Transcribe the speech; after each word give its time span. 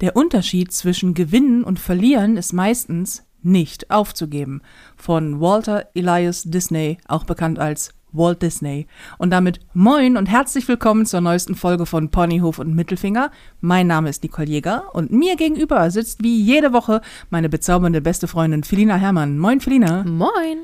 Der 0.00 0.14
Unterschied 0.14 0.72
zwischen 0.72 1.12
Gewinnen 1.12 1.64
und 1.64 1.80
Verlieren 1.80 2.36
ist 2.36 2.52
meistens 2.52 3.24
nicht 3.42 3.90
aufzugeben. 3.90 4.62
Von 4.96 5.40
Walter 5.40 5.88
Elias 5.94 6.44
Disney, 6.44 6.98
auch 7.08 7.24
bekannt 7.24 7.58
als 7.58 7.94
Walt 8.12 8.40
Disney. 8.40 8.86
Und 9.18 9.30
damit 9.30 9.58
moin 9.74 10.16
und 10.16 10.26
herzlich 10.26 10.68
willkommen 10.68 11.04
zur 11.04 11.20
neuesten 11.20 11.56
Folge 11.56 11.84
von 11.84 12.10
Ponyhof 12.10 12.60
und 12.60 12.74
Mittelfinger. 12.74 13.32
Mein 13.60 13.88
Name 13.88 14.08
ist 14.08 14.22
Nicole 14.22 14.48
Jäger 14.48 14.94
und 14.94 15.10
mir 15.10 15.34
gegenüber 15.34 15.90
sitzt 15.90 16.22
wie 16.22 16.40
jede 16.40 16.72
Woche 16.72 17.00
meine 17.30 17.48
bezaubernde 17.48 18.00
beste 18.00 18.28
Freundin 18.28 18.62
Felina 18.62 18.96
Herrmann. 18.96 19.36
Moin 19.36 19.60
Felina. 19.60 20.04
Moin. 20.04 20.58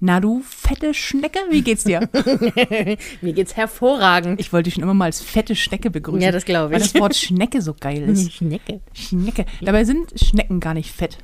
Na 0.00 0.20
du 0.20 0.42
fette 0.44 0.94
Schnecke, 0.94 1.40
wie 1.50 1.62
geht's 1.62 1.82
dir? 1.84 2.08
Mir 3.20 3.32
geht's 3.32 3.56
hervorragend. 3.56 4.38
Ich 4.40 4.52
wollte 4.52 4.64
dich 4.64 4.74
schon 4.74 4.84
immer 4.84 4.94
mal 4.94 5.06
als 5.06 5.20
fette 5.20 5.56
Schnecke 5.56 5.90
begrüßen. 5.90 6.20
Ja, 6.22 6.30
das 6.30 6.44
glaube 6.44 6.72
Weil 6.72 6.80
ich. 6.82 6.92
das 6.92 7.00
Wort 7.00 7.16
Schnecke 7.16 7.60
so 7.62 7.74
geil 7.78 8.02
ist. 8.08 8.32
Schnecke. 8.34 8.80
Schnecke. 8.94 9.44
Dabei 9.60 9.84
sind 9.84 10.12
Schnecken 10.20 10.60
gar 10.60 10.74
nicht 10.74 10.92
fett. 10.92 11.18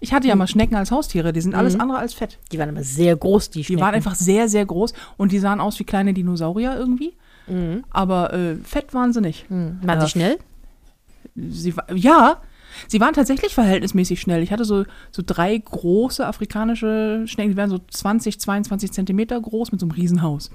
Ich 0.00 0.12
hatte 0.12 0.26
ja 0.26 0.34
mal 0.34 0.48
Schnecken 0.48 0.74
als 0.74 0.90
Haustiere, 0.90 1.32
die 1.32 1.40
sind 1.40 1.54
alles 1.54 1.78
andere 1.78 1.98
als 1.98 2.12
fett. 2.12 2.40
Die 2.50 2.58
waren 2.58 2.70
aber 2.70 2.82
sehr 2.82 3.14
groß, 3.14 3.50
die 3.50 3.60
Die 3.60 3.64
Schnecken. 3.66 3.82
waren 3.82 3.94
einfach 3.94 4.16
sehr, 4.16 4.48
sehr 4.48 4.66
groß 4.66 4.94
und 5.16 5.30
die 5.30 5.38
sahen 5.38 5.60
aus 5.60 5.78
wie 5.78 5.84
kleine 5.84 6.12
Dinosaurier 6.12 6.76
irgendwie. 6.76 7.12
Aber 7.90 8.32
äh, 8.32 8.56
fett 8.64 8.94
waren 8.94 9.12
sie 9.12 9.20
nicht. 9.20 9.48
Hm. 9.48 9.78
Waren 9.82 10.00
sie 10.00 10.08
schnell? 10.08 10.38
Sie, 11.36 11.72
ja, 11.94 12.40
sie 12.88 13.00
waren 13.00 13.14
tatsächlich 13.14 13.54
verhältnismäßig 13.54 14.20
schnell. 14.20 14.42
Ich 14.42 14.52
hatte 14.52 14.64
so, 14.64 14.84
so 15.10 15.22
drei 15.24 15.56
große 15.56 16.26
afrikanische 16.26 17.24
Schnecken, 17.26 17.52
die 17.52 17.56
waren 17.56 17.70
so 17.70 17.78
20, 17.78 18.40
22 18.40 18.92
Zentimeter 18.92 19.40
groß 19.40 19.72
mit 19.72 19.80
so 19.80 19.86
einem 19.86 19.92
Riesenhaus. 19.92 20.50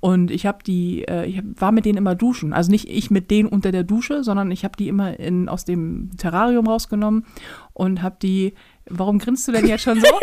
Und 0.00 0.30
ich 0.30 0.46
habe 0.46 0.58
die, 0.64 1.04
äh, 1.08 1.26
ich 1.26 1.38
hab, 1.38 1.44
war 1.56 1.72
mit 1.72 1.84
denen 1.84 1.98
immer 1.98 2.14
duschen. 2.14 2.52
Also 2.52 2.70
nicht 2.70 2.88
ich 2.88 3.10
mit 3.10 3.30
denen 3.30 3.48
unter 3.48 3.72
der 3.72 3.84
Dusche, 3.84 4.24
sondern 4.24 4.50
ich 4.50 4.64
habe 4.64 4.76
die 4.76 4.88
immer 4.88 5.18
in, 5.18 5.48
aus 5.48 5.64
dem 5.64 6.10
Terrarium 6.16 6.66
rausgenommen 6.66 7.24
und 7.72 8.02
habe 8.02 8.16
die. 8.22 8.54
Warum 8.86 9.18
grinst 9.18 9.48
du 9.48 9.52
denn 9.52 9.66
jetzt 9.66 9.82
schon 9.82 10.00
so? 10.00 10.06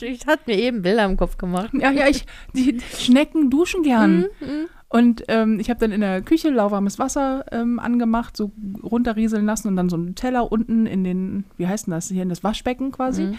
Ich 0.00 0.26
hatte 0.26 0.44
mir 0.46 0.58
eben 0.58 0.80
Bilder 0.80 1.04
im 1.04 1.18
Kopf 1.18 1.36
gemacht. 1.36 1.70
Ja, 1.74 1.90
ja, 1.90 2.08
ich, 2.08 2.24
die 2.54 2.78
Schnecken 2.98 3.50
duschen 3.50 3.82
gern. 3.82 4.26
Und 4.88 5.24
ähm, 5.28 5.58
ich 5.58 5.68
habe 5.68 5.80
dann 5.80 5.90
in 5.90 6.00
der 6.00 6.22
Küche 6.22 6.48
lauwarmes 6.50 6.98
Wasser 6.98 7.44
ähm, 7.50 7.80
angemacht, 7.80 8.36
so 8.36 8.52
runterrieseln 8.82 9.44
lassen 9.44 9.68
und 9.68 9.76
dann 9.76 9.88
so 9.88 9.96
einen 9.96 10.14
Teller 10.14 10.50
unten 10.52 10.86
in 10.86 11.02
den, 11.02 11.44
wie 11.56 11.66
heißt 11.66 11.86
denn 11.86 11.92
das, 11.92 12.08
hier 12.08 12.22
in 12.22 12.28
das 12.28 12.44
Waschbecken 12.44 12.92
quasi. 12.92 13.24
Und 13.24 13.38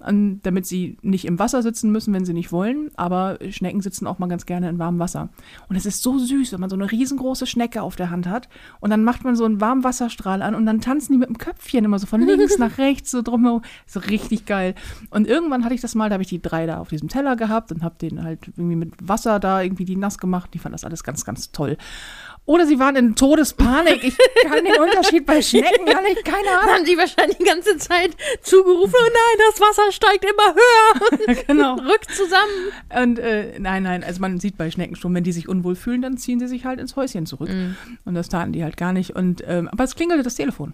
damit 0.00 0.64
sie 0.64 0.96
nicht 1.02 1.24
im 1.24 1.38
Wasser 1.38 1.62
sitzen 1.62 1.90
müssen, 1.90 2.14
wenn 2.14 2.24
sie 2.24 2.32
nicht 2.32 2.52
wollen. 2.52 2.90
Aber 2.96 3.38
Schnecken 3.50 3.80
sitzen 3.80 4.06
auch 4.06 4.18
mal 4.18 4.28
ganz 4.28 4.46
gerne 4.46 4.68
in 4.68 4.78
warmem 4.78 5.00
Wasser. 5.00 5.28
Und 5.68 5.76
es 5.76 5.86
ist 5.86 6.02
so 6.02 6.18
süß, 6.18 6.52
wenn 6.52 6.60
man 6.60 6.70
so 6.70 6.76
eine 6.76 6.90
riesengroße 6.90 7.46
Schnecke 7.46 7.82
auf 7.82 7.96
der 7.96 8.10
Hand 8.10 8.28
hat 8.28 8.48
und 8.80 8.90
dann 8.90 9.02
macht 9.02 9.24
man 9.24 9.34
so 9.34 9.44
einen 9.44 9.60
warmen 9.60 9.82
Wasserstrahl 9.82 10.42
an 10.42 10.54
und 10.54 10.66
dann 10.66 10.80
tanzen 10.80 11.12
die 11.12 11.18
mit 11.18 11.28
dem 11.28 11.38
Köpfchen 11.38 11.84
immer 11.84 11.98
so 11.98 12.06
von 12.06 12.20
links 12.26 12.58
nach 12.58 12.78
rechts 12.78 13.10
so 13.10 13.22
drumherum. 13.22 13.62
So 13.86 14.00
richtig 14.00 14.46
geil. 14.46 14.74
Und 15.10 15.26
irgendwann 15.26 15.64
hatte 15.64 15.74
ich 15.74 15.80
das 15.80 15.94
mal, 15.94 16.08
da 16.08 16.14
habe 16.14 16.22
ich 16.22 16.28
die 16.28 16.42
drei 16.42 16.66
da 16.66 16.78
auf 16.78 16.88
diesem 16.88 17.08
Teller 17.08 17.34
gehabt 17.34 17.72
und 17.72 17.82
habe 17.82 17.96
den 18.00 18.22
halt 18.22 18.48
irgendwie 18.56 18.76
mit 18.76 18.94
Wasser 19.02 19.40
da 19.40 19.62
irgendwie 19.62 19.84
die 19.84 19.96
nass 19.96 20.18
gemacht. 20.18 20.50
Die 20.54 20.58
fanden 20.58 20.74
das 20.74 20.84
alles 20.84 21.02
ganz, 21.02 21.24
ganz 21.24 21.50
toll. 21.50 21.76
Oder 22.48 22.66
sie 22.66 22.78
waren 22.78 22.96
in 22.96 23.14
Todespanik. 23.14 24.02
Ich 24.02 24.16
kann 24.48 24.64
den 24.64 24.80
Unterschied 24.80 25.26
bei 25.26 25.42
Schnecken 25.42 25.84
gar 25.84 26.00
nicht, 26.00 26.24
keine 26.24 26.48
Ahnung. 26.58 26.76
Haben 26.76 26.84
die 26.86 26.96
wahrscheinlich 26.96 27.36
die 27.36 27.44
ganze 27.44 27.76
Zeit 27.76 28.16
zugerufen, 28.40 28.94
oh 28.94 29.04
nein, 29.04 29.46
das 29.50 29.60
Wasser 29.60 29.92
steigt 29.92 30.24
immer 30.24 30.54
höher. 30.54 31.44
Genau. 31.46 31.74
Rückt 31.74 32.10
zusammen. 32.10 32.72
Und 33.02 33.18
äh, 33.18 33.58
nein, 33.58 33.82
nein, 33.82 34.02
also 34.02 34.20
man 34.22 34.40
sieht 34.40 34.56
bei 34.56 34.70
Schnecken 34.70 34.96
schon, 34.96 35.14
wenn 35.14 35.24
die 35.24 35.32
sich 35.32 35.46
unwohl 35.46 35.76
fühlen, 35.76 36.00
dann 36.00 36.16
ziehen 36.16 36.40
sie 36.40 36.48
sich 36.48 36.64
halt 36.64 36.80
ins 36.80 36.96
Häuschen 36.96 37.26
zurück. 37.26 37.50
Und 38.06 38.14
das 38.14 38.30
taten 38.30 38.52
die 38.52 38.64
halt 38.64 38.78
gar 38.78 38.94
nicht. 38.94 39.14
Und 39.14 39.44
ähm, 39.46 39.68
aber 39.68 39.84
es 39.84 39.94
klingelte 39.94 40.22
das 40.22 40.36
Telefon. 40.36 40.72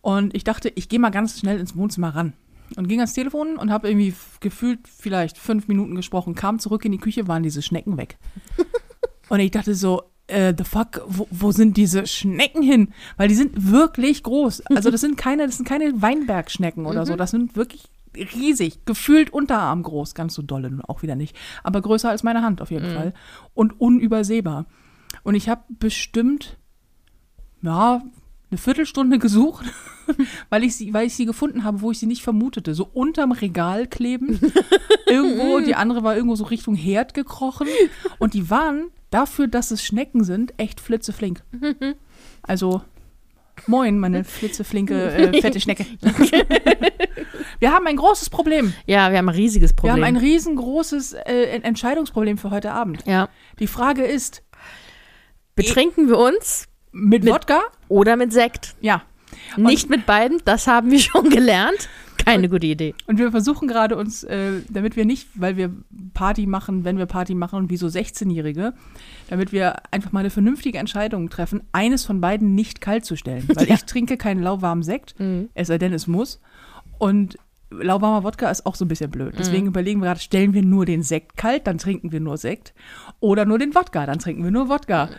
Und 0.00 0.34
ich 0.34 0.42
dachte, 0.42 0.72
ich 0.74 0.88
gehe 0.88 0.98
mal 0.98 1.10
ganz 1.10 1.38
schnell 1.38 1.60
ins 1.60 1.76
Wohnzimmer 1.76 2.16
ran. 2.16 2.32
Und 2.76 2.88
ging 2.88 2.98
ans 2.98 3.12
Telefon 3.12 3.58
und 3.58 3.70
habe 3.70 3.88
irgendwie 3.88 4.12
gefühlt 4.40 4.80
vielleicht 4.88 5.38
fünf 5.38 5.68
Minuten 5.68 5.94
gesprochen, 5.94 6.34
kam 6.34 6.58
zurück 6.58 6.84
in 6.84 6.90
die 6.90 6.98
Küche, 6.98 7.28
waren 7.28 7.44
diese 7.44 7.62
Schnecken 7.62 7.96
weg. 7.96 8.18
und 9.28 9.38
ich 9.38 9.52
dachte 9.52 9.76
so, 9.76 10.02
äh, 10.28 10.54
the 10.56 10.64
fuck, 10.64 11.02
wo, 11.06 11.28
wo 11.30 11.52
sind 11.52 11.76
diese 11.76 12.06
Schnecken 12.06 12.62
hin? 12.62 12.92
Weil 13.16 13.28
die 13.28 13.34
sind 13.34 13.70
wirklich 13.70 14.22
groß. 14.22 14.62
Also 14.66 14.90
das 14.90 15.00
sind 15.00 15.16
keine, 15.16 15.46
das 15.46 15.56
sind 15.56 15.68
keine 15.68 16.00
Weinbergschnecken 16.02 16.86
oder 16.86 17.06
so. 17.06 17.16
Das 17.16 17.30
sind 17.30 17.56
wirklich 17.56 17.84
riesig, 18.16 18.84
gefühlt 18.84 19.30
Unterarm 19.30 19.82
groß, 19.82 20.14
ganz 20.14 20.34
so 20.34 20.42
dolle 20.42 20.70
nun 20.70 20.80
auch 20.80 21.02
wieder 21.02 21.16
nicht, 21.16 21.36
aber 21.62 21.82
größer 21.82 22.08
als 22.08 22.22
meine 22.22 22.42
Hand 22.42 22.62
auf 22.62 22.70
jeden 22.70 22.92
Fall 22.94 23.12
und 23.54 23.78
unübersehbar. 23.80 24.66
Und 25.22 25.34
ich 25.34 25.48
habe 25.48 25.62
bestimmt, 25.68 26.56
ja, 27.62 28.02
eine 28.50 28.58
Viertelstunde 28.58 29.18
gesucht, 29.18 29.66
weil 30.50 30.64
ich 30.64 30.76
sie, 30.76 30.94
weil 30.94 31.06
ich 31.06 31.16
sie 31.16 31.26
gefunden 31.26 31.64
habe, 31.64 31.80
wo 31.80 31.90
ich 31.90 31.98
sie 31.98 32.06
nicht 32.06 32.22
vermutete. 32.22 32.74
So 32.74 32.88
unterm 32.92 33.32
Regal 33.32 33.86
kleben. 33.86 34.40
irgendwo, 35.06 35.58
die 35.60 35.74
andere 35.74 36.04
war 36.04 36.14
irgendwo 36.14 36.36
so 36.36 36.44
Richtung 36.44 36.76
Herd 36.76 37.12
gekrochen. 37.12 37.66
Und 38.18 38.34
die 38.34 38.48
waren 38.48 38.90
dafür, 39.10 39.48
dass 39.48 39.70
es 39.70 39.84
Schnecken 39.84 40.24
sind, 40.24 40.54
echt 40.56 40.80
flitzeflink. 40.80 41.42
Also, 42.48 42.82
moin, 43.66 43.98
meine 43.98 44.22
flitzeflinke, 44.22 45.10
äh, 45.12 45.40
fette 45.40 45.58
Schnecke. 45.60 45.84
Wir 47.58 47.72
haben 47.72 47.86
ein 47.86 47.96
großes 47.96 48.30
Problem. 48.30 48.72
Ja, 48.86 49.10
wir 49.10 49.18
haben 49.18 49.28
ein 49.28 49.34
riesiges 49.34 49.70
Wir 49.72 49.76
Problem. 49.76 49.94
haben 49.96 50.04
ein 50.04 50.16
riesengroßes 50.16 51.14
äh, 51.14 51.44
En- 51.56 51.64
Entscheidungsproblem 51.64 52.38
für 52.38 52.50
heute 52.50 52.72
Abend. 52.72 53.04
ja. 53.06 53.28
Die 53.58 53.66
Frage 53.66 54.04
ist, 54.04 54.42
Betrinken 55.54 56.08
wir 56.08 56.18
uns 56.18 56.68
mit, 56.92 57.24
Mit- 57.24 57.32
Wodka? 57.32 57.62
oder 57.88 58.16
mit 58.16 58.32
Sekt? 58.32 58.74
Ja. 58.80 59.02
Nicht 59.56 59.88
mit 59.90 60.06
beiden, 60.06 60.40
das 60.44 60.66
haben 60.66 60.90
wir 60.90 61.00
schon 61.00 61.30
gelernt. 61.30 61.88
Keine 62.26 62.48
gute 62.48 62.66
Idee. 62.66 62.94
Und 63.06 63.18
wir 63.18 63.30
versuchen 63.30 63.68
gerade 63.68 63.96
uns, 63.96 64.24
äh, 64.24 64.60
damit 64.68 64.96
wir 64.96 65.04
nicht, 65.04 65.28
weil 65.34 65.56
wir 65.56 65.70
Party 66.12 66.46
machen, 66.46 66.84
wenn 66.84 66.98
wir 66.98 67.06
Party 67.06 67.34
machen, 67.34 67.70
wie 67.70 67.76
so 67.76 67.86
16-Jährige, 67.86 68.74
damit 69.30 69.52
wir 69.52 69.76
einfach 69.92 70.12
mal 70.12 70.20
eine 70.20 70.30
vernünftige 70.30 70.78
Entscheidung 70.78 71.30
treffen, 71.30 71.62
eines 71.72 72.04
von 72.04 72.20
beiden 72.20 72.54
nicht 72.54 72.80
kalt 72.80 73.04
zu 73.04 73.16
stellen. 73.16 73.44
Weil 73.54 73.70
ich 73.70 73.84
trinke 73.84 74.16
keinen 74.16 74.42
lauwarmen 74.42 74.82
Sekt, 74.82 75.14
es 75.54 75.68
sei 75.68 75.78
denn, 75.78 75.92
es 75.92 76.06
muss. 76.06 76.40
Und 76.98 77.38
lauwarmer 77.70 78.24
Wodka 78.24 78.50
ist 78.50 78.66
auch 78.66 78.74
so 78.74 78.84
ein 78.84 78.88
bisschen 78.88 79.10
blöd. 79.10 79.34
Deswegen 79.38 79.66
überlegen 79.66 80.00
wir 80.00 80.06
gerade, 80.06 80.20
stellen 80.20 80.52
wir 80.54 80.62
nur 80.62 80.86
den 80.86 81.02
Sekt 81.02 81.36
kalt, 81.36 81.66
dann 81.66 81.78
trinken 81.78 82.12
wir 82.12 82.20
nur 82.20 82.36
Sekt. 82.36 82.74
Oder 83.20 83.44
nur 83.44 83.58
den 83.58 83.74
Wodka, 83.74 84.06
dann 84.06 84.18
trinken 84.18 84.44
wir 84.44 84.50
nur 84.50 84.68
Wodka. 84.68 85.10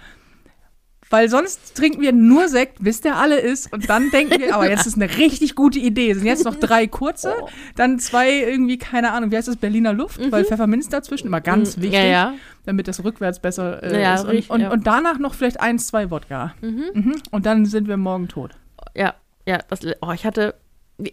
Weil 1.10 1.30
sonst 1.30 1.76
trinken 1.76 2.02
wir 2.02 2.12
nur 2.12 2.50
Sekt, 2.50 2.84
bis 2.84 3.00
der 3.00 3.16
alle 3.16 3.40
ist. 3.40 3.72
Und 3.72 3.90
dann 3.90 4.10
denken 4.12 4.42
wir, 4.42 4.54
aber 4.54 4.70
jetzt 4.70 4.86
ist 4.86 4.96
eine 4.96 5.10
richtig 5.18 5.56
gute 5.56 5.80
Idee. 5.80 6.12
Es 6.12 6.18
sind 6.18 6.28
jetzt 6.28 6.44
noch 6.44 6.56
drei 6.56 6.86
kurze, 6.88 7.34
Oh. 7.42 7.48
dann 7.78 7.98
zwei 8.00 8.30
irgendwie, 8.42 8.78
keine 8.78 9.14
Ahnung, 9.14 9.32
wie 9.32 9.38
heißt 9.38 9.48
das, 9.48 9.56
Berliner 9.56 9.94
Luft, 9.94 10.20
weil 10.32 10.44
Pfefferminz 10.44 10.90
dazwischen, 10.90 11.28
immer 11.28 11.40
ganz 11.40 11.78
wichtig, 11.78 11.92
Mhm. 11.92 11.96
Ja, 11.96 12.04
ja. 12.06 12.34
damit 12.66 12.88
das 12.90 13.02
rückwärts 13.04 13.40
besser 13.40 13.82
äh, 13.84 14.02
Ja, 14.02 14.16
ist. 14.16 14.24
Und, 14.24 14.30
richtig, 14.32 14.50
und, 14.52 14.66
und 14.68 14.86
danach 14.86 15.18
noch 15.18 15.34
vielleicht 15.34 15.62
eins, 15.62 15.88
zwei 15.88 16.12
Wodka. 16.12 16.54
Mhm. 16.62 17.16
Und 17.32 17.46
dann 17.46 17.66
sind 17.66 17.88
wir 17.88 17.96
morgen 17.98 18.28
tot. 18.28 18.52
Ja, 18.94 19.16
ja. 19.48 19.60
Das, 19.70 19.80
oh, 20.02 20.12
ich 20.12 20.26
hatte. 20.26 20.56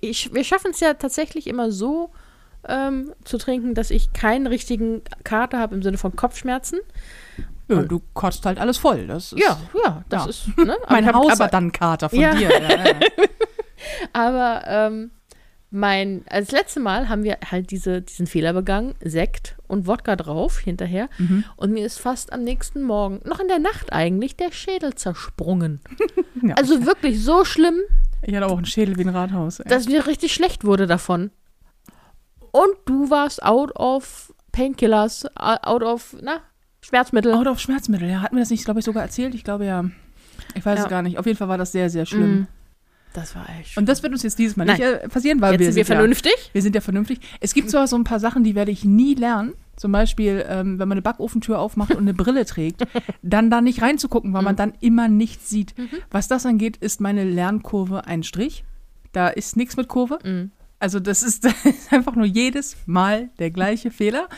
Ich, 0.00 0.32
wir 0.34 0.43
schaffen 0.44 0.71
es 0.72 0.81
ja 0.81 0.94
tatsächlich 0.94 1.47
immer 1.47 1.71
so 1.71 2.11
ähm, 2.66 3.12
zu 3.25 3.37
trinken, 3.38 3.75
dass 3.75 3.91
ich 3.91 4.12
keinen 4.15 4.47
richtigen 4.47 5.03
Kater 5.25 5.59
habe 5.59 5.75
im 5.76 5.82
Sinne 5.82 5.99
von 5.99 6.16
Kopfschmerzen. 6.16 6.78
Ja, 7.69 7.82
du 7.82 8.00
kotzt 8.12 8.44
halt 8.47 8.58
alles 8.58 8.76
voll. 8.78 9.06
Das 9.06 9.32
ist 9.32 9.38
Ja, 9.42 9.58
ja, 9.84 10.04
das 10.08 10.25
Ja. 10.25 10.30
ist. 10.30 10.58
Ne? 10.58 10.76
Mein 10.88 11.06
hab- 11.06 11.14
Haus 11.14 11.32
aber, 11.41 11.48
dann 11.48 11.72
Kater 11.72 12.08
von 12.10 12.19
Ja. 12.20 12.34
dir. 12.34 12.50
Aber 14.12 14.62
ähm, 14.66 15.10
mein, 15.70 16.25
als 16.28 16.52
letzte 16.52 16.80
Mal 16.80 17.08
haben 17.08 17.25
wir 17.25 17.38
halt 17.50 17.70
diese, 17.70 18.00
diesen 18.00 18.26
Fehler 18.26 18.52
begangen, 18.52 18.94
Sekt 19.02 19.56
und 19.66 19.86
Wodka 19.86 20.16
drauf 20.16 20.58
hinterher. 20.58 21.08
Mhm. 21.19 21.44
Und 21.56 21.72
mir 21.72 21.84
ist 21.84 21.98
fast 21.98 22.32
am 22.32 22.44
nächsten 22.44 22.82
Morgen, 22.82 23.20
noch 23.25 23.41
in 23.41 23.48
der 23.48 23.58
Nacht 23.58 23.92
eigentlich, 23.92 24.36
der 24.36 24.52
Schädel 24.52 24.94
zersprungen. 24.94 25.81
Also 26.56 26.84
wirklich 26.84 27.22
so 27.25 27.44
schlimm, 27.46 27.78
Ich 28.20 28.34
hatte 28.37 28.46
auch 28.49 28.56
einen 28.58 28.67
Schädel 28.67 28.99
wie 28.99 29.02
ein 29.02 29.08
Rathaus. 29.08 29.60
ey. 29.60 29.69
dass 29.69 29.88
mir 29.88 30.06
richtig 30.06 30.34
schlecht 30.34 30.64
wurde 30.64 30.87
davon. 30.87 31.31
Und 32.52 32.75
du 32.84 33.08
warst 33.08 33.43
out 33.43 33.75
of 33.76 34.34
Painkillers, 34.52 35.25
out 35.37 35.82
of, 35.82 36.14
na, 36.20 36.40
Schmerzmittel. 36.84 37.32
Out 37.34 37.46
of 37.46 37.60
Schmerzmittel, 37.60 38.08
ja. 38.08 38.20
Hatten 38.20 38.36
wir 38.36 38.40
das 38.42 38.50
nicht, 38.50 38.64
glaube 38.64 38.81
ich, 38.81 38.86
sogar 38.86 39.02
erzählt? 39.02 39.34
Ich 39.34 39.44
glaube 39.44 39.66
ja. 39.66 39.84
Ich 40.54 40.64
weiß 40.64 40.78
Ja. 40.78 40.84
es 40.84 40.90
gar 40.90 41.02
nicht. 41.02 41.19
Auf 41.19 41.26
jeden 41.26 41.38
Fall 41.38 41.48
war 41.48 41.58
das 41.58 41.72
sehr, 41.72 41.88
sehr 41.90 42.06
schlimm. 42.06 42.40
Mm. 42.40 42.46
Das 43.12 43.36
war 43.36 43.46
echt. 43.60 43.76
Und 43.76 43.88
das 43.88 44.02
wird 44.02 44.12
uns 44.12 44.25
jetzt 44.25 44.38
dieses 44.40 44.56
Mal 44.56 44.64
Nein. 44.64 44.76
nicht 44.76 44.86
äh, 44.86 45.08
passieren, 45.08 45.40
weil 45.40 45.52
Jetzt 45.52 45.60
wir 45.60 45.66
sind 45.66 45.76
wir 45.76 45.84
sind 45.84 45.90
ja, 45.94 45.96
vernünftig. 46.00 46.50
wir 46.52 46.62
sind 46.62 46.75
ja 46.75 46.81
vernünftig. 46.81 47.20
Es 47.40 47.54
gibt 47.54 47.70
zwar 47.70 47.86
so 47.86 47.94
ein 47.96 48.02
paar 48.04 48.19
Sachen, 48.19 48.42
die 48.42 48.54
werde 48.56 48.72
ich 48.72 48.84
nie 48.84 49.14
lernen. 49.14 49.54
Zum 49.76 49.92
Beispiel, 49.92 50.44
ähm, 50.48 50.78
wenn 50.78 50.88
man 50.88 50.92
eine 50.96 51.02
Backofentür 51.02 51.58
aufmacht 51.60 51.92
und 51.92 51.98
eine 51.98 52.14
Brille 52.14 52.44
trägt, 52.44 52.82
dann 53.22 53.50
da 53.50 53.60
nicht 53.60 53.82
reinzugucken, 53.82 54.32
weil 54.32 54.42
man 54.42 54.56
dann 54.56 54.72
immer 54.81 55.08
nichts 55.08 55.48
sieht. 55.48 55.75
Was 56.10 56.26
das 56.28 56.44
angeht, 56.44 56.76
ist 56.76 57.00
meine 57.00 57.25
Lernkurve 57.25 58.04
ein 58.06 58.22
Strich. 58.25 58.64
Da 59.12 59.28
ist 59.28 59.56
nichts 59.56 59.76
mit 59.76 59.86
Kurve. 59.88 60.19
Mhm. 60.25 60.50
Also 60.79 61.00
das 61.00 61.23
ist, 61.23 61.44
das 61.44 61.65
ist 61.65 61.93
einfach 61.93 62.15
nur 62.15 62.26
jedes 62.26 62.76
Mal 62.87 63.31
der 63.38 63.50
gleiche 63.50 63.91
Fehler. 63.91 64.29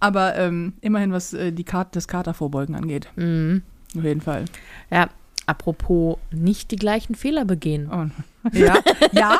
Aber 0.00 0.36
ähm, 0.36 0.74
immerhin, 0.80 1.12
was 1.12 1.32
äh, 1.32 1.52
die 1.52 1.64
Karte, 1.64 1.90
das 1.92 2.08
Katervorbeugen 2.08 2.74
angeht. 2.74 3.08
Mhm. 3.16 3.62
Auf 3.96 4.04
jeden 4.04 4.22
Fall. 4.22 4.46
Ja, 4.90 5.08
Apropos 5.46 6.18
nicht 6.30 6.70
die 6.70 6.76
gleichen 6.76 7.14
Fehler 7.14 7.44
begehen. 7.44 7.90
Oh. 7.92 8.06
Ja, 8.52 8.74
ja. 9.12 9.38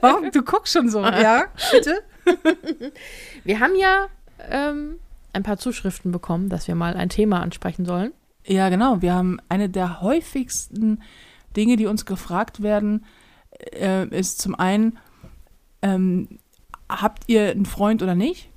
Warum? 0.00 0.30
Du 0.30 0.42
guckst 0.42 0.72
schon 0.72 0.88
so. 0.88 1.02
Ja, 1.02 1.46
bitte. 1.72 2.00
Wir 3.44 3.58
haben 3.58 3.74
ja 3.76 4.06
ähm, 4.50 5.00
ein 5.32 5.42
paar 5.42 5.58
Zuschriften 5.58 6.12
bekommen, 6.12 6.48
dass 6.48 6.68
wir 6.68 6.76
mal 6.76 6.94
ein 6.94 7.08
Thema 7.08 7.40
ansprechen 7.40 7.84
sollen. 7.84 8.12
Ja, 8.46 8.68
genau. 8.68 9.02
Wir 9.02 9.14
haben 9.14 9.40
eine 9.48 9.68
der 9.68 10.00
häufigsten 10.00 11.02
Dinge, 11.56 11.74
die 11.74 11.86
uns 11.86 12.06
gefragt 12.06 12.62
werden, 12.62 13.04
äh, 13.72 14.06
ist 14.16 14.40
zum 14.40 14.54
einen, 14.54 14.96
ähm, 15.84 16.28
habt 16.88 17.24
ihr 17.26 17.50
einen 17.50 17.66
Freund 17.66 18.02
oder 18.02 18.14
nicht? 18.14 18.48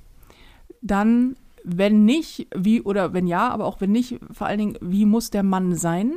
Dann, 0.82 1.36
wenn 1.64 2.06
nicht, 2.06 2.48
wie 2.56 2.82
oder 2.82 3.14
wenn 3.14 3.28
ja, 3.28 3.50
aber 3.50 3.66
auch 3.66 3.82
wenn 3.82 3.92
nicht, 3.92 4.20
vor 4.32 4.48
allen 4.48 4.60
Dingen, 4.60 4.78
wie 4.82 5.06
muss 5.06 5.30
der 5.30 5.44
Mann 5.44 5.76
sein? 5.76 6.14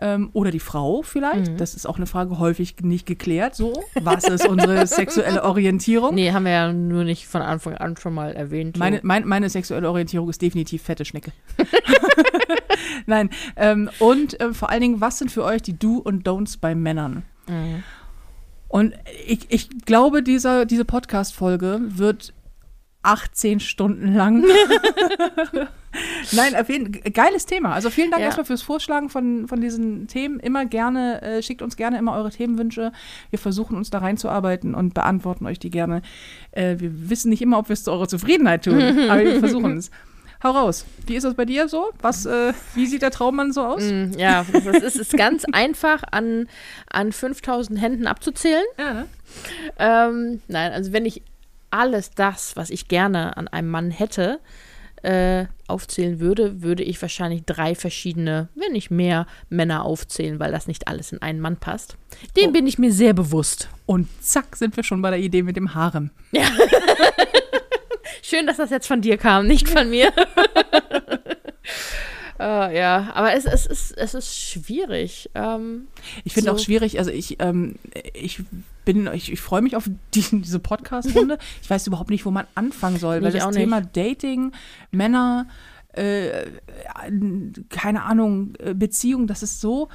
Ähm, 0.00 0.30
oder 0.32 0.52
die 0.52 0.60
Frau 0.60 1.02
vielleicht. 1.02 1.50
Mhm. 1.50 1.56
Das 1.56 1.74
ist 1.74 1.84
auch 1.84 1.96
eine 1.96 2.06
Frage 2.06 2.38
häufig 2.38 2.76
nicht 2.82 3.04
geklärt. 3.04 3.56
So, 3.56 3.82
was 4.00 4.22
ist 4.28 4.46
unsere 4.46 4.86
sexuelle 4.86 5.42
Orientierung? 5.42 6.14
Nee, 6.14 6.30
haben 6.30 6.44
wir 6.44 6.52
ja 6.52 6.72
nur 6.72 7.02
nicht 7.02 7.26
von 7.26 7.42
Anfang 7.42 7.74
an 7.74 7.96
schon 7.96 8.14
mal 8.14 8.32
erwähnt. 8.32 8.76
so. 8.76 8.78
Meine, 8.78 9.00
mein, 9.02 9.26
meine 9.26 9.50
sexuelle 9.50 9.90
Orientierung 9.90 10.28
ist 10.28 10.40
definitiv 10.40 10.84
fette 10.84 11.04
Schnecke. 11.04 11.32
Nein. 13.06 13.30
Ähm, 13.56 13.90
und 13.98 14.40
äh, 14.40 14.52
vor 14.52 14.70
allen 14.70 14.82
Dingen, 14.82 15.00
was 15.00 15.18
sind 15.18 15.32
für 15.32 15.42
euch 15.42 15.62
die 15.62 15.76
Do 15.76 15.96
und 15.96 16.28
Don'ts 16.28 16.58
bei 16.60 16.76
Männern? 16.76 17.24
Mhm. 17.48 17.82
Und 18.68 18.94
ich, 19.26 19.46
ich 19.48 19.68
glaube, 19.86 20.22
dieser, 20.22 20.66
diese 20.66 20.84
Podcast-Folge 20.84 21.80
wird 21.82 22.34
18 23.02 23.60
Stunden 23.60 24.14
lang. 24.14 24.44
Nein, 26.32 26.54
auf 26.56 26.68
jeden 26.68 26.92
geiles 27.14 27.46
Thema. 27.46 27.72
Also 27.72 27.88
vielen 27.90 28.10
Dank 28.10 28.20
Ja. 28.20 28.26
erstmal 28.26 28.44
fürs 28.44 28.60
Vorschlagen 28.60 29.08
von, 29.08 29.48
von 29.48 29.60
diesen 29.60 30.06
Themen. 30.06 30.38
Immer 30.40 30.66
gerne, 30.66 31.22
äh, 31.22 31.42
schickt 31.42 31.62
uns 31.62 31.76
gerne 31.76 31.98
immer 31.98 32.14
eure 32.14 32.30
Themenwünsche. 32.30 32.92
Wir 33.30 33.38
versuchen 33.38 33.76
uns 33.76 33.88
da 33.90 33.98
reinzuarbeiten 33.98 34.74
und 34.74 34.92
beantworten 34.94 35.46
euch 35.46 35.58
die 35.58 35.70
gerne. 35.70 36.02
Äh, 36.50 36.76
wir 36.78 37.08
wissen 37.08 37.30
nicht 37.30 37.40
immer, 37.40 37.58
ob 37.58 37.68
wir 37.68 37.74
es 37.74 37.84
zu 37.84 37.92
eurer 37.92 38.08
Zufriedenheit 38.08 38.64
tun, 38.64 38.80
aber 39.08 39.24
wir 39.24 39.38
versuchen 39.38 39.78
es. 39.78 39.90
Hau 40.42 40.50
raus. 40.52 40.84
Wie 41.06 41.16
ist 41.16 41.24
das 41.24 41.34
bei 41.34 41.44
dir 41.44 41.68
so? 41.68 41.90
Was, 42.00 42.24
äh, 42.24 42.52
wie 42.74 42.86
sieht 42.86 43.02
der 43.02 43.10
Traummann 43.10 43.52
so 43.52 43.62
aus? 43.64 43.82
Mm, 43.82 44.12
Ja, 44.16 44.44
das 44.52 44.64
ist, 44.66 44.82
es 44.82 44.96
ist 44.96 45.12
ganz 45.16 45.44
einfach 45.52 46.02
an, 46.12 46.48
an 46.90 47.10
5000 47.12 47.80
Händen 47.80 48.06
abzuzählen. 48.06 48.64
Ja, 48.78 48.94
ne? 48.94 49.06
Ähm, 49.78 50.40
nein, 50.46 50.72
also 50.72 50.92
wenn 50.92 51.06
ich 51.06 51.22
alles 51.70 52.10
das, 52.12 52.56
was 52.56 52.70
ich 52.70 52.86
gerne 52.88 53.36
an 53.36 53.48
einem 53.48 53.68
Mann 53.68 53.90
hätte, 53.90 54.38
äh, 55.02 55.46
aufzählen 55.66 56.18
würde, 56.20 56.62
würde 56.62 56.82
ich 56.82 57.00
wahrscheinlich 57.02 57.42
drei 57.44 57.74
verschiedene, 57.74 58.48
wenn 58.54 58.72
nicht 58.72 58.90
mehr, 58.90 59.26
Männer 59.48 59.84
aufzählen, 59.84 60.38
weil 60.40 60.50
das 60.52 60.66
nicht 60.66 60.88
alles 60.88 61.12
in 61.12 61.20
einen 61.20 61.40
Mann 61.40 61.56
passt. 61.56 61.96
Dem 62.36 62.50
Oh. 62.50 62.52
bin 62.52 62.66
ich 62.66 62.78
mir 62.78 62.92
sehr 62.92 63.12
bewusst. 63.12 63.68
Und 63.86 64.08
zack, 64.22 64.56
sind 64.56 64.76
wir 64.76 64.82
schon 64.84 65.02
bei 65.02 65.10
der 65.10 65.18
Idee 65.20 65.42
mit 65.42 65.56
dem 65.56 65.74
Harem. 65.74 66.10
Schön, 68.22 68.46
dass 68.46 68.56
das 68.56 68.70
jetzt 68.70 68.86
von 68.86 69.00
dir 69.00 69.16
kam, 69.18 69.46
nicht 69.46 69.68
von 69.68 69.88
mir. 69.90 70.12
äh, 72.38 72.76
ja, 72.78 73.10
aber 73.14 73.34
es, 73.34 73.44
es, 73.44 73.66
ist, 73.66 73.92
es 73.96 74.14
ist 74.14 74.34
schwierig. 74.38 75.30
Ähm, 75.34 75.88
Ich 76.24 76.34
finde 76.34 76.50
So. 76.50 76.56
auch 76.56 76.58
schwierig, 76.58 76.98
also 76.98 77.10
ich, 77.10 77.36
ähm, 77.40 77.76
ich 78.14 78.42
bin, 78.84 79.08
ich, 79.12 79.32
ich 79.32 79.40
freue 79.40 79.62
mich 79.62 79.76
auf 79.76 79.88
die, 80.14 80.24
diese 80.40 80.58
Podcast-Runde. 80.58 81.38
ich 81.62 81.68
weiß 81.70 81.86
überhaupt 81.86 82.10
nicht, 82.10 82.24
wo 82.24 82.30
man 82.30 82.46
anfangen 82.54 82.98
soll, 82.98 83.22
weil 83.22 83.34
Ich 83.34 83.42
das 83.42 83.54
Thema 83.54 83.80
Dating, 83.80 84.52
Männer, 84.90 85.46
äh, 85.92 86.46
keine 87.70 88.04
Ahnung, 88.04 88.54
äh, 88.58 88.74
Beziehung, 88.74 89.26
das 89.26 89.42
ist 89.42 89.60
so 89.60 89.88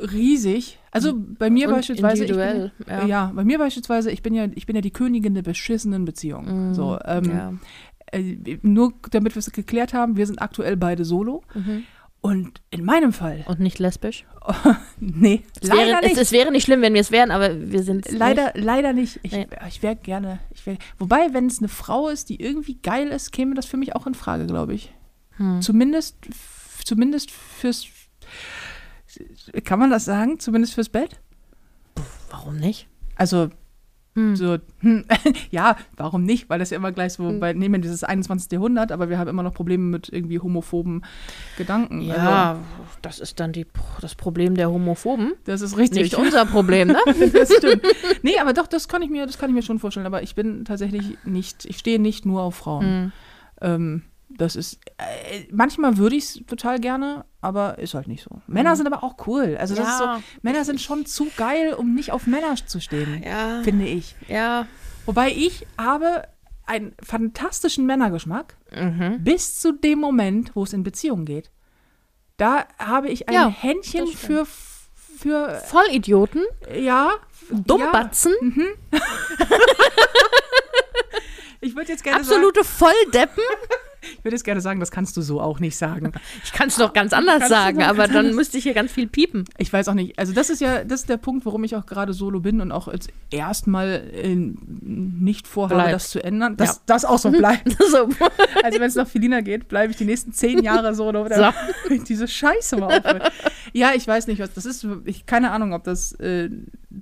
riesig. 0.00 0.78
Also 0.90 1.14
bei 1.16 1.50
mir 1.50 1.68
Und 1.68 1.74
beispielsweise, 1.74 2.24
individuell, 2.24 2.72
bin, 2.78 2.86
ja. 2.88 3.06
ja. 3.06 3.32
bei 3.34 3.44
mir 3.44 3.58
beispielsweise, 3.58 4.10
ich 4.10 4.22
bin 4.22 4.34
ja, 4.34 4.46
ich 4.54 4.66
bin 4.66 4.76
ja 4.76 4.82
die 4.82 4.90
Königin 4.90 5.34
der 5.34 5.42
beschissenen 5.42 6.04
Beziehung. 6.04 6.70
Mm, 6.70 6.74
so, 6.74 6.98
ähm, 7.04 7.24
ja. 7.24 7.52
äh, 8.12 8.58
nur 8.62 8.92
damit 9.10 9.34
wir 9.34 9.40
es 9.40 9.50
geklärt 9.52 9.94
haben, 9.94 10.16
wir 10.16 10.26
sind 10.26 10.40
aktuell 10.42 10.76
beide 10.76 11.04
solo. 11.04 11.42
Mhm. 11.54 11.84
Und 12.22 12.60
in 12.70 12.84
meinem 12.84 13.12
Fall, 13.12 13.44
Und 13.48 13.58
nicht 13.58 13.80
lesbisch? 13.80 14.24
nee, 15.00 15.42
Es 15.60 15.68
leider 15.68 15.86
wäre, 15.86 16.00
nicht. 16.02 16.12
Es, 16.12 16.18
es 16.18 16.32
wäre 16.32 16.52
nicht 16.52 16.64
schlimm, 16.64 16.80
wenn 16.80 16.94
wir 16.94 17.00
es 17.00 17.10
wären, 17.10 17.32
aber 17.32 17.72
wir 17.72 17.82
sind 17.82 18.08
Leider, 18.12 18.52
leider 18.54 18.92
nicht. 18.92 19.18
Ich, 19.24 19.32
Nee. 19.32 19.48
ich 19.68 19.82
wäre 19.82 19.96
gerne. 19.96 20.38
Ich 20.54 20.64
wär, 20.64 20.76
wobei, 21.00 21.34
wenn 21.34 21.46
es 21.46 21.58
eine 21.58 21.66
Frau 21.66 22.08
ist, 22.08 22.28
die 22.28 22.40
irgendwie 22.40 22.76
geil 22.80 23.08
ist, 23.08 23.32
käme 23.32 23.56
das 23.56 23.66
für 23.66 23.76
mich 23.76 23.96
auch 23.96 24.06
in 24.06 24.14
Frage, 24.14 24.46
glaube 24.46 24.72
ich. 24.72 24.92
Hm. 25.36 25.62
Zumindest, 25.62 26.16
zumindest 26.84 27.32
fürs. 27.32 27.88
Kann 29.64 29.78
man 29.78 29.90
das 29.90 30.04
sagen? 30.04 30.38
Zumindest 30.38 30.74
fürs 30.74 30.88
Bett? 30.88 31.20
Warum 32.30 32.56
nicht? 32.56 32.88
Also, 33.16 33.50
Hm. 34.14 34.36
so, 34.36 34.58
hm, 34.80 35.06
ja, 35.50 35.74
warum 35.96 36.24
nicht? 36.24 36.50
Weil 36.50 36.58
das 36.58 36.68
ja 36.68 36.76
immer 36.76 36.92
gleich 36.92 37.14
so, 37.14 37.28
Hm. 37.30 37.40
bei, 37.40 37.54
nehmen 37.54 37.76
wir 37.76 37.80
dieses 37.80 38.04
21. 38.04 38.52
Jahrhundert, 38.52 38.92
aber 38.92 39.08
wir 39.08 39.18
haben 39.18 39.28
immer 39.28 39.42
noch 39.42 39.54
Probleme 39.54 39.84
mit 39.84 40.10
irgendwie 40.10 40.38
homophoben 40.38 41.02
Gedanken. 41.56 42.00
Also, 42.10 42.12
Ja, 42.22 42.58
das 43.00 43.20
ist 43.20 43.40
dann 43.40 43.52
die, 43.52 43.66
das 44.02 44.14
Problem 44.14 44.54
der 44.54 44.70
Homophoben. 44.70 45.32
das 45.44 45.62
ist 45.62 45.78
richtig. 45.78 46.02
Nicht 46.02 46.16
unser 46.18 46.44
Problem, 46.44 46.88
ne? 46.88 46.98
das 47.32 47.54
stimmt. 47.54 47.82
Nee, 48.22 48.38
aber 48.38 48.52
doch, 48.52 48.66
das 48.66 48.86
kann 48.86 49.00
ich 49.00 49.08
mir, 49.08 49.24
das 49.24 49.38
kann 49.38 49.48
ich 49.48 49.54
mir 49.54 49.62
schon 49.62 49.78
vorstellen. 49.78 50.06
Aber 50.06 50.22
ich 50.22 50.34
bin 50.34 50.66
tatsächlich 50.66 51.16
nicht, 51.24 51.64
ich 51.64 51.78
stehe 51.78 51.98
nicht 51.98 52.26
nur 52.26 52.42
auf 52.42 52.56
Frauen. 52.56 52.84
Hm. 52.84 53.12
Ähm, 53.62 54.02
das 54.38 54.56
ist, 54.56 54.78
äh, 54.98 55.44
manchmal 55.50 55.96
würde 55.98 56.16
ich 56.16 56.24
es 56.24 56.40
total 56.46 56.78
gerne, 56.80 57.24
aber 57.40 57.78
ist 57.78 57.94
halt 57.94 58.08
nicht 58.08 58.22
so. 58.24 58.40
Männer 58.46 58.76
sind 58.76 58.86
aber 58.86 59.02
auch 59.04 59.26
cool. 59.26 59.56
Also 59.58 59.74
das 59.74 59.88
ist 59.88 59.98
so, 59.98 60.04
Ja. 60.04 60.22
Männer 60.42 60.64
sind 60.64 60.80
schon 60.80 61.06
zu 61.06 61.28
geil, 61.36 61.74
um 61.74 61.94
nicht 61.94 62.12
auf 62.12 62.26
Männer 62.26 62.54
zu 62.56 62.80
stehen, 62.80 63.22
Ja, 63.24 63.62
finde 63.62 63.86
ich. 63.86 64.14
ja. 64.28 64.66
Wobei 65.06 65.30
ich 65.32 65.66
habe 65.78 66.28
einen 66.64 66.94
fantastischen 67.02 67.86
Männergeschmack 67.86 68.56
Mhm. 68.74 69.22
bis 69.24 69.58
zu 69.60 69.72
dem 69.72 69.98
Moment, 69.98 70.54
wo 70.54 70.62
es 70.62 70.72
in 70.72 70.82
Beziehungen 70.84 71.24
geht. 71.26 71.50
Da 72.36 72.64
habe 72.78 73.08
ich 73.08 73.28
ein 73.28 73.34
Ja, 73.34 73.48
Händchen 73.48 74.06
für, 74.06 74.46
für, 75.18 75.60
Vollidioten, 75.66 76.42
ja, 76.74 77.10
Dummbatzen, 77.50 78.32
Ja, 78.92 78.98
ich 81.60 81.74
würde 81.76 81.92
jetzt 81.92 82.02
gerne 82.02 82.24
sagen, 82.24 82.36
absolute 82.40 82.64
Volldeppen. 82.64 83.42
ich 84.02 84.24
würde 84.24 84.34
jetzt 84.36 84.44
gerne 84.44 84.60
sagen, 84.60 84.80
das 84.80 84.90
kannst 84.90 85.16
du 85.16 85.22
so 85.22 85.40
auch 85.40 85.60
nicht 85.60 85.76
sagen. 85.76 86.12
Ich 86.44 86.52
kann 86.52 86.68
es 86.68 86.76
doch 86.76 86.92
ganz 86.92 87.12
anders 87.12 87.48
sagen, 87.48 87.78
doch 87.78 87.86
aber 87.86 88.08
dann 88.08 88.34
müsste 88.34 88.56
ich 88.58 88.64
hier 88.64 88.74
ganz 88.74 88.92
viel 88.92 89.06
piepen. 89.06 89.44
Ich 89.58 89.72
weiß 89.72 89.88
auch 89.88 89.94
nicht. 89.94 90.18
Also 90.18 90.32
das 90.32 90.50
ist 90.50 90.60
ja, 90.60 90.84
das 90.84 91.00
ist 91.02 91.08
der 91.08 91.16
Punkt, 91.16 91.44
warum 91.46 91.62
ich 91.64 91.76
auch 91.76 91.86
gerade 91.86 92.12
solo 92.12 92.40
bin 92.40 92.60
und 92.60 92.72
auch 92.72 92.92
jetzt 92.92 93.10
erstmal 93.30 94.02
äh, 94.12 94.34
nicht 94.34 95.46
vorhabe, 95.46 95.74
Bleibst. 95.82 95.94
das 95.94 96.10
zu 96.10 96.22
ändern. 96.24 96.56
Dass 96.56 96.76
Ja. 96.76 96.82
das 96.86 97.04
auch 97.04 97.18
so 97.18 97.30
bleibt. 97.32 97.70
so. 97.90 98.08
Also 98.64 98.78
wenn 98.80 98.88
es 98.88 98.94
nach 98.94 99.08
Felina 99.08 99.40
geht, 99.40 99.68
bleibe 99.68 99.90
ich 99.90 99.96
die 99.96 100.04
nächsten 100.04 100.32
zehn 100.32 100.62
Jahre 100.62 100.94
solo. 100.94 101.22
Oder 101.24 101.52
diese 102.08 102.28
Scheiße 102.28 102.76
mal 102.76 102.98
aufhören. 102.98 103.22
Ja, 103.72 103.90
ich 103.94 104.06
weiß 104.06 104.26
nicht, 104.28 104.40
was 104.40 104.52
das 104.54 104.66
ist. 104.66 104.86
Ich 105.04 105.26
keine 105.26 105.50
Ahnung, 105.50 105.72
ob 105.72 105.84
das 105.84 106.12
äh, 106.20 106.48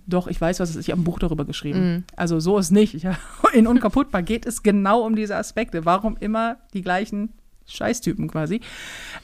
doch, 0.06 0.26
ich 0.28 0.40
weiß, 0.40 0.60
was 0.60 0.70
es 0.70 0.76
ist. 0.76 0.86
Ich 0.86 0.90
habe 0.92 1.00
ein 1.00 1.04
Buch 1.04 1.18
darüber 1.18 1.44
geschrieben. 1.44 1.92
Mhm. 1.94 2.04
Also 2.16 2.40
so 2.40 2.58
ist 2.58 2.70
nicht. 2.70 2.94
Ich, 2.94 3.06
in 3.52 3.66
Unkaputtbar 3.66 4.22
geht 4.22 4.46
es 4.46 4.62
genau 4.62 5.02
um 5.02 5.16
diese 5.16 5.36
Aspekte. 5.36 5.84
Warum 5.84 6.16
immer 6.18 6.58
die 6.74 6.82
gleichen 6.82 7.30
Scheißtypen 7.66 8.28
quasi. 8.28 8.60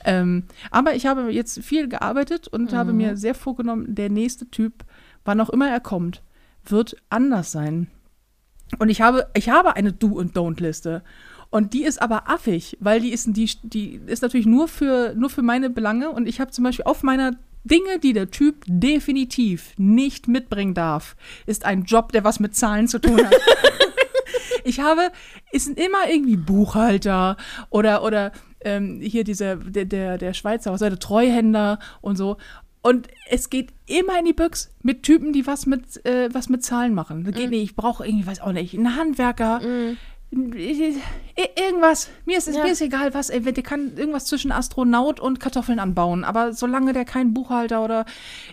Ähm, 0.04 0.44
aber 0.70 0.94
ich 0.94 1.06
habe 1.06 1.32
jetzt 1.32 1.62
viel 1.64 1.88
gearbeitet 1.88 2.48
und 2.48 2.72
habe 2.72 2.92
Mhm. 2.92 2.96
mir 2.98 3.16
sehr 3.16 3.34
vorgenommen, 3.34 3.94
der 3.94 4.08
nächste 4.08 4.48
Typ, 4.50 4.84
wann 5.24 5.40
auch 5.40 5.50
immer 5.50 5.68
er 5.68 5.80
kommt, 5.80 6.22
wird 6.64 6.96
anders 7.10 7.50
sein. 7.52 7.88
Und 8.78 8.88
ich 8.88 9.00
habe, 9.00 9.26
ich 9.34 9.48
habe 9.48 9.76
eine 9.76 9.92
Do- 9.92 10.14
und 10.18 10.36
Don't-Liste. 10.36 11.02
Und 11.50 11.74
die 11.74 11.84
ist 11.84 12.02
aber 12.02 12.28
affig, 12.28 12.76
weil 12.80 13.00
die 13.00 13.10
ist, 13.12 13.28
die, 13.36 13.48
die 13.62 14.00
ist 14.06 14.22
natürlich 14.22 14.46
nur 14.46 14.66
für, 14.68 15.14
nur 15.16 15.30
für 15.30 15.42
meine 15.42 15.70
Belange. 15.70 16.10
Und 16.10 16.26
ich 16.28 16.40
habe 16.40 16.50
zum 16.50 16.64
Beispiel 16.64 16.84
auf 16.84 17.02
meiner 17.04 17.32
Dinge, 17.66 17.98
die 17.98 18.12
der 18.12 18.30
Typ 18.30 18.64
definitiv 18.66 19.72
nicht 19.76 20.28
mitbringen 20.28 20.74
darf, 20.74 21.16
ist 21.46 21.64
ein 21.64 21.84
Job, 21.84 22.12
der 22.12 22.24
was 22.24 22.40
mit 22.40 22.54
Zahlen 22.56 22.88
zu 22.88 22.98
tun 22.98 23.24
hat. 23.24 23.34
ich 24.64 24.80
habe, 24.80 25.10
es 25.52 25.64
sind 25.64 25.78
immer 25.78 26.08
irgendwie 26.10 26.36
Buchhalter 26.36 27.36
oder, 27.70 28.02
oder 28.02 28.32
ähm, 28.60 29.00
hier 29.02 29.24
dieser, 29.24 29.56
der, 29.56 29.84
der, 29.84 30.18
der 30.18 30.34
Schweizer, 30.34 30.72
was 30.72 30.80
war 30.80 30.90
der 30.90 30.98
Treuhänder 30.98 31.78
und 32.00 32.16
so. 32.16 32.36
Und 32.82 33.08
es 33.28 33.50
geht 33.50 33.72
immer 33.86 34.16
in 34.18 34.26
die 34.26 34.32
Büchs 34.32 34.70
mit 34.82 35.02
Typen, 35.02 35.32
die 35.32 35.46
was 35.46 35.66
mit, 35.66 36.04
äh, 36.06 36.28
was 36.32 36.48
mit 36.48 36.62
Zahlen 36.64 36.94
machen. 36.94 37.24
Das 37.24 37.34
geht 37.34 37.50
nicht, 37.50 37.62
ich 37.70 37.76
brauche 37.76 38.06
irgendwie, 38.06 38.26
weiß 38.26 38.40
auch 38.40 38.52
nicht, 38.52 38.74
einen 38.74 38.94
Handwerker, 38.96 39.60
I- 39.62 39.96
Irgendwas. 40.30 42.10
Mir 42.24 42.38
ist, 42.38 42.48
Ja. 42.48 42.62
mir 42.64 42.72
ist 42.72 42.80
egal, 42.80 43.14
was. 43.14 43.30
Ey, 43.30 43.40
der 43.40 43.62
kann 43.62 43.96
irgendwas 43.96 44.24
zwischen 44.26 44.52
Astronaut 44.52 45.20
und 45.20 45.38
Kartoffeln 45.40 45.78
anbauen. 45.78 46.24
Aber 46.24 46.52
solange 46.52 46.92
der 46.92 47.04
kein 47.04 47.32
Buchhalter 47.32 47.82
oder 47.84 48.04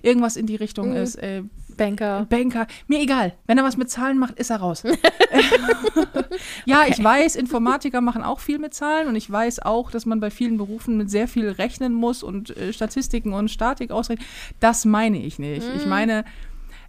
irgendwas 0.01 0.35
in 0.37 0.45
die 0.45 0.55
Richtung 0.55 0.89
Mhm. 0.91 0.95
ist, 0.97 1.15
ey, 1.15 1.43
Banker. 1.75 2.25
Banker, 2.29 2.67
mir 2.87 2.99
egal. 3.01 3.33
Wenn 3.47 3.57
er 3.57 3.63
was 3.63 3.77
mit 3.77 3.89
Zahlen 3.89 4.19
macht, 4.19 4.37
ist 4.39 4.51
er 4.51 4.57
raus. 4.57 4.83
ja, 6.65 6.81
okay. 6.81 6.91
ich 6.91 7.03
weiß, 7.03 7.35
Informatiker 7.35 8.01
machen 8.01 8.23
auch 8.23 8.39
viel 8.39 8.59
mit 8.59 8.73
Zahlen 8.75 9.07
und 9.07 9.15
ich 9.15 9.29
weiß 9.29 9.59
auch, 9.59 9.89
dass 9.89 10.05
man 10.05 10.19
bei 10.19 10.29
vielen 10.29 10.57
Berufen 10.57 10.97
mit 10.97 11.09
sehr 11.09 11.27
viel 11.27 11.49
rechnen 11.49 11.93
muss 11.93 12.21
und 12.21 12.55
äh, 12.55 12.73
Statistiken 12.73 13.33
und 13.33 13.49
Statik 13.49 13.89
ausrechnen. 13.91 14.27
Das 14.59 14.85
meine 14.85 15.17
ich 15.23 15.39
nicht. 15.39 15.67
Mm. 15.67 15.75
Ich 15.77 15.85
meine, 15.87 16.25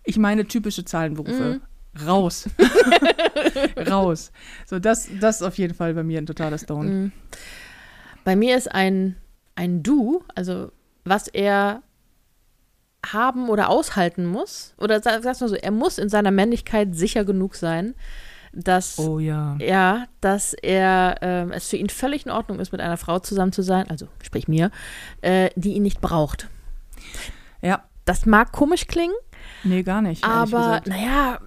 ich 0.05 0.19
meine 0.19 0.47
typische 0.47 0.85
Zahlenberufe. 0.85 1.61
Mm. 1.63 1.74
Raus. 2.07 2.49
Raus. 3.91 4.33
So, 4.67 4.79
das, 4.79 5.09
das 5.21 5.37
ist 5.37 5.43
auf 5.43 5.59
jeden 5.59 5.75
Fall 5.75 5.95
bei 5.95 6.03
mir 6.03 6.19
ein 6.19 6.27
totaler 6.27 6.59
Stone. 6.59 6.91
Mm. 6.91 7.13
Bei 8.25 8.37
mir 8.37 8.57
ist 8.57 8.73
ein, 8.73 9.17
ein 9.55 9.83
Du, 9.83 10.25
also 10.35 10.73
was 11.05 11.29
er 11.29 11.83
haben 13.05 13.51
oder 13.51 13.69
aushalten 13.69 14.25
muss, 14.25 14.75
oder 14.79 15.01
sagst 15.01 15.43
du 15.43 15.49
so, 15.49 15.55
er 15.55 15.71
muss 15.71 15.99
in 15.99 16.09
seiner 16.09 16.31
Männlichkeit 16.31 16.97
sicher 16.97 17.25
genug 17.25 17.55
sein, 17.55 17.95
dass, 18.53 18.99
oh, 18.99 19.19
ja. 19.19 19.57
Ja, 19.61 20.07
dass 20.21 20.55
er, 20.55 21.17
äh, 21.23 21.51
es 21.55 21.69
für 21.69 21.77
ihn 21.77 21.91
völlig 21.91 22.25
in 22.25 22.33
Ordnung 22.33 22.61
ist, 22.61 22.73
mit 22.73 22.81
einer 22.81 22.97
Frau 22.97 23.19
zusammen 23.19 23.53
zu 23.53 23.63
sein, 23.63 23.91
also 23.91 24.07
sprich 24.23 24.49
mir, 24.49 24.71
äh, 25.21 25.51
die 25.57 25.75
ihn 25.75 25.83
nicht 25.83 26.01
braucht. 26.01 26.49
Ja. 27.61 27.85
Das 28.05 28.27
mag 28.27 28.53
komisch 28.53 28.87
klingen. 28.87 29.15
Nee, 29.63 29.83
gar 29.83 30.03
nicht. 30.03 30.25
Aber, 30.25 30.83
naja, 30.85 31.39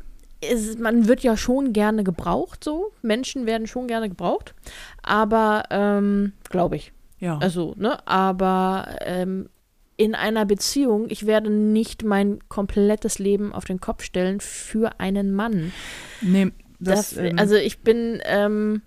ist, 0.42 0.80
man 0.80 1.08
wird 1.08 1.22
ja 1.22 1.36
schon 1.38 1.74
gerne 1.74 2.04
gebraucht, 2.04 2.64
so. 2.64 2.92
Menschen 3.02 3.46
werden 3.46 3.68
schon 3.68 3.88
gerne 3.88 4.10
gebraucht. 4.10 4.54
Aber, 5.02 5.64
ähm, 5.70 6.34
glaube 6.50 6.76
ich. 6.76 6.94
Ja. 7.20 7.38
Also, 7.40 7.74
ne, 7.78 8.06
aber 8.08 8.98
ähm, 9.02 9.50
in 9.96 10.14
einer 10.14 10.46
Beziehung, 10.46 11.08
ich 11.10 11.26
werde 11.26 11.50
nicht 11.50 12.04
mein 12.04 12.40
komplettes 12.50 13.18
Leben 13.18 13.52
auf 13.54 13.66
den 13.66 13.82
Kopf 13.82 14.04
stellen 14.04 14.40
für 14.40 15.00
einen 15.00 15.34
Mann. 15.34 15.74
Nee, 16.22 16.52
das, 16.80 17.12
das 17.12 17.18
ähm, 17.18 17.40
also 17.40 17.56
ich 17.56 17.80
bin, 17.80 18.20
ähm, 18.26 18.84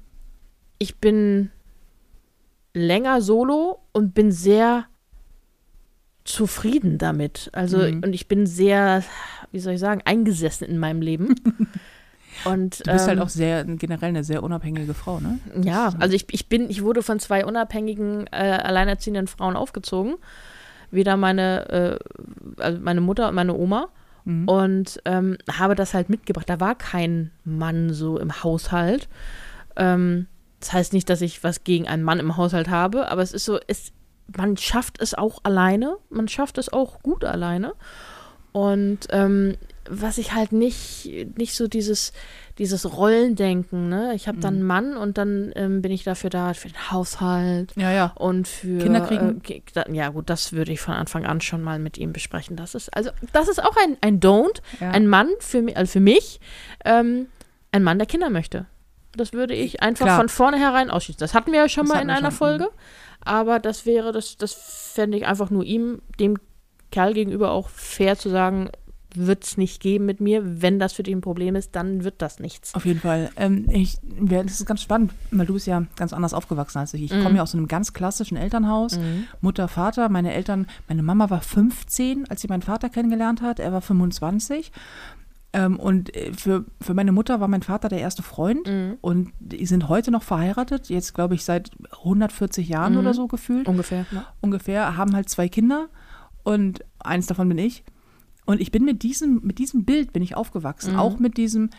ich 0.79 0.99
bin 0.99 1.51
länger 2.73 3.21
solo 3.21 3.81
und 3.93 4.15
bin 4.15 4.31
sehr 4.31 4.87
zufrieden 6.33 6.99
damit. 6.99 7.51
Also, 7.53 7.79
mhm. 7.79 8.03
und 8.05 8.13
ich 8.13 8.29
bin 8.29 8.47
sehr, 8.47 9.03
wie 9.53 9.61
soll 9.61 9.75
ich 9.75 9.81
sagen, 9.81 10.03
eingesessen 10.05 10.67
in 10.67 10.79
meinem 10.79 11.03
Leben. 11.03 11.35
Und, 12.45 12.87
du 12.87 12.93
bist 12.93 13.01
halt 13.01 13.01
ähm, 13.01 13.07
halt 13.09 13.21
auch 13.21 13.29
sehr 13.29 13.65
generell 13.65 14.11
eine 14.11 14.25
sehr 14.25 14.43
unabhängige 14.43 14.95
Frau, 14.95 15.21
ne? 15.21 15.41
Ja, 15.63 15.93
also 15.99 16.15
ich, 16.15 16.27
ich 16.31 16.49
bin, 16.49 16.71
ich 16.71 16.83
wurde 16.83 17.03
von 17.03 17.19
zwei 17.19 17.45
unabhängigen, 17.45 18.27
äh, 18.29 18.59
alleinerziehenden 18.63 19.27
Frauen 19.27 19.57
aufgezogen. 19.57 20.15
Weder 20.91 21.17
meine, 21.17 21.69
äh, 21.69 22.63
also 22.63 22.81
meine 22.81 23.01
Mutter 23.01 23.29
und 23.29 23.35
meine 23.35 23.55
Oma. 23.55 23.89
Mhm. 24.25 24.49
Und 24.49 25.03
ähm, 25.05 25.37
habe 25.51 25.75
das 25.75 25.93
halt 25.93 26.09
mitgebracht. 26.09 26.49
Da 26.49 26.61
war 26.61 26.77
kein 26.77 27.31
Mann 27.45 27.93
so 27.93 28.19
im 28.19 28.43
Haushalt. 28.43 29.09
Ähm, 29.77 30.27
das 30.61 30.73
heißt 30.73 30.93
nicht, 30.93 31.09
dass 31.09 31.23
ich 31.23 31.43
was 31.43 31.65
gegen 31.65 31.89
einen 31.89 32.03
Mann 32.03 32.21
im 32.21 32.37
Haushalt 32.37 32.69
habe, 32.69 33.11
aber 33.11 33.23
es 33.23 33.33
ist 33.33 33.47
so, 33.47 33.59
es, 33.67 33.93
man 34.37 34.57
schafft 34.57 35.01
es 35.01 35.15
auch 35.15 35.41
alleine. 35.43 35.97
Man 36.09 36.29
schafft 36.29 36.59
es 36.59 36.73
auch 36.73 37.03
gut 37.03 37.25
alleine. 37.25 37.75
Und 38.53 39.07
ähm, 39.11 39.57
was 39.89 40.19
ich 40.19 40.33
halt 40.35 40.53
nicht, 40.53 41.09
nicht 41.37 41.55
so 41.55 41.67
dieses, 41.67 42.13
dieses 42.59 42.97
Rollendenken, 42.97 43.89
ne? 43.89 44.13
Ich 44.15 44.29
habe 44.29 44.39
dann 44.39 44.55
einen 44.55 44.63
mhm. 44.63 44.69
Mann 44.69 44.97
und 44.97 45.19
dann 45.19 45.53
ähm, 45.57 45.83
bin 45.83 45.91
ich 45.91 46.05
dafür 46.05 46.31
da 46.31 46.55
für 46.55 46.69
den 46.69 46.91
Haushalt 46.91 47.73
ja, 47.77 47.91
ja. 47.91 48.13
und 48.17 48.47
für 48.47 48.79
Kinder 48.79 49.01
kriegen. 49.01 49.43
Äh, 49.49 49.63
ja, 49.93 50.11
gut, 50.11 50.31
das 50.31 50.53
würde 50.53 50.73
ich 50.73 50.81
von 50.81 50.95
Anfang 50.95 51.27
an 51.27 51.41
schon 51.41 51.63
mal 51.63 51.79
mit 51.79 51.99
ihm 51.99 52.13
besprechen. 52.13 52.57
Das 52.57 52.75
ist, 52.75 52.95
also, 52.95 53.11
das 53.33 53.49
ist 53.49 53.63
auch 53.63 53.77
ein, 53.85 53.97
ein 54.01 54.21
Don't, 54.21 54.61
ja. 54.81 54.91
ein 54.91 55.07
Mann 55.07 55.29
für 55.41 55.63
mich, 55.63 55.77
also 55.77 55.93
für 55.93 56.01
mich, 56.01 56.41
ähm, 56.85 57.27
ein 57.73 57.83
Mann, 57.83 57.99
der 57.99 58.07
Kinder 58.07 58.31
möchte. 58.31 58.67
Das 59.17 59.33
würde 59.33 59.55
ich 59.55 59.83
einfach 59.83 60.07
Klar. 60.07 60.19
von 60.19 60.29
vornherein 60.29 60.91
ausschließen. 60.91 61.19
Das 61.19 61.35
hatten 61.35 61.51
wir 61.51 61.61
ja 61.61 61.69
schon 61.69 61.87
das 61.87 61.95
mal 61.95 62.03
in 62.03 62.11
einer 62.11 62.31
Folge. 62.31 62.65
Mhm. 62.65 62.71
Aber 63.25 63.59
das 63.59 63.87
wäre, 63.87 64.13
das, 64.13 64.37
das 64.37 64.55
fände 64.55 65.19
ich 65.19 65.27
einfach 65.27 65.51
nur 65.51 65.65
ihm, 65.65 66.01
dem 66.19 66.39
Kerl 66.91 67.15
gegenüber 67.15 67.53
auch 67.53 67.69
fair 67.69 68.19
zu 68.19 68.31
sagen, 68.31 68.71
wird 69.15 69.45
es 69.45 69.57
nicht 69.57 69.81
geben 69.81 70.07
mit 70.07 70.21
mir. 70.21 70.63
Wenn 70.63 70.79
das 70.79 70.93
für 70.93 71.03
dich 71.03 71.15
ein 71.15 71.21
Problem 71.21 71.57
ist, 71.57 71.75
dann 71.75 72.05
wird 72.05 72.23
das 72.23 72.39
nichts. 72.39 72.75
Auf 72.75 72.85
jeden 72.85 73.01
Fall. 73.01 73.31
Ähm, 73.37 73.67
ich, 73.71 73.99
das 74.03 74.61
ist 74.61 74.67
ganz 74.67 74.83
spannend, 74.83 75.13
weil 75.31 75.47
du 75.47 75.55
bist 75.55 75.67
ja 75.67 75.85
ganz 75.97 76.13
anders 76.13 76.35
aufgewachsen 76.35 76.79
als 76.79 76.95
ich. 76.95 77.03
Ich 77.03 77.13
mhm. 77.13 77.23
komme 77.23 77.37
ja 77.37 77.43
aus 77.43 77.55
einem 77.55 77.69
ganz 77.69 77.93
klassischen 77.93 78.37
Elternhaus. 78.37 78.99
Mhm. 78.99 79.27
Mutter, 79.41 79.69
Vater, 79.69 80.09
meine 80.09 80.33
Eltern, 80.33 80.67
meine 80.89 81.03
Mama 81.03 81.31
war 81.31 81.41
15, 81.41 82.31
als 82.31 82.43
sie 82.43 82.49
meinen 82.49 82.63
Vater 82.63 82.89
kennengelernt 82.89 83.43
hat. 83.43 83.59
Er 83.59 83.73
war 83.73 83.81
25. 83.81 84.71
Ähm, 85.53 85.81
und 85.81 86.15
äh, 86.15 86.33
für, 86.33 86.65
für 86.81 86.95
meine 86.95 87.13
Mutter 87.13 87.41
war 87.41 87.49
mein 87.49 87.63
Vater 87.63 87.89
der 87.89 88.01
erste 88.01 88.23
Freund 88.23 88.67
mhm. 88.67 88.99
und 89.01 89.33
die 89.41 89.67
sind 89.67 89.89
heute 89.89 90.11
noch 90.11 90.23
verheiratet, 90.23 90.89
jetzt 90.89 91.13
glaube 91.13 91.35
ich 91.35 91.45
seit 91.45 91.73
140 91.99 92.69
Jahren 92.69 92.97
oder 92.97 93.11
mhm. 93.11 93.15
so 93.15 93.27
gefühlt. 93.27 93.67
Ungefähr. 93.67 94.07
Ja. 94.13 94.27
Ungefähr, 94.41 94.97
haben 94.97 95.15
halt 95.15 95.29
zwei 95.29 95.49
Kinder 95.49 95.89
und 96.45 96.85
eins 97.01 97.27
davon 97.27 97.49
bin 97.49 97.59
ich. 97.59 97.85
Und 98.47 98.61
ich 98.61 98.71
bin 98.71 98.85
mit 98.85 99.03
diesem, 99.03 99.41
mit 99.43 99.59
diesem 99.59 99.85
Bild 99.85 100.13
bin 100.13 100.23
ich 100.23 100.37
aufgewachsen. 100.37 100.95
Mhm. 100.95 100.99
Auch 100.99 101.19
mit 101.19 101.37
diesem 101.37 101.71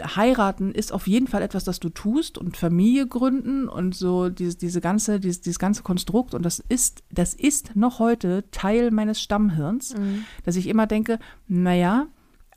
Heiraten 0.00 0.72
ist 0.72 0.92
auf 0.92 1.06
jeden 1.06 1.26
Fall 1.26 1.42
etwas, 1.42 1.64
das 1.64 1.80
du 1.80 1.88
tust 1.88 2.38
und 2.38 2.56
Familie 2.56 3.06
gründen 3.06 3.68
und 3.68 3.94
so 3.94 4.28
dieses, 4.28 4.58
diese 4.58 4.80
ganze, 4.80 5.18
dieses, 5.18 5.40
dieses 5.40 5.58
ganze 5.58 5.82
Konstrukt. 5.82 6.34
Und 6.34 6.44
das 6.44 6.62
ist, 6.68 7.02
das 7.10 7.34
ist 7.34 7.74
noch 7.74 7.98
heute 7.98 8.44
Teil 8.50 8.90
meines 8.90 9.20
Stammhirns, 9.20 9.96
mhm. 9.96 10.24
dass 10.44 10.56
ich 10.56 10.66
immer 10.66 10.86
denke, 10.86 11.18
naja, 11.46 12.06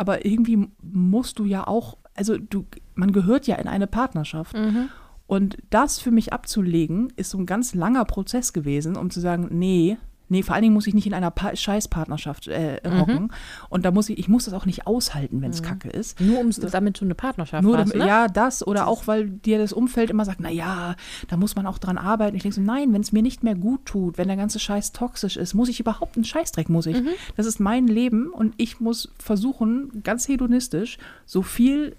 aber 0.01 0.25
irgendwie 0.25 0.67
musst 0.81 1.37
du 1.37 1.45
ja 1.45 1.67
auch, 1.67 1.95
also 2.15 2.35
du, 2.39 2.65
man 2.95 3.11
gehört 3.11 3.45
ja 3.45 3.55
in 3.57 3.67
eine 3.67 3.85
Partnerschaft. 3.85 4.57
Mhm. 4.57 4.89
Und 5.27 5.57
das 5.69 5.99
für 5.99 6.09
mich 6.09 6.33
abzulegen, 6.33 7.13
ist 7.17 7.29
so 7.29 7.37
ein 7.37 7.45
ganz 7.45 7.75
langer 7.75 8.03
Prozess 8.05 8.51
gewesen, 8.51 8.97
um 8.97 9.11
zu 9.11 9.19
sagen, 9.19 9.47
nee, 9.51 9.99
Nee, 10.31 10.43
vor 10.43 10.55
allen 10.55 10.61
Dingen 10.61 10.73
muss 10.73 10.87
ich 10.87 10.93
nicht 10.93 11.05
in 11.05 11.13
einer 11.13 11.29
pa 11.29 11.53
Scheißpartnerschaft 11.53 12.47
äh, 12.47 12.79
mhm. 12.85 12.99
hocken. 12.99 13.33
Und 13.67 13.83
da 13.83 13.91
muss 13.91 14.07
ich, 14.07 14.17
ich 14.17 14.29
muss 14.29 14.45
das 14.45 14.53
auch 14.53 14.65
nicht 14.65 14.87
aushalten, 14.87 15.41
wenn 15.41 15.51
es 15.51 15.61
mhm. 15.61 15.65
kacke 15.65 15.89
ist. 15.89 16.21
Nur 16.21 16.39
um 16.39 16.47
es 16.47 16.57
damit 16.57 16.95
so 16.95 17.03
eine 17.03 17.15
Partnerschaft 17.15 17.63
nur 17.63 17.77
hast, 17.77 17.93
ne? 17.93 18.07
Ja, 18.07 18.29
das 18.29 18.65
oder 18.65 18.87
auch, 18.87 19.07
weil 19.07 19.29
dir 19.29 19.57
das 19.57 19.73
Umfeld 19.73 20.09
immer 20.09 20.23
sagt, 20.23 20.39
naja, 20.39 20.95
da 21.27 21.35
muss 21.35 21.57
man 21.57 21.65
auch 21.65 21.79
dran 21.79 21.97
arbeiten. 21.97 22.37
Ich 22.37 22.43
denke 22.43 22.55
so, 22.55 22.61
nein, 22.61 22.93
wenn 22.93 23.01
es 23.01 23.11
mir 23.11 23.21
nicht 23.21 23.43
mehr 23.43 23.55
gut 23.55 23.85
tut, 23.85 24.17
wenn 24.17 24.29
der 24.29 24.37
ganze 24.37 24.59
Scheiß 24.59 24.93
toxisch 24.93 25.35
ist, 25.35 25.53
muss 25.53 25.67
ich 25.67 25.81
überhaupt 25.81 26.15
einen 26.15 26.23
Scheißdreck, 26.23 26.69
muss 26.69 26.85
ich. 26.85 27.01
Mhm. 27.01 27.09
Das 27.35 27.45
ist 27.45 27.59
mein 27.59 27.87
Leben 27.87 28.29
und 28.29 28.53
ich 28.55 28.79
muss 28.79 29.11
versuchen, 29.19 30.01
ganz 30.01 30.29
hedonistisch, 30.29 30.97
so 31.25 31.41
viel 31.41 31.97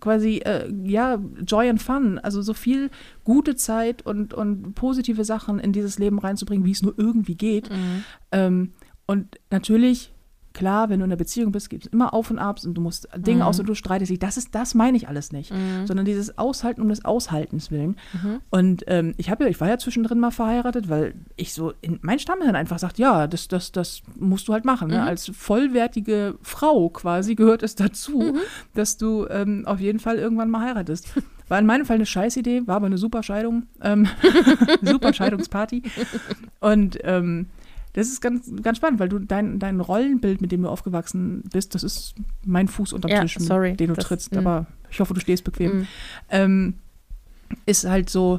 quasi, 0.00 0.38
äh, 0.38 0.70
ja, 0.84 1.18
Joy 1.46 1.68
and 1.68 1.82
Fun, 1.82 2.18
also 2.18 2.42
so 2.42 2.54
viel 2.54 2.90
gute 3.24 3.56
Zeit 3.56 4.04
und, 4.04 4.34
und 4.34 4.74
positive 4.74 5.24
Sachen 5.24 5.58
in 5.58 5.72
dieses 5.72 5.98
Leben 5.98 6.18
reinzubringen, 6.18 6.64
wie 6.64 6.72
es 6.72 6.82
nur 6.82 6.94
irgendwie 6.96 7.34
geht. 7.34 7.70
Mhm. 7.70 8.04
Ähm, 8.32 8.72
und 9.06 9.38
natürlich 9.50 10.12
Klar, 10.58 10.88
wenn 10.88 10.98
du 10.98 11.04
in 11.04 11.12
einer 11.12 11.16
Beziehung 11.16 11.52
bist, 11.52 11.70
gibt 11.70 11.86
es 11.86 11.92
immer 11.92 12.12
Auf 12.12 12.32
und 12.32 12.40
Abs 12.40 12.66
und 12.66 12.74
du 12.74 12.80
musst 12.80 13.08
Dinge 13.16 13.42
mhm. 13.42 13.42
aus 13.42 13.60
und 13.60 13.68
du 13.68 13.76
streitest 13.76 14.10
dich. 14.10 14.18
Das 14.18 14.36
ist, 14.36 14.56
das 14.56 14.74
meine 14.74 14.96
ich 14.96 15.06
alles 15.06 15.30
nicht. 15.30 15.52
Mhm. 15.52 15.86
Sondern 15.86 16.04
dieses 16.04 16.36
Aushalten 16.36 16.82
um 16.82 16.88
des 16.88 17.04
Aushaltens 17.04 17.70
willen. 17.70 17.96
Mhm. 18.12 18.40
Und 18.50 18.82
ähm, 18.88 19.14
ich 19.18 19.30
habe 19.30 19.44
ja, 19.44 19.50
ich 19.50 19.60
war 19.60 19.68
ja 19.68 19.78
zwischendrin 19.78 20.18
mal 20.18 20.32
verheiratet, 20.32 20.88
weil 20.88 21.14
ich 21.36 21.52
so 21.52 21.74
in 21.80 22.00
mein 22.02 22.18
Stammhirn 22.18 22.56
einfach 22.56 22.80
sagt, 22.80 22.98
ja, 22.98 23.28
das, 23.28 23.46
das, 23.46 23.70
das 23.70 24.02
musst 24.18 24.48
du 24.48 24.52
halt 24.52 24.64
machen. 24.64 24.88
Ne? 24.88 24.96
Mhm. 24.96 25.06
Als 25.06 25.30
vollwertige 25.32 26.34
Frau 26.42 26.88
quasi 26.88 27.36
gehört 27.36 27.62
es 27.62 27.76
dazu, 27.76 28.18
mhm. 28.18 28.38
dass 28.74 28.96
du 28.96 29.28
ähm, 29.30 29.62
auf 29.64 29.78
jeden 29.78 30.00
Fall 30.00 30.16
irgendwann 30.16 30.50
mal 30.50 30.62
heiratest. 30.62 31.06
War 31.46 31.60
in 31.60 31.66
meinem 31.66 31.86
Fall 31.86 31.94
eine 31.94 32.06
Scheißidee, 32.06 32.66
war 32.66 32.74
aber 32.74 32.86
eine 32.86 32.98
super 32.98 33.22
Scheidung. 33.22 33.68
Ähm, 33.80 34.08
super 34.82 35.12
Scheidungsparty. 35.12 35.84
Und 36.58 36.98
ähm, 37.04 37.46
das 37.98 38.08
ist 38.08 38.20
ganz, 38.20 38.48
ganz 38.62 38.78
spannend, 38.78 39.00
weil 39.00 39.08
du 39.08 39.18
dein, 39.18 39.58
dein 39.58 39.80
Rollenbild, 39.80 40.40
mit 40.40 40.52
dem 40.52 40.62
du 40.62 40.68
aufgewachsen 40.68 41.42
bist, 41.52 41.74
das 41.74 41.82
ist 41.82 42.14
mein 42.46 42.68
Fuß 42.68 42.92
unterm 42.92 43.10
ja, 43.10 43.22
Tisch, 43.22 43.36
sorry, 43.38 43.74
den 43.74 43.88
du 43.88 43.94
das, 43.94 44.04
trittst. 44.04 44.32
Mh. 44.32 44.38
Aber 44.38 44.66
ich 44.88 45.00
hoffe, 45.00 45.14
du 45.14 45.20
stehst 45.20 45.42
bequem. 45.42 45.78
Mhm. 45.78 45.86
Ähm, 46.30 46.74
ist 47.66 47.84
halt 47.84 48.08
so, 48.08 48.38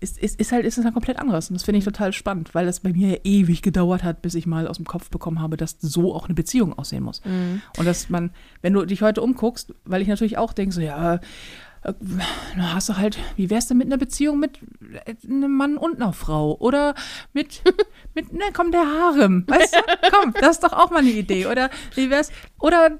ist, 0.00 0.18
ist, 0.18 0.40
ist 0.40 0.52
halt 0.52 0.64
ist 0.64 0.78
es 0.78 0.84
halt 0.84 0.94
komplett 0.94 1.18
anderes. 1.18 1.50
Und 1.50 1.54
das 1.54 1.64
finde 1.64 1.80
ich 1.80 1.84
total 1.84 2.14
spannend, 2.14 2.54
weil 2.54 2.64
das 2.64 2.80
bei 2.80 2.94
mir 2.94 3.10
ja 3.10 3.18
ewig 3.24 3.60
gedauert 3.60 4.04
hat, 4.04 4.22
bis 4.22 4.34
ich 4.34 4.46
mal 4.46 4.66
aus 4.66 4.76
dem 4.76 4.86
Kopf 4.86 5.10
bekommen 5.10 5.40
habe, 5.40 5.58
dass 5.58 5.76
so 5.80 6.14
auch 6.14 6.24
eine 6.24 6.34
Beziehung 6.34 6.72
aussehen 6.78 7.02
muss. 7.02 7.22
Mhm. 7.26 7.60
Und 7.76 7.84
dass 7.84 8.08
man, 8.08 8.30
wenn 8.62 8.72
du 8.72 8.86
dich 8.86 9.02
heute 9.02 9.20
umguckst, 9.20 9.74
weil 9.84 10.00
ich 10.00 10.08
natürlich 10.08 10.38
auch 10.38 10.54
denke, 10.54 10.74
so, 10.74 10.80
ja, 10.80 11.20
hast 12.58 12.88
du 12.88 12.96
halt, 12.96 13.18
wie 13.36 13.50
wär's 13.50 13.68
denn 13.68 13.78
mit 13.78 13.86
einer 13.86 13.98
Beziehung 13.98 14.38
mit 14.38 14.58
äh, 15.04 15.14
einem 15.26 15.56
Mann 15.56 15.76
und 15.76 15.96
einer 15.96 16.12
Frau? 16.12 16.56
Oder 16.58 16.94
mit, 17.32 17.62
mit, 18.14 18.32
ne, 18.32 18.44
komm, 18.52 18.72
der 18.72 18.86
Harem. 18.86 19.44
Weißt 19.46 19.74
du? 19.74 19.80
Komm, 20.10 20.32
das 20.40 20.56
ist 20.56 20.64
doch 20.64 20.72
auch 20.72 20.90
mal 20.90 20.98
eine 20.98 21.10
Idee. 21.10 21.46
Oder 21.46 21.70
wie 21.94 22.10
wär's? 22.10 22.30
Oder 22.58 22.98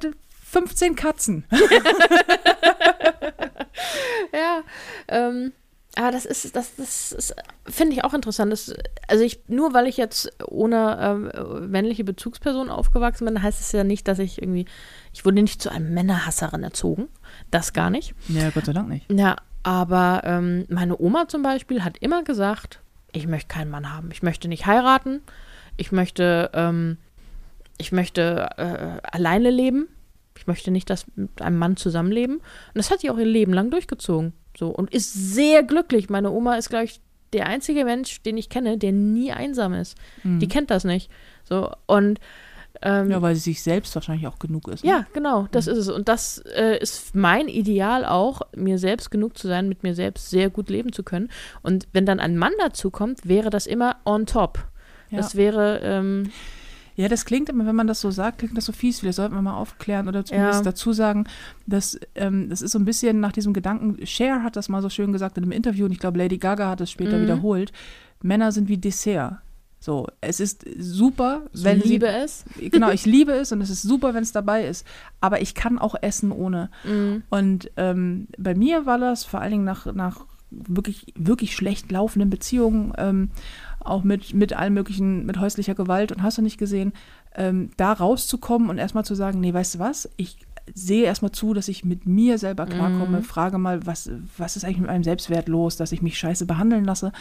15 0.51 0.97
Katzen. 0.97 1.45
ja, 4.33 4.63
ähm, 5.09 5.53
Aber 5.97 6.11
das 6.13 6.25
ist, 6.25 6.57
das, 6.57 6.77
das 6.77 7.13
ist, 7.13 7.35
finde 7.67 7.95
ich 7.95 8.05
auch 8.05 8.15
interessant. 8.15 8.53
Das, 8.53 8.73
also 9.09 9.25
ich, 9.25 9.41
nur 9.49 9.75
weil 9.75 9.87
ich 9.87 9.97
jetzt 9.97 10.31
ohne 10.47 11.31
ähm, 11.33 11.71
männliche 11.71 12.05
Bezugsperson 12.05 12.71
aufgewachsen 12.71 13.27
bin, 13.27 13.43
heißt 13.43 13.61
es 13.61 13.73
ja 13.73 13.85
nicht, 13.85 14.09
dass 14.09 14.19
ich 14.19 14.41
irgendwie, 14.41 14.67
ich 15.19 15.25
wurde 15.25 15.43
nicht 15.43 15.61
zu 15.61 15.69
einem 15.69 15.93
Männerhasserin 15.95 16.63
erzogen. 16.63 17.09
Das 17.51 17.73
gar 17.73 17.91
nicht. 17.91 18.15
Ja, 18.29 18.51
Gott 18.51 18.67
sei 18.67 18.73
Dank 18.73 18.89
nicht. 18.89 19.11
Ja, 19.11 19.35
aber 19.65 20.21
ähm, 20.23 20.65
meine 20.69 20.97
Oma 20.97 21.27
zum 21.27 21.43
Beispiel 21.43 21.83
hat 21.83 21.99
immer 21.99 22.23
gesagt, 22.23 22.79
ich 23.11 23.27
möchte 23.27 23.49
keinen 23.49 23.69
Mann 23.69 23.93
haben. 23.93 24.13
Ich 24.13 24.23
möchte 24.23 24.47
nicht 24.47 24.67
heiraten. 24.67 25.23
Ich 25.77 25.91
möchte, 25.91 26.53
ähm, 26.55 26.99
ich 27.79 27.91
möchte 27.91 28.49
äh, 28.59 29.09
alleine 29.11 29.51
leben. 29.51 29.89
Ich 30.37 30.47
möchte 30.47 30.71
nicht, 30.71 30.89
dass 30.89 31.05
mit 31.17 31.43
einem 31.43 31.59
Mann 31.59 31.77
zusammenleben. 31.77 32.37
Und 32.37 32.75
das 32.75 32.93
hat 32.93 33.01
sie 33.01 33.11
auch 33.11 33.19
ihr 33.19 33.27
Leben 33.27 33.53
lang 33.53 33.73
durchgezogen. 33.73 34.35
So 34.57 34.69
und 34.69 34.95
ist 34.95 35.13
sehr 35.13 35.65
glücklich. 35.65 36.09
Meine 36.09 36.31
Oma 36.31 36.55
ist, 36.55 36.69
glaube 36.69 36.85
ich, 36.85 37.01
der 37.33 37.49
einzige 37.49 37.85
Mensch, 37.85 38.23
den 38.23 38.37
ich 38.37 38.51
kenne, 38.51 38.79
der 38.79 38.93
nie 38.93 39.33
einsam 39.33 39.73
ist. 39.75 39.99
Mhm. 40.23 40.39
Die 40.39 40.47
kennt 40.47 40.71
das 40.71 40.85
nicht. 40.85 41.11
So 41.43 41.73
und 41.87 42.21
ähm, 42.83 43.11
Ja, 43.11 43.21
weil 43.23 43.35
sie 43.35 43.41
sich 43.41 43.63
selbst 43.63 43.95
wahrscheinlich 43.95 44.27
auch 44.27 44.39
genug 44.39 44.69
ist. 44.69 44.85
Ne? 44.85 44.91
ja, 44.91 45.07
genau, 45.13 45.49
das 45.51 45.67
ist 45.67 45.79
es. 45.79 45.89
Und 45.89 46.09
das 46.09 46.39
äh, 46.57 46.79
ist 46.79 47.15
mein 47.15 47.49
Ideal 47.49 48.05
auch, 48.05 48.43
mir 48.57 48.79
selbst 48.79 49.11
genug 49.11 49.37
zu 49.37 49.49
sein, 49.49 49.69
mit 49.69 49.83
mir 49.83 49.95
selbst 49.95 50.31
sehr 50.31 50.51
gut 50.51 50.71
leben 50.71 50.93
zu 50.93 51.03
können. 51.03 51.29
Und 51.63 51.89
wenn 51.93 52.07
dann 52.07 52.21
ein 52.21 52.37
Mann 52.37 52.53
dazu 52.59 52.91
kommt, 52.91 53.27
wäre 53.29 53.51
das 53.51 53.67
immer 53.67 53.97
on 54.05 54.27
top. 54.27 54.59
Ja. 55.11 55.19
Das 55.19 55.35
wäre, 55.37 55.81
ähm, 55.83 56.31
Ja, 56.97 57.07
das 57.09 57.25
klingt 57.25 57.49
immer, 57.49 57.65
wenn 57.65 57.77
man 57.77 57.87
das 57.87 58.01
so 58.01 58.11
sagt, 58.11 58.39
klingt 58.39 58.57
das 58.57 58.65
so 58.65 58.73
fies. 58.73 58.99
Vielleicht 59.01 59.17
sollten 59.17 59.35
wir 59.35 59.41
mal 59.43 59.55
aufklären 59.57 60.09
oder 60.09 60.25
zumindest 60.25 60.61
Ja. 60.65 60.71
dazu 60.73 60.93
sagen, 60.93 61.27
dass 61.67 61.97
ähm, 62.17 62.49
das 62.51 62.61
ist 62.61 62.73
so 62.73 62.79
ein 62.81 62.85
bisschen 62.85 63.21
nach 63.21 63.31
diesem 63.31 63.53
Gedanken, 63.53 64.05
Cher 64.05 64.43
hat 64.43 64.57
das 64.57 64.69
mal 64.69 64.83
so 64.83 64.89
schön 64.89 65.13
gesagt 65.13 65.37
in 65.39 65.45
einem 65.45 65.53
Interview 65.53 65.85
und 65.87 65.93
ich 65.93 66.01
glaube, 66.01 66.19
Lady 66.19 66.39
Gaga 66.39 66.69
hat 66.69 66.81
es 66.81 66.91
später 66.91 67.17
Mhm. 67.19 67.23
wiederholt. 67.23 67.71
Männer 68.21 68.51
sind 68.51 68.69
wie 68.69 68.79
Dessert. 68.79 69.39
So, 69.81 70.07
es 70.21 70.41
ist 70.41 70.65
super, 70.79 71.43
ich 71.53 71.65
wenn 71.65 71.81
liebe 71.81 72.07
sie, 72.07 72.13
es. 72.13 72.45
genau, 72.71 72.91
ich 72.91 73.07
liebe 73.07 73.33
es 73.33 73.53
und 73.53 73.61
es 73.61 73.71
ist 73.71 73.83
super, 73.83 74.13
wenn 74.15 74.23
es 74.23 74.33
dabei 74.33 74.67
ist. 74.67 74.87
Aber 75.21 75.41
ich 75.41 75.55
kann 75.55 75.79
auch 75.79 75.95
essen 76.01 76.33
ohne. 76.33 76.71
Mhm. 76.85 77.23
Und 77.31 77.71
ähm, 77.77 78.27
bei 78.37 78.55
mir 78.55 78.87
war 78.87 78.99
das 78.99 79.25
vor 79.25 79.41
allen 79.41 79.53
Dingen 79.53 79.65
nach, 79.65 79.87
nach 79.87 80.25
wirklich, 80.51 81.13
wirklich 81.15 81.55
schlecht 81.55 81.93
laufenden 81.93 82.31
Beziehungen, 82.31 82.93
ähm, 82.99 83.31
auch 83.81 84.03
mit, 84.03 84.35
mit 84.35 84.53
allem 84.53 84.75
möglichen, 84.75 85.25
mit 85.27 85.39
häuslicher 85.39 85.75
Gewalt 85.75 86.11
und 86.13 86.23
hast 86.23 86.39
du 86.39 86.43
nicht 86.43 86.59
gesehen, 86.59 86.93
ähm, 87.35 87.71
da 87.77 87.93
rauszukommen 87.93 88.69
und 88.69 88.79
erstmal 88.79 89.05
zu 89.05 89.15
sagen, 89.15 89.41
nee, 89.41 89.55
weißt 89.55 89.77
du 89.77 89.79
was, 89.79 90.11
ich 90.17 90.39
sehe 90.75 91.05
erstmal 91.05 91.33
zu, 91.33 91.55
dass 91.55 91.69
ich 91.69 91.85
mit 91.85 92.07
mir 92.07 92.39
selber 92.39 92.67
klarkomme, 92.67 93.19
Mhm. 93.19 93.23
frage 93.23 93.59
mal, 93.59 93.87
was, 93.87 94.11
was 94.37 94.57
ist 94.57 94.65
eigentlich 94.65 94.79
mit 94.79 94.89
meinem 94.89 95.05
Selbstwert 95.05 95.49
los, 95.49 95.77
dass 95.77 95.93
ich 95.93 96.03
mich 96.03 96.19
scheiße 96.19 96.47
behandeln 96.47 96.85
lasse 96.85 97.13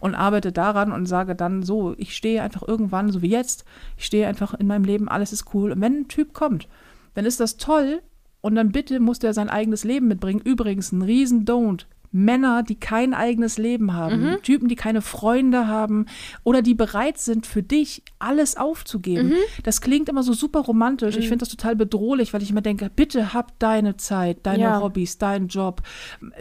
und 0.00 0.14
arbeite 0.14 0.52
daran 0.52 0.92
und 0.92 1.06
sage 1.06 1.34
dann 1.34 1.62
so, 1.62 1.94
ich 1.98 2.16
stehe 2.16 2.42
einfach 2.42 2.62
irgendwann, 2.66 3.10
so 3.12 3.22
wie 3.22 3.30
jetzt, 3.30 3.64
ich 3.96 4.04
stehe 4.06 4.26
einfach 4.26 4.54
in 4.54 4.66
meinem 4.66 4.84
Leben, 4.84 5.08
alles 5.08 5.32
ist 5.32 5.54
cool. 5.54 5.72
Und 5.72 5.80
wenn 5.80 6.00
ein 6.00 6.08
Typ 6.08 6.32
kommt, 6.32 6.68
dann 7.14 7.24
ist 7.24 7.40
das 7.40 7.56
toll 7.56 8.02
und 8.40 8.54
dann 8.54 8.72
bitte 8.72 9.00
muss 9.00 9.18
der 9.18 9.34
sein 9.34 9.48
eigenes 9.50 9.84
Leben 9.84 10.08
mitbringen. 10.08 10.40
Übrigens, 10.44 10.92
ein 10.92 11.02
riesen 11.02 11.44
Don't. 11.44 11.86
Männer, 12.16 12.62
die 12.62 12.76
kein 12.76 13.12
eigenes 13.12 13.58
Leben 13.58 13.92
haben, 13.92 14.38
Typen, 14.42 14.68
die 14.68 14.74
keine 14.74 15.02
Freunde 15.02 15.66
haben 15.68 16.06
oder 16.44 16.62
die 16.62 16.74
bereit 16.74 17.18
sind, 17.18 17.46
für 17.46 17.62
dich 17.62 18.02
alles 18.18 18.56
aufzugeben. 18.56 19.32
Das 19.64 19.80
klingt 19.80 20.08
immer 20.08 20.22
so 20.22 20.32
super 20.32 20.60
romantisch. 20.60 21.16
Ich 21.16 21.28
finde 21.28 21.42
das 21.44 21.50
total 21.50 21.76
bedrohlich, 21.76 22.32
weil 22.32 22.42
ich 22.42 22.50
immer 22.50 22.62
denke, 22.62 22.90
bitte 22.94 23.34
hab 23.34 23.58
deine 23.58 23.96
Zeit, 23.98 24.38
deine 24.44 24.62
Ja. 24.62 24.80
Hobbys, 24.80 25.18
deinen 25.18 25.48
Job. 25.48 25.82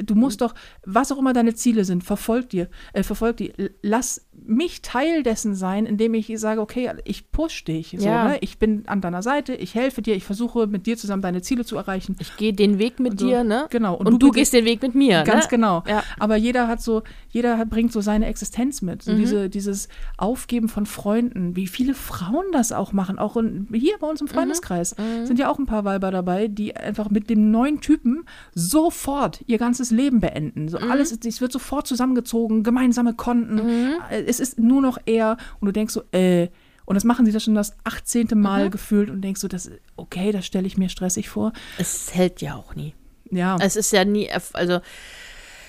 Du 0.03 0.15
musst 0.15 0.41
doch, 0.41 0.55
was 0.85 1.11
auch 1.11 1.17
immer 1.17 1.33
deine 1.33 1.55
Ziele 1.55 1.83
sind, 1.83 2.03
verfolg 2.03 2.49
dir, 2.49 2.69
äh, 2.93 3.03
verfolg 3.03 3.37
die. 3.37 3.51
Lass 3.81 4.25
mich 4.47 4.81
Teil 4.81 5.23
dessen 5.23 5.55
sein, 5.55 5.85
indem 5.85 6.13
ich 6.13 6.31
sage, 6.39 6.61
okay, 6.61 6.91
ich 7.05 7.31
push 7.31 7.63
dich. 7.63 7.95
So, 7.97 8.05
Ja. 8.05 8.29
ne? 8.29 8.37
Ich 8.41 8.57
bin 8.57 8.83
an 8.87 9.01
deiner 9.01 9.21
Seite, 9.21 9.53
ich 9.53 9.75
helfe 9.75 10.01
dir, 10.01 10.15
ich 10.15 10.23
versuche 10.23 10.67
mit 10.67 10.85
dir 10.85 10.97
zusammen 10.97 11.21
deine 11.21 11.41
Ziele 11.41 11.65
zu 11.65 11.75
erreichen. 11.77 12.15
Ich 12.19 12.37
gehe 12.37 12.53
den 12.53 12.79
Weg 12.79 12.99
mit 12.99 13.13
Und 13.13 13.19
so, 13.19 13.27
dir, 13.27 13.43
ne? 13.43 13.67
Genau. 13.69 13.95
Und, 13.95 14.21
du, 14.21 14.31
gehst 14.31 14.53
den 14.53 14.65
Weg 14.65 14.81
mit 14.81 14.95
mir, 14.95 15.23
Ganz 15.23 15.45
ne? 15.45 15.49
genau. 15.49 15.83
Ja. 15.87 16.03
Aber 16.19 16.35
jeder 16.35 16.67
hat 16.67 16.81
so, 16.81 17.03
jeder 17.29 17.57
hat, 17.57 17.69
bringt 17.69 17.91
so 17.91 18.01
seine 18.01 18.25
Existenz 18.27 18.81
mit. 18.81 19.03
So 19.03 19.15
diese, 19.15 19.49
dieses 19.49 19.87
Aufgeben 20.17 20.69
von 20.69 20.85
Freunden, 20.85 21.55
wie 21.55 21.67
viele 21.67 21.93
Frauen 21.93 22.45
das 22.51 22.71
auch 22.71 22.93
machen, 22.93 23.19
auch 23.19 23.37
in, 23.37 23.67
hier 23.73 23.95
bei 23.99 24.07
uns 24.07 24.21
im 24.21 24.27
Freundeskreis, 24.27 24.95
sind 25.23 25.39
ja 25.39 25.49
auch 25.49 25.59
ein 25.59 25.65
paar 25.65 25.85
Weiber 25.85 26.11
dabei, 26.11 26.47
die 26.47 26.75
einfach 26.75 27.09
mit 27.09 27.29
dem 27.29 27.51
neuen 27.51 27.81
Typen 27.81 28.25
sofort 28.53 29.41
ihr 29.47 29.57
ganzes 29.57 29.91
Leben 29.91 30.19
beenden. 30.19 30.67
So 30.69 30.77
alles, 30.77 31.17
es 31.25 31.41
wird 31.41 31.51
sofort 31.51 31.87
zusammengezogen, 31.87 32.63
gemeinsame 32.63 33.13
Konten. 33.13 33.59
Äh, 34.09 34.21
Es 34.39 34.49
ist 34.49 34.59
nur 34.59 34.81
noch 34.81 34.97
er 35.05 35.37
und 35.59 35.67
du 35.67 35.71
denkst 35.71 35.93
so, 35.93 36.03
äh, 36.11 36.49
und 36.85 36.95
das 36.95 37.03
machen 37.03 37.25
sie 37.25 37.31
das 37.31 37.43
schon 37.43 37.55
das 37.55 37.75
18. 37.83 38.29
Mal 38.35 38.69
gefühlt 38.69 39.09
und 39.09 39.21
denkst 39.21 39.41
so, 39.41 39.47
das, 39.47 39.71
okay, 39.95 40.31
das 40.31 40.45
stelle 40.45 40.67
ich 40.67 40.77
mir 40.77 40.89
stressig 40.89 41.29
vor. 41.29 41.51
Es 41.77 42.13
hält 42.13 42.41
ja 42.41 42.55
auch 42.55 42.75
nie. 42.75 42.93
Ja. 43.31 43.57
Es 43.59 43.75
ist 43.75 43.91
ja 43.91 44.05
nie, 44.05 44.29
also 44.53 44.79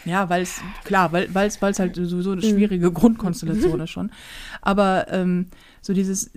Ja, 0.06 0.30
weil 0.30 0.42
es, 0.42 0.60
klar, 0.84 1.12
weil 1.12 1.28
es 1.48 1.78
halt 1.78 1.96
sowieso 1.96 2.30
Mhm. 2.30 2.38
eine 2.38 2.42
schwierige 2.42 2.92
Grundkonstellation 2.92 3.80
ist 3.80 3.90
schon. 3.90 4.10
Aber 4.62 5.06
ähm, 5.10 5.48
so 5.82 5.92
dieses, 5.92 6.30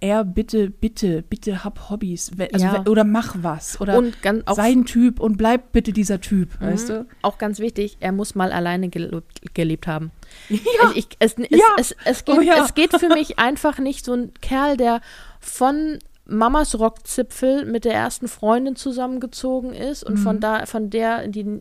er 0.00 0.24
bitte, 0.24 0.70
bitte, 0.70 1.22
bitte 1.22 1.62
hab 1.64 1.88
Hobbys. 1.90 2.30
Also, 2.52 2.64
Ja. 2.66 2.84
Oder 2.86 3.04
mach 3.04 3.36
was. 3.40 3.80
Oder 3.80 3.96
und 3.98 4.20
ganz 4.22 4.42
sei 4.54 4.70
ein 4.72 4.84
Typ 4.84 5.20
und 5.20 5.36
bleib 5.36 5.72
bitte 5.72 5.92
dieser 5.92 6.20
Typ, 6.20 6.60
weißt 6.60 6.88
du? 6.88 7.06
auch 7.22 7.38
ganz 7.38 7.58
wichtig, 7.58 7.96
er 8.00 8.12
muss 8.12 8.34
mal 8.34 8.50
alleine 8.52 8.88
gelebt, 8.88 9.54
gelebt 9.54 9.86
haben. 9.86 10.10
Ja. 10.48 10.58
Ich, 10.94 10.96
ich, 10.96 11.08
es, 11.18 11.34
es, 11.38 11.46
Ja. 11.50 11.58
es, 11.78 11.94
es, 12.04 12.24
geht, 12.24 12.36
Oh 12.38 12.40
ja. 12.40 12.64
es 12.64 12.74
geht 12.74 12.92
für 12.98 13.08
mich 13.08 13.38
einfach 13.38 13.78
nicht 13.78 14.04
so 14.04 14.12
ein 14.14 14.32
Kerl, 14.40 14.76
der 14.76 15.00
von 15.40 15.98
Mamas 16.26 16.78
Rockzipfel 16.78 17.66
mit 17.66 17.84
der 17.84 17.94
ersten 17.94 18.28
Freundin 18.28 18.76
zusammengezogen 18.76 19.74
ist 19.74 20.04
und 20.04 20.14
Mhm. 20.14 20.22
von 20.22 20.40
da, 20.40 20.66
von 20.66 20.88
der 20.88 21.26
die 21.28 21.60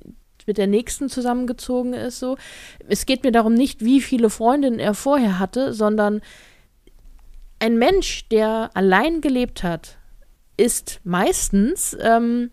mit 0.52 0.58
der 0.58 0.68
nächsten 0.68 1.08
zusammengezogen 1.08 1.94
ist 1.94 2.20
so. 2.20 2.36
Es 2.90 3.06
geht 3.06 3.24
mir 3.24 3.32
darum 3.32 3.54
nicht, 3.54 3.86
wie 3.86 4.02
viele 4.02 4.30
Freundinnen 4.30 4.80
er 4.80 4.94
vorher 4.94 5.40
hatte, 5.40 5.74
sondern 5.74 6.20
ein 7.60 7.78
Mensch, 7.78 8.28
der 8.28 8.70
allein 8.74 9.22
gelebt 9.22 9.64
hat, 9.64 9.98
ist 10.58 11.00
meistens 11.06 11.96
ähm, 12.02 12.52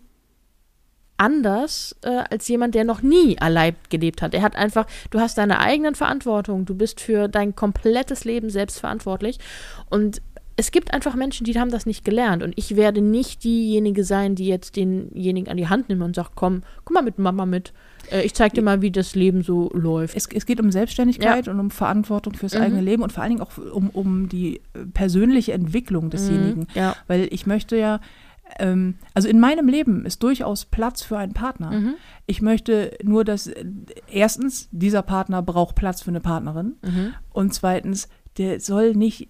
anders 1.17 1.93
äh, 2.03 2.23
als 2.29 2.47
jemand, 2.47 2.73
der 2.73 2.85
noch 2.85 3.01
nie 3.01 3.37
allein 3.37 3.75
gelebt 3.89 4.21
hat. 4.21 4.33
Er 4.33 4.43
hat 4.43 4.55
einfach, 4.55 4.87
du 5.09 5.19
hast 5.19 5.37
deine 5.37 5.59
eigenen 5.59 5.95
Verantwortung, 5.95 6.63
du 6.63 6.75
bist 6.75 7.01
für 7.01 7.27
dein 7.27 7.53
komplettes 7.53 8.23
Leben 8.23 8.49
selbst 8.49 8.79
verantwortlich 8.79 9.39
und 9.89 10.21
es 10.55 10.71
gibt 10.71 10.93
einfach 10.93 11.15
Menschen, 11.15 11.45
die 11.45 11.59
haben 11.59 11.71
das 11.71 11.85
nicht 11.85 12.05
gelernt 12.05 12.43
und 12.43 12.53
ich 12.57 12.77
werde 12.77 13.01
nicht 13.01 13.43
diejenige 13.43 14.05
sein, 14.05 14.35
die 14.35 14.47
jetzt 14.47 14.77
denjenigen 14.77 15.49
an 15.49 15.57
die 15.57 15.67
Hand 15.67 15.89
nimmt 15.89 16.01
und 16.01 16.15
sagt, 16.15 16.31
komm, 16.35 16.63
komm 16.85 16.93
mal 16.95 17.03
mit 17.03 17.17
Mama 17.17 17.45
mit, 17.45 17.73
äh, 18.11 18.21
ich 18.23 18.33
zeig 18.33 18.53
dir 18.53 18.61
mal, 18.61 18.81
wie 18.81 18.91
das 18.91 19.15
Leben 19.15 19.41
so 19.43 19.69
läuft. 19.73 20.15
Es, 20.15 20.27
es 20.33 20.45
geht 20.45 20.59
um 20.59 20.71
Selbstständigkeit 20.71 21.47
und 21.47 21.59
um 21.59 21.71
Verantwortung 21.71 22.33
fürs 22.33 22.53
Mhm. 22.55 22.61
eigene 22.61 22.81
Leben 22.81 23.03
und 23.03 23.11
vor 23.11 23.23
allen 23.23 23.31
Dingen 23.37 23.41
auch 23.41 23.57
um, 23.57 23.89
um 23.89 24.29
die 24.29 24.57
äh, 24.73 24.85
persönliche 24.93 25.53
Entwicklung 25.53 26.09
desjenigen. 26.09 26.67
Ja. 26.73 26.95
Weil 27.07 27.27
ich 27.31 27.45
möchte 27.45 27.75
ja, 27.77 27.99
ähm, 28.57 28.95
also 29.13 29.27
in 29.27 29.39
meinem 29.39 29.67
Leben 29.67 30.05
ist 30.05 30.23
durchaus 30.23 30.65
Platz 30.65 31.03
für 31.03 31.17
einen 31.17 31.33
Partner. 31.33 31.71
Mhm. 31.71 31.93
Ich 32.25 32.41
möchte 32.41 32.97
nur, 33.03 33.23
dass 33.23 33.47
äh, 33.47 33.63
erstens, 34.11 34.69
dieser 34.71 35.01
Partner 35.03 35.41
braucht 35.41 35.75
Platz 35.75 36.01
für 36.01 36.09
eine 36.11 36.19
Partnerin 36.21 36.75
Mhm. 36.83 37.13
und 37.31 37.53
zweitens, 37.53 38.07
der 38.37 38.59
soll 38.59 38.93
nicht, 38.95 39.29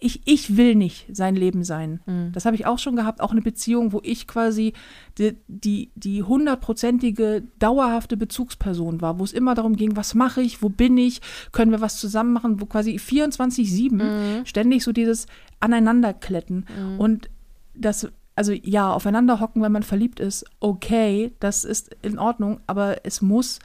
ich, 0.00 0.22
ich 0.24 0.56
will 0.56 0.74
nicht 0.74 1.06
sein 1.14 1.36
Leben 1.36 1.62
sein. 1.62 2.00
Mhm. 2.06 2.32
Das 2.32 2.44
habe 2.44 2.56
ich 2.56 2.66
auch 2.66 2.78
schon 2.78 2.96
gehabt, 2.96 3.20
auch 3.20 3.30
eine 3.30 3.40
Beziehung, 3.40 3.92
wo 3.92 4.00
ich 4.02 4.26
quasi 4.26 4.72
die, 5.16 5.36
die, 5.46 5.90
die 5.94 6.22
hundertprozentige, 6.24 7.44
dauerhafte 7.58 8.16
Bezugsperson 8.16 9.00
war, 9.00 9.18
wo 9.18 9.24
es 9.24 9.32
immer 9.32 9.54
darum 9.54 9.76
ging, 9.76 9.96
was 9.96 10.14
mache 10.14 10.40
ich, 10.42 10.60
wo 10.62 10.68
bin 10.68 10.98
ich, 10.98 11.20
können 11.52 11.70
wir 11.70 11.80
was 11.80 11.98
zusammen 11.98 12.32
machen, 12.32 12.60
wo 12.60 12.66
quasi 12.66 12.96
24-7 12.96 13.88
Mhm. 13.98 14.46
ständig 14.46 14.82
so 14.84 14.92
dieses 14.92 15.26
Aneinanderkletten 15.60 16.66
und 16.98 17.30
das, 17.74 18.08
also 18.34 18.52
ja, 18.52 18.92
aufeinander 18.92 19.40
hocken, 19.40 19.62
wenn 19.62 19.72
man 19.72 19.82
verliebt 19.82 20.20
ist, 20.20 20.44
okay, 20.60 21.32
das 21.40 21.64
ist 21.64 21.94
in 22.02 22.18
Ordnung, 22.18 22.60
aber 22.66 23.04
es 23.04 23.22
muss, 23.22 23.58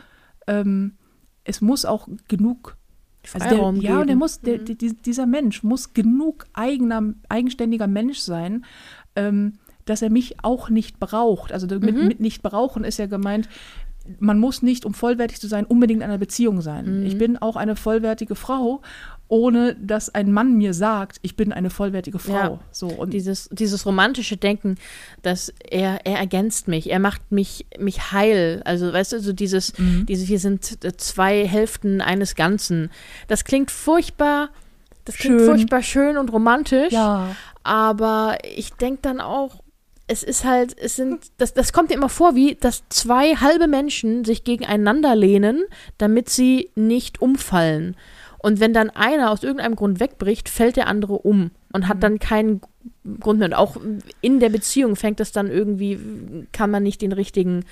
ähm, 0.48 0.94
es 1.44 1.62
muss 1.62 1.86
auch 1.86 2.08
genug 2.28 2.78
also 3.34 3.48
Freiraum 3.48 3.80
der, 3.80 3.90
ja, 3.90 4.02
und 4.02 4.08
der 4.08 4.16
muss, 4.16 4.42
der, 4.42 4.58
die, 4.58 4.76
dieser 4.76 5.26
Mensch 5.26 5.64
muss 5.64 5.94
genug 5.94 6.46
eigener, 6.54 7.14
eigenständiger 7.30 7.88
Mensch 7.88 8.20
sein, 8.20 8.66
ähm, 9.16 9.54
dass 9.86 10.02
er 10.02 10.10
mich 10.10 10.44
auch 10.44 10.70
nicht 10.70 11.00
braucht. 11.00 11.52
Also 11.52 11.68
mit, 11.80 11.96
Mhm. 11.96 12.08
mit 12.08 12.20
nicht 12.20 12.42
brauchen 12.42 12.84
ist 12.84 13.00
ja 13.00 13.06
gemeint, 13.06 13.50
man 14.20 14.38
muss 14.38 14.62
nicht, 14.62 14.86
um 14.86 14.94
vollwertig 14.94 15.40
zu 15.40 15.48
sein, 15.48 15.66
unbedingt 15.66 16.02
in 16.02 16.04
einer 16.04 16.18
Beziehung 16.18 16.62
sein. 16.62 17.00
Mhm. 17.00 17.06
Ich 17.06 17.18
bin 17.18 17.38
auch 17.38 17.56
eine 17.56 17.76
vollwertige 17.76 18.36
Frau 18.36 18.82
ohne 19.34 19.74
dass 19.76 20.14
ein 20.14 20.32
Mann 20.32 20.58
mir 20.58 20.76
sagt, 20.76 21.18
ich 21.24 21.36
bin 21.36 21.52
eine 21.52 21.72
vollwertige 21.72 22.20
Frau. 22.20 22.34
Ja. 22.34 22.60
So, 22.72 22.86
und 22.88 23.12
dieses, 23.14 23.50
dieses 23.52 23.84
romantische 23.88 24.38
Denken, 24.38 24.76
dass 25.24 25.52
er, 25.72 26.06
er 26.06 26.20
ergänzt 26.20 26.68
mich, 26.68 26.92
er 26.92 27.00
macht 27.00 27.32
mich, 27.32 27.66
mich 27.80 28.12
heil. 28.12 28.62
Also, 28.64 28.94
weißt 28.94 29.14
du, 29.14 29.20
so 29.20 29.34
dieses, 29.34 29.78
Mhm. 29.80 30.06
diese, 30.06 30.28
wir 30.28 30.38
sind 30.38 30.64
zwei 31.02 31.48
Hälften 31.48 32.00
eines 32.02 32.36
Ganzen. 32.36 32.92
Das 33.28 33.44
klingt 33.44 33.72
furchtbar, 33.72 34.50
das 35.06 35.16
klingt 35.16 35.40
Schön. 35.40 35.48
furchtbar 35.50 35.82
schön 35.82 36.18
und 36.18 36.32
romantisch. 36.32 36.94
ja. 36.94 37.36
Aber 37.64 38.38
ich 38.56 38.74
denke 38.74 39.00
dann 39.02 39.20
auch, 39.20 39.64
es 40.06 40.22
ist 40.22 40.44
halt, 40.44 40.78
es 40.78 40.96
sind, 40.98 41.32
das, 41.38 41.54
das 41.54 41.72
kommt 41.74 41.90
mir 41.90 41.96
immer 41.96 42.10
vor, 42.10 42.36
wie 42.36 42.56
dass 42.56 42.84
zwei 42.90 43.36
halbe 43.38 43.68
Menschen 43.68 44.26
sich 44.26 44.44
gegeneinander 44.44 45.16
lehnen, 45.16 45.64
damit 45.98 46.30
sie 46.30 46.70
nicht 46.76 47.22
umfallen. 47.22 47.96
Und 48.44 48.60
wenn 48.60 48.74
dann 48.74 48.90
einer 48.90 49.32
aus 49.32 49.42
irgendeinem 49.42 49.78
Grund 49.78 50.02
wegbricht, 50.02 50.50
fällt 50.50 50.76
der 50.76 50.88
andere 50.88 51.14
um 51.14 51.52
und 51.72 51.88
hat 51.88 52.04
dann 52.04 52.20
keinen 52.20 52.60
Grund 53.22 53.40
mehr. 53.40 53.48
Und 53.48 53.54
auch 53.54 53.78
in 54.20 54.42
der 54.42 54.50
Beziehung 54.50 54.98
fängt 54.98 55.22
es 55.22 55.32
dann 55.32 55.50
irgendwie, 55.50 55.98
kann 56.52 56.70
man 56.70 56.84
nicht 56.84 57.02
den 57.02 57.14
richtigen 57.14 57.64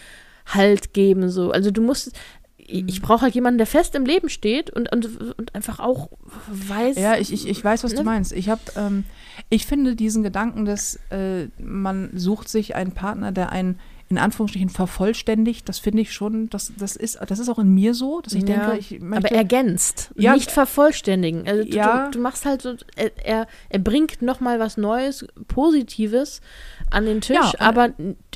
Halt 0.46 0.94
geben. 0.94 1.30
So. 1.30 1.52
Also 1.52 1.72
du 1.72 1.82
musst, 1.82 2.14
ich 2.58 2.86
ich 2.88 3.02
brauche 3.02 3.24
halt 3.24 3.36
jemanden, 3.36 3.58
der 3.58 3.68
fest 3.68 3.96
im 3.96 4.06
Leben 4.06 4.30
steht 4.30 4.70
und, 4.70 4.90
und, 4.94 5.38
und 5.38 5.54
einfach 5.54 5.82
auch 5.82 6.10
weiß. 6.48 6.96
Ja, 6.98 7.18
ich, 7.18 7.34
ich, 7.34 7.50
ich 7.50 7.62
weiß, 7.62 7.84
was 7.84 7.92
du 7.92 7.98
Ne? 7.98 8.04
meinst. 8.06 8.32
Ich 8.32 8.48
habe, 8.48 8.62
ähm, 8.78 9.04
ich 9.50 9.66
finde 9.66 9.98
diesen 9.98 10.24
Gedanken, 10.24 10.64
dass 10.64 11.02
äh, 11.10 11.48
man 11.60 12.12
sucht 12.16 12.48
sich 12.48 12.76
einen 12.78 12.94
Partner, 12.94 13.34
der 13.34 13.52
einen 13.52 13.78
in 14.12 14.18
Anführungsstrichen 14.18 14.70
vervollständigt, 14.70 15.68
das 15.68 15.80
finde 15.80 16.02
ich 16.02 16.12
schon, 16.14 16.50
das, 16.50 16.72
das, 16.78 16.96
ist, 16.96 17.20
das 17.28 17.40
ist 17.40 17.50
auch 17.50 17.60
in 17.60 17.74
mir 17.74 17.94
so, 17.94 18.22
dass 18.22 18.34
ich 18.34 18.48
Ja, 18.48 18.70
denke, 18.70 18.78
ich 18.78 19.00
möchte, 19.00 19.28
aber 19.28 19.36
ergänzt, 19.36 20.12
Ja, 20.16 20.34
nicht 20.34 20.52
vervollständigen. 20.52 21.48
Also 21.48 21.64
du, 21.64 21.70
ja. 21.76 22.06
du, 22.06 22.12
du 22.12 22.20
machst 22.20 22.46
halt 22.46 22.62
so, 22.62 22.76
er, 23.24 23.48
er, 23.70 23.80
bringt 23.80 24.22
noch 24.22 24.40
mal 24.40 24.60
was 24.60 24.78
Neues, 24.78 25.26
Positives 25.48 26.42
an 26.90 27.06
den 27.06 27.22
Tisch, 27.22 27.38
Ja, 27.38 27.52
aber 27.60 27.92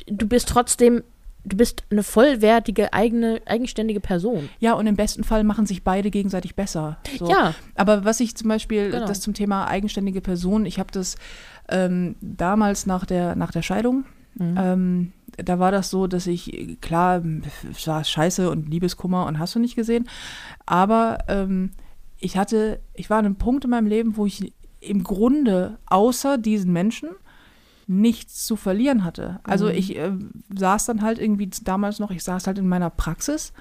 du 0.06 0.26
bist 0.26 0.48
trotzdem, 0.48 1.02
du 1.44 1.56
bist 1.56 1.84
eine 1.90 2.02
vollwertige, 2.02 2.92
eigene, 2.92 3.40
eigenständige 3.46 4.00
Person. 4.00 4.48
ja, 4.58 4.72
und 4.72 4.86
im 4.86 4.96
besten 4.96 5.22
Fall 5.24 5.44
machen 5.44 5.66
sich 5.66 5.84
beide 5.84 6.10
gegenseitig 6.10 6.54
besser. 6.56 6.98
So. 7.18 7.28
Ja. 7.30 7.54
Aber 7.74 8.04
was 8.04 8.18
ich 8.20 8.34
zum 8.36 8.48
Beispiel, 8.48 8.90
Genau. 8.90 9.06
das 9.06 9.20
zum 9.20 9.34
Thema 9.34 9.68
eigenständige 9.68 10.20
Person, 10.20 10.66
ich 10.66 10.78
habe 10.78 10.90
das 10.90 11.16
ähm, 11.68 12.16
damals 12.20 12.86
nach 12.86 13.04
der, 13.06 13.36
nach 13.36 13.52
der 13.52 13.62
Scheidung, 13.62 14.04
Mhm. 14.38 14.54
ähm, 14.56 15.12
da 15.36 15.58
war 15.58 15.70
das 15.70 15.90
so, 15.90 16.06
dass 16.06 16.26
ich, 16.26 16.78
klar, 16.80 17.22
es 17.70 17.86
war 17.86 18.04
scheiße 18.04 18.50
und 18.50 18.68
Liebeskummer 18.68 19.26
und 19.26 19.38
hast 19.38 19.54
du 19.54 19.58
nicht 19.58 19.76
gesehen, 19.76 20.08
aber 20.64 21.18
ähm, 21.28 21.72
ich 22.18 22.36
hatte, 22.36 22.80
ich 22.94 23.10
war 23.10 23.18
an 23.18 23.26
einem 23.26 23.36
Punkt 23.36 23.64
in 23.64 23.70
meinem 23.70 23.86
Leben, 23.86 24.16
wo 24.16 24.26
ich 24.26 24.52
im 24.80 25.04
Grunde 25.04 25.78
außer 25.86 26.38
diesen 26.38 26.72
Menschen 26.72 27.10
nichts 27.86 28.46
zu 28.46 28.56
verlieren 28.56 29.04
hatte. 29.04 29.38
Also 29.44 29.68
ich 29.68 29.96
äh, 29.96 30.12
saß 30.54 30.86
dann 30.86 31.02
halt 31.02 31.18
irgendwie 31.18 31.48
damals 31.62 31.98
noch, 32.00 32.10
ich 32.10 32.24
saß 32.24 32.46
halt 32.46 32.58
in 32.58 32.66
meiner 32.66 32.90
Praxis. 32.90 33.52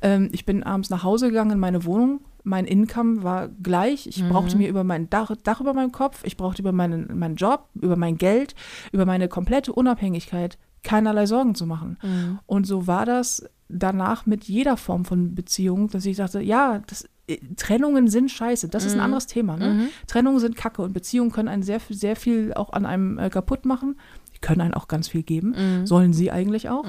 Ähm, 0.00 0.30
ich 0.32 0.46
bin 0.46 0.62
abends 0.62 0.88
nach 0.88 1.02
Hause 1.02 1.28
gegangen 1.28 1.52
in 1.52 1.58
meine 1.58 1.84
Wohnung. 1.84 2.20
Mein 2.48 2.64
Income 2.64 3.22
war 3.24 3.48
gleich. 3.48 4.06
Ich 4.06 4.22
brauchte 4.28 4.56
mir 4.56 4.68
über 4.68 4.84
mein 4.84 5.10
Dach, 5.10 5.30
Dach 5.42 5.60
über 5.60 5.74
meinem 5.74 5.90
Kopf, 5.92 6.22
ich 6.24 6.36
brauchte 6.36 6.62
über 6.62 6.70
meinen, 6.72 7.18
meinen 7.18 7.34
Job, 7.36 7.68
über 7.74 7.96
mein 7.96 8.16
Geld, 8.18 8.54
über 8.92 9.04
meine 9.04 9.28
komplette 9.28 9.72
Unabhängigkeit 9.72 10.56
keinerlei 10.84 11.26
Sorgen 11.26 11.54
zu 11.56 11.66
machen. 11.66 11.98
Und 12.46 12.66
so 12.66 12.86
war 12.86 13.04
das 13.04 13.44
danach 13.68 14.26
mit 14.26 14.44
jeder 14.44 14.76
Form 14.76 15.04
von 15.04 15.34
Beziehung, 15.34 15.88
dass 15.90 16.06
ich 16.06 16.16
dachte, 16.18 16.40
ja, 16.40 16.80
das, 16.86 17.08
äh, 17.26 17.38
Trennungen 17.56 18.06
sind 18.06 18.30
scheiße. 18.30 18.68
Das 18.68 18.84
ist 18.84 18.92
ein 18.92 19.00
anderes 19.04 19.26
Thema. 19.26 19.56
Ne? 19.56 19.88
Trennungen 20.06 20.38
sind 20.38 20.54
kacke 20.54 20.82
und 20.82 20.92
Beziehungen 20.92 21.32
können 21.32 21.48
einen 21.48 21.64
sehr, 21.64 21.80
sehr 21.90 22.14
viel 22.14 22.54
auch 22.54 22.72
an 22.72 22.86
einem 22.86 23.18
äh, 23.18 23.28
kaputt 23.28 23.64
machen. 23.66 23.96
Die 24.36 24.38
können 24.38 24.60
einen 24.60 24.74
auch 24.74 24.86
ganz 24.86 25.08
viel 25.08 25.24
geben. 25.24 25.54
Sollen 25.86 26.12
sie 26.12 26.30
eigentlich 26.30 26.68
auch. 26.68 26.84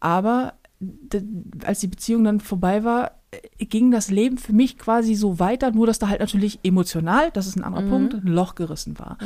Aber 0.00 0.52
d- 0.52 0.59
als 1.64 1.80
die 1.80 1.88
Beziehung 1.88 2.24
dann 2.24 2.40
vorbei 2.40 2.84
war, 2.84 3.12
äh, 3.30 3.66
ging 3.66 3.90
das 3.90 4.10
Leben 4.10 4.38
für 4.38 4.52
mich 4.52 4.78
quasi 4.78 5.14
so 5.14 5.38
weiter, 5.38 5.70
nur 5.72 5.86
dass 5.86 5.98
da 5.98 6.08
halt 6.08 6.20
natürlich 6.20 6.58
emotional, 6.62 7.30
das 7.32 7.46
ist 7.46 7.56
ein 7.56 7.64
anderer 7.64 7.84
Punkt, 7.88 8.14
ein 8.14 8.26
Loch 8.26 8.54
gerissen 8.54 8.98
war. 8.98 9.18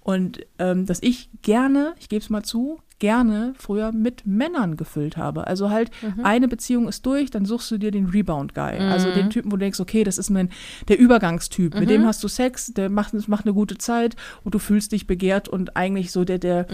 Und 0.00 0.46
ähm, 0.58 0.86
dass 0.86 1.02
ich 1.02 1.30
gerne, 1.42 1.94
ich 1.98 2.08
gebe 2.08 2.22
es 2.22 2.30
mal 2.30 2.42
zu, 2.42 2.78
gerne 3.02 3.52
früher 3.58 3.90
mit 3.90 4.24
Männern 4.26 4.76
gefüllt 4.76 5.16
habe. 5.16 5.48
Also 5.48 5.70
halt, 5.70 5.90
eine 6.22 6.46
Beziehung 6.46 6.86
ist 6.86 7.04
durch, 7.04 7.32
dann 7.32 7.44
suchst 7.44 7.68
du 7.72 7.78
dir 7.78 7.90
den 7.90 8.06
Rebound-Guy. 8.06 8.78
Also 8.78 9.10
den 9.10 9.28
Typen, 9.28 9.50
wo 9.50 9.56
du 9.56 9.60
denkst, 9.64 9.80
okay, 9.80 10.04
das 10.04 10.18
ist 10.18 10.30
mein, 10.30 10.50
der 10.86 11.00
Übergangstyp. 11.00 11.74
Mit 11.74 11.90
dem 11.90 12.06
hast 12.06 12.22
du 12.22 12.28
Sex, 12.28 12.72
der 12.74 12.90
macht, 12.90 13.12
macht 13.26 13.44
eine 13.44 13.54
gute 13.54 13.76
Zeit 13.76 14.14
und 14.44 14.54
du 14.54 14.60
fühlst 14.60 14.92
dich 14.92 15.08
begehrt 15.08 15.48
und 15.48 15.76
eigentlich 15.76 16.12
so 16.12 16.24
der, 16.24 16.38
der, 16.38 16.66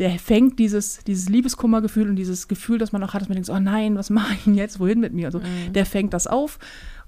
der 0.00 0.10
fängt 0.18 0.58
dieses, 0.58 1.04
dieses 1.04 1.28
Liebeskummergefühl 1.28 2.08
und 2.10 2.16
dieses 2.16 2.48
Gefühl, 2.48 2.78
das 2.78 2.90
man 2.90 3.04
auch 3.04 3.14
hat, 3.14 3.20
dass 3.20 3.28
man 3.28 3.36
denkt, 3.36 3.48
oh 3.50 3.60
nein, 3.60 3.94
was 3.94 4.10
mache 4.10 4.34
ich 4.34 4.42
denn 4.42 4.56
jetzt, 4.56 4.80
wohin 4.80 4.98
mit 4.98 5.12
mir? 5.12 5.26
Also 5.26 5.40
der 5.72 5.86
fängt 5.86 6.12
das 6.14 6.26
auf 6.26 6.58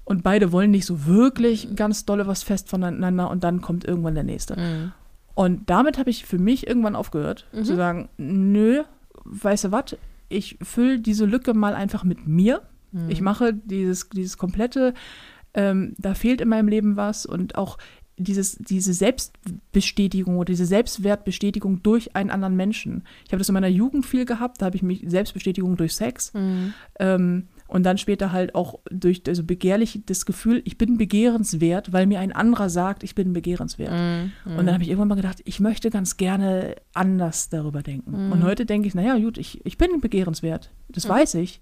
und 0.05 0.23
beide 0.23 0.53
wollen 0.53 0.71
nicht 0.71 0.85
so 0.85 1.05
wirklich 1.05 1.75
ganz 1.75 2.05
dolle 2.05 2.27
was 2.27 2.43
fest 2.43 2.69
voneinander 2.69 3.29
und 3.29 3.43
dann 3.43 3.59
kommt 3.59 3.83
irgendwann 3.83 4.15
der 4.15 4.23
nächste. 4.23 4.55
Und 5.39 5.69
damit 5.69 5.97
habe 5.97 6.09
ich 6.09 6.25
für 6.25 6.37
mich 6.37 6.67
irgendwann 6.67 6.97
aufgehört, 6.97 7.47
zu 7.63 7.73
sagen, 7.77 8.09
nö, 8.17 8.83
weißt 9.23 9.63
du 9.63 9.71
was, 9.71 9.95
ich 10.27 10.57
fülle 10.61 10.99
diese 10.99 11.23
Lücke 11.23 11.53
mal 11.53 11.75
einfach 11.75 12.03
mit 12.03 12.27
mir. 12.27 12.61
Ich 13.07 13.21
mache 13.21 13.53
dieses, 13.53 14.09
dieses 14.09 14.37
komplette, 14.37 14.93
ähm, 15.53 15.93
da 15.97 16.13
fehlt 16.13 16.41
in 16.41 16.49
meinem 16.49 16.67
Leben 16.67 16.97
was 16.97 17.25
und 17.25 17.55
auch 17.55 17.77
dieses, 18.17 18.57
diese 18.57 18.93
Selbstbestätigung 18.93 20.35
oder 20.35 20.51
diese 20.51 20.65
Selbstwertbestätigung 20.65 21.83
durch 21.83 22.17
einen 22.17 22.31
anderen 22.31 22.57
Menschen. 22.57 23.05
Ich 23.25 23.31
habe 23.31 23.37
das 23.37 23.47
in 23.47 23.53
meiner 23.53 23.69
Jugend 23.69 24.05
viel 24.05 24.25
gehabt, 24.25 24.61
da 24.61 24.65
habe 24.65 24.75
ich 24.75 24.83
mich 24.83 25.05
Selbstbestätigung 25.07 25.77
durch 25.77 25.95
Sex 25.95 26.33
ähm, 26.99 27.47
und 27.69 27.83
dann 27.83 27.99
später 27.99 28.31
halt 28.31 28.55
auch 28.55 28.79
durch 28.89 29.21
also 29.27 29.43
begehrlich 29.43 30.01
das 30.07 30.25
Gefühl, 30.25 30.61
ich 30.65 30.77
bin 30.79 30.97
begehrenswert, 30.97 31.93
weil 31.93 32.07
mir 32.07 32.19
ein 32.19 32.31
anderer 32.31 32.67
sagt, 32.69 33.03
ich 33.03 33.13
bin 33.13 33.31
begehrenswert. 33.31 33.91
Und 34.45 34.65
dann 34.65 34.73
habe 34.73 34.81
ich 34.83 34.89
irgendwann 34.89 35.09
mal 35.09 35.15
gedacht, 35.15 35.41
ich 35.45 35.59
möchte 35.59 35.91
ganz 35.91 36.17
gerne 36.17 36.75
anders 36.93 37.49
darüber 37.49 37.83
denken. 37.83 38.31
Und 38.31 38.43
heute 38.43 38.65
denke 38.65 38.87
ich, 38.87 38.95
naja, 38.95 39.17
gut, 39.19 39.37
ich, 39.37 39.63
ich 39.65 39.77
bin 39.77 40.01
begehrenswert. 40.01 40.71
Das 40.89 41.07
weiß 41.07 41.35
ich, 41.35 41.61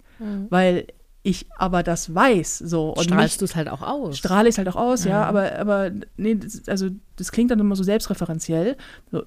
weil 0.49 0.87
ich 1.23 1.45
aber 1.57 1.83
das 1.83 2.15
weiß. 2.15 2.59
So, 2.59 2.93
und 2.93 3.03
Strahlst 3.03 3.41
du 3.41 3.45
es 3.45 3.55
halt 3.57 3.67
auch 3.67 3.81
aus. 3.81 4.17
strahle 4.17 4.47
ich 4.47 4.53
es 4.53 4.57
halt 4.57 4.69
auch 4.69 4.77
aus, 4.77 5.03
ja, 5.03 5.25
aber, 5.25 5.59
aber 5.59 5.91
nee, 6.15 6.35
das, 6.35 6.69
also 6.69 6.87
das 7.17 7.33
klingt 7.33 7.51
dann 7.51 7.59
immer 7.59 7.75
so 7.75 7.83
selbstreferenziell. 7.83 8.77
So, 9.11 9.23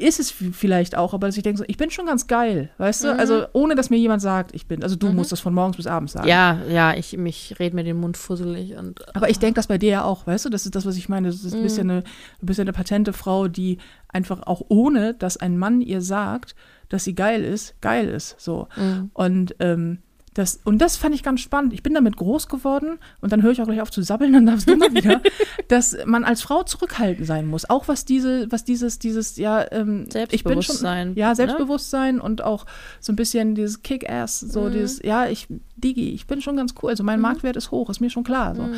ist 0.00 0.20
es 0.20 0.30
vielleicht 0.30 0.96
auch, 0.96 1.14
aber 1.14 1.26
dass 1.26 1.36
ich 1.36 1.42
denke, 1.42 1.58
so, 1.58 1.64
ich 1.66 1.76
bin 1.76 1.90
schon 1.90 2.06
ganz 2.06 2.26
geil, 2.26 2.70
weißt 2.78 3.04
du? 3.04 3.16
Also 3.16 3.46
ohne, 3.52 3.74
dass 3.74 3.90
mir 3.90 3.98
jemand 3.98 4.22
sagt, 4.22 4.54
ich 4.54 4.66
bin. 4.66 4.82
Also 4.82 4.96
du 4.96 5.12
musst 5.12 5.32
das 5.32 5.40
von 5.40 5.54
morgens 5.54 5.76
bis 5.76 5.86
abends 5.86 6.12
sagen. 6.12 6.28
ja, 6.28 6.58
ja, 6.68 6.94
ich 6.94 7.16
mich 7.16 7.56
red 7.58 7.74
mir 7.74 7.84
den 7.84 7.98
Mund 7.98 8.16
fusselig 8.16 8.76
und 8.76 9.14
Aber 9.14 9.28
ich 9.28 9.38
denke 9.38 9.56
das 9.56 9.66
bei 9.66 9.78
dir 9.78 9.90
ja 9.90 10.04
auch, 10.04 10.26
weißt 10.26 10.44
du? 10.44 10.48
Das 10.50 10.64
ist 10.64 10.74
das, 10.74 10.86
was 10.86 10.96
ich 10.96 11.08
meine. 11.08 11.28
Das 11.28 11.44
ist, 11.44 11.54
du, 11.54 11.62
bist 11.62 11.76
ja 11.76 11.84
eine, 11.84 12.02
du 12.40 12.46
bist 12.46 12.58
ja 12.58 12.62
eine 12.62 12.72
patente 12.72 13.12
Frau, 13.12 13.48
die 13.48 13.78
einfach 14.08 14.42
auch 14.42 14.62
ohne, 14.68 15.14
dass 15.14 15.36
ein 15.36 15.58
Mann 15.58 15.80
ihr 15.80 16.00
sagt, 16.00 16.54
dass 16.88 17.04
sie 17.04 17.14
geil 17.14 17.44
ist, 17.44 17.80
geil 17.80 18.08
ist. 18.08 18.40
So. 18.40 18.68
Und 19.12 19.54
ähm, 19.60 19.98
das, 20.40 20.58
und 20.64 20.78
das 20.78 20.96
fand 20.96 21.14
ich 21.14 21.22
ganz 21.22 21.40
spannend. 21.40 21.74
Ich 21.74 21.82
bin 21.82 21.92
damit 21.92 22.16
groß 22.16 22.48
geworden 22.48 22.98
und 23.20 23.30
dann 23.30 23.42
höre 23.42 23.52
ich 23.52 23.60
auch 23.60 23.66
gleich 23.66 23.82
auf 23.82 23.90
zu 23.90 24.00
sabbeln, 24.00 24.32
dann 24.32 24.46
darfst 24.46 24.68
du 24.68 24.74
mal 24.74 24.92
wieder, 24.94 25.20
dass 25.68 25.96
man 26.06 26.24
als 26.24 26.40
Frau 26.40 26.62
zurückhaltend 26.62 27.26
sein 27.26 27.46
muss. 27.46 27.68
Auch 27.68 27.88
was 27.88 28.06
diese, 28.06 28.50
was 28.50 28.64
dieses, 28.64 28.98
dieses, 28.98 29.36
ja, 29.36 29.70
ähm, 29.70 30.06
ich 30.30 30.44
bin 30.44 30.62
schon, 30.62 30.76
Selbstbewusstsein, 30.76 31.14
ja, 31.14 31.28
ne? 31.28 31.36
Selbstbewusstsein 31.36 32.20
und 32.20 32.42
auch 32.42 32.64
so 33.00 33.12
ein 33.12 33.16
bisschen 33.16 33.54
dieses 33.54 33.82
Kick-Ass, 33.82 34.40
so 34.40 34.70
dieses, 34.70 35.02
ja, 35.02 35.26
ich, 35.26 35.46
Digi, 35.76 36.10
ich 36.10 36.26
bin 36.26 36.40
schon 36.40 36.56
ganz 36.56 36.74
cool. 36.82 36.90
Also 36.90 37.04
mein 37.04 37.20
Marktwert 37.20 37.56
ist 37.56 37.70
hoch, 37.70 37.90
ist 37.90 38.00
mir 38.00 38.10
schon 38.10 38.24
klar. 38.24 38.54
So. 38.54 38.68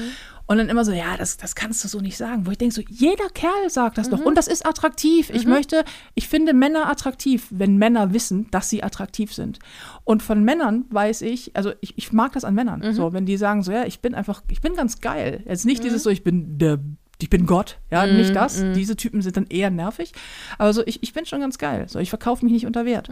Und 0.52 0.58
dann 0.58 0.68
immer 0.68 0.84
so, 0.84 0.92
ja, 0.92 1.16
das, 1.16 1.38
das 1.38 1.54
kannst 1.54 1.82
du 1.82 1.88
so 1.88 2.00
nicht 2.00 2.18
sagen. 2.18 2.46
Wo 2.46 2.50
ich 2.50 2.58
denke, 2.58 2.74
so, 2.74 2.82
jeder 2.86 3.30
Kerl 3.30 3.70
sagt 3.70 3.96
das 3.96 4.10
doch. 4.10 4.20
Und 4.20 4.36
das 4.36 4.48
ist 4.48 4.66
attraktiv. 4.66 5.30
Ich 5.30 5.46
möchte, 5.46 5.82
ich 6.14 6.28
finde 6.28 6.52
Männer 6.52 6.90
attraktiv, 6.90 7.46
wenn 7.48 7.78
Männer 7.78 8.12
wissen, 8.12 8.50
dass 8.50 8.68
sie 8.68 8.82
attraktiv 8.82 9.32
sind. 9.32 9.60
Und 10.04 10.22
von 10.22 10.44
Männern 10.44 10.84
weiß 10.90 11.22
ich, 11.22 11.56
also 11.56 11.72
ich, 11.80 11.96
ich 11.96 12.12
mag 12.12 12.34
das 12.34 12.44
an 12.44 12.54
Männern. 12.54 12.82
So, 12.92 13.14
wenn 13.14 13.24
die 13.24 13.38
sagen, 13.38 13.62
so, 13.62 13.72
ja, 13.72 13.86
ich 13.86 14.00
bin 14.00 14.14
einfach, 14.14 14.42
ich 14.50 14.60
bin 14.60 14.74
ganz 14.74 15.00
geil. 15.00 15.42
Jetzt 15.48 15.64
nicht 15.64 15.82
dieses 15.84 16.02
so, 16.02 16.10
ich 16.10 16.22
bin 16.22 16.58
der 16.58 16.80
ich 17.18 17.30
bin 17.30 17.46
Gott, 17.46 17.78
ja, 17.90 18.06
nicht 18.06 18.36
das. 18.36 18.62
Diese 18.74 18.94
Typen 18.94 19.22
sind 19.22 19.38
dann 19.38 19.46
eher 19.46 19.70
nervig. 19.70 20.12
Aber 20.58 20.74
so, 20.74 20.82
ich, 20.84 21.02
ich 21.02 21.14
bin 21.14 21.24
schon 21.24 21.40
ganz 21.40 21.56
geil. 21.56 21.86
So, 21.88 21.98
ich 21.98 22.10
verkaufe 22.10 22.44
mich 22.44 22.52
nicht 22.52 22.66
unter 22.66 22.84
Wert. 22.84 23.08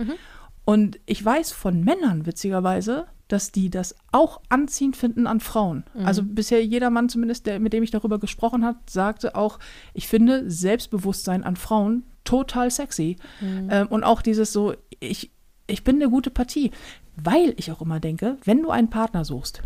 Und 0.66 1.00
ich 1.07 1.24
weiß 1.24 1.53
von 1.53 1.85
Männern, 1.85 2.26
witzigerweise, 2.26 3.07
dass 3.33 3.53
die 3.53 3.71
das 3.71 3.95
auch 4.12 4.40
anziehend 4.49 4.97
finden 4.97 5.27
an 5.27 5.40
Frauen. 5.40 5.85
Also 6.05 6.23
bisher 6.23 6.64
jeder 6.64 6.90
Mann 6.90 7.09
zumindest, 7.09 7.47
der, 7.47 7.61
mit 7.61 7.73
dem 7.73 7.83
ich 7.83 7.90
darüber 7.90 8.19
gesprochen 8.19 8.64
habe, 8.64 8.79
sagte 8.88 9.37
auch, 9.37 9.59
ich 9.95 10.09
finde 10.09 10.51
Selbstbewusstsein 10.51 11.45
an 11.45 11.57
Frauen 11.57 12.03
total 12.25 12.71
sexy. 12.71 13.16
Ähm, 13.71 13.87
und 13.88 14.05
auch 14.05 14.23
dieses 14.23 14.53
so, 14.53 14.75
ich, 14.99 15.31
ich 15.66 15.85
bin 15.85 15.97
eine 15.97 16.11
gute 16.11 16.31
Partie. 16.31 16.73
Weil 17.16 17.55
ich 17.57 17.71
auch 17.71 17.81
immer 17.81 18.01
denke, 18.01 18.38
wenn 18.45 18.62
du 18.62 18.71
einen 18.71 18.90
Partner 18.90 19.25
suchst, 19.25 19.62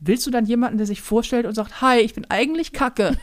willst 0.00 0.26
du 0.26 0.30
dann 0.30 0.46
jemanden, 0.46 0.78
der 0.78 0.86
sich 0.86 1.02
vorstellt 1.02 1.46
und 1.46 1.54
sagt, 1.54 1.80
hi, 1.80 1.98
ich 1.98 2.14
bin 2.14 2.26
eigentlich 2.30 2.72
Kacke. 2.72 3.16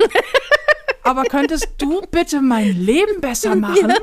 aber 1.04 1.23
könntest 1.23 1.67
du 1.78 2.02
bitte 2.12 2.41
mein 2.41 2.80
Leben 2.80 3.21
besser 3.21 3.56
machen? 3.56 3.93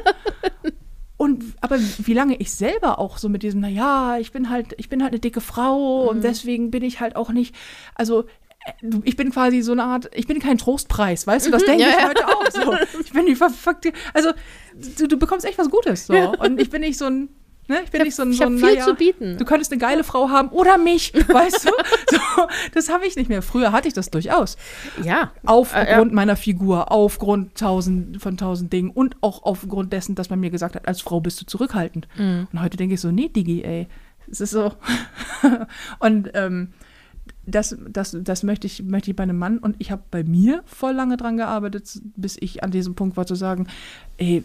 Und 1.16 1.44
aber 1.60 1.78
wie 1.80 2.12
lange 2.14 2.36
ich 2.36 2.52
selber 2.52 2.98
auch 2.98 3.16
so 3.18 3.28
mit 3.28 3.42
diesem, 3.42 3.60
naja, 3.60 4.18
ich 4.18 4.32
bin 4.32 4.50
halt, 4.50 4.74
ich 4.76 4.88
bin 4.88 5.02
halt 5.02 5.12
eine 5.12 5.20
dicke 5.20 5.40
Frau 5.40 6.02
Mhm. 6.02 6.08
und 6.08 6.24
deswegen 6.24 6.70
bin 6.70 6.82
ich 6.82 7.00
halt 7.00 7.16
auch 7.16 7.30
nicht, 7.30 7.54
also 7.94 8.24
äh, 8.64 8.72
ich 9.04 9.16
bin 9.16 9.30
quasi 9.30 9.62
so 9.62 9.72
eine 9.72 9.84
Art, 9.84 10.10
ich 10.14 10.26
bin 10.26 10.40
kein 10.40 10.58
Trostpreis, 10.58 11.26
weißt 11.26 11.46
du, 11.46 11.50
das 11.50 11.64
denke 11.64 11.84
Mhm. 11.84 11.90
ja, 11.90 11.96
ich 11.96 12.02
ja. 12.02 12.08
heute 12.08 12.26
auch 12.28 12.50
so. 12.50 13.00
Ich 13.00 13.12
bin 13.12 13.24
die 13.26 13.34
verfuckte, 13.36 13.92
also 14.12 14.30
du, 14.98 15.08
du 15.08 15.16
bekommst 15.16 15.46
echt 15.46 15.56
was 15.58 15.70
Gutes 15.70 16.06
so. 16.06 16.14
Und 16.14 16.60
ich 16.60 16.68
bin 16.68 16.82
nicht 16.82 16.98
so 16.98 17.06
ein, 17.06 17.28
ne, 17.68 17.80
ich 17.84 17.90
bin 17.90 18.02
nicht 18.02 18.14
so 18.14 18.22
ein, 18.22 18.30
ich 18.32 18.38
so 18.38 18.44
ein, 18.44 18.58
viel 18.58 18.74
naja, 18.74 18.84
zu 18.84 18.94
bieten. 18.94 19.36
Du 19.38 19.44
könntest 19.44 19.72
eine 19.72 19.80
geile 19.80 20.04
Frau 20.04 20.28
haben 20.30 20.48
oder 20.48 20.78
mich, 20.78 21.12
weißt 21.28 21.64
du? 21.66 21.70
So, 22.10 22.46
das 22.74 22.88
habe 22.88 23.06
ich 23.06 23.16
nicht 23.16 23.28
mehr. 23.28 23.42
Früher 23.42 23.72
hatte 23.72 23.88
ich 23.88 23.94
das 23.94 24.10
durchaus. 24.10 24.56
Ja. 25.02 25.32
Aufgrund 25.44 25.86
Äh, 25.88 25.90
ja. 25.92 26.04
meiner 26.04 26.36
Figur, 26.36 26.90
aufgrund 26.92 27.56
tausend, 27.56 28.20
von 28.22 28.36
tausend 28.36 28.72
Dingen 28.72 28.90
und 28.90 29.16
auch 29.20 29.42
aufgrund 29.42 29.92
dessen, 29.92 30.14
dass 30.14 30.30
man 30.30 30.40
mir 30.40 30.50
gesagt 30.50 30.74
hat, 30.74 30.86
als 30.88 31.00
Frau 31.00 31.20
bist 31.20 31.40
du 31.40 31.46
zurückhaltend. 31.46 32.08
Mhm. 32.16 32.48
Und 32.52 32.62
heute 32.62 32.76
denke 32.76 32.94
ich 32.94 33.00
so, 33.00 33.10
nee, 33.10 33.28
Digi, 33.28 33.62
ey. 33.62 33.88
Es 34.30 34.40
ist 34.40 34.50
so. 34.50 34.72
und 36.00 36.30
ähm, 36.34 36.72
das, 37.46 37.76
das, 37.88 38.16
das 38.20 38.42
möchte 38.42 38.66
ich, 38.66 38.82
möchte 38.82 39.10
ich 39.10 39.16
bei 39.16 39.22
einem 39.22 39.38
Mann. 39.38 39.58
Und 39.58 39.76
ich 39.78 39.90
habe 39.90 40.02
bei 40.10 40.24
mir 40.24 40.62
voll 40.66 40.92
lange 40.94 41.16
dran 41.16 41.36
gearbeitet, 41.36 42.00
bis 42.16 42.36
ich 42.40 42.64
an 42.64 42.70
diesem 42.70 42.94
Punkt 42.94 43.16
war 43.16 43.26
zu 43.26 43.34
sagen, 43.36 43.68
ey, 44.18 44.42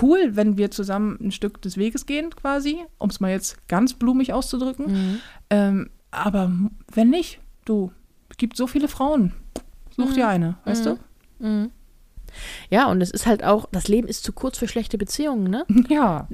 cool, 0.00 0.30
wenn 0.36 0.56
wir 0.56 0.70
zusammen 0.70 1.18
ein 1.20 1.32
Stück 1.32 1.60
des 1.62 1.76
Weges 1.76 2.06
gehen, 2.06 2.30
quasi, 2.34 2.78
um 2.98 3.10
es 3.10 3.20
mal 3.20 3.30
jetzt 3.30 3.68
ganz 3.68 3.94
blumig 3.94 4.32
auszudrücken. 4.32 4.86
Mhm. 4.92 5.20
Ähm, 5.50 5.90
aber 6.10 6.50
wenn 6.92 7.10
nicht, 7.10 7.40
du, 7.64 7.92
es 8.30 8.36
gibt 8.36 8.56
so 8.56 8.66
viele 8.66 8.88
Frauen. 8.88 9.32
Such 9.96 10.12
dir 10.14 10.28
eine, 10.28 10.56
weißt 10.64 10.86
Mhm. 11.40 11.70
Ja, 12.70 12.86
und 12.90 13.02
es 13.02 13.10
ist 13.10 13.26
halt 13.26 13.44
auch, 13.44 13.66
das 13.72 13.88
Leben 13.88 14.08
ist 14.08 14.24
zu 14.24 14.32
kurz 14.32 14.56
für 14.56 14.66
schlechte 14.68 14.96
Beziehungen, 14.96 15.50
ne? 15.50 15.64
du? 15.68 15.92
Ja. 15.92 16.28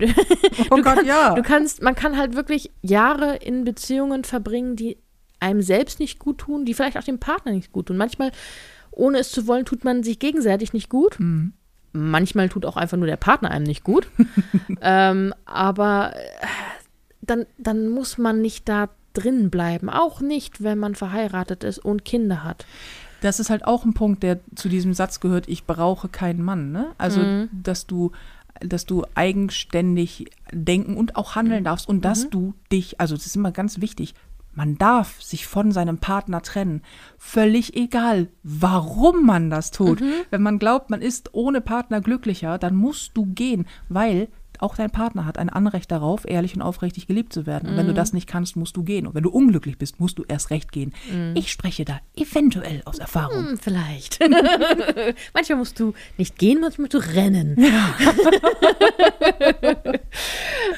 Oh 0.71 0.77
Du 0.77 0.83
Gott, 0.83 0.85
kann- 0.97 1.07
ja. 1.07 1.35
Du 1.35 1.43
kannst, 1.43 1.83
man 1.83 1.95
kann 1.97 2.17
halt 2.17 2.37
wirklich 2.37 2.71
Jahre 2.83 3.37
in 3.37 3.65
Beziehungen 3.65 4.23
verbringen, 4.25 4.77
die 4.77 4.97
einem 5.41 5.63
selbst 5.63 5.99
nicht 6.01 6.19
gut 6.21 6.39
tun, 6.39 6.65
die 6.65 6.75
vielleicht 6.75 6.97
auch 6.99 7.05
dem 7.05 7.19
Partner 7.19 7.53
nicht 7.53 7.73
gut 7.73 7.87
tun. 7.87 7.97
Manchmal, 7.97 8.31
ohne 8.93 9.19
es 9.19 9.31
zu 9.33 9.47
wollen, 9.49 9.65
tut 9.65 9.85
man 9.85 10.03
sich 10.05 10.19
gegenseitig 10.21 10.73
nicht 10.73 10.89
gut. 10.89 11.19
Mhm. 11.19 11.53
Manchmal 11.93 12.49
tut 12.49 12.67
auch 12.67 12.77
einfach 12.77 12.97
nur 12.97 13.07
der 13.07 13.17
Partner 13.17 13.51
einem 13.51 13.65
nicht 13.67 13.85
gut. 13.85 14.09
ähm, 14.81 15.35
aber 15.45 16.13
äh, 16.15 16.47
dann, 17.21 17.47
dann 17.59 17.89
muss 17.89 18.19
man 18.19 18.41
nicht 18.41 18.69
da 18.69 18.89
drin 19.15 19.51
bleiben. 19.51 19.89
Auch 19.89 20.21
nicht, 20.21 20.63
wenn 20.63 20.79
man 20.79 20.95
verheiratet 20.95 21.65
ist 21.65 21.79
und 21.79 22.05
Kinder 22.05 22.45
hat. 22.45 22.67
Das 23.21 23.41
ist 23.41 23.51
halt 23.51 23.65
auch 23.65 23.85
ein 23.85 23.95
Punkt, 23.95 24.23
der 24.23 24.39
zu 24.55 24.69
diesem 24.69 24.95
Satz 24.95 25.19
gehört, 25.19 25.49
ich 25.49 25.65
brauche 25.65 26.09
keinen 26.09 26.43
Mann. 26.43 26.71
Ne? 26.71 26.93
Also, 26.99 27.21
Mhm. 27.21 27.49
dass 27.53 27.87
du 27.87 28.13
dass 28.61 28.87
du 28.87 29.05
eigenständig 29.15 30.27
denken 30.53 30.97
und 30.97 31.15
auch 31.15 31.37
handeln 31.37 31.63
darfst 31.63 31.89
und 31.89 32.05
dass 32.05 32.29
du 32.29 32.55
dich, 32.73 33.01
also 33.01 33.15
das 33.15 33.25
ist 33.27 33.37
immer 33.37 33.53
ganz 33.53 33.81
wichtig, 33.81 34.15
man 34.59 34.77
darf 34.77 35.23
sich 35.23 35.47
von 35.47 35.71
seinem 35.71 35.99
Partner 35.99 36.43
trennen. 36.43 36.83
Völlig 37.17 37.77
egal, 37.77 38.27
warum 38.43 39.25
man 39.25 39.51
das 39.51 39.71
tut. 39.71 40.03
Wenn 40.31 40.43
man 40.43 40.59
glaubt, 40.59 40.91
man 40.91 41.01
ist 41.01 41.33
ohne 41.33 41.61
Partner 41.61 42.01
glücklicher, 42.01 42.59
dann 42.59 42.75
musst 42.75 43.17
du 43.17 43.25
gehen, 43.25 43.69
weil 43.89 44.27
auch 44.61 44.77
dein 44.77 44.91
Partner 44.91 45.25
hat 45.27 45.39
ein 45.39 45.49
Anrecht 45.49 45.91
darauf, 45.91 46.25
ehrlich 46.27 46.55
und 46.55 46.63
aufrichtig 46.63 47.07
geliebt 47.07 47.33
zu 47.33 47.47
werden. 47.47 47.71
Und 47.71 47.77
wenn 47.77 47.87
du 47.87 47.95
das 47.95 48.13
nicht 48.13 48.27
kannst, 48.27 48.57
musst 48.57 48.77
du 48.77 48.83
gehen. 48.83 49.07
Und 49.07 49.15
wenn 49.15 49.23
du 49.23 49.31
unglücklich 49.31 49.79
bist, 49.79 50.01
musst 50.01 50.19
du 50.19 50.25
erst 50.27 50.51
recht 50.51 50.73
gehen. 50.73 50.93
Ich 51.35 51.51
spreche 51.53 51.85
da 51.85 52.01
eventuell 52.17 52.83
aus 52.85 52.99
Erfahrung. 52.99 53.49
Hm, 53.51 53.59
vielleicht. 53.59 54.19
manchmal 55.35 55.59
musst 55.59 55.79
du 55.81 55.95
nicht 56.17 56.39
gehen, 56.39 56.61
manchmal 56.61 56.83
musst 56.91 56.95
du 56.95 56.99
rennen. 57.15 57.55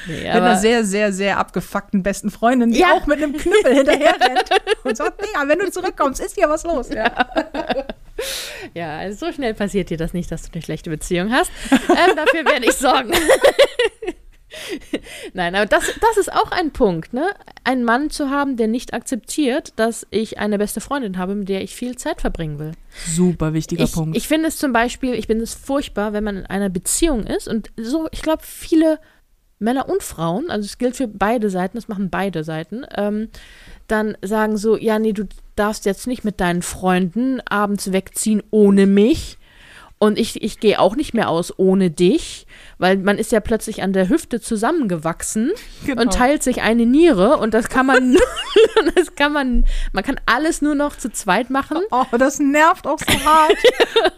nee, 0.07 0.23
mit 0.25 0.27
einer 0.27 0.57
sehr, 0.57 0.85
sehr, 0.85 1.13
sehr 1.13 1.39
abgefuckten 1.39 2.03
besten 2.03 2.31
Freundin, 2.31 2.71
die 2.73 2.79
Ja. 2.81 2.93
auch 2.95 3.07
mit 3.07 3.23
einem 3.23 3.33
Knüppel 3.37 3.75
hinterher 3.75 4.15
rennt 4.21 4.49
und 4.85 4.97
sagt, 4.97 5.21
Digga, 5.21 5.47
wenn 5.47 5.59
du 5.59 5.71
zurückkommst, 5.71 6.21
ist 6.21 6.35
hier 6.35 6.49
was 6.49 6.65
los. 6.65 6.89
ja, 8.75 8.99
also 8.99 9.27
so 9.27 9.33
schnell 9.33 9.55
passiert 9.55 9.91
dir 9.91 9.97
das 9.97 10.13
nicht, 10.13 10.31
dass 10.31 10.43
du 10.43 10.53
eine 10.53 10.63
schlechte 10.63 10.91
Beziehung 10.91 11.33
hast. 11.33 11.51
Ähm, 11.71 12.17
dafür 12.17 12.45
werde 12.45 12.67
ich 12.67 12.75
sorgen. 12.75 13.13
Nein, 15.33 15.55
aber 15.55 15.67
das, 15.67 15.85
das 16.01 16.17
ist 16.17 16.33
auch 16.33 16.51
ein 16.51 16.73
Punkt, 16.73 17.13
ne? 17.13 17.31
Einen 17.63 17.85
Mann 17.85 18.11
zu 18.11 18.31
haben, 18.31 18.57
der 18.57 18.67
nicht 18.67 18.95
akzeptiert, 18.95 19.73
dass 19.77 20.07
ich 20.11 20.39
eine 20.39 20.59
beste 20.59 20.81
Freundin 20.81 21.19
habe, 21.19 21.35
mit 21.35 21.49
der 21.49 21.63
ich 21.63 21.75
viel 21.75 21.97
Zeit 21.97 22.21
verbringen 22.21 22.59
will. 22.59 22.73
Super 23.15 23.55
wichtiger 23.55 23.85
Ich, 23.85 23.93
Punkt. 23.93 24.17
ich 24.17 24.27
finde 24.27 24.49
es 24.49 24.57
zum 24.57 24.73
Beispiel, 24.73 25.15
ich 25.15 25.27
finde 25.27 25.45
es 25.45 25.55
furchtbar, 25.55 26.13
wenn 26.13 26.25
man 26.25 26.37
in 26.39 26.47
einer 26.47 26.69
Beziehung 26.69 27.25
ist 27.25 27.49
und 27.49 27.71
so, 27.77 28.09
ich 28.11 28.23
glaube, 28.23 28.43
viele 28.45 28.99
Männer 29.61 29.89
und 29.89 30.03
Frauen, 30.03 30.51
also 30.51 30.65
es 30.65 30.79
gilt 30.79 30.97
für 30.97 31.07
beide 31.07 31.51
Seiten, 31.51 31.77
das 31.77 31.87
machen 31.87 32.11
beide 32.11 32.45
Seiten, 32.45 32.85
ähm, 32.97 33.29
dann 33.87 34.17
sagen 34.23 34.57
so, 34.57 34.77
ja, 34.77 34.99
nee, 34.99 35.13
du 35.13 35.25
darfst 35.61 35.85
jetzt 35.85 36.07
nicht 36.07 36.25
mit 36.25 36.41
deinen 36.41 36.63
Freunden 36.63 37.41
abends 37.43 37.93
wegziehen 37.93 38.43
ohne 38.51 38.87
mich. 38.87 39.37
Und 39.99 40.19
ich, 40.19 40.43
ich 40.43 40.59
gehe 40.59 40.81
auch 40.81 40.97
nicht 40.97 41.13
mehr 41.13 41.29
aus 41.29 41.53
ohne 41.59 41.91
dich, 41.91 42.47
weil 42.81 42.97
man 42.97 43.19
ist 43.19 43.31
ja 43.31 43.39
plötzlich 43.41 43.83
an 43.83 43.93
der 43.93 44.09
Hüfte 44.09 44.41
zusammengewachsen 44.41 45.53
Genau. 45.87 46.03
und 46.03 46.13
teilt 46.13 46.43
sich 46.43 46.63
eine 46.63 46.87
Niere 46.87 47.37
und 47.37 47.55
das 47.55 47.69
kann 47.69 47.87
man, 47.87 48.17
das 48.97 49.15
kann 49.15 49.33
man, 49.33 49.65
man 49.93 50.03
kann 50.03 50.17
alles 50.27 50.63
nur 50.63 50.75
noch 50.75 50.97
zu 50.97 51.11
zweit 51.13 51.51
machen. 51.51 51.79
Oh, 51.91 52.05
das 52.19 52.39
nervt 52.41 52.87
auch 52.87 52.99
so 52.99 53.25
hart. 53.25 53.57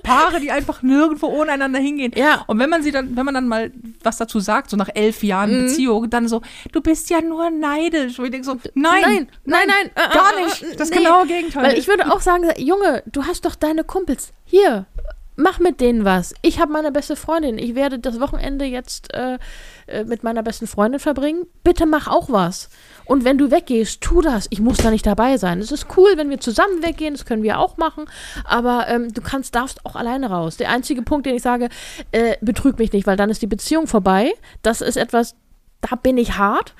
Paare, 0.02 0.40
die 0.40 0.50
einfach 0.50 0.82
nirgendwo 0.82 1.26
ohne 1.26 1.52
einander 1.52 1.78
hingehen. 1.78 2.12
Ja. 2.16 2.44
Und 2.46 2.58
wenn 2.58 2.70
man 2.70 2.82
sie 2.82 2.90
dann, 2.92 3.16
wenn 3.16 3.24
man 3.24 3.34
dann 3.34 3.48
mal 3.48 3.70
was 4.02 4.16
dazu 4.16 4.40
sagt, 4.40 4.70
so 4.70 4.76
nach 4.76 4.88
elf 4.94 5.22
Jahren 5.22 5.42
Mhm. 5.52 5.62
Beziehung, 5.66 6.08
dann 6.10 6.28
so, 6.28 6.40
du 6.72 6.80
bist 6.80 7.10
ja 7.10 7.20
nur 7.20 7.50
neidisch. 7.50 8.18
Und 8.18 8.26
ich 8.26 8.30
denke 8.30 8.46
so, 8.46 8.54
nein, 8.74 9.02
Nein, 9.02 9.28
nein, 9.44 9.66
nein, 9.66 9.90
äh, 9.94 10.14
gar 10.14 10.38
äh, 10.38 10.44
nicht. 10.44 10.62
äh, 10.62 10.76
Das 10.76 10.90
nee. 10.90 10.96
genaue 10.98 11.26
Gegenteil. 11.26 11.64
Weil 11.64 11.78
ich 11.78 11.88
würde 11.88 12.12
auch 12.12 12.20
sagen, 12.20 12.44
Junge, 12.58 13.02
du 13.06 13.24
hast 13.24 13.44
doch 13.44 13.54
deine 13.56 13.82
Kumpels. 13.84 14.32
Hier, 14.44 14.86
mach 15.36 15.58
mit 15.58 15.80
denen 15.80 16.04
was. 16.04 16.34
Ich 16.42 16.60
habe 16.60 16.72
meine 16.72 16.92
beste 16.92 17.16
Freundin. 17.16 17.58
Ich 17.58 17.74
werde 17.74 17.98
das 17.98 18.20
Wochenende 18.20 18.64
jetzt 18.64 19.12
äh, 19.14 19.38
äh, 19.86 20.04
mit 20.04 20.22
meiner 20.22 20.42
besten 20.42 20.66
Freundin 20.66 21.00
verbringen. 21.00 21.46
Bitte 21.64 21.86
mach 21.86 22.08
auch 22.08 22.30
was. 22.30 22.68
Und 23.04 23.24
wenn 23.24 23.38
du 23.38 23.50
weggehst, 23.50 24.00
tu 24.00 24.20
das. 24.20 24.46
Ich 24.50 24.60
muss 24.60 24.78
da 24.78 24.90
nicht 24.90 25.06
dabei 25.06 25.38
sein. 25.38 25.60
Es 25.60 25.72
ist 25.72 25.86
cool, 25.96 26.10
wenn 26.16 26.30
wir 26.30 26.40
zusammen 26.40 26.82
weggehen. 26.82 27.14
Das 27.14 27.24
können 27.24 27.42
wir 27.42 27.58
auch 27.58 27.76
machen. 27.76 28.04
Aber 28.44 28.86
ähm, 28.88 29.12
du 29.12 29.20
kannst, 29.20 29.54
darfst 29.54 29.84
auch 29.86 29.96
alleine 29.96 30.30
raus. 30.30 30.56
Der 30.56 30.70
einzige 30.70 31.02
Punkt, 31.02 31.26
den 31.26 31.36
ich 31.36 31.42
sage, 31.42 31.68
äh, 32.12 32.36
betrüg 32.40 32.78
mich 32.78 32.92
nicht, 32.92 33.06
weil 33.06 33.16
dann 33.16 33.30
ist 33.30 33.42
die 33.42 33.46
Beziehung 33.46 33.86
vorbei. 33.86 34.32
Das 34.62 34.80
ist 34.80 34.96
etwas, 34.96 35.34
da 35.80 35.96
bin 35.96 36.16
ich 36.16 36.38
hart. 36.38 36.74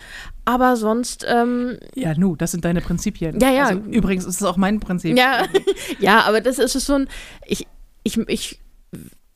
Aber 0.45 0.77
sonst, 0.77 1.25
ähm, 1.29 1.79
ja, 1.95 2.15
nu, 2.17 2.35
das 2.35 2.51
sind 2.51 2.65
deine 2.65 2.81
Prinzipien. 2.81 3.39
Ja, 3.39 3.51
ja. 3.51 3.67
Also, 3.67 3.81
übrigens 3.83 4.25
ist 4.25 4.41
es 4.41 4.43
auch 4.43 4.57
mein 4.57 4.81
Prinzip. 4.81 5.17
Ja, 5.17 5.45
ja, 6.01 6.23
aber 6.23 6.41
das 6.41 6.59
ist 6.59 6.73
so 6.73 6.95
ein, 6.95 7.09
ich, 7.47 7.67
ich, 8.03 8.19
ich 8.29 8.61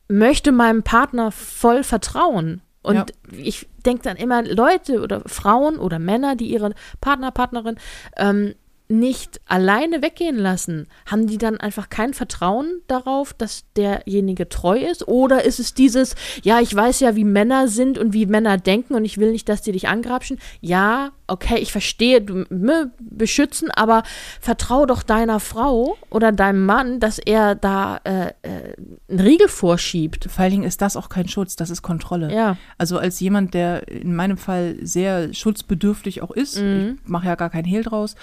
möchte 0.08 0.52
meinem 0.52 0.82
Partner 0.82 1.32
voll 1.32 1.82
vertrauen. 1.82 2.62
Und 2.82 2.94
Ja. 2.96 3.06
ich 3.32 3.66
denke 3.84 4.04
dann 4.04 4.16
immer, 4.16 4.42
Leute 4.42 5.02
oder 5.02 5.22
Frauen 5.26 5.78
oder 5.78 5.98
Männer, 5.98 6.36
die 6.36 6.52
ihre 6.52 6.72
Partner, 7.00 7.32
Partnerin 7.32 7.76
ähm, 8.16 8.54
nicht 8.88 9.40
alleine 9.46 10.02
weggehen 10.02 10.36
lassen, 10.36 10.86
haben 11.06 11.26
die 11.26 11.38
dann 11.38 11.58
einfach 11.58 11.88
kein 11.88 12.14
Vertrauen 12.14 12.80
darauf, 12.86 13.34
dass 13.34 13.64
derjenige 13.76 14.48
treu 14.48 14.78
ist? 14.78 15.08
Oder 15.08 15.44
ist 15.44 15.58
es 15.58 15.74
dieses, 15.74 16.14
ja, 16.42 16.60
ich 16.60 16.74
weiß 16.74 17.00
ja, 17.00 17.16
wie 17.16 17.24
Männer 17.24 17.68
sind 17.68 17.98
und 17.98 18.12
wie 18.12 18.26
Männer 18.26 18.58
denken 18.58 18.94
und 18.94 19.04
ich 19.04 19.18
will 19.18 19.32
nicht, 19.32 19.48
dass 19.48 19.62
die 19.62 19.72
dich 19.72 19.88
angrapschen? 19.88 20.38
Ja, 20.60 21.10
okay, 21.26 21.58
ich 21.58 21.72
verstehe, 21.72 22.20
du 22.20 22.44
ne, 22.50 22.92
beschützen, 23.00 23.70
aber 23.72 24.04
vertrau 24.40 24.86
doch 24.86 25.02
deiner 25.02 25.40
Frau 25.40 25.96
oder 26.10 26.30
deinem 26.30 26.64
Mann, 26.64 27.00
dass 27.00 27.18
er 27.18 27.56
da 27.56 27.98
äh, 28.04 28.28
äh, 28.42 28.74
einen 29.08 29.20
Riegel 29.20 29.48
vorschiebt. 29.48 30.28
Vor 30.30 30.42
allen 30.44 30.52
Dingen 30.52 30.64
ist 30.64 30.80
das 30.82 30.96
auch 30.96 31.08
kein 31.08 31.28
Schutz, 31.28 31.56
das 31.56 31.70
ist 31.70 31.82
Kontrolle. 31.82 32.32
Ja. 32.32 32.56
Also 32.78 32.98
als 32.98 33.18
jemand, 33.18 33.54
der 33.54 33.88
in 33.88 34.14
meinem 34.14 34.36
Fall 34.36 34.76
sehr 34.82 35.34
schutzbedürftig 35.34 36.22
auch 36.22 36.30
ist, 36.30 36.56
Mhm. 36.56 36.98
ich 37.02 37.08
mache 37.08 37.26
ja 37.26 37.34
gar 37.34 37.50
keinen 37.50 37.64
Hehl 37.64 37.82
draus, 37.82 38.14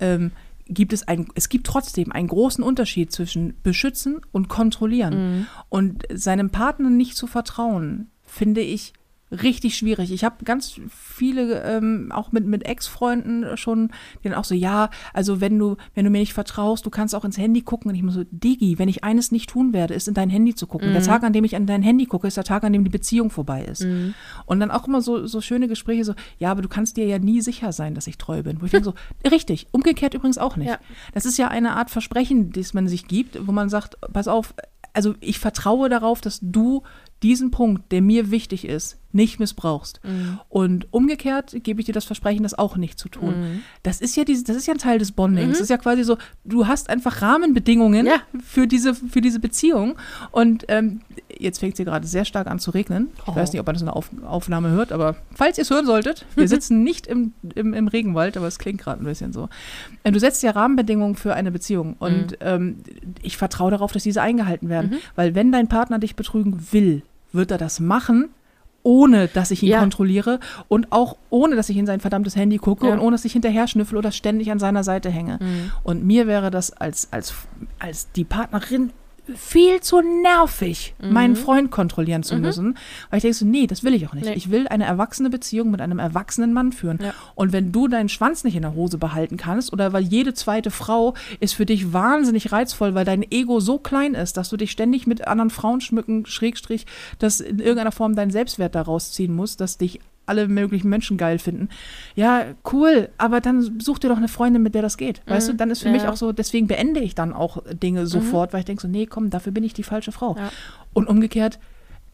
ähm, 0.00 0.32
gibt 0.66 0.92
es 0.92 1.06
ein, 1.08 1.28
es 1.34 1.48
gibt 1.48 1.66
trotzdem 1.66 2.12
einen 2.12 2.28
großen 2.28 2.62
Unterschied 2.62 3.10
zwischen 3.12 3.54
beschützen 3.62 4.20
und 4.32 4.48
kontrollieren. 4.48 5.14
Mhm. 5.14 5.46
Und 5.68 6.04
seinem 6.12 6.50
Partner 6.50 6.90
nicht 6.90 7.16
zu 7.16 7.26
vertrauen, 7.26 8.10
finde 8.24 8.60
ich 8.60 8.92
richtig 9.30 9.76
schwierig. 9.76 10.12
Ich 10.12 10.24
habe 10.24 10.44
ganz 10.44 10.80
viele, 10.88 11.62
ähm, 11.62 12.10
auch 12.12 12.32
mit, 12.32 12.46
mit 12.46 12.64
Ex-Freunden 12.64 13.56
schon, 13.56 13.90
die 14.22 14.28
dann 14.28 14.38
auch 14.38 14.44
so, 14.44 14.54
ja, 14.54 14.90
also 15.12 15.40
wenn 15.40 15.58
du, 15.58 15.76
wenn 15.94 16.04
du 16.04 16.10
mir 16.10 16.20
nicht 16.20 16.32
vertraust, 16.32 16.86
du 16.86 16.90
kannst 16.90 17.14
auch 17.14 17.24
ins 17.24 17.38
Handy 17.38 17.62
gucken. 17.62 17.90
Und 17.90 17.94
ich 17.94 18.02
muss 18.02 18.14
so, 18.14 18.24
Digi, 18.30 18.78
wenn 18.78 18.88
ich 18.88 19.04
eines 19.04 19.32
nicht 19.32 19.50
tun 19.50 19.72
werde, 19.72 19.94
ist 19.94 20.08
in 20.08 20.14
dein 20.14 20.30
Handy 20.30 20.54
zu 20.54 20.66
gucken. 20.66 20.92
Der 20.92 21.02
Tag, 21.02 21.22
an 21.22 21.32
dem 21.32 21.44
ich 21.44 21.56
an 21.56 21.66
dein 21.66 21.82
Handy 21.82 22.06
gucke, 22.06 22.26
ist 22.26 22.36
der 22.36 22.44
Tag, 22.44 22.64
an 22.64 22.72
dem 22.72 22.84
die 22.84 22.90
Beziehung 22.90 23.30
vorbei 23.30 23.64
ist. 23.64 23.86
Und 24.46 24.60
dann 24.60 24.70
auch 24.70 24.86
immer 24.86 25.02
so, 25.02 25.26
so 25.26 25.40
schöne 25.40 25.68
Gespräche, 25.68 26.04
so, 26.04 26.14
ja, 26.38 26.50
aber 26.50 26.62
du 26.62 26.68
kannst 26.68 26.96
dir 26.96 27.06
ja 27.06 27.18
nie 27.18 27.40
sicher 27.40 27.72
sein, 27.72 27.94
dass 27.94 28.06
ich 28.06 28.18
treu 28.18 28.42
bin. 28.42 28.60
Wo 28.60 28.64
ich 28.66 28.70
denke 28.70 28.84
so, 28.84 28.94
richtig, 29.30 29.66
umgekehrt 29.72 30.14
übrigens 30.14 30.38
auch 30.38 30.56
nicht. 30.56 30.68
Ja. 30.68 30.78
Das 31.14 31.26
ist 31.26 31.38
ja 31.38 31.48
eine 31.48 31.76
Art 31.76 31.90
Versprechen, 31.90 32.50
das 32.50 32.74
man 32.74 32.88
sich 32.88 33.06
gibt, 33.06 33.46
wo 33.46 33.52
man 33.52 33.68
sagt, 33.68 33.96
pass 34.12 34.28
auf, 34.28 34.54
also 34.92 35.14
ich 35.20 35.38
vertraue 35.38 35.88
darauf, 35.88 36.20
dass 36.20 36.40
du 36.42 36.82
diesen 37.22 37.50
Punkt, 37.50 37.90
der 37.92 38.02
mir 38.02 38.30
wichtig 38.30 38.64
ist, 38.64 38.98
nicht 39.10 39.40
missbrauchst. 39.40 40.00
Mhm. 40.04 40.38
Und 40.50 40.86
umgekehrt 40.92 41.56
gebe 41.62 41.80
ich 41.80 41.86
dir 41.86 41.92
das 41.94 42.04
Versprechen, 42.04 42.42
das 42.42 42.52
auch 42.58 42.76
nicht 42.76 42.98
zu 42.98 43.08
tun. 43.08 43.40
Mhm. 43.40 43.60
Das 43.82 44.00
ist 44.02 44.16
ja 44.16 44.24
diese, 44.24 44.44
das 44.44 44.56
ist 44.56 44.66
ja 44.66 44.74
ein 44.74 44.78
Teil 44.78 44.98
des 44.98 45.12
Bondings. 45.12 45.52
Das 45.52 45.60
ist 45.62 45.70
ja 45.70 45.78
quasi 45.78 46.04
so, 46.04 46.18
du 46.44 46.66
hast 46.66 46.90
einfach 46.90 47.22
Rahmenbedingungen 47.22 48.06
Ja. 48.06 48.16
für, 48.44 48.66
diese, 48.66 48.94
für 48.94 49.20
diese 49.22 49.40
Beziehung. 49.40 49.96
Und 50.30 50.66
ähm, 50.68 51.00
jetzt 51.38 51.58
fängt 51.60 51.72
es 51.74 51.78
hier 51.78 51.86
gerade 51.86 52.06
sehr 52.06 52.24
stark 52.26 52.46
an 52.48 52.58
zu 52.58 52.70
regnen. 52.70 53.08
Ich 53.16 53.28
Oh. 53.28 53.34
weiß 53.36 53.52
nicht, 53.52 53.60
ob 53.60 53.66
man 53.66 53.74
das 53.76 53.82
in 53.82 53.86
der 53.86 53.96
Auf 53.96 54.10
Aufnahme 54.26 54.70
hört, 54.70 54.92
aber 54.92 55.16
falls 55.34 55.56
ihr 55.58 55.62
es 55.62 55.70
hören 55.70 55.86
solltet, 55.86 56.26
wir 56.36 56.46
sitzen 56.48 56.82
nicht 56.84 57.06
im, 57.06 57.32
im, 57.54 57.72
im 57.74 57.88
Regenwald, 57.88 58.36
aber 58.36 58.46
es 58.46 58.58
klingt 58.58 58.80
gerade 58.80 59.02
ein 59.02 59.06
bisschen 59.06 59.32
so. 59.32 59.48
Äh, 60.04 60.12
Du 60.12 60.20
setzt 60.20 60.42
ja 60.42 60.50
Rahmenbedingungen 60.50 61.14
für 61.16 61.34
eine 61.34 61.50
Beziehung 61.50 61.96
und 61.98 62.32
Mhm. 62.32 62.36
ähm, 62.40 62.76
ich 63.22 63.36
vertraue 63.38 63.70
darauf, 63.70 63.92
dass 63.92 64.02
diese 64.02 64.20
eingehalten 64.20 64.68
werden. 64.68 64.96
Weil 65.14 65.34
wenn 65.34 65.50
dein 65.52 65.68
Partner 65.68 65.98
dich 65.98 66.16
betrügen 66.16 66.66
will, 66.72 67.02
wird 67.32 67.50
er 67.50 67.58
das 67.58 67.78
machen, 67.80 68.28
ohne 68.88 69.28
dass 69.28 69.50
ich 69.50 69.62
ihn 69.62 69.68
Ja. 69.68 69.80
kontrolliere 69.80 70.40
und 70.68 70.92
auch 70.92 71.18
ohne, 71.28 71.56
dass 71.56 71.68
ich 71.68 71.76
in 71.76 71.84
sein 71.84 72.00
verdammtes 72.00 72.36
Handy 72.36 72.56
gucke 72.56 72.86
Ja. 72.86 72.94
und 72.94 73.00
ohne, 73.00 73.12
dass 73.12 73.24
ich 73.26 73.34
hinterher 73.34 73.68
schnüffel 73.68 73.98
oder 73.98 74.12
ständig 74.12 74.50
an 74.50 74.58
seiner 74.58 74.82
Seite 74.82 75.10
hänge. 75.10 75.36
Mhm. 75.42 75.70
Und 75.82 76.04
mir 76.06 76.26
wäre 76.26 76.50
das 76.50 76.72
als, 76.72 77.12
als, 77.12 77.34
als 77.78 78.10
die 78.12 78.24
Partnerin 78.24 78.90
viel 79.36 79.80
zu 79.80 80.00
nervig, 80.00 80.94
meinen 81.00 81.36
Freund 81.36 81.70
kontrollieren 81.70 82.22
zu 82.22 82.36
müssen. 82.36 82.76
Weil 83.10 83.18
ich 83.18 83.22
denke 83.22 83.36
so, 83.36 83.44
nee, 83.44 83.66
das 83.66 83.84
will 83.84 83.94
ich 83.94 84.08
auch 84.08 84.14
nicht. 84.14 84.26
Nee. 84.26 84.34
Ich 84.34 84.50
will 84.50 84.68
eine 84.68 84.84
erwachsene 84.84 85.30
Beziehung 85.30 85.70
mit 85.70 85.80
einem 85.80 85.98
erwachsenen 85.98 86.52
Mann 86.52 86.72
führen. 86.72 86.98
Ja. 87.02 87.14
Und 87.34 87.52
wenn 87.52 87.72
du 87.72 87.88
deinen 87.88 88.08
Schwanz 88.08 88.44
nicht 88.44 88.56
in 88.56 88.62
der 88.62 88.74
Hose 88.74 88.98
behalten 88.98 89.36
kannst 89.36 89.72
oder 89.72 89.92
weil 89.92 90.02
jede 90.02 90.34
zweite 90.34 90.70
Frau 90.70 91.14
ist 91.40 91.54
für 91.54 91.66
dich 91.66 91.92
wahnsinnig 91.92 92.52
reizvoll, 92.52 92.94
weil 92.94 93.04
dein 93.04 93.22
Ego 93.30 93.60
so 93.60 93.78
klein 93.78 94.14
ist, 94.14 94.36
dass 94.36 94.48
du 94.48 94.56
dich 94.56 94.70
ständig 94.70 95.06
mit 95.06 95.26
anderen 95.26 95.50
Frauen 95.50 95.80
schmücken, 95.80 96.26
Schrägstrich, 96.26 96.86
dass 97.18 97.40
in 97.40 97.58
irgendeiner 97.58 97.92
Form 97.92 98.14
dein 98.14 98.30
Selbstwert 98.30 98.74
daraus 98.74 99.12
ziehen 99.12 99.34
musst, 99.34 99.60
dass 99.60 99.78
dich 99.78 100.00
alle 100.28 100.48
möglichen 100.48 100.88
Menschen 100.88 101.16
geil 101.16 101.38
finden. 101.38 101.68
Ja, 102.14 102.44
cool, 102.72 103.08
aber 103.18 103.40
dann 103.40 103.80
such 103.80 103.98
dir 103.98 104.08
doch 104.08 104.16
eine 104.16 104.28
Freundin, 104.28 104.62
mit 104.62 104.74
der 104.74 104.82
das 104.82 104.96
geht. 104.96 105.22
Weißt 105.26 105.48
du, 105.48 105.52
dann 105.54 105.70
ist 105.70 105.82
für 105.82 105.88
Ja, 105.88 105.94
mich 105.94 106.06
auch 106.06 106.16
so, 106.16 106.32
deswegen 106.32 106.66
beende 106.66 107.00
ich 107.00 107.14
dann 107.14 107.32
auch 107.32 107.62
Dinge 107.72 108.06
sofort, 108.06 108.52
weil 108.52 108.60
ich 108.60 108.66
denke 108.66 108.82
so, 108.82 108.88
nee, 108.88 109.06
komm, 109.06 109.30
dafür 109.30 109.52
bin 109.52 109.64
ich 109.64 109.74
die 109.74 109.82
falsche 109.82 110.12
Frau. 110.12 110.36
Ja. 110.36 110.50
Und 110.92 111.08
umgekehrt, 111.08 111.58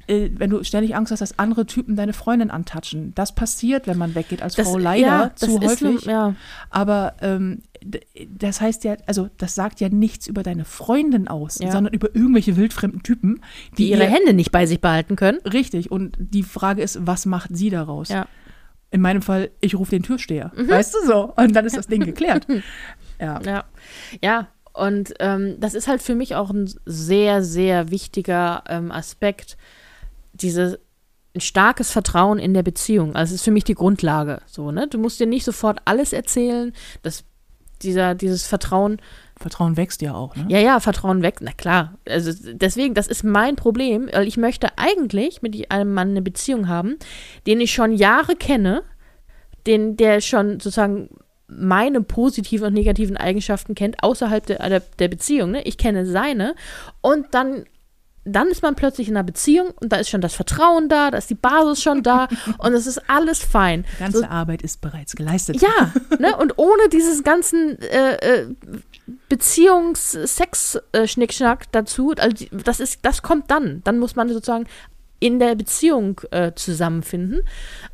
wenn 0.06 0.50
du 0.50 0.62
ständig 0.64 0.94
Angst 0.96 1.12
hast, 1.12 1.20
dass 1.20 1.38
andere 1.38 1.66
Typen 1.66 1.96
deine 1.96 2.12
Freundin 2.12 2.50
antatschen, 2.50 3.14
das 3.14 3.34
passiert, 3.34 3.86
wenn 3.86 3.98
man 3.98 4.14
weggeht 4.14 4.42
als 4.42 4.56
Frau 4.56 4.76
leider 4.78 5.06
ja, 5.06 5.32
das 5.38 5.48
zu 5.50 5.60
häufig. 5.60 5.80
Nun, 5.82 5.98
ja. 6.04 6.34
Aber 6.70 7.14
ähm, 7.20 7.62
das 8.28 8.60
heißt 8.60 8.84
ja, 8.84 8.96
also 9.06 9.28
das 9.38 9.54
sagt 9.54 9.80
ja 9.80 9.88
nichts 9.88 10.26
über 10.26 10.42
deine 10.42 10.64
Freundin 10.64 11.28
aus, 11.28 11.58
Ja. 11.58 11.70
sondern 11.70 11.92
über 11.94 12.14
irgendwelche 12.14 12.56
wildfremden 12.56 13.02
Typen, 13.02 13.40
Die 13.78 13.90
ihre 13.90 14.04
ihr- 14.04 14.10
Hände 14.10 14.32
nicht 14.32 14.52
bei 14.52 14.66
sich 14.66 14.80
behalten 14.80 15.16
können. 15.16 15.38
Richtig. 15.44 15.90
Und 15.90 16.16
die 16.18 16.42
Frage 16.42 16.82
ist, 16.82 17.06
was 17.06 17.26
macht 17.26 17.50
sie 17.56 17.70
daraus? 17.70 18.08
In 18.90 19.00
meinem 19.00 19.22
Fall, 19.22 19.50
ich 19.60 19.74
rufe 19.74 19.90
den 19.90 20.02
Türsteher. 20.02 20.52
Weißt 20.56 20.94
du 20.94 21.06
so? 21.06 21.32
Und 21.36 21.54
dann 21.56 21.64
ist 21.66 21.76
das 21.76 21.88
Ding 21.88 22.04
geklärt. 22.04 22.46
ja. 23.20 23.40
Ja, 23.42 23.64
ja. 24.22 24.48
Und 24.72 25.14
ähm, 25.20 25.56
das 25.60 25.74
ist 25.74 25.86
halt 25.88 26.02
für 26.02 26.14
mich 26.14 26.34
auch 26.34 26.50
ein 26.50 26.68
sehr, 26.84 27.44
sehr 27.44 27.90
wichtiger 27.90 28.64
ähm, 28.68 28.90
Aspekt, 28.90 29.56
diese 30.34 30.80
ein 31.34 31.40
starkes 31.40 31.90
Vertrauen 31.90 32.38
in 32.38 32.54
der 32.54 32.62
Beziehung. 32.62 33.16
Also 33.16 33.34
es 33.34 33.40
ist 33.40 33.44
für 33.44 33.50
mich 33.50 33.64
die 33.64 33.74
Grundlage. 33.74 34.40
So, 34.46 34.70
ne? 34.70 34.86
Du 34.86 34.98
musst 34.98 35.18
dir 35.18 35.26
nicht 35.26 35.44
sofort 35.44 35.80
alles 35.84 36.12
erzählen. 36.12 36.72
Das, 37.02 37.24
dieser, 37.82 38.14
dieses 38.14 38.46
Vertrauen, 38.46 38.98
Vertrauen 39.36 39.76
wächst 39.76 40.00
ja 40.00 40.14
auch. 40.14 40.36
Ne? 40.36 40.46
ja, 40.48 40.60
ja, 40.60 40.78
Vertrauen 40.78 41.22
weg. 41.22 41.38
Na 41.40 41.50
klar. 41.52 41.98
Also 42.08 42.30
deswegen, 42.52 42.94
das 42.94 43.08
ist 43.08 43.24
mein 43.24 43.56
Problem, 43.56 44.08
weil 44.12 44.28
ich 44.28 44.36
möchte 44.36 44.78
eigentlich 44.78 45.42
mit 45.42 45.72
einem 45.72 45.92
Mann 45.92 46.10
eine 46.10 46.22
Beziehung 46.22 46.68
haben, 46.68 46.96
den 47.48 47.60
ich 47.60 47.72
schon 47.72 47.92
Jahre 47.92 48.36
kenne, 48.36 48.84
den, 49.66 49.96
der 49.96 50.20
schon 50.20 50.60
sozusagen 50.60 51.08
meine 51.48 52.00
positiven 52.00 52.68
und 52.68 52.74
negativen 52.74 53.16
Eigenschaften 53.16 53.74
kennt, 53.74 54.02
außerhalb 54.02 54.46
der, 54.46 54.68
der, 54.68 54.80
der 54.80 55.08
Beziehung. 55.08 55.50
Ne? 55.50 55.62
Ich 55.62 55.78
kenne 55.78 56.06
seine. 56.06 56.54
Und 57.00 57.26
dann, 57.32 57.64
dann 58.24 58.48
ist 58.48 58.62
man 58.62 58.74
plötzlich 58.74 59.08
in 59.08 59.16
einer 59.16 59.24
Beziehung 59.24 59.70
und 59.80 59.92
da 59.92 59.96
ist 59.96 60.08
schon 60.08 60.20
das 60.20 60.34
Vertrauen 60.34 60.88
da, 60.88 61.10
da 61.10 61.18
ist 61.18 61.30
die 61.30 61.34
Basis 61.34 61.82
schon 61.82 62.02
da 62.02 62.28
und 62.58 62.72
es 62.72 62.86
ist 62.86 63.02
alles 63.08 63.42
fein. 63.42 63.84
Die 63.94 64.02
ganze 64.02 64.30
Arbeit 64.30 64.62
ist 64.62 64.80
bereits 64.80 65.16
geleistet. 65.16 65.60
Ja, 65.60 65.92
ne? 66.18 66.36
Und 66.36 66.58
ohne 66.58 66.88
dieses 66.90 67.22
ganzen 67.22 67.78
äh, 67.80 68.14
äh, 68.14 68.46
Beziehungs-Sex-Schnickschnack 69.28 71.70
dazu, 71.72 72.14
also 72.16 72.46
das 72.50 72.80
ist, 72.80 73.00
das 73.02 73.20
kommt 73.22 73.50
dann. 73.50 73.82
Dann 73.84 73.98
muss 73.98 74.16
man 74.16 74.28
sozusagen 74.28 74.66
in 75.20 75.38
der 75.38 75.54
Beziehung 75.54 76.20
äh, 76.32 76.52
zusammenfinden. 76.54 77.42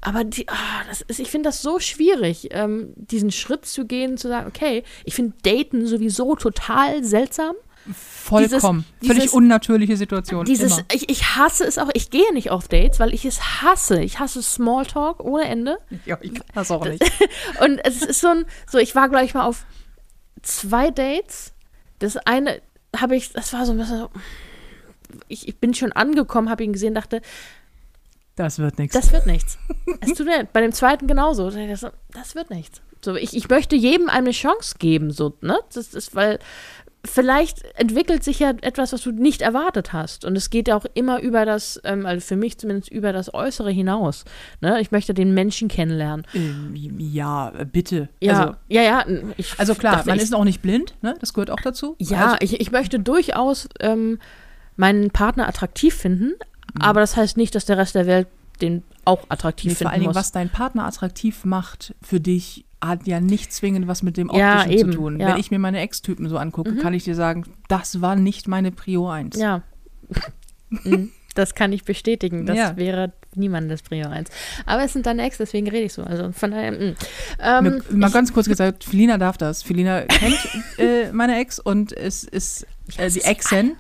Aber 0.01 0.25
die, 0.25 0.49
ah, 0.49 0.83
das 0.89 1.03
ist, 1.03 1.21
ich 1.21 1.31
finde 1.31 1.49
das 1.49 1.63
so 1.63 1.79
schwierig, 1.79 2.49
ähm, 2.51 2.93
diesen 2.97 3.31
Schritt 3.31 3.67
zu 3.67 3.87
gehen, 3.87 4.17
zu 4.17 4.27
sagen, 4.27 4.49
okay, 4.49 4.83
ich 5.05 5.15
finde 5.15 5.37
Daten 5.43 5.87
sowieso 5.87 6.35
total 6.35 7.05
seltsam. 7.05 7.55
Vollkommen. 7.93 8.85
Dieses- 9.01 9.09
Völlig 9.09 9.23
dieses- 9.25 9.35
unnatürliche 9.35 9.97
Situation. 9.97 10.45
Dieses, 10.45 10.83
ich, 10.93 11.09
ich 11.09 11.37
hasse 11.37 11.65
es 11.65 11.79
auch, 11.79 11.89
ich 11.95 12.11
gehe 12.11 12.33
nicht 12.33 12.51
auf 12.51 12.69
Dates, 12.69 13.01
weil 13.01 13.13
ich 13.15 13.25
es 13.25 13.63
hasse. 13.63 14.01
Ich 14.03 14.19
hasse 14.21 14.43
Smalltalk 14.43 15.21
ohne 15.21 15.45
Ende. 15.45 15.79
Ja, 16.07 16.19
ich 16.21 16.35
kann 16.35 16.45
das 16.55 16.71
auch 16.71 16.85
nicht. 16.85 17.03
Und 17.61 17.79
es 17.85 18.03
ist 18.03 18.21
so 18.21 18.29
ein, 18.29 18.45
so 18.71 18.79
ich 18.79 18.95
war 18.95 19.09
gleich 19.09 19.35
mal 19.35 19.45
auf 19.45 19.65
zwei 20.43 20.91
Dates. 20.91 21.53
Das 21.99 22.17
eine 22.19 22.61
habe 22.97 23.17
ich, 23.17 23.33
das 23.33 23.53
war 23.53 23.67
so 23.67 23.73
ein 23.73 23.79
bisschen 23.79 23.99
so, 23.99 24.11
ich, 25.29 25.49
ich 25.49 25.59
bin 25.59 25.75
schon 25.75 25.93
angekommen, 25.93 26.51
habe 26.51 26.63
ihn 26.63 26.73
gesehen, 26.73 26.95
dachte, 26.95 27.21
Das 28.37 28.59
wird 28.59 28.79
nichts. 28.79 28.95
das 28.95 29.13
wird 29.13 29.27
nichts. 29.27 29.59
Es 30.01 30.13
tut 30.15 30.27
mir 30.27 30.37
leid. 30.39 30.53
Bei 30.53 30.61
dem 30.61 30.73
zweiten 30.73 31.07
genauso. 31.07 31.49
Ich 31.49 31.81
Das 32.13 32.35
wird 32.35 32.51
nichts. 32.51 32.81
So, 33.03 33.17
ich, 33.17 33.35
ich 33.35 33.49
möchte 33.49 33.77
jedem 33.77 34.11
eine 34.11 34.31
Chance 34.33 34.75
geben, 34.79 35.11
so, 35.11 35.35
ne? 35.41 35.59
Das 35.73 35.95
ist, 35.95 36.15
weil 36.15 36.39
vielleicht 37.05 37.63
entwickelt 37.79 38.23
sich 38.23 38.41
ja 38.41 38.51
etwas, 38.61 38.93
was 38.93 39.03
du 39.03 39.11
nicht 39.11 39.43
erwartet 39.43 39.93
hast. 39.93 40.25
Und 40.25 40.37
es 40.37 40.51
geht 40.51 40.69
ja 40.69 40.77
auch 40.77 40.85
immer 40.95 41.21
über 41.21 41.45
das, 41.45 41.81
ähm, 41.85 42.07
also 42.07 42.25
für 42.27 42.37
mich 42.37 42.59
zumindest 42.59 42.91
über 42.91 43.13
das 43.13 43.33
Äußere 43.33 43.71
hinaus. 43.71 44.25
Ne? 44.61 44.81
Ich 44.81 44.91
möchte 44.91 45.15
den 45.15 45.33
Menschen 45.33 45.69
kennenlernen. 45.69 46.27
Ähm, 46.35 46.75
ja, 46.99 47.53
bitte. 47.73 48.09
Ja, 48.21 48.41
Also, 48.41 48.57
ja, 48.69 48.83
ja. 48.83 49.05
Ich, 49.37 49.59
also 49.59 49.75
klar, 49.75 49.97
dachte, 49.97 50.09
man 50.09 50.19
ich, 50.19 50.25
ist 50.25 50.35
auch 50.35 50.45
nicht 50.45 50.63
blind, 50.63 50.95
ne? 51.03 51.15
Das 51.21 51.33
gehört 51.33 51.51
auch 51.51 51.61
dazu. 51.63 51.97
Ja, 51.99 52.33
also, 52.33 52.37
ich, 52.41 52.61
ich 52.61 52.71
möchte 52.71 53.01
durchaus 53.01 53.69
ähm, 53.81 54.19
meinen 54.77 55.11
Partner 55.11 55.49
attraktiv 55.49 55.95
finden, 55.95 56.35
aber 56.79 57.01
das 57.01 57.17
heißt 57.17 57.37
nicht, 57.37 57.55
dass 57.55 57.65
der 57.65 57.79
Rest 57.79 57.95
der 57.95 58.07
Welt 58.07 58.29
den 58.61 58.83
auch 59.05 59.25
attraktiv 59.29 59.71
nee, 59.71 59.75
vor 59.75 59.79
finden 59.79 59.91
allen 59.93 60.01
Dingen, 60.01 60.11
muss. 60.11 60.17
was 60.17 60.33
dein 60.33 60.51
Partner 60.51 60.85
attraktiv 60.85 61.45
macht 61.45 61.95
für 62.03 62.21
dich, 62.21 62.65
hat 62.83 63.07
ja 63.07 63.21
nicht 63.21 63.53
zwingend 63.53 63.87
was 63.89 64.03
mit 64.03 64.17
dem 64.17 64.31
Ja, 64.33 64.59
Optischen 64.61 64.79
eben, 64.79 64.93
zu 64.93 64.99
tun. 64.99 65.21
ja. 65.21 65.29
Mhm. 65.29 65.33
Wenn 65.33 65.41
ich 65.41 65.51
mir 65.51 65.59
meine 65.59 65.81
Ex-Typen 65.81 66.29
so 66.29 66.39
angucke, 66.39 66.77
kann 66.77 66.95
ich 66.95 67.05
dir 67.05 67.15
sagen, 67.15 67.45
das 67.69 68.01
war 68.01 68.17
nicht 68.17 68.49
meine 68.49 68.71
Prio 68.73 69.09
1. 69.09 69.37
ja. 69.39 69.63
Mhm, 70.71 71.11
das 71.35 71.55
kann 71.55 71.73
ich 71.73 71.85
bestätigen. 71.85 72.47
Das 72.47 72.57
Ja. 72.57 72.77
wäre 72.77 73.13
niemandes 73.35 73.83
Prio 73.83 74.09
1. 74.09 74.31
Aber 74.67 74.85
es 74.85 74.93
sind 74.93 75.07
deine 75.07 75.23
Ex, 75.25 75.39
deswegen 75.39 75.69
rede 75.69 75.85
ich 75.87 75.93
so. 75.93 76.03
Also 76.03 76.33
von 76.33 76.51
daher. 76.51 76.73
mh. 76.73 76.95
Ähm, 77.41 77.83
mal 77.91 78.07
ich- 78.09 78.13
ganz 78.13 78.33
kurz 78.33 78.49
gesagt, 78.49 78.85
Felina 78.85 79.19
darf 79.19 79.37
das. 79.37 79.63
Felina 79.63 80.03
kennt 80.03 80.39
äh, 80.79 81.13
meine 81.13 81.39
Ex 81.41 81.59
und 81.59 81.93
es 81.93 82.25
ist 82.25 82.67
äh, 82.99 83.09
die 83.11 83.23
Exen. 83.23 83.77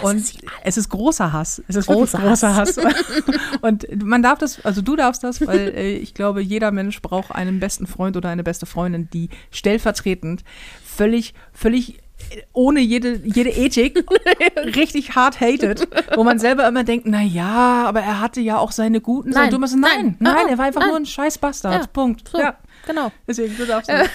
Und 0.00 0.24
es 0.64 0.76
ist 0.76 0.88
großer 0.88 1.32
Hass. 1.32 1.62
Es 1.68 1.76
ist 1.76 1.88
wirklich 1.88 2.10
Großer 2.12 2.18
großer 2.18 2.54
Hass. 2.56 2.76
und 3.62 4.04
man 4.04 4.22
darf 4.22 4.38
das, 4.38 4.64
also 4.64 4.82
du 4.82 4.96
darfst 4.96 5.22
das, 5.24 5.46
weil 5.46 5.72
äh, 5.74 5.96
ich 5.96 6.14
glaube, 6.14 6.40
jeder 6.42 6.70
Mensch 6.70 7.00
braucht 7.02 7.32
einen 7.32 7.60
besten 7.60 7.86
Freund 7.86 8.16
oder 8.16 8.28
eine 8.28 8.42
beste 8.42 8.66
Freundin, 8.66 9.08
die 9.12 9.28
stellvertretend 9.50 10.44
völlig, 10.84 11.34
völlig 11.52 11.98
äh, 12.30 12.42
ohne 12.52 12.80
jede, 12.80 13.20
jede 13.24 13.50
Ethik 13.50 14.04
richtig 14.76 15.14
hart 15.14 15.40
hatet, 15.40 15.88
wo 16.14 16.24
man 16.24 16.38
selber 16.38 16.66
immer 16.66 16.84
denkt, 16.84 17.06
na 17.06 17.22
ja, 17.22 17.84
aber 17.86 18.00
er 18.00 18.20
hatte 18.20 18.40
ja 18.40 18.58
auch 18.58 18.72
seine 18.72 19.00
guten 19.00 19.30
Nein, 19.30 19.44
Seiten. 19.44 19.50
Du 19.54 19.58
machst, 19.58 19.76
nein, 19.76 20.16
nein, 20.18 20.34
nein, 20.34 20.48
er 20.48 20.58
war 20.58 20.66
einfach 20.66 20.80
nein. 20.80 20.90
nur 20.90 20.98
ein 20.98 21.06
scheiß 21.06 21.38
Bastard. 21.38 21.74
Ja, 21.74 21.86
Punkt. 21.86 22.28
so. 22.28 22.38
Ja, 22.38 22.56
Genau. 22.86 23.12
deswegen, 23.28 23.56
du 23.56 23.64
darfst 23.66 23.88
das. 23.90 24.08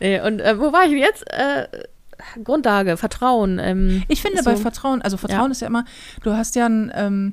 Nee, 0.00 0.20
und 0.20 0.40
äh, 0.40 0.58
wo 0.58 0.72
war 0.72 0.84
ich 0.84 0.92
jetzt? 0.92 1.24
Äh, 1.32 1.66
Grundlage, 2.42 2.96
Vertrauen. 2.96 3.58
Ähm, 3.58 4.02
Ich 4.08 4.22
finde 4.22 4.42
so, 4.42 4.50
bei 4.50 4.56
Vertrauen, 4.56 5.02
also 5.02 5.16
Vertrauen 5.16 5.46
Ja. 5.46 5.50
ist 5.52 5.60
ja 5.60 5.66
immer, 5.68 5.84
du 6.22 6.32
hast 6.32 6.54
ja 6.56 6.66
ein, 6.66 6.92
ähm, 6.94 7.32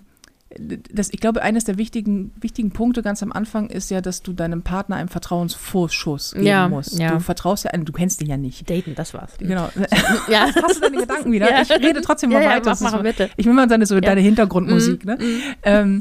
das, 0.92 1.10
ich 1.14 1.22
glaube, 1.22 1.42
eines 1.44 1.64
der 1.64 1.78
wichtigen, 1.78 2.34
wichtigen 2.42 2.72
Punkte 2.72 3.02
ganz 3.02 3.24
am 3.24 3.32
Anfang 3.32 3.70
ist 3.70 3.90
ja, 3.90 4.02
dass 4.02 4.22
du 4.22 4.34
deinem 4.34 4.64
Partner 4.64 4.98
einen 4.98 5.08
Vertrauensvorschuss 5.56 6.34
geben 6.34 6.46
Ja, 6.46 6.68
musst. 6.68 7.00
ja. 7.00 7.12
Du 7.12 7.20
vertraust 7.22 7.64
ja, 7.64 7.72
du 7.72 7.94
kennst 7.94 8.22
ihn 8.22 8.28
ja 8.28 8.36
nicht. 8.36 8.70
Daten, 8.70 8.94
das 8.96 9.14
war's. 9.14 9.38
Genau. 9.38 9.70
Ja. 10.28 10.48
Hast 10.62 10.76
du 10.78 10.82
deine 10.82 10.98
Gedanken 10.98 11.32
wieder? 11.32 11.50
Ja. 11.50 11.62
Ich 11.62 11.70
rede 11.72 12.02
trotzdem 12.02 12.32
mal 12.32 12.44
weiter. 12.46 12.76
mach 12.82 12.82
ist 12.82 12.92
so- 12.92 13.00
bitte. 13.02 13.30
Ich 13.38 13.46
will 13.46 13.54
mal 13.54 13.68
deine, 13.68 13.86
so 13.86 13.98
deine 14.02 14.20
Hintergrundmusik, 14.20 15.06
Mhm, 15.06 15.12
ne? 15.12 15.18
Ähm, 15.64 16.00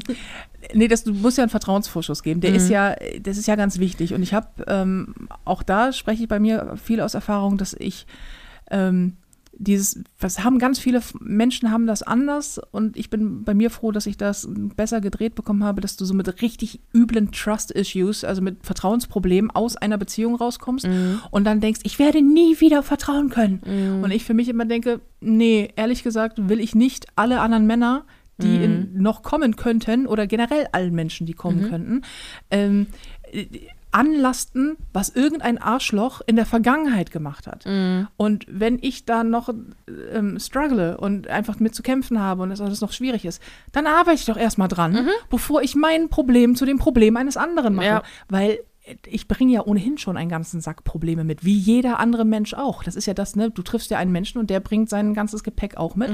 nee, 0.73 0.89
das, 0.89 1.05
du 1.05 1.13
musst 1.13 1.37
ja 1.37 1.43
einen 1.45 1.49
Vertrauensvorschuss 1.49 2.21
geben. 2.21 2.41
Der 2.41 2.53
ist 2.53 2.65
Mhm. 2.65 2.71
ja, 2.73 2.95
das 3.21 3.37
ist 3.37 3.47
ja 3.47 3.55
ganz 3.55 3.79
wichtig. 3.79 4.13
Und 4.13 4.21
ich 4.21 4.33
habe, 4.33 4.47
ähm, 4.67 5.15
auch 5.45 5.63
da 5.63 5.93
spreche 5.93 6.23
ich 6.23 6.27
bei 6.29 6.39
mir 6.39 6.75
viel 6.83 6.99
aus 6.99 7.13
Erfahrung, 7.13 7.57
dass 7.57 7.73
ich 7.73 8.05
ähm, 8.71 9.17
dieses, 9.53 9.99
was 10.19 10.43
haben 10.43 10.57
ganz 10.57 10.79
viele 10.79 11.01
Menschen 11.19 11.71
haben 11.71 11.85
das 11.85 12.01
anders 12.01 12.59
und 12.71 12.97
ich 12.97 13.09
bin 13.09 13.43
bei 13.43 13.53
mir 13.53 13.69
froh, 13.69 13.91
dass 13.91 14.07
ich 14.07 14.17
das 14.17 14.47
besser 14.49 15.01
gedreht 15.01 15.35
bekommen 15.35 15.63
habe, 15.63 15.81
dass 15.81 15.97
du 15.97 16.05
so 16.05 16.13
mit 16.13 16.41
richtig 16.41 16.79
üblen 16.95 17.31
Trust-Issues, 17.31 18.23
also 18.23 18.41
mit 18.41 18.65
Vertrauensproblemen 18.65 19.51
aus 19.51 19.77
einer 19.77 19.99
Beziehung 19.99 20.35
rauskommst 20.35 20.87
und 21.29 21.43
dann 21.43 21.59
denkst, 21.59 21.81
ich 21.83 21.99
werde 21.99 22.21
nie 22.23 22.59
wieder 22.59 22.81
vertrauen 22.81 23.29
können. 23.29 23.61
Und 24.03 24.11
ich 24.11 24.23
für 24.23 24.33
mich 24.33 24.49
immer 24.49 24.65
denke, 24.65 25.01
nee, 25.19 25.69
ehrlich 25.75 26.01
gesagt 26.01 26.49
will 26.49 26.59
ich 26.59 26.73
nicht 26.73 27.07
alle 27.15 27.39
anderen 27.39 27.67
Männer, 27.67 28.05
die 28.41 28.63
in, 28.63 29.01
noch 29.01 29.21
kommen 29.21 29.55
könnten 29.55 30.07
oder 30.07 30.27
generell 30.27 30.67
allen 30.71 30.93
Menschen, 30.95 31.27
die 31.27 31.33
kommen 31.33 31.69
könnten, 31.69 32.01
ähm, 32.49 32.87
äh, 33.31 33.45
anlasten, 33.91 34.77
was 34.93 35.09
irgendein 35.09 35.57
Arschloch 35.57 36.21
in 36.25 36.35
der 36.35 36.45
Vergangenheit 36.45 37.11
gemacht 37.11 37.47
hat. 37.47 37.65
Und 38.17 38.45
wenn 38.47 38.79
ich 38.81 39.05
da 39.05 39.23
noch 39.23 39.49
ähm, 40.13 40.39
struggle 40.39 40.97
und 40.97 41.27
einfach 41.27 41.59
mit 41.59 41.75
zu 41.75 41.83
kämpfen 41.83 42.19
habe 42.19 42.43
und 42.43 42.49
das 42.49 42.61
alles 42.61 42.81
noch 42.81 42.93
schwierig 42.93 43.25
ist, 43.25 43.41
dann 43.71 43.87
arbeite 43.87 44.19
ich 44.19 44.25
doch 44.25 44.37
erstmal 44.37 44.67
dran, 44.67 45.07
bevor 45.29 45.61
ich 45.61 45.75
mein 45.75 46.09
Problem 46.09 46.55
zu 46.55 46.65
dem 46.65 46.79
Problem 46.79 47.17
eines 47.17 47.37
anderen 47.37 47.75
mache. 47.75 47.85
Ja. 47.85 48.03
Weil 48.29 48.59
ich 49.07 49.27
bringe 49.27 49.53
ja 49.53 49.65
ohnehin 49.65 49.97
schon 49.97 50.17
einen 50.17 50.29
ganzen 50.29 50.61
Sack 50.61 50.83
Probleme 50.83 51.23
mit, 51.23 51.43
wie 51.45 51.55
jeder 51.57 51.99
andere 51.99 52.25
Mensch 52.25 52.53
auch. 52.53 52.83
Das 52.83 52.95
ist 52.95 53.05
ja 53.05 53.13
das, 53.13 53.35
ne? 53.35 53.49
Du 53.51 53.61
triffst 53.61 53.91
ja 53.91 53.97
einen 53.97 54.11
Menschen 54.11 54.39
und 54.39 54.49
der 54.49 54.59
bringt 54.59 54.89
sein 54.89 55.13
ganzes 55.13 55.43
Gepäck 55.43 55.77
auch 55.77 55.95
mit. 55.95 56.11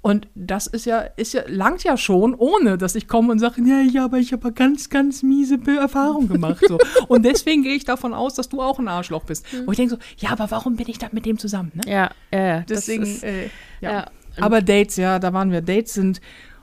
Und 0.00 0.28
das 0.34 0.66
ist 0.66 0.84
ja, 0.84 1.00
ist 1.00 1.32
ja, 1.32 1.42
langt 1.46 1.84
ja 1.84 1.96
schon, 1.96 2.34
ohne 2.34 2.76
dass 2.76 2.94
ich 2.94 3.06
komme 3.06 3.30
und 3.32 3.38
sage, 3.38 3.62
ja, 3.64 3.80
ja, 3.80 4.04
aber 4.04 4.18
ich 4.18 4.32
habe 4.32 4.52
ganz, 4.52 4.90
ganz 4.90 5.22
miese 5.22 5.58
Erfahrungen 5.78 6.28
gemacht. 6.28 6.64
So. 6.66 6.78
und 7.08 7.24
deswegen 7.24 7.62
gehe 7.62 7.74
ich 7.74 7.84
davon 7.84 8.12
aus, 8.12 8.34
dass 8.34 8.48
du 8.48 8.60
auch 8.60 8.78
ein 8.78 8.88
Arschloch 8.88 9.24
bist. 9.24 9.46
Wo 9.64 9.70
ich 9.70 9.76
denke 9.76 9.94
so, 9.94 10.00
ja, 10.18 10.30
aber 10.30 10.50
warum 10.50 10.76
bin 10.76 10.88
ich 10.88 10.98
da 10.98 11.06
mit 11.12 11.24
dem 11.24 11.38
zusammen? 11.38 11.72
Ne? 11.74 11.82
Ja, 11.86 12.10
ja, 12.32 12.60
das 12.60 12.86
Deswegen, 12.86 13.02
ist- 13.04 13.22
äh, 13.22 13.44
ja. 13.80 13.92
ja. 13.92 14.06
Aber 14.40 14.62
Dates, 14.62 14.96
ja, 14.96 15.18
da 15.18 15.32
waren 15.32 15.52
wir. 15.52 15.60
Dates 15.60 15.94
sind, 15.94 16.20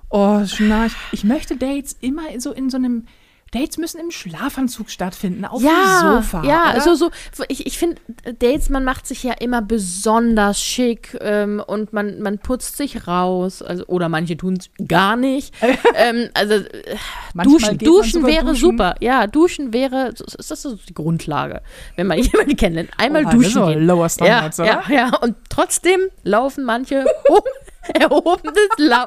oh, 0.10 0.44
schnarch. 0.46 0.94
Ich 1.12 1.24
möchte 1.24 1.56
Dates 1.56 1.96
immer 2.02 2.24
so 2.40 2.52
in 2.52 2.70
so 2.70 2.78
einem, 2.78 3.06
Dates 3.52 3.78
müssen 3.78 4.00
im 4.00 4.12
Schlafanzug 4.12 4.90
stattfinden, 4.90 5.46
auf 5.46 5.62
ja, 5.62 6.02
dem 6.02 6.24
Sofa. 6.24 6.44
ja, 6.44 6.72
oder? 6.72 6.82
so, 6.82 7.10
so, 7.34 7.44
ich, 7.48 7.66
ich 7.66 7.78
finde, 7.80 8.00
Dates, 8.38 8.70
man 8.70 8.84
macht 8.84 9.08
sich 9.08 9.24
ja 9.24 9.34
immer 9.34 9.62
besonders 9.62 10.62
schick 10.62 11.18
ähm, 11.22 11.62
und 11.66 11.92
man, 11.92 12.22
man 12.22 12.38
putzt 12.38 12.78
sich 12.78 13.08
raus, 13.08 13.62
also, 13.62 13.86
oder 13.88 14.08
manche 14.08 14.38
tun 14.38 14.58
es 14.60 14.70
gar 14.88 15.16
nicht. 15.16 15.54
ähm, 15.96 16.30
also, 16.36 16.54
äh, 16.54 16.96
duschen, 17.44 17.78
duschen 17.80 18.26
wäre 18.26 18.46
duschen. 18.46 18.56
super. 18.56 18.96
Ja, 19.00 19.26
duschen 19.26 19.74
wäre, 19.74 20.10
ist 20.10 20.52
das 20.52 20.62
so 20.62 20.76
die 20.76 20.94
Grundlage, 20.94 21.62
wenn 21.96 22.08
man 22.08 22.20
jemanden 22.20 22.56
kennenlernt. 22.56 22.92
Einmal 22.98 23.24
das 23.24 23.34
ist 23.34 23.40
duschen 23.46 23.62
aber 23.62 23.74
gehen. 23.74 23.86
Lower 23.88 24.10
Standards, 24.10 24.58
ja, 24.58 24.64
oder? 24.64 24.84
ja, 24.90 24.96
ja, 24.96 25.18
und 25.18 25.36
trotzdem 25.50 26.00
laufen 26.24 26.66
manche 26.66 27.06
erhobenes 27.94 28.54
Lau 28.78 29.06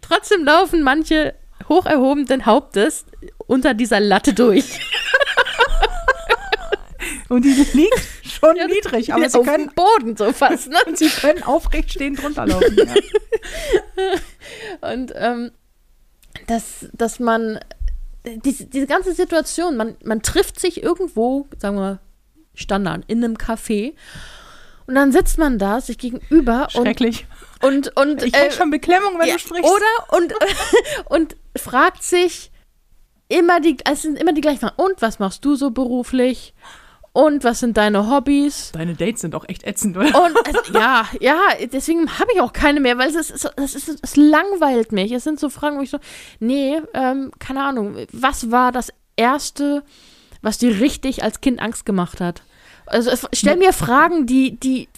Trotzdem 0.00 0.44
laufen 0.44 0.82
manche 0.82 1.34
hoch 1.68 1.86
erhobenen 1.86 2.46
Hauptes 2.46 3.04
unter 3.46 3.74
dieser 3.74 4.00
Latte 4.00 4.34
durch. 4.34 4.80
Und 7.28 7.44
die 7.44 7.66
liegt 7.72 8.08
schon 8.22 8.54
niedrig, 8.54 9.12
aber 9.12 9.28
sie 9.28 9.38
auf 9.38 9.46
können, 9.46 9.70
Boden 9.74 10.16
so 10.16 10.32
fast. 10.32 10.68
Ne? 10.68 10.76
sie 10.94 11.08
können 11.08 11.42
aufrecht 11.42 11.92
stehend 11.92 12.22
drunter 12.22 12.46
laufen. 12.46 12.76
Ja. 12.76 12.94
Und 14.92 15.12
ähm, 15.16 15.50
dass, 16.46 16.86
dass 16.92 17.18
man 17.20 17.60
diese, 18.44 18.66
diese 18.66 18.86
ganze 18.86 19.12
Situation, 19.12 19.76
man, 19.76 19.96
man 20.04 20.22
trifft 20.22 20.60
sich 20.60 20.82
irgendwo, 20.82 21.48
sagen 21.58 21.76
wir 21.76 22.00
Standard, 22.54 23.04
in 23.08 23.24
einem 23.24 23.36
Café 23.36 23.94
und 24.86 24.94
dann 24.94 25.12
sitzt 25.12 25.38
man 25.38 25.58
da 25.58 25.80
sich 25.80 25.98
gegenüber 25.98 26.68
und, 26.74 26.84
Schrecklich. 26.84 27.26
und, 27.62 27.96
und 27.96 28.22
Ich 28.22 28.34
äh, 28.34 28.50
schon 28.50 28.70
Beklemmung, 28.70 29.18
wenn 29.18 29.28
ja, 29.28 29.34
du 29.34 29.40
sprichst. 29.40 29.70
Oder 29.70 30.18
und, 30.18 30.34
und 31.06 31.36
fragt 31.56 32.02
sich 32.02 32.50
immer 33.28 33.60
die, 33.60 33.76
es 33.90 34.02
sind 34.02 34.18
immer 34.18 34.32
die 34.32 34.40
gleichen 34.40 34.60
Fragen. 34.60 34.76
Und 34.76 35.00
was 35.00 35.18
machst 35.18 35.44
du 35.44 35.56
so 35.56 35.70
beruflich? 35.70 36.54
Und 37.12 37.44
was 37.44 37.60
sind 37.60 37.76
deine 37.76 38.10
Hobbys? 38.10 38.72
Deine 38.72 38.94
Dates 38.94 39.20
sind 39.20 39.36
auch 39.36 39.48
echt 39.48 39.62
ätzend, 39.62 39.96
oder? 39.96 40.06
Und 40.24 40.36
also, 40.46 40.72
ja, 40.72 41.06
ja, 41.20 41.38
deswegen 41.72 42.18
habe 42.18 42.32
ich 42.34 42.40
auch 42.40 42.52
keine 42.52 42.80
mehr, 42.80 42.98
weil 42.98 43.08
es 43.08 43.14
ist, 43.14 43.48
es, 43.56 43.74
ist, 43.76 44.00
es 44.02 44.16
langweilt 44.16 44.90
mich. 44.90 45.12
Es 45.12 45.22
sind 45.22 45.38
so 45.38 45.48
Fragen, 45.48 45.78
wo 45.78 45.82
ich 45.82 45.90
so, 45.90 45.98
nee, 46.40 46.80
ähm, 46.92 47.30
keine 47.38 47.62
Ahnung, 47.62 47.96
was 48.10 48.50
war 48.50 48.72
das 48.72 48.92
Erste, 49.14 49.84
was 50.42 50.58
dir 50.58 50.80
richtig 50.80 51.22
als 51.22 51.40
Kind 51.40 51.60
Angst 51.60 51.86
gemacht 51.86 52.20
hat? 52.20 52.42
Also 52.86 53.10
stell 53.32 53.56
mir 53.56 53.72
Fragen, 53.72 54.26
die, 54.26 54.56
die 54.60 54.88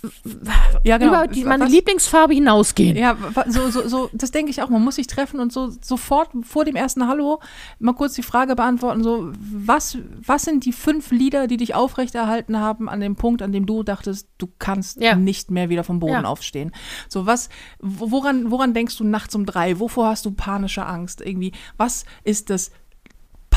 Ja, 0.84 0.98
genau. 0.98 1.12
über 1.24 1.26
die 1.28 1.44
meine 1.44 1.64
Was- 1.64 1.70
Lieblingsfarbe 1.72 2.34
hinausgehen. 2.34 2.96
Ja, 2.96 3.16
so, 3.46 3.70
so, 3.70 3.86
so, 3.88 4.10
das 4.12 4.30
denke 4.32 4.50
ich 4.50 4.60
auch. 4.62 4.68
Man 4.68 4.82
muss 4.82 4.96
sich 4.96 5.06
treffen 5.06 5.38
und 5.40 5.52
so 5.52 5.70
sofort 5.80 6.30
vor 6.42 6.64
dem 6.64 6.74
ersten 6.76 7.06
Hallo 7.06 7.40
mal 7.78 7.92
kurz 7.94 8.14
die 8.14 8.22
Frage 8.22 8.56
beantworten: 8.56 9.02
so, 9.04 9.30
was, 9.38 9.98
was 10.24 10.42
sind 10.42 10.64
die 10.64 10.72
fünf 10.72 11.10
Lieder, 11.12 11.46
die 11.46 11.56
dich 11.56 11.74
aufrechterhalten 11.74 12.58
haben 12.58 12.88
an 12.88 13.00
dem 13.00 13.14
Punkt, 13.16 13.40
an 13.42 13.52
dem 13.52 13.66
du 13.66 13.82
dachtest, 13.82 14.28
du 14.38 14.48
kannst 14.58 15.00
Ja. 15.00 15.14
nicht 15.14 15.50
mehr 15.50 15.68
wieder 15.68 15.84
vom 15.84 16.00
Boden 16.00 16.12
Ja. 16.12 16.24
aufstehen? 16.24 16.72
So, 17.08 17.26
was, 17.26 17.48
wo- 17.80 18.10
woran, 18.10 18.50
woran 18.50 18.74
denkst 18.74 18.96
du 18.98 19.04
nachts 19.04 19.34
um 19.34 19.46
drei? 19.46 19.78
Wovor 19.78 20.08
hast 20.08 20.24
du 20.26 20.32
panische 20.32 20.84
Angst? 20.86 21.20
Irgendwie, 21.20 21.52
was 21.76 22.04
ist 22.24 22.50
das 22.50 22.70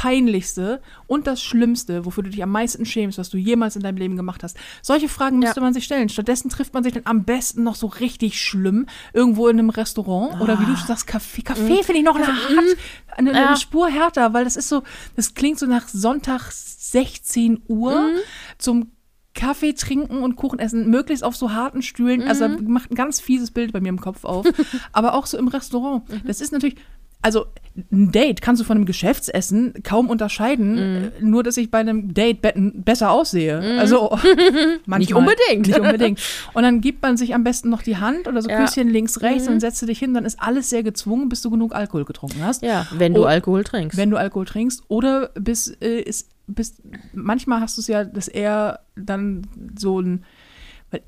Peinlichste 0.01 0.81
und 1.07 1.27
das 1.27 1.41
Schlimmste, 1.43 2.05
wofür 2.05 2.23
du 2.23 2.29
dich 2.29 2.41
am 2.41 2.51
meisten 2.51 2.85
schämst, 2.85 3.17
was 3.17 3.29
du 3.29 3.37
jemals 3.37 3.75
in 3.75 3.81
deinem 3.81 3.97
Leben 3.97 4.15
gemacht 4.15 4.43
hast. 4.43 4.55
Solche 4.81 5.09
Fragen 5.09 5.39
müsste 5.39 5.59
Ja. 5.59 5.63
man 5.65 5.73
sich 5.73 5.83
stellen. 5.83 6.07
Stattdessen 6.07 6.47
trifft 6.49 6.73
man 6.73 6.83
sich 6.85 6.93
dann 6.93 7.03
am 7.05 7.25
besten 7.25 7.63
noch 7.63 7.75
so 7.75 7.87
richtig 7.87 8.39
schlimm 8.39 8.85
irgendwo 9.13 9.49
in 9.49 9.59
einem 9.59 9.69
Restaurant 9.69 10.39
oder 10.39 10.57
wie 10.61 10.65
du 10.65 10.73
sagst, 10.77 11.05
Kaffee. 11.05 11.41
Kaffee 11.41 11.83
finde 11.83 11.97
ich 11.99 12.03
noch 12.05 12.15
eine, 12.15 12.27
hart, 12.27 12.77
eine, 13.17 13.31
eine 13.31 13.39
Ja. 13.41 13.55
Spur 13.57 13.89
härter, 13.89 14.33
weil 14.33 14.45
das 14.45 14.55
ist 14.55 14.69
so, 14.69 14.83
das 15.17 15.33
klingt 15.33 15.59
so 15.59 15.65
nach 15.65 15.89
Sonntag 15.89 16.49
16 16.49 17.63
Uhr 17.67 18.09
zum 18.57 18.91
Kaffee 19.35 19.73
trinken 19.73 20.19
und 20.23 20.37
Kuchen 20.37 20.59
essen, 20.59 20.89
möglichst 20.89 21.25
auf 21.25 21.35
so 21.35 21.51
harten 21.51 21.81
Stühlen. 21.81 22.21
Also 22.23 22.47
macht 22.47 22.89
ein 22.91 22.95
ganz 22.95 23.19
fieses 23.19 23.51
Bild 23.51 23.73
bei 23.73 23.81
mir 23.81 23.89
im 23.89 23.99
Kopf 23.99 24.23
auf. 24.23 24.45
Aber 24.93 25.13
auch 25.13 25.25
so 25.25 25.37
im 25.37 25.49
Restaurant. 25.49 26.03
Das 26.25 26.39
ist 26.39 26.51
natürlich, 26.53 26.75
also 27.21 27.45
ein 27.91 28.11
Date 28.11 28.41
kannst 28.41 28.61
du 28.61 28.65
von 28.65 28.77
einem 28.77 28.85
Geschäftsessen 28.85 29.73
kaum 29.83 30.09
unterscheiden, 30.09 30.77
äh, 30.77 31.11
nur 31.21 31.43
dass 31.43 31.55
ich 31.57 31.69
bei 31.71 31.79
einem 31.79 32.13
Date 32.13 32.41
be 32.41 32.53
besser 32.75 33.11
aussehe. 33.11 33.59
Also 33.79 34.09
manchmal. 34.85 34.99
Nicht 34.99 35.13
unbedingt. 35.13 35.67
Nicht 35.67 35.79
unbedingt. 35.79 36.19
Und 36.53 36.63
dann 36.63 36.81
gibt 36.81 37.01
man 37.01 37.15
sich 37.17 37.33
am 37.35 37.43
besten 37.43 37.69
noch 37.69 37.81
die 37.81 37.97
Hand 37.97 38.27
oder 38.27 38.41
so 38.41 38.49
Ja. 38.49 38.65
Küsschen 38.65 38.89
links, 38.89 39.21
rechts 39.21 39.47
und 39.47 39.59
setzt 39.59 39.81
dich 39.87 39.99
hin, 39.99 40.13
dann 40.13 40.25
ist 40.25 40.41
alles 40.41 40.69
sehr 40.69 40.83
gezwungen, 40.83 41.29
bis 41.29 41.41
du 41.41 41.49
genug 41.49 41.73
Alkohol 41.75 42.05
getrunken 42.05 42.43
hast. 42.43 42.63
Ja, 42.63 42.87
wenn 42.97 43.13
du 43.13 43.21
Oh, 43.23 43.25
Alkohol 43.25 43.63
trinkst. 43.63 43.97
Wenn 43.97 44.09
du 44.09 44.17
Alkohol 44.17 44.45
trinkst 44.45 44.83
oder 44.87 45.29
bis, 45.35 45.67
äh, 45.81 46.01
ist, 46.01 46.29
bis 46.47 46.81
manchmal 47.13 47.61
hast 47.61 47.77
du 47.77 47.81
es 47.81 47.87
ja, 47.87 48.03
dass 48.03 48.27
er 48.27 48.79
dann 48.95 49.43
so 49.77 50.01
ein, 50.01 50.23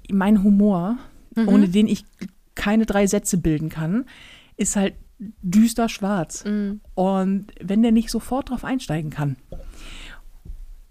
mein 0.10 0.44
Humor, 0.44 0.98
Mhm. 1.36 1.48
ohne 1.48 1.70
den 1.70 1.88
ich 1.88 2.04
keine 2.56 2.86
drei 2.86 3.08
Sätze 3.08 3.38
bilden 3.38 3.70
kann, 3.70 4.04
ist 4.58 4.76
halt 4.76 4.94
düster 5.42 5.88
schwarz. 5.90 6.44
Mhm. 6.46 6.82
Und 6.96 7.48
wenn 7.62 7.82
der 7.84 7.92
nicht 7.92 8.10
sofort 8.10 8.50
drauf 8.50 8.64
einsteigen 8.64 9.12
kann, 9.12 9.36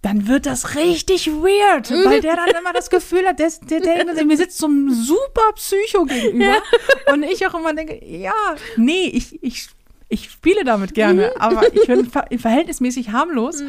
dann 0.03 0.27
wird 0.27 0.47
das 0.47 0.77
richtig 0.77 1.27
weird, 1.31 1.91
Mhm. 1.91 2.05
weil 2.07 2.21
der 2.23 2.37
dann 2.37 2.49
immer 2.59 2.73
das 2.73 2.89
Gefühl 2.89 3.27
hat, 3.27 3.39
der, 3.39 3.51
der, 3.69 3.81
der, 4.15 4.25
mir 4.25 4.37
sitzt 4.37 4.57
so 4.59 4.67
einem 4.67 4.91
super 4.91 5.53
Psycho 5.57 6.05
gegenüber 6.05 6.57
und 7.13 7.23
ich 7.23 7.47
auch 7.47 7.55
immer 7.55 7.75
denke, 7.75 8.03
ja, 8.05 8.33
nee, 8.77 9.09
ich, 9.13 9.43
ich, 9.43 9.69
ich 10.09 10.31
spiele 10.31 10.65
damit 10.65 10.95
gerne, 10.95 11.33
Mhm. 11.35 11.41
aber 11.41 11.75
ich 11.75 11.87
bin 11.87 12.07
ver 12.07 12.25
verhältnismäßig 12.39 13.13
harmlos 13.13 13.63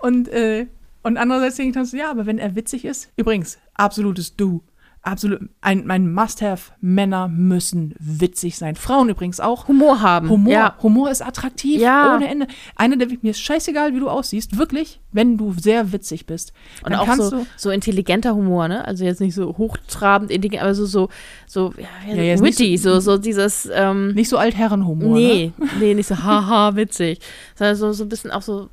und, 0.00 0.28
äh, 0.28 0.66
und 1.02 1.16
andererseits 1.16 1.56
denke 1.56 1.70
ich 1.70 1.74
dann 1.74 1.86
so, 1.86 1.96
ja, 1.96 2.10
aber 2.10 2.26
wenn 2.26 2.38
er 2.38 2.54
witzig 2.54 2.84
ist, 2.84 3.08
übrigens, 3.16 3.56
absolutes 3.72 4.36
Du, 4.36 4.62
absolut, 5.02 5.40
ein, 5.62 5.86
mein 5.86 6.12
Must-have, 6.12 6.72
Männer 6.80 7.26
müssen 7.28 7.94
witzig 7.98 8.58
sein, 8.58 8.76
Frauen 8.76 9.08
übrigens 9.08 9.40
auch. 9.40 9.66
Humor 9.66 10.02
haben. 10.02 10.28
Humor, 10.28 10.52
Ja. 10.52 10.76
Humor 10.82 11.10
ist 11.10 11.22
attraktiv, 11.26 11.80
Ja. 11.80 12.14
ohne 12.16 12.28
Ende. 12.28 12.46
Eine 12.76 12.98
der, 12.98 13.08
mir 13.22 13.30
ist 13.30 13.40
scheißegal, 13.40 13.94
wie 13.94 14.00
du 14.00 14.08
aussiehst, 14.10 14.58
wirklich, 14.58 15.00
wenn 15.12 15.38
du 15.38 15.54
sehr 15.58 15.92
witzig 15.92 16.26
bist. 16.26 16.52
Und 16.84 16.94
auch 16.94 17.12
so, 17.14 17.46
so 17.56 17.70
intelligenter 17.70 18.34
Humor, 18.34 18.68
ne? 18.68 18.84
Also 18.84 19.04
jetzt 19.04 19.20
nicht 19.20 19.34
so 19.34 19.56
hochtrabend, 19.56 20.30
intelligent, 20.30 20.62
aber 20.62 20.74
so, 20.74 20.84
so, 20.84 21.08
so 21.46 21.72
ja, 22.06 22.14
Ja, 22.14 22.38
witty, 22.40 22.76
so, 22.76 23.00
so 23.00 23.16
dieses, 23.16 23.68
ähm, 23.72 24.12
nicht 24.12 24.28
so 24.28 24.36
Altherrenhumor. 24.36 25.18
Ne? 25.18 25.26
nee, 25.26 25.52
nee, 25.80 25.94
nicht 25.94 26.08
so 26.08 26.22
haha, 26.22 26.76
witzig. 26.76 27.20
Sondern 27.56 27.76
so, 27.76 27.92
so 27.92 28.04
ein 28.04 28.08
bisschen 28.10 28.30
auch 28.30 28.42
so, 28.42 28.68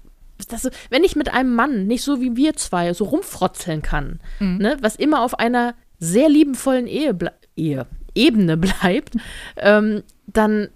dass 0.49 0.61
so, 0.61 0.69
wenn 0.89 1.03
ich 1.03 1.15
mit 1.15 1.33
einem 1.33 1.55
Mann 1.55 1.87
nicht 1.87 2.03
so 2.03 2.21
wie 2.21 2.35
wir 2.35 2.53
zwei 2.55 2.93
so 2.93 3.05
rumfrotzeln 3.05 3.81
kann, 3.81 4.19
Mhm. 4.39 4.57
ne? 4.57 4.77
Was 4.81 4.95
immer 4.97 5.21
auf 5.21 5.39
einer 5.39 5.73
sehr 5.99 6.29
liebenvollen 6.29 6.87
Ehe, 6.87 7.15
Ehe 7.55 7.85
Ebene 8.15 8.57
bleibt, 8.57 9.15
ähm, 9.57 10.03
dann 10.27 10.69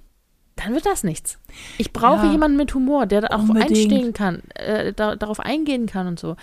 dann 0.58 0.76
wird 0.76 0.86
das 0.86 1.04
nichts. 1.04 1.40
Ich 1.80 1.92
brauche 1.92 2.28
Ja. 2.28 2.32
jemanden 2.34 2.56
mit 2.56 2.76
Humor, 2.76 3.08
der 3.08 3.22
da 3.22 3.28
auch 3.36 3.40
Unbedingt. 3.40 3.72
einstehen 3.72 4.14
kann, 4.14 4.44
äh, 4.54 4.94
da, 4.94 5.16
darauf 5.16 5.40
eingehen 5.40 5.88
kann 5.88 6.06
und 6.06 6.20
so. 6.20 6.36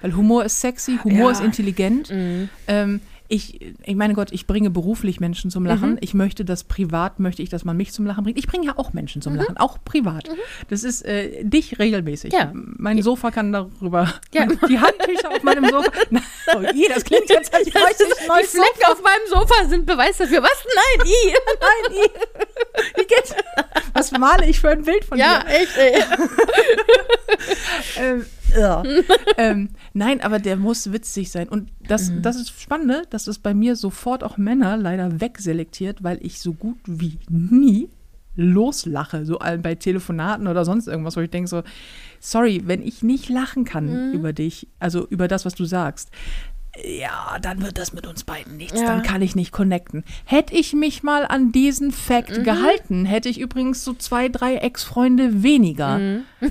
Weil 0.00 0.16
Humor 0.16 0.44
ist 0.44 0.60
sexy, 0.60 0.98
Humor 1.04 1.26
Ja. 1.26 1.30
ist 1.30 1.40
intelligent. 1.40 2.10
Mhm. 2.10 2.48
Ähm, 2.66 3.00
ich, 3.26 3.74
ich 3.84 3.96
meine 3.96 4.12
Gott, 4.14 4.32
ich 4.32 4.46
bringe 4.46 4.68
beruflich 4.70 5.18
Menschen 5.18 5.50
zum 5.50 5.64
Lachen. 5.64 5.92
Mhm. 5.92 5.98
Ich 6.00 6.12
möchte 6.12 6.44
das 6.44 6.64
privat, 6.64 7.20
möchte 7.20 7.42
ich, 7.42 7.48
dass 7.48 7.64
man 7.64 7.76
mich 7.76 7.92
zum 7.92 8.04
Lachen 8.06 8.22
bringt. 8.22 8.38
Ich 8.38 8.46
bringe 8.46 8.66
ja 8.66 8.74
auch 8.76 8.92
Menschen 8.92 9.22
zum 9.22 9.34
Lachen, 9.34 9.56
auch 9.56 9.78
privat. 9.82 10.28
Das 10.68 10.84
ist 10.84 11.02
äh, 11.04 11.42
dich 11.42 11.78
regelmäßig. 11.78 12.32
Mhm. 12.32 12.38
Ja. 12.38 12.50
Mein 12.52 13.00
Sofa 13.02 13.30
kann 13.30 13.52
darüber. 13.52 14.12
Ja. 14.34 14.46
Die 14.68 14.78
Handtücher 14.78 15.30
auf 15.30 15.42
meinem 15.42 15.68
Sofa. 15.70 15.90
Na, 16.10 16.20
oh, 16.54 16.60
je, 16.74 16.86
das 16.88 17.04
klingt 17.04 17.30
jetzt, 17.30 17.52
als 17.54 17.66
ich 17.66 17.74
ein 17.74 17.82
neues 17.82 17.96
die 18.52 18.58
Flecken 18.58 18.92
auf 18.92 19.02
meinem 19.02 19.26
Sofa 19.28 19.68
sind 19.68 19.86
Beweis 19.86 20.18
dafür. 20.18 20.42
Was? 20.42 20.64
Nein, 20.74 21.06
i. 21.08 21.32
Nein, 21.94 22.04
i. 22.04 23.00
Wie 23.00 23.06
geht's? 23.06 23.34
Was 23.94 24.12
male 24.12 24.46
ich 24.46 24.60
für 24.60 24.68
ein 24.70 24.82
Bild 24.82 25.04
von 25.04 25.18
Ja, 25.18 25.42
dir? 25.44 25.50
echt, 25.50 25.76
ey. 25.78 26.02
Ähm, 27.98 28.26
ja. 28.43 28.43
ähm, 29.38 29.70
nein, 29.92 30.20
aber 30.20 30.38
der 30.38 30.56
muss 30.56 30.92
witzig 30.92 31.30
sein. 31.30 31.48
Und 31.48 31.70
das, 31.86 32.10
Mhm. 32.10 32.22
das 32.22 32.36
ist 32.36 32.60
Spannende, 32.60 33.02
dass 33.10 33.26
es 33.26 33.38
bei 33.38 33.54
mir 33.54 33.76
sofort 33.76 34.22
auch 34.24 34.36
Männer 34.38 34.76
leider 34.76 35.20
wegselektiert, 35.20 36.02
weil 36.02 36.18
ich 36.22 36.40
so 36.40 36.52
gut 36.52 36.78
wie 36.86 37.18
nie 37.28 37.88
loslache, 38.36 39.24
so 39.24 39.38
bei 39.38 39.74
Telefonaten 39.76 40.48
oder 40.48 40.64
sonst 40.64 40.88
irgendwas, 40.88 41.16
wo 41.16 41.20
ich 41.20 41.30
denke 41.30 41.48
so, 41.48 41.62
sorry, 42.18 42.62
wenn 42.64 42.82
ich 42.82 43.02
nicht 43.04 43.28
lachen 43.28 43.64
kann 43.64 44.08
Mhm. 44.08 44.12
über 44.14 44.32
dich, 44.32 44.66
also 44.80 45.06
über 45.06 45.28
das, 45.28 45.44
was 45.44 45.54
du 45.54 45.64
sagst, 45.64 46.10
ja, 46.84 47.38
dann 47.40 47.62
wird 47.62 47.78
das 47.78 47.92
mit 47.92 48.04
uns 48.04 48.24
beiden 48.24 48.56
nichts. 48.56 48.80
Ja. 48.80 48.86
Dann 48.88 49.04
kann 49.04 49.22
ich 49.22 49.36
nicht 49.36 49.52
connecten. 49.52 50.02
Hätte 50.24 50.56
ich 50.56 50.72
mich 50.72 51.04
mal 51.04 51.24
an 51.24 51.52
diesen 51.52 51.92
Fact 51.92 52.38
Mhm. 52.38 52.42
gehalten, 52.42 53.04
hätte 53.04 53.28
ich 53.28 53.38
übrigens 53.38 53.84
so 53.84 53.94
zwei, 53.94 54.28
drei 54.28 54.56
Ex-Freunde 54.56 55.44
weniger. 55.44 55.98
Mhm. 55.98 56.22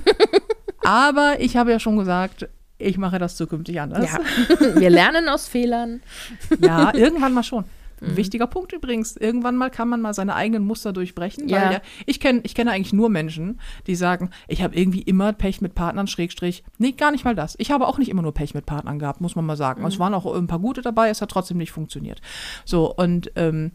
Aber 0.83 1.39
ich 1.39 1.57
habe 1.57 1.71
ja 1.71 1.79
schon 1.79 1.97
gesagt, 1.97 2.47
ich 2.77 2.97
mache 2.97 3.19
das 3.19 3.35
zukünftig 3.35 3.79
anders. 3.79 4.11
Ja. 4.11 4.75
Wir 4.79 4.89
lernen 4.89 5.29
aus 5.29 5.47
Fehlern. 5.47 6.01
Ja, 6.59 6.93
irgendwann 6.93 7.33
mal 7.33 7.43
schon. 7.43 7.65
Mhm. 8.03 8.09
Ein 8.09 8.17
wichtiger 8.17 8.47
Punkt 8.47 8.73
übrigens. 8.73 9.15
Irgendwann 9.15 9.55
mal 9.55 9.69
kann 9.69 9.87
man 9.87 10.01
mal 10.01 10.13
seine 10.13 10.35
eigenen 10.35 10.65
Muster 10.65 10.93
durchbrechen. 10.93 11.47
Ja. 11.47 11.71
Ja, 11.71 11.81
ich, 12.05 12.19
kenn, 12.19 12.41
ich 12.43 12.55
kenne 12.55 12.71
eigentlich 12.71 12.93
nur 12.93 13.09
Menschen, 13.09 13.59
die 13.87 13.95
sagen, 13.95 14.29
ich 14.47 14.61
habe 14.61 14.75
irgendwie 14.75 15.01
immer 15.01 15.33
Pech 15.33 15.61
mit 15.61 15.75
Partnern, 15.75 16.07
Schrägstrich. 16.07 16.63
Nee, 16.77 16.91
gar 16.91 17.11
nicht 17.11 17.25
mal 17.25 17.35
das. 17.35 17.55
Ich 17.57 17.71
habe 17.71 17.87
auch 17.87 17.97
nicht 17.97 18.09
immer 18.09 18.21
nur 18.21 18.33
Pech 18.33 18.53
mit 18.53 18.65
Partnern 18.65 18.99
gehabt, 18.99 19.21
muss 19.21 19.35
man 19.35 19.45
mal 19.45 19.57
sagen. 19.57 19.81
Mhm. 19.81 19.87
Es 19.87 19.99
waren 19.99 20.13
auch 20.13 20.25
ein 20.35 20.47
paar 20.47 20.59
gute 20.59 20.81
dabei, 20.81 21.09
es 21.09 21.21
hat 21.21 21.31
trotzdem 21.31 21.57
nicht 21.57 21.71
funktioniert. 21.71 22.21
So, 22.65 22.93
und 22.93 23.31
ähm, 23.35 23.71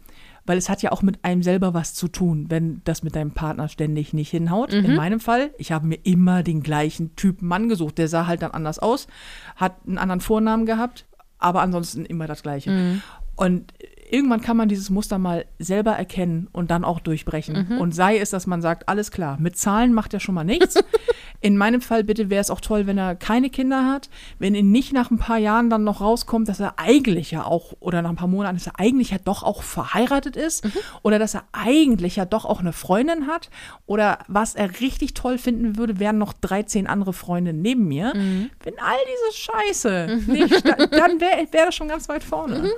weil 0.48 0.56
es 0.56 0.68
hat 0.70 0.82
ja 0.82 0.92
auch 0.92 1.02
mit 1.02 1.24
einem 1.24 1.42
selber 1.42 1.74
was 1.74 1.92
zu 1.92 2.08
tun, 2.08 2.46
wenn 2.48 2.80
das 2.84 3.02
mit 3.02 3.14
deinem 3.14 3.32
Partner 3.32 3.68
ständig 3.68 4.14
nicht 4.14 4.30
hinhaut. 4.30 4.72
Mhm. 4.72 4.84
In 4.84 4.96
meinem 4.96 5.20
Fall, 5.20 5.50
ich 5.58 5.72
habe 5.72 5.86
mir 5.86 5.98
immer 6.04 6.42
den 6.42 6.62
gleichen 6.62 7.14
Typen 7.16 7.46
Mann 7.46 7.68
gesucht. 7.68 7.98
Der 7.98 8.08
sah 8.08 8.26
halt 8.26 8.40
dann 8.40 8.52
anders 8.52 8.78
aus, 8.78 9.08
hat 9.56 9.76
einen 9.86 9.98
anderen 9.98 10.20
Vornamen 10.20 10.64
gehabt, 10.64 11.06
aber 11.38 11.60
ansonsten 11.60 12.06
immer 12.06 12.26
das 12.26 12.42
Gleiche. 12.42 12.70
Mhm. 12.70 13.02
Und 13.36 13.74
irgendwann 14.10 14.40
kann 14.40 14.56
man 14.56 14.68
dieses 14.68 14.90
Muster 14.90 15.18
mal 15.18 15.44
selber 15.58 15.92
erkennen 15.92 16.48
und 16.52 16.70
dann 16.70 16.84
auch 16.84 17.00
durchbrechen. 17.00 17.68
Mhm. 17.70 17.78
Und 17.78 17.94
sei 17.94 18.18
es, 18.18 18.30
dass 18.30 18.46
man 18.46 18.62
sagt, 18.62 18.88
alles 18.88 19.10
klar, 19.10 19.36
mit 19.40 19.56
Zahlen 19.56 19.92
macht 19.92 20.14
er 20.14 20.20
schon 20.20 20.34
mal 20.34 20.44
nichts. 20.44 20.76
In 21.40 21.56
meinem 21.56 21.80
Fall 21.80 22.02
bitte 22.02 22.30
wäre 22.30 22.40
es 22.40 22.50
auch 22.50 22.60
toll, 22.60 22.88
wenn 22.88 22.98
er 22.98 23.14
keine 23.14 23.48
Kinder 23.48 23.86
hat, 23.86 24.10
wenn 24.40 24.56
ihn 24.56 24.72
nicht 24.72 24.92
nach 24.92 25.12
ein 25.12 25.18
paar 25.18 25.38
Jahren 25.38 25.70
dann 25.70 25.84
noch 25.84 26.00
rauskommt, 26.00 26.48
dass 26.48 26.58
er 26.58 26.80
eigentlich 26.80 27.30
ja 27.30 27.44
auch, 27.44 27.74
oder 27.78 28.02
nach 28.02 28.10
ein 28.10 28.16
paar 28.16 28.26
Monaten, 28.26 28.56
dass 28.56 28.66
er 28.66 28.80
eigentlich 28.80 29.10
ja 29.10 29.18
doch 29.24 29.44
auch 29.44 29.62
verheiratet 29.62 30.34
ist, 30.36 30.64
Mhm. 30.64 30.72
oder 31.02 31.20
dass 31.20 31.34
er 31.34 31.44
eigentlich 31.52 32.16
ja 32.16 32.24
doch 32.24 32.44
auch 32.44 32.58
eine 32.58 32.72
Freundin 32.72 33.28
hat, 33.28 33.50
oder 33.86 34.18
was 34.26 34.56
er 34.56 34.80
richtig 34.80 35.14
toll 35.14 35.38
finden 35.38 35.76
würde, 35.76 36.00
wären 36.00 36.18
noch 36.18 36.32
13 36.32 36.88
andere 36.88 37.12
Freundinnen 37.12 37.62
neben 37.62 37.86
mir. 37.86 38.12
Mhm. 38.16 38.50
Wenn 38.64 38.74
all 38.80 38.96
diese 39.06 39.38
Scheiße 39.38 40.20
nicht, 40.26 40.56
sta- 40.58 40.86
dann 40.86 41.20
wäre 41.20 41.46
wär 41.52 41.66
das 41.66 41.74
schon 41.76 41.86
ganz 41.88 42.08
weit 42.08 42.24
vorne. 42.24 42.68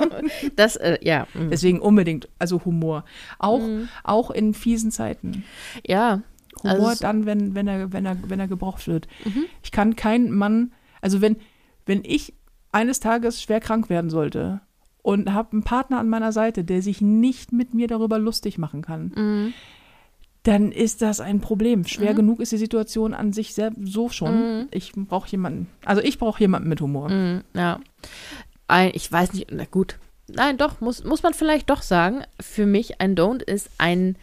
Das, 0.56 0.76
äh, 0.76 0.98
ja. 1.02 1.26
mm. 1.34 1.50
Deswegen 1.50 1.80
unbedingt, 1.80 2.28
also 2.38 2.64
Humor. 2.64 3.04
Auch, 3.38 3.62
auch 4.04 4.30
in 4.30 4.54
fiesen 4.54 4.90
Zeiten. 4.90 5.44
Ja. 5.86 6.22
Humor 6.62 6.88
Also- 6.90 7.02
dann, 7.02 7.26
wenn, 7.26 7.54
wenn, 7.54 7.68
er, 7.68 7.92
wenn, 7.92 8.04
er, 8.06 8.16
wenn 8.26 8.40
er 8.40 8.48
gebraucht 8.48 8.86
wird. 8.88 9.06
Ich 9.62 9.70
kann 9.72 9.96
keinen 9.96 10.30
Mann, 10.32 10.72
also 11.00 11.20
wenn, 11.20 11.36
wenn 11.86 12.02
ich 12.04 12.34
eines 12.72 13.00
Tages 13.00 13.40
schwer 13.42 13.60
krank 13.60 13.88
werden 13.88 14.10
sollte 14.10 14.60
und 15.02 15.32
habe 15.32 15.52
einen 15.52 15.62
Partner 15.62 15.98
an 16.00 16.08
meiner 16.08 16.32
Seite, 16.32 16.64
der 16.64 16.82
sich 16.82 17.00
nicht 17.00 17.52
mit 17.52 17.72
mir 17.74 17.86
darüber 17.86 18.18
lustig 18.18 18.58
machen 18.58 18.82
kann, 18.82 19.12
Mhm. 19.14 19.54
dann 20.42 20.72
ist 20.72 21.00
das 21.02 21.20
ein 21.20 21.40
Problem. 21.40 21.84
Schwer 21.84 22.14
genug 22.14 22.40
ist 22.40 22.52
die 22.52 22.56
Situation 22.58 23.14
an 23.14 23.32
sich 23.32 23.54
selbst 23.54 23.78
so 23.86 24.08
schon. 24.08 24.66
Ich 24.70 24.92
brauche 24.94 25.28
jemanden, 25.30 25.68
also 25.84 26.02
ich 26.02 26.18
brauche 26.18 26.40
jemanden 26.40 26.68
mit 26.68 26.80
Humor. 26.80 27.08
Mm, 27.10 27.42
ja. 27.54 27.80
Ein, 28.68 28.92
ich 28.94 29.10
weiß 29.10 29.32
nicht, 29.32 29.48
na 29.50 29.64
gut. 29.64 29.98
Nein, 30.28 30.58
doch, 30.58 30.80
muss, 30.80 31.04
muss 31.04 31.22
man 31.22 31.34
vielleicht 31.34 31.70
doch 31.70 31.82
sagen. 31.82 32.22
Für 32.40 32.66
mich 32.66 33.00
ein 33.00 33.16
Don't 33.16 33.42
ist 33.42 33.70
ein 33.78 34.16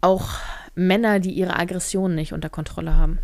auch 0.00 0.28
Männer, 0.74 1.20
die 1.20 1.32
ihre 1.32 1.56
Aggressionen 1.56 2.14
nicht 2.14 2.32
unter 2.32 2.48
Kontrolle 2.48 2.96
haben. 2.96 3.18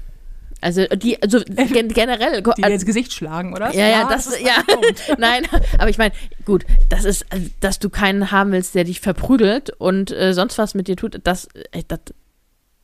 Also 0.60 0.84
die, 0.86 1.22
also 1.22 1.40
gen 1.44 1.88
generell. 1.88 2.42
Die 2.42 2.62
dir 2.62 2.68
ins 2.68 2.84
Gesicht 2.84 3.12
schlagen, 3.12 3.54
oder? 3.54 3.72
Ja, 3.74 3.88
ja, 3.88 4.08
das, 4.08 4.26
ist 4.26 4.40
ja, 4.40 4.62
nein, 5.18 5.46
aber 5.78 5.88
ich 5.88 5.98
meine, 5.98 6.12
gut, 6.44 6.66
das 6.88 7.04
ist, 7.04 7.26
also, 7.30 7.46
dass 7.60 7.78
du 7.78 7.88
keinen 7.88 8.30
haben 8.30 8.52
willst, 8.52 8.74
der 8.74 8.84
dich 8.84 9.00
verprügelt 9.00 9.70
und 9.70 10.10
äh, 10.10 10.34
sonst 10.34 10.58
was 10.58 10.74
mit 10.74 10.88
dir 10.88 10.96
tut, 10.96 11.20
das, 11.24 11.48
äh, 11.72 11.82
das, 11.86 12.00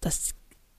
das 0.01 0.31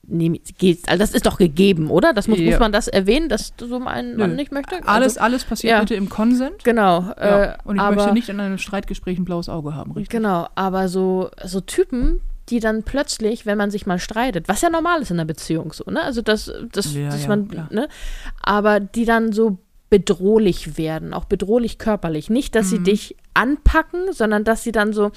nehm, 0.08 0.38
geht, 0.58 0.88
also 0.88 0.98
das 1.00 1.12
ist 1.14 1.26
doch 1.26 1.38
gegeben, 1.38 1.90
oder? 1.90 2.12
Das 2.12 2.28
muss, 2.28 2.38
Ja. 2.38 2.50
muss 2.50 2.58
man 2.60 2.72
das 2.72 2.88
erwähnen, 2.88 3.28
dass 3.28 3.52
so 3.58 3.76
ein 3.76 4.16
Mann 4.16 4.16
Nö. 4.16 4.26
nicht 4.28 4.52
möchte? 4.52 4.76
Alles, 4.86 5.16
Also, 5.16 5.20
alles 5.20 5.44
passiert 5.44 5.70
ja. 5.72 5.80
bitte 5.80 5.94
im 5.94 6.08
Konsent. 6.08 6.64
genau. 6.64 7.02
Ja. 7.18 7.44
Äh, 7.44 7.56
Und 7.64 7.76
ich 7.76 7.82
aber, 7.82 7.96
möchte 7.96 8.12
nicht 8.12 8.28
in 8.28 8.40
einem 8.40 8.58
Streitgespräch 8.58 9.18
ein 9.18 9.24
blaues 9.24 9.48
Auge 9.48 9.74
haben, 9.74 9.92
richtig? 9.92 10.08
Genau, 10.10 10.48
aber 10.54 10.88
so, 10.88 11.30
so 11.44 11.60
Typen, 11.60 12.20
die 12.48 12.60
dann 12.60 12.82
plötzlich, 12.82 13.44
wenn 13.44 13.58
man 13.58 13.70
sich 13.70 13.84
mal 13.86 13.98
streitet, 13.98 14.48
was 14.48 14.62
ja 14.62 14.70
normal 14.70 15.02
ist 15.02 15.10
in 15.10 15.16
einer 15.18 15.26
Beziehung 15.26 15.72
so, 15.74 15.84
ne? 15.90 16.00
Also 16.02 16.22
das, 16.22 16.50
das, 16.72 16.94
dass 16.94 17.28
man, 17.28 17.48
klar. 17.48 17.68
ne? 17.70 17.88
Aber 18.42 18.80
die 18.80 19.04
dann 19.04 19.32
so 19.32 19.58
bedrohlich 19.90 20.76
werden, 20.78 21.12
auch 21.14 21.24
bedrohlich 21.26 21.78
körperlich. 21.78 22.30
Nicht, 22.30 22.54
dass 22.54 22.66
Mhm. 22.66 22.70
sie 22.70 22.82
dich 22.82 23.16
anpacken, 23.34 24.12
sondern 24.12 24.44
dass 24.44 24.62
sie 24.62 24.72
dann 24.72 24.92
so 24.92 25.10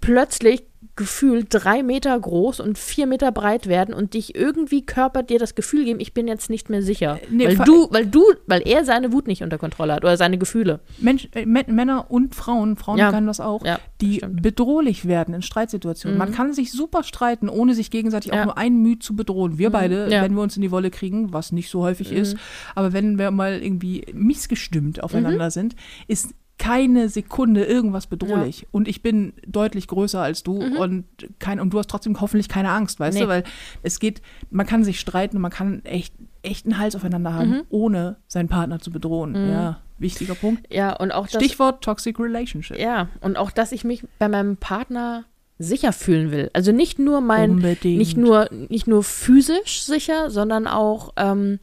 plötzlich 0.00 0.64
gefühlt 0.96 1.48
drei 1.50 1.82
Meter 1.82 2.18
groß 2.18 2.60
und 2.60 2.78
vier 2.78 3.06
Meter 3.06 3.30
breit 3.30 3.66
werden 3.66 3.94
und 3.94 4.14
dich 4.14 4.34
irgendwie 4.34 4.84
Körper 4.84 5.22
dir 5.22 5.38
das 5.38 5.54
Gefühl 5.54 5.84
geben, 5.84 6.00
ich 6.00 6.14
bin 6.14 6.26
jetzt 6.26 6.48
nicht 6.50 6.70
mehr 6.70 6.82
sicher. 6.82 7.20
nee, 7.30 7.46
weil 7.46 7.56
du, 7.66 7.88
weil 7.90 8.06
du, 8.06 8.24
weil 8.46 8.62
er 8.66 8.84
seine 8.84 9.12
Wut 9.12 9.26
nicht 9.26 9.42
unter 9.42 9.58
Kontrolle 9.58 9.92
hat 9.92 10.04
oder 10.04 10.16
seine 10.16 10.38
Gefühle. 10.38 10.80
Mensch, 10.98 11.28
äh, 11.34 11.42
Mä- 11.42 11.70
Männer 11.70 12.10
und 12.10 12.34
Frauen, 12.34 12.76
Frauen 12.76 12.98
Ja. 12.98 13.10
können 13.10 13.26
das 13.26 13.40
auch, 13.40 13.64
Ja, 13.64 13.78
die 14.00 14.16
stimmt. 14.16 14.42
bedrohlich 14.42 15.06
werden 15.06 15.34
in 15.34 15.42
Streitsituationen. 15.42 16.18
Man 16.18 16.32
kann 16.32 16.52
sich 16.54 16.72
super 16.72 17.02
streiten, 17.04 17.48
ohne 17.48 17.74
sich 17.74 17.90
gegenseitig 17.90 18.32
Ja. 18.32 18.40
auch 18.40 18.44
nur 18.46 18.58
ein 18.58 18.76
Mühe 18.82 18.98
zu 18.98 19.14
bedrohen. 19.14 19.58
Wir 19.58 19.70
beide, 19.70 20.08
Ja. 20.10 20.22
wenn 20.22 20.34
wir 20.34 20.42
uns 20.42 20.56
in 20.56 20.62
die 20.62 20.70
Wolle 20.70 20.90
kriegen, 20.90 21.32
was 21.32 21.52
nicht 21.52 21.68
so 21.70 21.82
häufig 21.82 22.10
ist, 22.10 22.36
aber 22.74 22.92
wenn 22.94 23.18
wir 23.18 23.30
mal 23.30 23.62
irgendwie 23.62 24.06
missgestimmt 24.14 25.02
aufeinander 25.02 25.50
sind, 25.50 25.76
ist 26.08 26.30
keine 26.58 27.08
Sekunde 27.08 27.64
irgendwas 27.64 28.06
bedrohlich. 28.06 28.66
Und 28.72 28.88
ich 28.88 29.02
bin 29.02 29.34
deutlich 29.46 29.86
größer 29.88 30.20
als 30.20 30.42
du 30.42 30.56
und 30.56 31.04
kein 31.38 31.60
und 31.60 31.70
du 31.70 31.78
hast 31.78 31.88
trotzdem 31.90 32.20
hoffentlich 32.20 32.48
keine 32.48 32.70
Angst, 32.70 32.98
weißt 32.98 33.16
Nee. 33.18 33.24
du, 33.24 33.28
weil 33.28 33.44
es 33.82 34.00
geht, 34.00 34.22
man 34.50 34.66
kann 34.66 34.82
sich 34.82 34.98
streiten 34.98 35.36
und 35.36 35.42
man 35.42 35.50
kann 35.50 35.84
echt 35.84 36.14
echt 36.42 36.64
einen 36.64 36.78
Hals 36.78 36.94
aufeinander 36.94 37.34
haben, 37.34 37.62
ohne 37.70 38.16
seinen 38.28 38.48
Partner 38.48 38.78
zu 38.78 38.90
bedrohen. 38.92 39.34
Ja, 39.34 39.80
wichtiger 39.98 40.34
Punkt. 40.36 40.72
Ja, 40.72 40.94
und 40.94 41.10
auch 41.10 41.26
das, 41.26 41.42
Stichwort 41.42 41.82
Toxic 41.82 42.18
Relationship. 42.20 42.78
Ja, 42.78 43.08
und 43.20 43.36
auch, 43.36 43.50
dass 43.50 43.72
ich 43.72 43.82
mich 43.84 44.04
bei 44.20 44.28
meinem 44.28 44.56
Partner 44.56 45.24
sicher 45.58 45.92
fühlen 45.92 46.30
will. 46.30 46.50
Also 46.52 46.70
nicht 46.70 46.98
nur 47.00 47.20
mein, 47.20 47.52
Unbedingt. 47.52 47.98
nicht 47.98 48.16
nur, 48.16 48.48
nicht 48.68 48.86
nur 48.86 49.02
physisch 49.02 49.82
sicher, 49.82 50.30
sondern 50.30 50.66
auch, 50.68 51.14
ähm, 51.16 51.58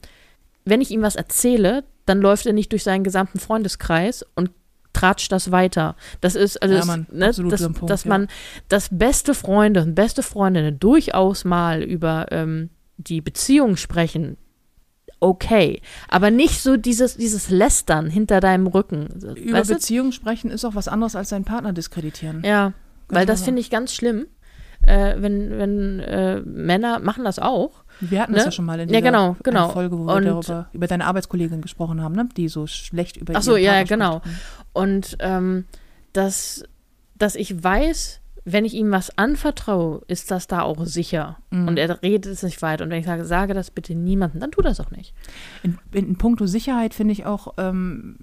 wenn 0.66 0.80
ich 0.82 0.90
ihm 0.90 1.00
was 1.02 1.16
erzähle, 1.16 1.84
dann 2.04 2.20
läuft 2.20 2.44
er 2.44 2.52
nicht 2.52 2.70
durch 2.72 2.82
seinen 2.84 3.04
gesamten 3.04 3.38
Freundeskreis 3.38 4.24
und 4.34 4.50
tratscht 4.94 5.30
das 5.32 5.50
weiter. 5.50 5.94
Das 6.22 6.34
ist, 6.34 6.62
also, 6.62 6.74
Ja, 6.74 6.84
Mann, 6.86 7.06
ne, 7.12 7.26
dass, 7.26 7.36
so 7.36 7.42
ein 7.42 7.74
Punkt, 7.74 7.90
dass 7.90 8.04
ja. 8.04 8.08
man, 8.08 8.28
dass 8.68 8.88
beste 8.90 9.34
Freunde 9.34 9.82
und 9.82 9.94
beste 9.94 10.22
Freundinnen 10.22 10.78
durchaus 10.78 11.44
mal 11.44 11.82
über 11.82 12.26
ähm, 12.30 12.70
die 12.96 13.20
Beziehung 13.20 13.76
sprechen, 13.76 14.36
okay. 15.20 15.80
Aber 16.08 16.30
nicht 16.30 16.60
so 16.62 16.76
dieses, 16.76 17.16
dieses 17.16 17.50
Lästern 17.50 18.08
hinter 18.08 18.40
deinem 18.40 18.66
Rücken. 18.66 19.08
Über 19.36 19.58
Weißt 19.58 19.70
du? 19.70 19.74
Beziehungen 19.74 20.12
sprechen 20.12 20.50
ist 20.50 20.64
auch 20.64 20.74
was 20.74 20.88
anderes 20.88 21.16
als 21.16 21.28
seinen 21.30 21.44
Partner 21.44 21.72
diskreditieren. 21.72 22.42
Ja, 22.44 22.72
weil 23.08 23.26
das 23.26 23.42
finde 23.42 23.60
ich 23.60 23.70
ganz 23.70 23.92
schlimm. 23.94 24.26
Äh, 24.86 25.14
wenn 25.22 25.56
wenn 25.58 26.00
äh, 26.00 26.40
Männer 26.42 26.98
machen 26.98 27.24
das 27.24 27.38
auch. 27.38 27.84
Wir 28.00 28.20
hatten 28.20 28.32
Ne? 28.32 28.36
das 28.38 28.46
ja 28.46 28.50
schon 28.52 28.66
mal 28.66 28.78
in 28.80 28.90
Ja, 28.90 28.98
dieser 29.00 29.10
genau, 29.10 29.36
genau. 29.42 29.70
Folge, 29.70 29.98
wo 29.98 30.04
wir 30.06 30.14
Und- 30.16 30.24
darüber, 30.26 30.68
über 30.74 30.86
deine 30.86 31.06
Arbeitskollegin 31.06 31.62
gesprochen 31.62 32.02
haben, 32.02 32.14
ne? 32.14 32.28
die 32.36 32.48
so 32.48 32.66
schlecht 32.66 33.16
über 33.16 33.32
Ach 33.36 33.42
so, 33.42 33.56
ja, 33.56 33.72
Partner 33.72 33.88
genau. 33.96 34.18
spricht. 34.18 34.36
Und 34.74 35.16
ähm, 35.20 35.64
dass, 36.12 36.64
dass 37.16 37.34
ich 37.34 37.64
weiß, 37.64 38.20
wenn 38.46 38.66
ich 38.66 38.74
ihm 38.74 38.90
was 38.90 39.16
anvertraue, 39.16 40.02
ist 40.06 40.30
das 40.30 40.46
da 40.46 40.60
auch 40.60 40.84
sicher. 40.84 41.38
Mhm. 41.50 41.68
Und 41.68 41.78
er 41.78 42.02
redet 42.02 42.30
es 42.30 42.42
nicht 42.42 42.60
weiter. 42.60 42.84
Und 42.84 42.90
wenn 42.90 43.00
ich 43.00 43.06
sage, 43.06 43.24
sage 43.24 43.54
das 43.54 43.70
bitte 43.70 43.94
niemandem, 43.94 44.40
dann 44.40 44.50
tu 44.50 44.60
das 44.60 44.80
auch 44.80 44.90
nicht. 44.90 45.14
In, 45.62 45.78
in, 45.92 46.16
puncto 46.18 46.46
Sicherheit 46.46 46.92
finde 46.92 47.12
ich 47.12 47.24
auch 47.24 47.54
ähm, 47.56 48.18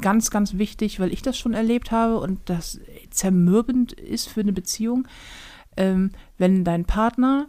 ganz, 0.00 0.30
ganz 0.30 0.54
wichtig, 0.58 1.00
weil 1.00 1.12
ich 1.12 1.22
das 1.22 1.36
schon 1.36 1.54
erlebt 1.54 1.90
habe 1.90 2.20
und 2.20 2.38
das 2.44 2.80
zermürbend 3.10 3.92
ist 3.92 4.28
für 4.28 4.40
eine 4.40 4.52
Beziehung, 4.52 5.08
ähm, 5.76 6.12
wenn 6.38 6.62
dein 6.62 6.84
Partner 6.84 7.48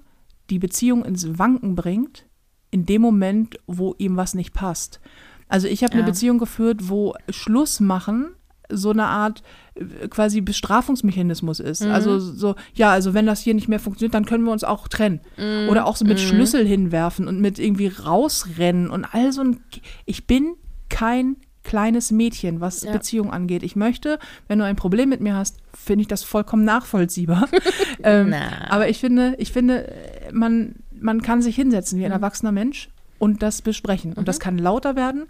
die 0.49 0.59
Beziehung 0.59 1.05
ins 1.05 1.37
Wanken 1.37 1.75
bringt, 1.75 2.25
in 2.71 2.87
dem 2.87 3.03
Moment, 3.03 3.59
wo 3.67 3.93
ihm 3.99 4.17
was 4.17 4.33
nicht 4.33 4.53
passt. 4.53 4.99
Also 5.47 5.67
ich 5.67 5.83
habe 5.83 5.93
Ja. 5.93 5.99
eine 5.99 6.11
Beziehung 6.11 6.39
geführt, 6.39 6.89
wo 6.89 7.13
Schluss 7.29 7.79
machen 7.79 8.33
so 8.69 8.91
eine 8.91 9.05
Art 9.05 9.43
äh, 9.75 10.07
quasi 10.07 10.41
Bestrafungsmechanismus 10.41 11.59
ist. 11.59 11.83
Mhm. 11.83 11.91
Also 11.91 12.19
so, 12.19 12.55
ja, 12.73 12.91
also 12.91 13.13
wenn 13.13 13.25
das 13.25 13.41
hier 13.41 13.53
nicht 13.53 13.67
mehr 13.67 13.79
funktioniert, 13.79 14.13
dann 14.13 14.25
können 14.25 14.43
wir 14.43 14.51
uns 14.51 14.63
auch 14.63 14.87
trennen. 14.87 15.21
Mhm. 15.37 15.69
Oder 15.69 15.85
auch 15.85 15.95
so 15.95 16.05
mit 16.05 16.19
Schlüssel 16.19 16.65
hinwerfen 16.65 17.27
und 17.27 17.39
mit 17.41 17.59
irgendwie 17.59 17.87
rausrennen 17.87 18.89
und 18.89 19.05
all 19.05 19.31
so 19.31 19.43
ein. 19.43 19.59
Ich 20.05 20.27
bin 20.27 20.55
kein 20.89 21.37
kleines 21.65 22.11
Mädchen, 22.11 22.61
was 22.61 22.83
Ja. 22.83 22.93
Beziehung 22.93 23.33
angeht. 23.33 23.63
Ich 23.63 23.75
möchte, 23.75 24.19
wenn 24.47 24.59
du 24.59 24.65
ein 24.65 24.75
Problem 24.75 25.09
mit 25.09 25.19
mir 25.19 25.35
hast, 25.35 25.57
finde 25.73 26.03
ich 26.03 26.07
das 26.07 26.23
vollkommen 26.23 26.63
nachvollziehbar. 26.63 27.49
ähm, 28.03 28.29
Na. 28.29 28.69
aber 28.69 28.87
ich 28.87 28.99
finde, 28.99 29.35
ich 29.39 29.51
finde, 29.51 29.87
äh, 29.87 30.31
man, 30.31 30.75
man 30.97 31.21
kann 31.21 31.41
sich 31.41 31.55
hinsetzen 31.55 31.99
wie 31.99 32.05
ein 32.05 32.11
erwachsener 32.11 32.51
Mensch 32.51 32.89
und 33.19 33.41
das 33.41 33.61
besprechen. 33.61 34.13
Und 34.13 34.27
das 34.27 34.39
kann 34.39 34.57
lauter 34.57 34.95
werden. 34.95 35.25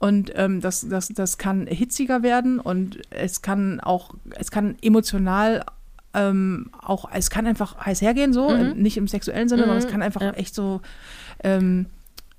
Und 0.00 0.32
ähm, 0.34 0.60
das, 0.62 0.88
das, 0.88 1.08
das 1.08 1.36
kann 1.38 1.66
hitziger 1.68 2.22
werden 2.24 2.58
und 2.58 2.98
es 3.10 3.42
kann 3.42 3.80
auch, 3.80 4.14
es 4.36 4.50
kann 4.50 4.76
emotional 4.82 5.62
ähm, 6.14 6.70
auch, 6.80 7.08
es 7.12 7.28
kann 7.30 7.46
einfach 7.46 7.84
heiß 7.84 8.00
hergehen, 8.00 8.32
so, 8.32 8.48
Mhm. 8.48 8.72
nicht 8.82 8.96
im 8.96 9.06
sexuellen 9.06 9.48
Sinne, 9.48 9.62
sondern 9.62 9.76
es 9.78 9.84
Mhm, 9.86 9.90
kann 9.90 10.02
einfach 10.02 10.22
ja. 10.22 10.30
echt 10.32 10.54
so, 10.54 10.80
ähm, 11.44 11.84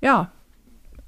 ja, 0.00 0.30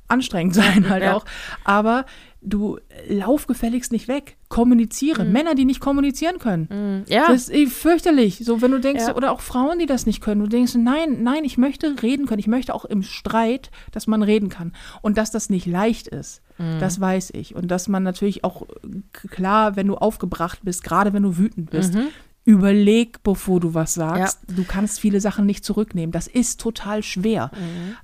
anstrengend 0.08 0.54
sein 0.54 0.88
halt 0.88 1.02
Ja. 1.02 1.14
auch. 1.14 1.24
Aber 1.64 2.06
du 2.46 2.78
lauf 3.08 3.46
gefälligst 3.46 3.90
nicht 3.90 4.06
weg. 4.06 4.36
Kommuniziere. 4.48 5.24
Männer, 5.24 5.54
die 5.54 5.64
nicht 5.64 5.80
kommunizieren 5.80 6.38
können. 6.38 6.68
Mhm. 6.70 7.12
Ja. 7.12 7.26
Das 7.28 7.48
ist 7.48 7.72
fürchterlich. 7.72 8.38
So, 8.44 8.60
wenn 8.62 8.70
du 8.70 8.78
denkst, 8.80 9.04
Ja. 9.08 9.16
oder 9.16 9.32
auch 9.32 9.40
Frauen, 9.40 9.78
die 9.78 9.86
das 9.86 10.06
nicht 10.06 10.20
können, 10.20 10.40
du 10.42 10.46
denkst, 10.48 10.74
nein, 10.76 11.22
nein, 11.22 11.44
ich 11.44 11.58
möchte 11.58 11.96
reden 12.02 12.26
können. 12.26 12.38
Ich 12.40 12.46
möchte 12.46 12.74
auch 12.74 12.84
im 12.84 13.02
Streit, 13.02 13.70
dass 13.92 14.06
man 14.06 14.22
reden 14.22 14.48
kann. 14.50 14.72
Und 15.02 15.16
dass 15.18 15.30
das 15.30 15.48
nicht 15.50 15.66
leicht 15.66 16.06
ist, 16.06 16.42
Mhm. 16.58 16.78
das 16.80 17.00
weiß 17.00 17.30
ich. 17.34 17.54
Und 17.54 17.70
dass 17.70 17.88
man 17.88 18.02
natürlich 18.02 18.44
auch, 18.44 18.66
k- 19.12 19.28
klar, 19.28 19.74
wenn 19.76 19.86
du 19.86 19.96
aufgebracht 19.96 20.60
bist, 20.62 20.84
gerade 20.84 21.12
wenn 21.12 21.22
du 21.22 21.36
wütend 21.38 21.70
bist, 21.70 21.94
Mhm. 21.94 22.08
Überleg, 22.46 23.22
bevor 23.22 23.58
du 23.60 23.72
was 23.72 23.94
sagst. 23.94 24.40
Du 24.48 24.64
kannst 24.64 25.00
viele 25.00 25.20
Sachen 25.20 25.46
nicht 25.46 25.64
zurücknehmen. 25.64 26.12
Das 26.12 26.26
ist 26.26 26.60
total 26.60 27.02
schwer. 27.02 27.50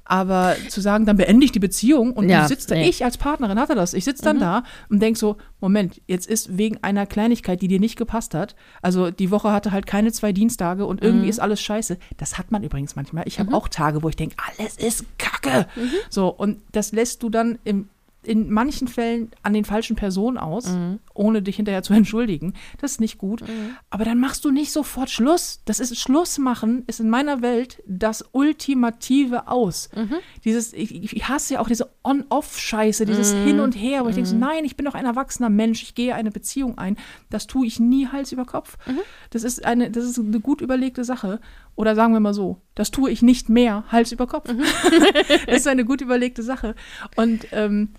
Aber 0.05 0.57
zu 0.69 0.81
sagen, 0.81 1.05
dann 1.05 1.17
beende 1.19 1.45
ich 1.45 1.53
die 1.53 1.59
Beziehung 1.59 2.13
und 2.13 2.25
Mhm. 2.25 2.31
Ja, 2.31 2.49
sitzt 2.49 2.71
da, 2.71 2.75
nee. 2.75 2.85
Mhm. 2.85 2.89
ich 2.89 3.05
als 3.05 3.19
Partnerin 3.19 3.59
hatte 3.61 3.75
das. 3.75 3.93
Ich 3.93 4.05
sitze 4.05 4.23
dann 4.25 4.39
da 4.41 4.63
und 4.89 5.01
denk 5.03 5.19
so, 5.19 5.37
Moment, 5.61 6.01
jetzt 6.07 6.27
ist 6.27 6.57
wegen 6.57 6.79
einer 6.83 7.05
Kleinigkeit, 7.07 7.61
die 7.61 7.69
dir 7.69 7.81
nicht 7.81 7.97
gepasst 7.97 8.33
hat, 8.35 8.55
also 8.81 9.11
die 9.11 9.31
Woche 9.31 9.53
hatte 9.53 9.73
halt 9.73 9.87
keine 9.87 10.11
zwei 10.13 10.33
Dienstage 10.33 10.87
und 10.87 11.03
irgendwie 11.03 11.25
Mhm. 11.25 11.31
ist 11.31 11.39
alles 11.41 11.61
scheiße. 11.61 11.99
Das 12.17 12.39
hat 12.39 12.51
man 12.51 12.63
übrigens 12.63 12.97
manchmal. 12.97 13.25
Ich 13.27 13.39
habe 13.41 13.53
auch 13.55 13.69
Tage, 13.69 14.03
wo 14.03 14.09
ich 14.09 14.17
denke, 14.17 14.37
alles 14.57 14.77
ist 14.79 15.05
Kacke. 15.19 15.67
Mhm. 15.77 15.91
So, 16.09 16.29
und 16.29 16.61
das 16.73 16.93
lässt 16.93 17.23
du 17.23 17.29
dann 17.29 17.59
im 17.65 17.89
in 18.23 18.51
manchen 18.53 18.87
Fällen 18.87 19.31
an 19.43 19.55
den 19.55 19.65
falschen 19.65 19.97
Personen 19.97 20.37
aus, 20.37 20.67
Mhm. 20.69 20.99
Ohne 21.21 21.43
dich 21.43 21.57
hinterher 21.57 21.83
zu 21.83 21.93
entschuldigen. 22.01 22.55
Das 22.79 22.93
ist 22.93 23.01
nicht 23.01 23.19
gut. 23.19 23.45
Aber 23.91 24.05
dann 24.05 24.19
machst 24.19 24.45
du 24.45 24.51
nicht 24.51 24.73
sofort 24.73 25.11
Schluss. 25.11 25.61
Das 25.67 25.79
ist 25.79 25.97
Schluss 25.99 26.39
machen, 26.39 26.83
ist 26.87 26.99
in 26.99 27.11
meiner 27.11 27.43
Welt 27.43 27.83
das 27.87 28.25
ultimative 28.33 29.47
Aus. 29.49 29.91
Mhm. 29.95 30.17
Dieses, 30.45 30.73
ich, 30.73 31.15
ich 31.15 31.29
hasse 31.29 31.55
ja 31.55 31.61
auch 31.61 31.69
diese 31.69 31.91
On-Off-Scheiße, 32.03 33.05
dieses 33.05 33.33
Hin 33.33 33.61
und 33.61 33.75
Her, 33.75 34.05
wo 34.05 34.09
ich 34.09 34.15
denke, 34.15 34.31
so, 34.31 34.37
nein, 34.37 34.65
ich 34.65 34.77
bin 34.77 34.87
doch 34.87 34.95
ein 34.95 35.05
erwachsener 35.05 35.51
Mensch, 35.51 35.83
ich 35.83 35.95
gehe 35.95 36.15
eine 36.15 36.31
Beziehung 36.31 36.79
ein. 36.79 36.97
Das 37.29 37.47
tue 37.47 37.67
ich 37.67 37.79
nie 37.79 38.09
Hals 38.09 38.33
über 38.33 38.47
Kopf. 38.47 38.79
Mhm. 38.87 39.01
Das 39.29 39.45
ist 39.45 39.65
eine, 39.65 39.91
das 39.91 40.05
ist 40.05 40.19
eine 40.19 40.41
gut 40.41 40.63
überlegte 40.63 41.05
Sache. 41.05 41.41
Oder 41.77 41.95
sagen 41.95 42.15
wir 42.15 42.21
mal 42.21 42.35
so, 42.35 42.63
das 42.75 42.91
tue 42.91 43.11
ich 43.11 43.21
nicht 43.21 43.49
mehr 43.51 43.85
Hals 43.89 44.13
über 44.13 44.27
Kopf. 44.27 44.51
Mhm. 44.51 44.63
das 45.47 45.57
ist 45.59 45.69
eine 45.69 45.85
gut 45.85 46.01
überlegte 46.01 46.43
Sache. 46.43 46.75
Und 47.17 47.47
ähm, 47.53 47.91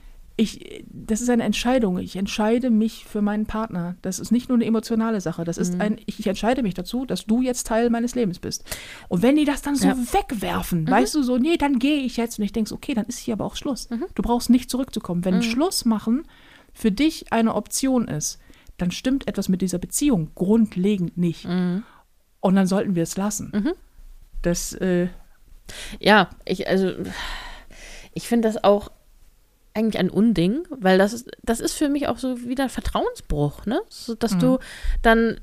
ich, 0.42 0.84
das 0.88 1.22
ist 1.22 1.30
eine 1.30 1.44
Entscheidung. 1.44 2.00
Ich 2.00 2.16
entscheide 2.16 2.70
mich 2.70 3.06
für 3.06 3.22
meinen 3.22 3.46
Partner. 3.46 3.96
Das 4.02 4.18
ist 4.20 4.32
nicht 4.32 4.50
nur 4.50 4.58
eine 4.58 4.66
emotionale 4.66 5.22
Sache. 5.22 5.44
Das 5.44 5.58
Mhm. 5.58 5.62
ist 5.62 5.80
ein, 5.80 6.02
ich, 6.06 6.20
ich 6.20 6.28
entscheide 6.28 6.64
mich 6.64 6.74
dazu, 6.74 7.06
dass 7.06 7.26
du 7.26 7.42
jetzt 7.42 7.68
Teil 7.68 7.90
meines 7.90 8.16
Lebens 8.16 8.40
bist. 8.40 8.64
Und 9.08 9.22
wenn 9.22 9.36
die 9.36 9.46
das 9.46 9.62
dann 9.62 9.76
so 9.76 9.88
Ja. 9.88 9.96
Mhm. 9.96 10.08
wegwerfen, 10.14 10.88
weißt 10.90 11.14
du, 11.16 11.22
so, 11.24 11.38
nee, 11.38 11.58
dann 11.58 11.78
gehe 11.80 12.02
ich 12.02 12.18
jetzt. 12.18 12.40
Und 12.40 12.46
ich 12.46 12.54
denke, 12.54 12.74
okay, 12.74 12.94
dann 12.94 13.06
ist 13.06 13.20
hier 13.20 13.34
aber 13.36 13.46
auch 13.46 13.56
Schluss. 13.56 13.90
Mhm. 13.90 14.06
Du 14.16 14.22
brauchst 14.24 14.50
nicht 14.50 14.70
zurückzukommen. 14.70 15.24
Wenn 15.26 15.44
Schluss 15.44 15.86
machen 15.86 16.24
für 16.74 16.92
dich 16.92 17.32
eine 17.32 17.54
Option 17.56 18.08
ist, 18.08 18.40
dann 18.78 18.92
stimmt 18.92 19.28
etwas 19.28 19.48
mit 19.50 19.62
dieser 19.62 19.78
Beziehung 19.78 20.32
grundlegend 20.34 21.18
nicht. 21.18 21.46
Mhm. 21.48 21.84
Und 22.40 22.56
dann 22.56 22.66
sollten 22.66 22.96
wir 22.96 23.04
es 23.04 23.16
lassen. 23.18 23.74
Das, 24.42 24.74
äh, 24.74 25.08
Ja, 26.00 26.30
ich, 26.46 26.68
also, 26.68 26.92
ich 28.14 28.28
finde 28.28 28.48
das 28.48 28.64
auch 28.64 28.92
eigentlich 29.74 30.00
ein 30.00 30.10
Unding, 30.10 30.64
weil 30.70 30.98
das 30.98 31.14
ist, 31.14 31.30
das 31.44 31.60
ist 31.60 31.74
für 31.74 31.90
mich 31.90 32.08
auch 32.08 32.18
so 32.18 32.42
wieder 32.44 32.64
ein 32.64 32.70
Vertrauensbruch, 32.70 33.66
ne? 33.66 33.82
So, 33.90 34.16
dass 34.16 34.38
du 34.38 34.60
dann, 35.02 35.40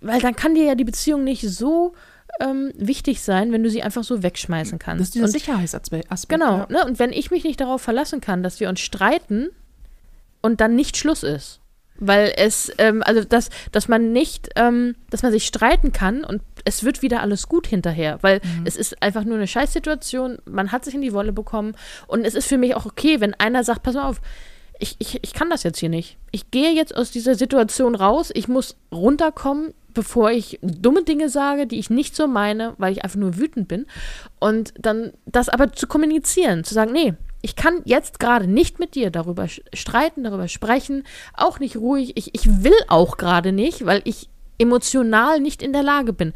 weil 0.00 0.20
dann 0.20 0.36
kann 0.36 0.54
dir 0.54 0.64
ja 0.64 0.74
die 0.74 0.84
Beziehung 0.84 1.24
nicht 1.24 1.48
so 1.48 1.94
ähm, 2.40 2.72
wichtig 2.76 3.22
sein, 3.22 3.50
wenn 3.52 3.62
du 3.62 3.70
sie 3.70 3.82
einfach 3.82 4.04
so 4.04 4.22
wegschmeißen 4.22 4.78
kannst. 4.78 5.00
das 5.00 5.08
ist 5.08 5.14
dieser 5.14 5.24
Und- 5.24 5.30
Sicherheitsaspekt. 5.32 6.08
Genau, 6.28 6.58
ja. 6.58 6.66
ne? 6.68 6.84
Und 6.84 6.98
wenn 6.98 7.12
ich 7.12 7.30
mich 7.30 7.44
nicht 7.44 7.60
darauf 7.60 7.80
verlassen 7.82 8.20
kann, 8.20 8.42
dass 8.42 8.60
wir 8.60 8.68
uns 8.68 8.80
streiten 8.80 9.48
und 10.42 10.60
dann 10.60 10.74
nicht 10.76 10.96
Schluss 10.96 11.22
ist. 11.22 11.60
Weil 12.00 12.32
es, 12.36 12.70
ähm, 12.78 13.02
also 13.02 13.24
dass, 13.24 13.50
dass 13.72 13.88
man 13.88 14.12
nicht, 14.12 14.50
ähm, 14.54 14.94
dass 15.10 15.22
man 15.22 15.32
sich 15.32 15.46
streiten 15.46 15.92
kann 15.92 16.22
und 16.22 16.42
es 16.68 16.84
wird 16.84 17.00
wieder 17.00 17.22
alles 17.22 17.48
gut 17.48 17.66
hinterher, 17.66 18.18
weil 18.20 18.40
es 18.64 18.76
ist 18.76 19.02
einfach 19.02 19.24
nur 19.24 19.36
eine 19.36 19.46
Scheißsituation, 19.46 20.38
man 20.44 20.70
hat 20.70 20.84
sich 20.84 20.94
in 20.94 21.00
die 21.00 21.14
Wolle 21.14 21.32
bekommen 21.32 21.74
und 22.06 22.26
es 22.26 22.34
ist 22.34 22.46
für 22.46 22.58
mich 22.58 22.74
auch 22.74 22.84
okay, 22.84 23.20
wenn 23.20 23.32
einer 23.34 23.64
sagt, 23.64 23.82
pass 23.82 23.94
mal 23.94 24.06
auf, 24.06 24.20
ich, 24.78 24.96
ich, 24.98 25.18
ich 25.22 25.32
kann 25.32 25.50
das 25.50 25.62
jetzt 25.64 25.78
hier 25.80 25.88
nicht. 25.88 26.18
Ich 26.30 26.50
gehe 26.50 26.72
jetzt 26.72 26.94
aus 26.94 27.10
dieser 27.10 27.34
Situation 27.34 27.94
raus, 27.94 28.30
ich 28.34 28.48
muss 28.48 28.76
runterkommen, 28.92 29.72
bevor 29.94 30.30
ich 30.30 30.58
dumme 30.62 31.02
Dinge 31.02 31.30
sage, 31.30 31.66
die 31.66 31.78
ich 31.78 31.90
nicht 31.90 32.14
so 32.14 32.28
meine, 32.28 32.74
weil 32.76 32.92
ich 32.92 33.02
einfach 33.02 33.18
nur 33.18 33.38
wütend 33.38 33.66
bin. 33.66 33.86
Und 34.38 34.74
dann 34.78 35.12
das 35.24 35.48
aber 35.48 35.72
zu 35.72 35.86
kommunizieren, 35.86 36.64
zu 36.64 36.74
sagen, 36.74 36.92
nee, 36.92 37.14
ich 37.40 37.56
kann 37.56 37.80
jetzt 37.86 38.20
gerade 38.20 38.46
nicht 38.46 38.78
mit 38.78 38.94
dir 38.94 39.10
darüber 39.10 39.46
streiten, 39.48 40.22
darüber 40.22 40.48
sprechen, 40.48 41.04
auch 41.32 41.58
nicht 41.58 41.76
ruhig. 41.76 42.12
Ich, 42.16 42.34
ich 42.34 42.62
will 42.62 42.78
auch 42.88 43.16
gerade 43.16 43.52
nicht, 43.52 43.86
weil 43.86 44.02
ich 44.04 44.28
emotional 44.58 45.40
nicht 45.40 45.62
in 45.62 45.72
der 45.72 45.82
Lage 45.82 46.12
bin. 46.12 46.32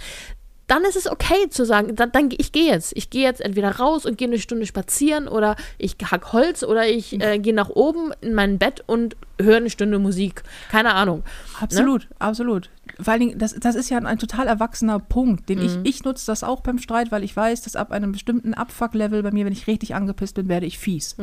Dann 0.69 0.85
ist 0.85 0.97
es 0.97 1.11
okay 1.11 1.51
zu 1.51 1.67
sagen, 1.67 1.97
dann, 1.97 2.13
dann 2.13 2.31
ich 2.31 2.51
gehe 2.51 2.71
jetzt. 2.71 2.97
Ich 2.97 3.11
gehe 3.11 3.25
jetzt 3.25 3.43
entweder 3.43 3.77
raus 3.77 4.07
und 4.07 4.17
gehe 4.17 4.29
eine 4.29 4.39
Stunde 4.39 4.65
spazieren 4.65 5.29
oder 5.29 5.57
ich 5.77 5.97
hack 6.03 6.33
Holz 6.33 6.63
oder 6.63 6.89
ich 6.89 7.21
äh, 7.21 7.39
gehe 7.41 7.53
nach 7.53 7.69
oben 7.69 8.13
in 8.23 8.33
mein 8.33 8.59
Bett 8.59 8.83
und 8.87 9.17
höre 9.39 9.57
eine 9.57 9.69
Stunde 9.69 9.99
Musik. 9.99 10.43
Keine 10.71 10.95
Ahnung. 10.95 11.25
Absolut, 11.61 12.09
absolut. 12.19 12.71
Vor 12.99 13.13
allen 13.13 13.21
Dingen, 13.21 13.39
das, 13.39 13.55
das 13.59 13.75
ist 13.75 13.91
ja 13.91 13.99
ein, 13.99 14.07
ein 14.07 14.19
total 14.19 14.47
erwachsener 14.47 14.99
Punkt, 14.99 15.49
den 15.49 15.61
ich, 15.61 15.77
ich 15.83 16.05
nutze 16.05 16.25
das 16.27 16.43
auch 16.43 16.61
beim 16.61 16.79
Streit, 16.79 17.11
weil 17.11 17.25
ich 17.25 17.37
weiß, 17.37 17.63
dass 17.63 17.77
ab 17.77 17.91
einem 17.91 18.13
bestimmten 18.13 18.55
Abfuck-Level 18.55 19.23
bei 19.23 19.33
mir, 19.33 19.45
wenn 19.45 19.53
ich 19.53 19.67
richtig 19.67 19.95
angepisst 19.95 20.37
bin, 20.37 20.49
werde 20.49 20.67
ich 20.67 20.79
fies. 20.79 21.17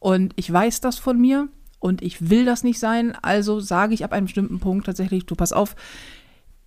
Und 0.00 0.32
ich 0.36 0.52
weiß 0.52 0.80
das 0.80 0.98
von 0.98 1.20
mir 1.20 1.48
und 1.78 2.02
ich 2.02 2.30
will 2.30 2.44
das 2.44 2.64
nicht 2.64 2.78
sein, 2.78 3.16
also 3.22 3.60
sage 3.60 3.94
ich 3.94 4.04
ab 4.04 4.12
einem 4.12 4.26
bestimmten 4.26 4.60
Punkt 4.60 4.86
tatsächlich, 4.86 5.26
du 5.26 5.34
pass 5.34 5.52
auf, 5.52 5.76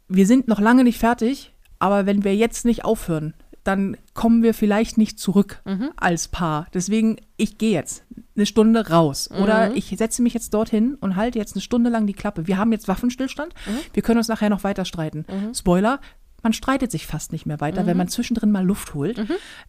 wir 0.07 0.27
sind 0.27 0.47
noch 0.47 0.59
lange 0.59 0.83
nicht 0.83 0.99
fertig, 0.99 1.53
aber 1.79 2.05
wenn 2.05 2.23
wir 2.23 2.35
jetzt 2.35 2.65
nicht 2.65 2.85
aufhören, 2.85 3.33
dann 3.63 3.97
kommen 4.13 4.43
wir 4.43 4.53
vielleicht 4.53 4.97
nicht 4.97 5.19
zurück 5.19 5.61
als 5.97 6.27
Paar. 6.27 6.67
Deswegen, 6.73 7.17
ich 7.35 7.57
gehe 7.57 7.71
jetzt 7.71 8.03
eine 8.35 8.45
Stunde 8.45 8.89
raus. 8.89 9.29
Oder 9.31 9.75
ich 9.75 9.87
setze 9.97 10.21
mich 10.21 10.33
jetzt 10.35 10.53
dorthin 10.53 10.95
und 10.95 11.15
halte 11.15 11.39
jetzt 11.39 11.55
eine 11.55 11.61
Stunde 11.61 11.89
lang 11.89 12.05
die 12.05 12.13
Klappe. 12.13 12.45
Wir 12.47 12.57
haben 12.57 12.71
jetzt 12.71 12.87
Waffenstillstand. 12.87 13.53
Wir 13.93 14.03
können 14.03 14.19
uns 14.19 14.27
nachher 14.27 14.49
noch 14.49 14.63
weiter 14.63 14.85
streiten. 14.85 15.25
Spoiler. 15.53 15.99
Man 16.45 16.53
streitet 16.53 16.91
sich 16.91 17.07
fast 17.07 17.31
nicht 17.33 17.45
mehr 17.45 17.59
weiter, 17.59 17.85
wenn 17.87 17.97
man 17.97 18.07
zwischendrin 18.07 18.51
mal 18.51 18.63
Luft 18.63 18.93
holt. 18.93 19.19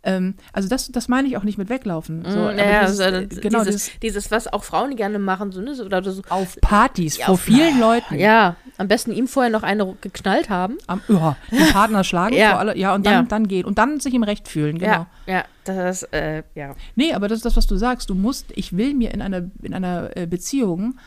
Ähm, 0.02 0.34
also 0.52 0.68
das, 0.68 0.88
das 0.92 1.08
meine 1.08 1.26
ich 1.26 1.36
auch 1.36 1.42
nicht 1.42 1.56
mit 1.58 1.68
weglaufen. 1.70 2.22
So, 2.24 2.38
aber 2.38 2.54
ja, 2.54 2.82
dieses, 2.84 3.00
also, 3.00 3.18
äh, 3.20 3.26
genau, 3.26 3.64
dieses, 3.64 3.84
dieses 3.86 4.00
dieses, 4.00 4.30
was 4.30 4.46
auch 4.52 4.62
Frauen 4.62 4.94
gerne 4.94 5.18
machen, 5.18 5.52
so, 5.52 5.60
ne, 5.60 5.74
so, 5.74 5.84
oder 5.84 6.02
so. 6.02 6.22
auf 6.28 6.56
Partys 6.60 7.16
vor 7.16 7.30
auf- 7.34 7.40
vielen 7.40 7.80
Leuten. 7.80 8.14
Ja, 8.18 8.56
am 8.76 8.88
besten 8.88 9.10
ihm 9.10 9.26
vorher 9.26 9.50
noch 9.50 9.62
eine 9.62 9.96
geknallt 10.02 10.50
haben. 10.50 10.76
Am, 10.86 11.00
ja, 11.08 11.36
den 11.50 11.66
Partner 11.72 12.04
schlagen 12.04 12.36
Ja. 12.36 12.50
vor 12.50 12.58
alle, 12.60 12.76
ja, 12.76 12.94
und 12.94 13.06
dann, 13.06 13.12
Ja. 13.14 13.22
dann 13.22 13.48
gehen. 13.48 13.64
Und 13.64 13.78
dann 13.78 13.98
sich 13.98 14.12
im 14.14 14.22
Recht 14.22 14.46
fühlen, 14.46 14.78
genau. 14.78 15.06
Ja, 15.26 15.34
ja, 15.34 15.44
das, 15.64 16.02
äh, 16.12 16.42
ja. 16.54 16.74
Nee, 16.94 17.14
aber 17.14 17.26
das 17.28 17.38
ist 17.38 17.44
das, 17.46 17.56
was 17.56 17.66
du 17.66 17.76
sagst. 17.76 18.10
Du 18.10 18.14
musst, 18.14 18.46
ich 18.54 18.76
will 18.76 18.92
mir 18.92 19.14
in 19.14 19.22
einer, 19.22 19.44
in 19.62 19.72
einer 19.72 20.14
äh, 20.14 20.26
Beziehung, 20.26 20.98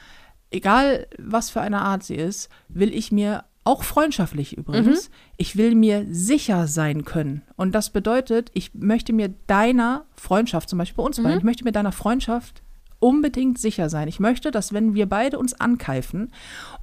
egal 0.51 1.05
was 1.19 1.49
für 1.51 1.61
eine 1.61 1.81
Art 1.81 2.03
sie 2.03 2.15
ist, 2.15 2.49
will 2.69 2.93
ich 2.93 3.11
mir 3.11 3.43
auch 3.69 3.83
freundschaftlich 3.83 4.57
übrigens, 4.57 5.09
Mhm. 5.09 5.13
ich 5.37 5.55
will 5.55 5.75
mir 5.75 6.05
sicher 6.09 6.67
sein 6.67 7.05
können. 7.05 7.43
Und 7.55 7.73
das 7.73 7.89
bedeutet, 7.91 8.49
ich 8.53 8.73
möchte 8.73 9.13
mir 9.13 9.29
deiner 9.47 10.05
Freundschaft, 10.15 10.69
zum 10.69 10.79
Beispiel 10.79 10.97
bei 10.97 11.03
uns 11.03 11.17
Mhm. 11.19 11.23
beiden, 11.23 11.37
ich 11.39 11.45
möchte 11.45 11.63
mir 11.63 11.71
deiner 11.71 11.91
Freundschaft 11.91 12.61
unbedingt 13.01 13.57
sicher 13.59 13.87
sein. 13.89 14.07
Ich 14.09 14.19
möchte, 14.19 14.51
dass 14.51 14.73
wenn 14.73 14.93
wir 14.93 15.07
beide 15.07 15.39
uns 15.39 15.53
ankeifen 15.53 16.31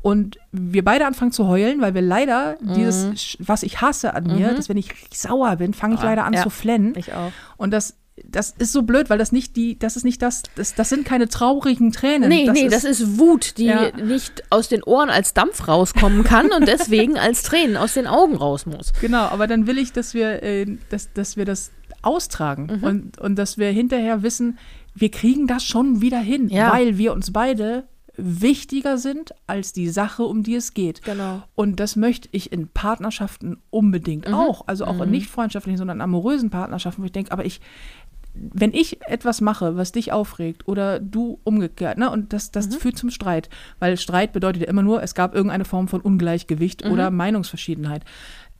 und 0.00 0.38
wir 0.50 0.82
beide 0.82 1.06
anfangen 1.06 1.32
zu 1.32 1.46
heulen, 1.46 1.80
weil 1.82 1.92
wir 1.94 2.00
leider 2.02 2.56
Mhm. 2.60 2.74
dieses, 2.74 3.36
was 3.40 3.62
ich 3.62 3.80
hasse 3.82 4.14
an 4.14 4.24
mir, 4.24 4.54
dass 4.54 4.68
wenn 4.70 4.78
ich 4.78 4.94
sauer 5.12 5.56
bin, 5.56 5.74
fange 5.74 5.96
ich 5.96 6.02
leider 6.02 6.24
an 6.24 6.32
ja. 6.32 6.42
zu 6.42 6.48
flennen. 6.50 6.94
Ich 6.96 7.12
auch. 7.12 7.32
Und 7.58 7.70
das, 7.72 7.96
das 8.24 8.54
ist 8.58 8.72
so 8.72 8.82
blöd, 8.82 9.10
weil 9.10 9.18
das 9.18 9.30
nicht 9.30 9.56
die, 9.56 9.78
das 9.78 9.96
ist 9.96 10.04
nicht 10.04 10.22
das, 10.22 10.42
das, 10.54 10.74
das 10.74 10.88
sind 10.88 11.04
keine 11.04 11.28
traurigen 11.28 11.92
Tränen. 11.92 12.28
Nee, 12.28 12.48
nee, 12.50 12.68
das 12.68 12.84
ist 12.84 13.18
Wut, 13.18 13.58
die 13.58 13.66
Ja. 13.66 13.90
nicht 13.96 14.42
aus 14.50 14.68
den 14.68 14.82
Ohren 14.82 15.10
als 15.10 15.34
Dampf 15.34 15.68
rauskommen 15.68 16.24
kann 16.24 16.50
und 16.50 16.66
deswegen 16.66 17.18
als 17.18 17.42
Tränen 17.42 17.76
aus 17.76 17.94
den 17.94 18.06
Augen 18.06 18.36
raus 18.36 18.64
muss. 18.66 18.92
Genau, 19.00 19.24
aber 19.26 19.46
dann 19.46 19.66
will 19.66 19.76
ich, 19.78 19.92
dass 19.92 20.14
wir, 20.14 20.42
äh, 20.42 20.66
dass, 20.88 21.12
dass 21.12 21.36
wir 21.36 21.44
das 21.44 21.70
austragen 22.02 22.78
Mhm. 22.80 22.84
und, 22.84 23.18
und 23.18 23.36
dass 23.36 23.58
wir 23.58 23.68
hinterher 23.70 24.22
wissen, 24.22 24.58
wir 24.94 25.10
kriegen 25.10 25.46
das 25.46 25.64
schon 25.64 26.00
wieder 26.00 26.18
hin, 26.18 26.48
Ja. 26.48 26.72
weil 26.72 26.96
wir 26.98 27.12
uns 27.12 27.32
beide 27.32 27.84
wichtiger 28.18 28.96
sind 28.96 29.32
als 29.46 29.72
die 29.74 29.88
Sache, 29.88 30.22
um 30.22 30.42
die 30.42 30.54
es 30.54 30.72
geht. 30.72 31.02
Genau. 31.02 31.42
Und 31.54 31.80
das 31.80 31.96
möchte 31.96 32.28
ich 32.32 32.50
in 32.50 32.68
Partnerschaften 32.68 33.58
unbedingt 33.70 34.32
auch. 34.32 34.66
Also 34.66 34.86
auch 34.86 35.02
in 35.02 35.10
nicht 35.10 35.28
freundschaftlichen, 35.28 35.76
sondern 35.76 36.00
amorösen 36.00 36.48
Partnerschaften, 36.48 37.02
wo 37.02 37.06
ich 37.06 37.12
denke, 37.12 37.30
aber 37.32 37.44
ich, 37.44 37.60
wenn 38.52 38.72
ich 38.74 39.00
etwas 39.06 39.40
mache, 39.40 39.76
was 39.76 39.92
dich 39.92 40.12
aufregt 40.12 40.68
oder 40.68 41.00
du 41.00 41.38
umgekehrt, 41.44 41.98
ne, 41.98 42.10
und 42.10 42.32
das, 42.32 42.50
das 42.50 42.74
führt 42.74 42.96
zum 42.98 43.10
Streit, 43.10 43.48
weil 43.78 43.96
Streit 43.96 44.32
bedeutet 44.32 44.62
ja 44.62 44.68
immer 44.68 44.82
nur, 44.82 45.02
es 45.02 45.14
gab 45.14 45.34
irgendeine 45.34 45.64
Form 45.64 45.88
von 45.88 46.00
Ungleichgewicht 46.00 46.84
oder 46.84 47.10
Meinungsverschiedenheit. 47.10 48.04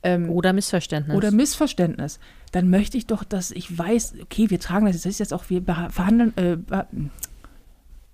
Ähm, 0.03 0.29
Oder 0.29 0.53
Missverständnis. 0.53 1.17
oder 1.17 1.31
Missverständnis, 1.31 2.19
dann 2.51 2.69
möchte 2.69 2.97
ich 2.97 3.07
doch, 3.07 3.23
dass 3.23 3.49
ich 3.49 3.75
weiß, 3.75 4.13
okay, 4.21 4.49
wir 4.51 4.59
tragen 4.59 4.85
das, 4.85 4.95
das 4.97 5.05
ist 5.07 5.19
jetzt 5.19 5.33
auch, 5.33 5.49
wir 5.49 5.63
verhandeln, 5.89 6.37
äh, 6.37 6.57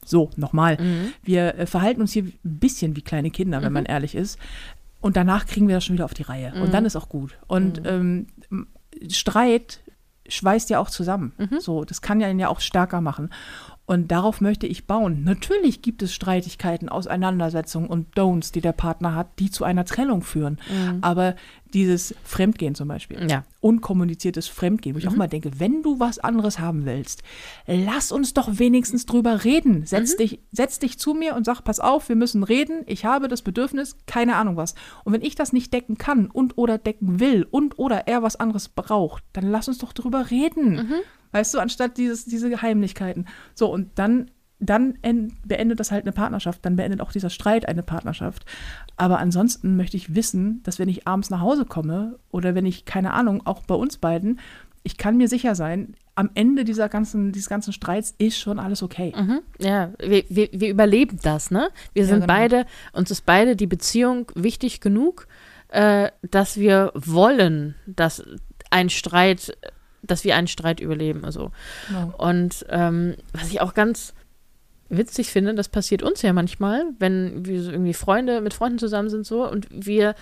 so, 0.06 0.30
nochmal, 0.38 0.78
wir 1.24 1.56
äh, 1.56 1.66
verhalten 1.66 2.02
uns 2.02 2.14
hier 2.14 2.24
ein 2.24 2.34
bisschen 2.44 2.96
wie 2.96 3.02
kleine 3.02 3.32
Kinder, 3.32 3.62
wenn 3.62 3.74
man 3.74 3.86
ehrlich 3.86 4.16
ist. 4.16 4.40
Und 5.02 5.18
danach 5.18 5.46
kriegen 5.46 5.68
wir 5.68 5.76
das 5.76 5.84
schon 5.86 5.96
wieder 5.96 6.06
auf 6.06 6.14
die 6.14 6.24
Reihe. 6.24 6.54
Und 6.62 6.74
dann 6.74 6.86
ist 6.86 6.96
auch 6.96 7.10
gut. 7.10 7.38
Und 7.48 7.82
ähm, 7.86 8.28
m- 8.50 8.68
Streit 9.10 9.82
schweißt 10.28 10.70
ja 10.70 10.80
auch 10.80 10.90
zusammen. 10.90 11.34
So, 11.60 11.86
das 11.86 12.02
kann 12.02 12.20
ja 12.20 12.30
ihn 12.30 12.40
ja 12.40 12.48
auch 12.48 12.60
stärker 12.60 13.02
machen. 13.02 13.30
Und 13.86 14.12
darauf 14.12 14.40
möchte 14.40 14.66
ich 14.66 14.88
bauen. 14.88 15.24
Natürlich 15.26 15.82
gibt 15.82 16.02
es 16.04 16.14
Streitigkeiten, 16.14 16.88
Auseinandersetzungen 16.88 17.88
und 17.88 18.16
Don'ts, 18.16 18.54
die 18.54 18.62
der 18.62 18.72
Partner 18.72 19.14
hat, 19.14 19.28
die 19.40 19.52
zu 19.52 19.66
einer 19.66 19.84
Trennung 19.84 20.22
führen. 20.22 20.58
Aber 21.02 21.36
dieses 21.74 22.16
Fremdgehen 22.24 22.76
zum 22.76 22.88
Beispiel, 22.88 23.30
Ja. 23.30 23.44
unkommuniziertes 23.60 24.48
Fremdgehen, 24.48 24.96
wo 24.96 25.00
ich 25.00 25.08
auch 25.10 25.16
mal 25.18 25.28
denke, 25.28 25.60
wenn 25.60 25.84
du 25.84 26.00
was 26.00 26.18
anderes 26.20 26.60
haben 26.60 26.86
willst, 26.86 27.24
lass 27.68 28.14
uns 28.14 28.34
doch 28.34 28.58
wenigstens 28.58 29.06
drüber 29.06 29.44
reden. 29.44 29.86
Setz, 29.86 30.16
dich, 30.16 30.40
setz 30.54 30.80
dich 30.80 30.98
zu 30.98 31.14
mir 31.14 31.36
und 31.36 31.46
sag, 31.46 31.62
pass 31.64 31.82
auf, 31.82 32.08
wir 32.08 32.16
müssen 32.16 32.44
reden, 32.44 32.84
ich 32.86 33.04
habe 33.04 33.28
das 33.28 33.42
Bedürfnis, 33.42 33.98
keine 34.06 34.36
Ahnung 34.38 34.56
was. 34.56 34.76
Und 35.04 35.12
wenn 35.12 35.22
ich 35.24 35.36
das 35.36 35.52
nicht 35.52 35.74
decken 35.74 35.98
kann 35.98 36.28
und 36.28 36.58
oder 36.58 36.78
decken 36.78 37.20
will 37.20 37.46
und 37.52 37.78
oder 37.80 38.08
er 38.08 38.24
was 38.24 38.38
anderes 38.38 38.70
braucht, 38.70 39.24
dann 39.34 39.50
lass 39.52 39.68
uns 39.68 39.80
doch 39.80 39.92
drüber 39.92 40.30
reden. 40.32 40.78
Weißt 41.34 41.54
du, 41.54 41.60
anstatt 41.60 41.98
dieses, 41.98 42.26
diese 42.26 42.50
Geheimlichkeiten. 42.50 43.26
So, 43.54 43.70
und 43.72 43.90
dann, 43.96 44.32
dann 44.60 44.98
en- 45.02 45.34
beendet 45.46 45.82
das 45.82 45.92
halt 45.92 46.06
eine 46.06 46.14
Partnerschaft, 46.14 46.64
dann 46.66 46.78
beendet 46.78 47.02
auch 47.02 47.12
dieser 47.12 47.30
Streit 47.30 47.68
eine 47.68 47.84
Partnerschaft. 47.84 48.46
Aber 48.96 49.20
ansonsten 49.20 49.76
möchte 49.76 49.98
ich 49.98 50.16
wissen, 50.16 50.62
dass 50.64 50.80
wenn 50.80 50.88
ich 50.88 51.08
abends 51.08 51.30
nach 51.30 51.42
Hause 51.42 51.66
komme 51.66 52.18
oder 52.32 52.56
wenn 52.56 52.66
ich, 52.66 52.86
keine 52.86 53.12
Ahnung, 53.14 53.46
auch 53.46 53.64
bei 53.64 53.76
uns 53.76 53.98
beiden, 53.98 54.40
ich 54.84 54.98
kann 54.98 55.18
mir 55.18 55.28
sicher 55.28 55.56
sein, 55.56 55.96
am 56.16 56.30
Ende 56.36 56.64
dieser 56.64 56.90
ganzen, 56.90 57.32
dieses 57.32 57.50
ganzen 57.50 57.74
Streits 57.74 58.14
ist 58.18 58.38
schon 58.38 58.60
alles 58.60 58.84
okay. 58.84 59.14
Mhm. 59.18 59.40
Ja, 59.60 59.92
wir, 60.00 60.24
wir, 60.30 60.50
wir 60.52 60.70
überleben 60.70 61.18
das, 61.24 61.50
ne? 61.52 61.70
Wir 61.94 62.06
sind 62.06 62.22
genau. 62.22 62.28
beide, 62.28 62.66
uns 62.92 63.10
ist 63.10 63.26
beide 63.26 63.56
die 63.56 63.66
Beziehung 63.66 64.32
wichtig 64.36 64.80
genug, 64.80 65.28
äh, 65.70 66.12
dass 66.22 66.58
wir 66.58 66.92
wollen, 66.94 67.76
dass 67.88 68.24
ein 68.70 68.90
Streit, 68.90 69.58
dass 70.04 70.24
wir 70.24 70.36
einen 70.36 70.48
Streit 70.48 70.80
überleben. 70.80 71.26
Also. 71.26 71.52
Genau. 71.88 72.14
Und 72.18 72.66
ähm, 72.70 73.16
was 73.34 73.50
ich 73.50 73.62
auch 73.62 73.74
ganz 73.74 74.14
witzig 74.90 75.32
finde, 75.32 75.56
das 75.56 75.70
passiert 75.70 76.04
uns 76.04 76.22
ja 76.22 76.34
manchmal, 76.34 76.86
wenn 77.00 77.46
wir 77.46 77.64
so 77.64 77.72
irgendwie 77.72 77.94
Freunde 77.94 78.42
mit 78.42 78.54
Freunden 78.54 78.78
zusammen 78.80 79.10
sind 79.10 79.26
so 79.26 79.50
und 79.50 79.68
wir 79.72 80.14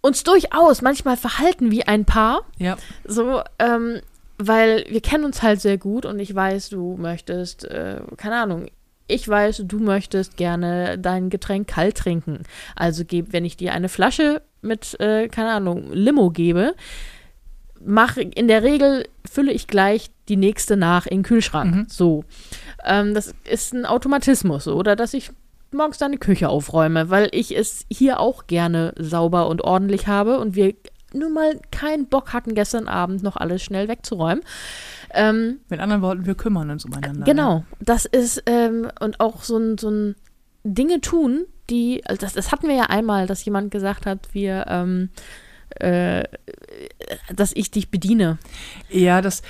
uns 0.00 0.24
durchaus 0.24 0.80
manchmal 0.80 1.16
verhalten 1.18 1.70
wie 1.70 1.84
ein 1.86 2.06
Paar, 2.06 2.42
Ja. 2.58 2.78
so, 3.04 3.42
ähm, 3.58 4.00
weil 4.38 4.86
wir 4.88 5.02
kennen 5.02 5.24
uns 5.24 5.42
halt 5.42 5.60
sehr 5.60 5.76
gut 5.76 6.06
und 6.06 6.18
ich 6.18 6.34
weiß, 6.34 6.70
du 6.70 6.96
möchtest, 6.98 7.64
äh, 7.66 8.00
keine 8.16 8.36
Ahnung, 8.40 8.68
ich 9.06 9.28
weiß, 9.28 9.64
du 9.66 9.78
möchtest 9.80 10.36
gerne 10.38 10.96
dein 10.98 11.28
Getränk 11.28 11.68
kalt 11.68 11.98
trinken. 11.98 12.44
Also 12.76 13.04
geb, 13.04 13.32
wenn 13.32 13.44
ich 13.44 13.56
dir 13.58 13.74
eine 13.74 13.88
Flasche 13.90 14.40
mit, 14.62 14.98
äh, 15.00 15.28
keine 15.28 15.50
Ahnung, 15.50 15.92
Limo 15.92 16.30
gebe, 16.30 16.74
mache 17.84 18.22
in 18.22 18.48
der 18.48 18.62
Regel 18.62 19.06
fülle 19.28 19.52
ich 19.52 19.66
gleich 19.66 20.10
die 20.28 20.36
nächste 20.36 20.76
nach 20.76 21.06
in 21.06 21.18
den 21.18 21.22
Kühlschrank. 21.24 21.74
Mhm. 21.74 21.86
So. 21.88 22.24
Ähm, 22.84 23.14
das 23.14 23.34
ist 23.48 23.74
ein 23.74 23.86
Automatismus, 23.86 24.68
oder 24.68 24.96
dass 24.96 25.14
ich 25.14 25.30
morgens 25.72 25.98
deine 25.98 26.18
Küche 26.18 26.48
aufräume, 26.48 27.10
weil 27.10 27.28
ich 27.32 27.56
es 27.56 27.86
hier 27.90 28.20
auch 28.20 28.46
gerne 28.46 28.92
sauber 28.98 29.48
und 29.48 29.62
ordentlich 29.62 30.06
habe 30.06 30.38
und 30.38 30.56
wir 30.56 30.74
nun 31.12 31.32
mal 31.32 31.58
keinen 31.72 32.06
Bock 32.06 32.32
hatten, 32.32 32.54
gestern 32.54 32.86
Abend 32.86 33.22
noch 33.22 33.36
alles 33.36 33.62
schnell 33.62 33.88
wegzuräumen. 33.88 34.44
Ähm, 35.12 35.58
Mit 35.68 35.80
anderen 35.80 36.02
Worten, 36.02 36.26
wir 36.26 36.36
kümmern 36.36 36.70
uns 36.70 36.84
umeinander. 36.84 37.24
Genau, 37.24 37.64
das 37.80 38.04
ist 38.04 38.42
ähm, 38.46 38.88
und 39.00 39.18
auch 39.18 39.42
so 39.42 39.56
ein, 39.58 39.76
so 39.76 39.90
ein 39.90 40.14
Dinge 40.62 41.00
tun, 41.00 41.46
die, 41.68 42.02
also 42.06 42.20
das, 42.20 42.34
das 42.34 42.52
hatten 42.52 42.68
wir 42.68 42.76
ja 42.76 42.84
einmal, 42.84 43.26
dass 43.26 43.44
jemand 43.44 43.70
gesagt 43.70 44.06
hat, 44.06 44.28
wir, 44.32 44.66
ähm, 44.68 45.10
äh, 45.14 45.49
dass 47.34 47.52
ich 47.54 47.70
dich 47.70 47.90
bediene. 47.90 48.38
Ja, 48.88 49.20
das, 49.22 49.42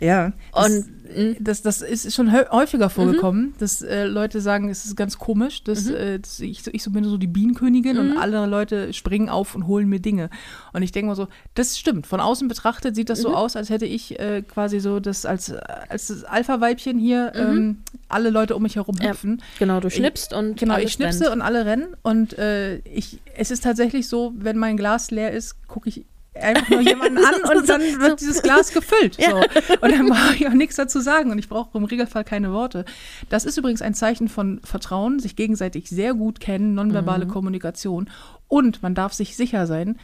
ja. 0.00 0.32
Das, 0.52 0.66
Und 0.66 0.93
das, 1.38 1.60
das 1.60 1.82
ist 1.82 2.14
schon 2.14 2.32
häufiger 2.32 2.88
vorgekommen, 2.88 3.54
dass 3.58 3.82
äh, 3.82 4.04
Leute 4.06 4.40
sagen, 4.40 4.70
es 4.70 4.86
ist 4.86 4.96
ganz 4.96 5.18
komisch, 5.18 5.62
dass, 5.62 5.86
äh, 5.90 6.18
dass 6.18 6.40
ich, 6.40 6.62
so- 6.62 6.70
ich 6.72 6.82
so 6.82 6.90
bin 6.90 7.04
so 7.04 7.18
die 7.18 7.26
Bienenkönigin 7.26 7.98
und 7.98 8.16
alle 8.16 8.46
Leute 8.46 8.92
springen 8.94 9.28
auf 9.28 9.54
und 9.54 9.66
holen 9.66 9.88
mir 9.88 10.00
Dinge. 10.00 10.30
Und 10.72 10.82
ich 10.82 10.92
denke 10.92 11.08
mal 11.08 11.14
so, 11.14 11.28
das 11.54 11.78
stimmt. 11.78 12.06
Von 12.06 12.20
außen 12.20 12.48
betrachtet 12.48 12.94
sieht 12.96 13.10
das 13.10 13.20
so 13.20 13.34
aus, 13.34 13.54
als 13.54 13.68
hätte 13.68 13.84
ich 13.86 14.18
äh, 14.18 14.42
quasi 14.42 14.80
so 14.80 14.98
das 14.98 15.26
als, 15.26 15.52
als 15.52 16.06
das 16.06 16.24
Alpha-Weibchen 16.24 16.98
hier 16.98 17.32
ähm, 17.34 17.78
alle 18.08 18.30
Leute 18.30 18.56
um 18.56 18.62
mich 18.62 18.76
herum 18.76 18.96
Ja. 19.02 19.10
hüpfen. 19.10 19.42
genau, 19.58 19.80
du 19.80 19.90
schnippst 19.90 20.32
und 20.32 20.56
Genau, 20.58 20.78
ich 20.78 20.92
schnipse 20.92 21.24
rennt. 21.24 21.34
und 21.36 21.42
alle 21.42 21.66
rennen. 21.66 21.88
Und 22.02 22.38
äh, 22.38 22.76
ich, 22.78 23.18
es 23.36 23.50
ist 23.50 23.62
tatsächlich 23.64 24.08
so, 24.08 24.32
wenn 24.36 24.56
mein 24.56 24.76
Glas 24.76 25.10
leer 25.10 25.32
ist, 25.32 25.56
gucke 25.68 25.88
ich 25.90 26.04
einfach 26.40 26.68
nur 26.68 26.80
jemanden 26.80 27.18
an 27.18 27.34
und 27.56 27.68
dann 27.68 27.80
wird 27.80 28.20
dieses 28.20 28.42
Glas 28.42 28.72
gefüllt. 28.72 29.16
So. 29.20 29.36
Und 29.36 29.90
dann 29.90 30.08
brauche 30.08 30.34
ich 30.34 30.48
auch 30.48 30.52
nichts 30.52 30.76
dazu 30.76 31.00
sagen 31.00 31.30
und 31.30 31.38
ich 31.38 31.48
brauche 31.48 31.76
im 31.78 31.84
Regelfall 31.84 32.24
keine 32.24 32.52
Worte. 32.52 32.84
Das 33.28 33.44
ist 33.44 33.56
übrigens 33.56 33.82
ein 33.82 33.94
Zeichen 33.94 34.28
von 34.28 34.60
Vertrauen, 34.64 35.18
sich 35.20 35.36
gegenseitig 35.36 35.88
sehr 35.88 36.14
gut 36.14 36.40
kennen, 36.40 36.70
Mhm. 36.70 36.74
nonverbale 36.76 37.26
Kommunikation. 37.26 38.10
Und 38.48 38.82
man 38.82 38.94
darf 38.94 39.12
sich 39.12 39.36
sicher 39.36 39.66
sein, 39.66 39.98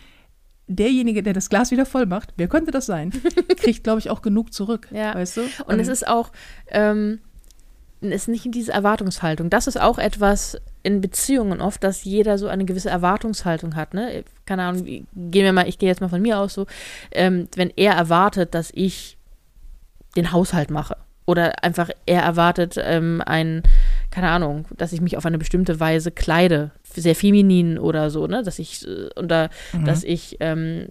derjenige, 0.67 1.23
der 1.23 1.33
das 1.33 1.49
Glas 1.51 1.73
wieder 1.73 1.85
voll 1.85 2.07
macht, 2.07 2.33
wer 2.37 2.47
könnte 2.47 2.71
das 2.71 2.87
sein, 2.87 3.11
kriegt, 3.57 3.83
glaube 3.83 3.99
ich, 3.99 4.09
auch 4.11 4.23
genug 4.23 4.53
zurück. 4.53 4.89
Ja. 4.93 5.15
Weißt 5.15 5.37
du? 5.37 5.41
Und 5.67 5.81
es 5.81 5.89
ist 5.89 6.07
auch, 6.07 6.31
ähm, 6.69 7.19
ist 8.01 8.29
nicht 8.29 8.47
diese 8.55 8.73
Erwartungshaltung. 8.73 9.51
Das 9.51 9.67
ist 9.67 9.81
auch 9.81 9.99
etwas 9.99 10.57
in 10.83 11.01
Beziehungen 11.01 11.61
oft, 11.61 11.83
dass 11.85 12.05
jeder 12.05 12.39
so 12.39 12.49
eine 12.49 12.65
gewisse 12.65 12.91
Erwartungshaltung 12.91 13.77
hat. 13.77 13.95
Ne? 13.95 14.25
Keine 14.47 14.65
Ahnung, 14.65 14.85
gehen 14.85 15.07
wir 15.15 15.53
mal, 15.53 15.69
ich 15.69 15.79
gehe 15.79 15.89
jetzt 15.89 16.01
mal 16.01 16.09
von 16.09 16.23
mir 16.23 16.39
aus 16.39 16.55
so, 16.55 16.67
ähm, 17.13 17.49
wenn 17.55 17.73
er 17.77 17.95
erwartet, 17.95 18.55
dass 18.55 18.71
ich 18.75 19.19
den 20.17 20.33
Haushalt 20.33 20.71
mache 20.71 20.97
oder 21.27 21.63
einfach 21.63 21.91
er 22.07 22.23
erwartet 22.23 22.77
ähm, 22.79 23.23
ein, 23.25 23.63
keine 24.11 24.31
Ahnung, 24.31 24.67
dass 24.77 24.93
ich 24.93 25.01
mich 25.01 25.17
auf 25.17 25.27
eine 25.27 25.39
bestimmte 25.39 25.79
Weise 25.79 26.11
kleide, 26.11 26.73
sehr 26.83 27.15
feminin 27.15 27.79
oder 27.79 28.11
so, 28.11 28.27
ne, 28.27 28.43
dass 28.43 28.59
ich 28.59 28.87
äh, 28.87 29.11
oder 29.17 29.51
dass 29.85 30.03
ich 30.03 30.39
ähm, 30.41 30.89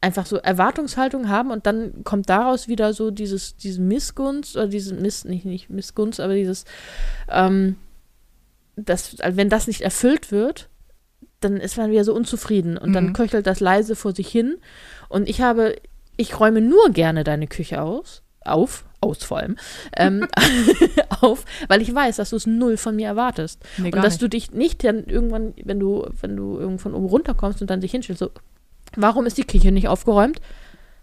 einfach 0.00 0.26
so 0.26 0.36
Erwartungshaltung 0.36 1.28
haben 1.28 1.50
und 1.50 1.66
dann 1.66 2.04
kommt 2.04 2.30
daraus 2.30 2.68
wieder 2.68 2.94
so 2.94 3.10
dieses, 3.10 3.56
diese 3.56 3.80
Missgunst 3.80 4.56
oder 4.56 4.68
diese 4.68 4.94
Miss, 4.94 5.24
nicht, 5.24 5.44
nicht 5.44 5.68
Missgunst, 5.68 6.20
aber 6.20 6.34
dieses, 6.34 6.64
ähm, 7.28 7.76
das, 8.76 9.20
also 9.20 9.36
wenn 9.36 9.48
das 9.48 9.66
nicht 9.66 9.80
erfüllt 9.82 10.30
wird, 10.32 10.68
dann 11.40 11.56
ist 11.56 11.76
man 11.76 11.90
wieder 11.90 12.04
so 12.04 12.14
unzufrieden 12.14 12.76
und 12.76 12.92
dann 12.92 13.06
Mhm. 13.08 13.12
köchelt 13.14 13.46
das 13.46 13.60
leise 13.60 13.96
vor 13.96 14.14
sich 14.14 14.28
hin 14.28 14.58
und 15.08 15.28
ich 15.28 15.40
habe, 15.40 15.76
ich 16.16 16.38
räume 16.38 16.60
nur 16.60 16.90
gerne 16.90 17.24
deine 17.24 17.46
Küche 17.46 17.80
aus, 17.82 18.22
auf, 18.44 18.84
aus 19.00 19.24
vor 19.24 19.38
allem, 19.38 19.56
ähm, 19.96 20.26
auf, 21.20 21.44
weil 21.68 21.80
ich 21.82 21.94
weiß, 21.94 22.16
dass 22.16 22.30
du 22.30 22.36
es 22.36 22.46
null 22.46 22.76
von 22.76 22.96
mir 22.96 23.06
erwartest. 23.08 23.62
Nee, 23.78 23.86
und 23.92 23.96
dass 23.96 24.14
nicht. 24.14 24.22
du 24.22 24.28
dich 24.28 24.50
nicht 24.52 24.84
dann 24.84 25.04
irgendwann, 25.04 25.54
wenn 25.64 25.80
du, 25.80 26.06
wenn 26.20 26.36
du 26.36 26.58
irgendwann 26.58 26.94
oben 26.94 27.06
runterkommst 27.06 27.60
und 27.62 27.70
dann 27.70 27.80
dich 27.80 27.90
hinstellst, 27.92 28.20
so, 28.20 28.30
warum 28.96 29.24
ist 29.26 29.38
die 29.38 29.44
Küche 29.46 29.72
nicht 29.72 29.88
aufgeräumt? 29.88 30.40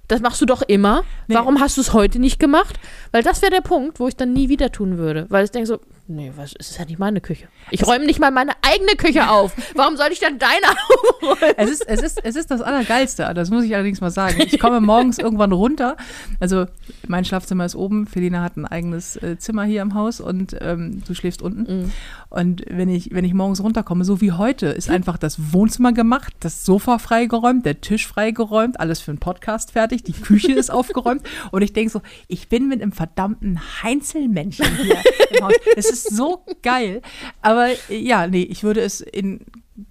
Das 0.07 0.21
machst 0.21 0.39
du 0.41 0.45
doch 0.45 0.61
immer. 0.61 1.03
Nee. 1.27 1.35
Warum 1.35 1.59
hast 1.59 1.75
du 1.77 1.81
es 1.81 1.91
heute 1.93 2.17
nicht 2.19 2.39
gemacht? 2.39 2.79
Weil 3.11 3.23
das 3.23 3.41
wäre 3.41 3.51
der 3.51 3.61
Punkt, 3.61 3.99
wo 3.99 4.07
ich 4.07 4.15
dann 4.15 4.31
nie 4.31 4.47
wieder 4.47 4.71
tun 4.71 4.97
würde. 4.97 5.25
Weil 5.29 5.43
ich 5.43 5.51
denke 5.51 5.67
so, 5.67 5.79
nee, 6.07 6.31
was, 6.35 6.53
es 6.57 6.71
ist 6.71 6.79
ja 6.79 6.85
nicht 6.85 6.99
meine 6.99 7.21
Küche. 7.21 7.47
Ich 7.71 7.85
räume 7.85 8.05
nicht 8.05 8.19
mal 8.19 8.31
meine 8.31 8.53
eigene 8.61 8.95
Küche 8.95 9.29
auf. 9.29 9.53
Warum 9.75 9.97
soll 9.97 10.09
ich 10.11 10.19
dann 10.19 10.39
deine 10.39 10.75
aufräumen? 11.21 11.53
Es 11.57 11.69
ist, 11.69 11.87
es, 11.87 12.01
ist, 12.01 12.23
es 12.23 12.35
ist 12.35 12.51
das 12.51 12.61
Allergeilste, 12.61 13.31
das 13.33 13.49
muss 13.49 13.63
ich 13.63 13.73
allerdings 13.75 14.01
mal 14.01 14.11
sagen. 14.11 14.41
Ich 14.45 14.59
komme 14.59 14.81
morgens 14.81 15.17
irgendwann 15.17 15.51
runter. 15.51 15.97
Also, 16.39 16.65
mein 17.07 17.25
Schlafzimmer 17.25 17.65
ist 17.65 17.75
oben. 17.75 18.07
Felina 18.07 18.41
hat 18.41 18.57
ein 18.57 18.65
eigenes 18.65 19.17
äh, 19.17 19.37
Zimmer 19.37 19.63
hier 19.63 19.81
im 19.81 19.93
Haus 19.93 20.19
und 20.19 20.55
ähm, 20.61 21.03
du 21.05 21.13
schläfst 21.13 21.41
unten. 21.41 21.81
Mhm. 21.83 21.91
Und 22.29 22.63
wenn 22.69 22.89
ich, 22.89 23.13
wenn 23.13 23.23
ich 23.23 23.33
morgens 23.33 23.63
runterkomme, 23.63 24.03
so 24.03 24.19
wie 24.19 24.33
heute, 24.33 24.67
ist 24.67 24.89
einfach 24.89 25.17
das 25.17 25.53
Wohnzimmer 25.53 25.93
gemacht, 25.93 26.33
das 26.41 26.65
Sofa 26.65 26.97
freigeräumt, 26.97 27.65
der 27.65 27.81
Tisch 27.81 28.05
freigeräumt, 28.05 28.79
alles 28.79 28.99
für 28.99 29.11
einen 29.11 29.19
Podcast 29.19 29.71
fertig, 29.71 30.03
die 30.03 30.13
Küche 30.13 30.51
ist 30.53 30.69
aufgeräumt. 30.69 31.23
Und 31.51 31.61
ich 31.61 31.73
denke 31.73 31.91
so, 31.91 32.01
ich 32.27 32.49
bin 32.49 32.67
mit 32.67 32.81
einem 32.81 32.91
verdammten 32.91 33.59
Heinzelmännchen 33.81 34.67
hier 34.77 34.97
im 35.31 35.45
Haus. 35.45 35.53
Es 35.75 35.89
ist 35.89 35.96
so 36.03 36.43
geil. 36.63 37.01
Aber 37.41 37.67
ja, 37.89 38.27
nee, 38.27 38.43
ich 38.43 38.63
würde 38.63 38.81
es 38.81 39.01
in, 39.01 39.41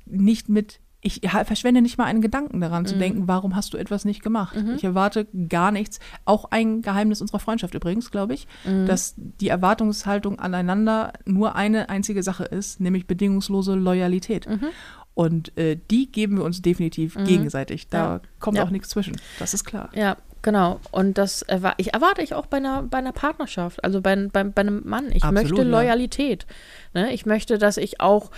nicht 0.05 0.49
mit. 0.49 0.81
Ich 1.03 1.21
verschwende 1.45 1.83
nicht 1.83 1.99
mal 1.99 2.05
einen 2.07 2.21
Gedanken 2.21 2.61
daran 2.61 2.83
Mhm. 2.83 2.87
zu 2.87 2.99
denken, 2.99 3.29
warum 3.29 3.55
hast 3.55 3.73
du 3.73 3.77
etwas 3.77 4.05
nicht 4.05 4.23
gemacht? 4.25 4.57
Ich 4.75 4.83
erwarte 4.83 5.27
gar 5.49 5.71
nichts. 5.71 6.01
Auch 6.25 6.47
ein 6.51 6.83
Geheimnis 6.83 7.21
unserer 7.21 7.39
Freundschaft 7.39 7.75
übrigens, 7.75 8.11
glaube 8.11 8.35
ich, 8.35 8.49
Mhm. 8.65 8.87
dass 8.87 9.15
die 9.17 9.49
Erwartungshaltung 9.49 10.41
aneinander 10.41 11.13
nur 11.25 11.55
eine 11.55 11.91
einzige 11.91 12.25
Sache 12.25 12.45
ist, 12.45 12.81
nämlich 12.81 13.07
bedingungslose 13.07 13.75
Loyalität. 13.75 14.49
Mhm. 14.49 14.67
Und 15.15 15.57
äh, 15.57 15.79
die 15.91 16.11
geben 16.13 16.39
wir 16.39 16.45
uns 16.45 16.61
definitiv 16.61 17.17
gegenseitig. 17.25 17.89
Da 17.89 17.99
Ja. 18.17 18.21
kommt 18.41 18.59
Ja. 18.59 18.65
auch 18.65 18.71
nichts 18.71 18.89
zwischen. 18.89 19.17
Das 19.39 19.55
ist 19.55 19.65
klar. 19.65 19.91
Ja, 19.95 20.17
genau. 20.47 20.81
Und 20.93 21.19
das 21.19 21.45
ich 21.77 21.93
erwarte 21.93 22.23
ich 22.23 22.33
auch 22.33 22.47
bei 22.47 22.57
einer, 22.59 22.85
bei 22.85 22.99
einer 22.99 23.13
Partnerschaft, 23.13 23.85
also 23.85 24.01
bei, 24.01 24.17
bei, 24.33 24.45
bei 24.45 24.61
einem 24.61 24.81
Mann. 24.85 25.09
Ich 25.09 25.25
Absolut, 25.25 25.35
möchte 25.35 25.63
ja. 25.63 25.69
Loyalität. 25.69 26.47
Ne? 26.95 27.13
Ich 27.13 27.27
möchte, 27.27 27.59
dass 27.59 27.77
ich 27.77 28.01
auch 28.01 28.31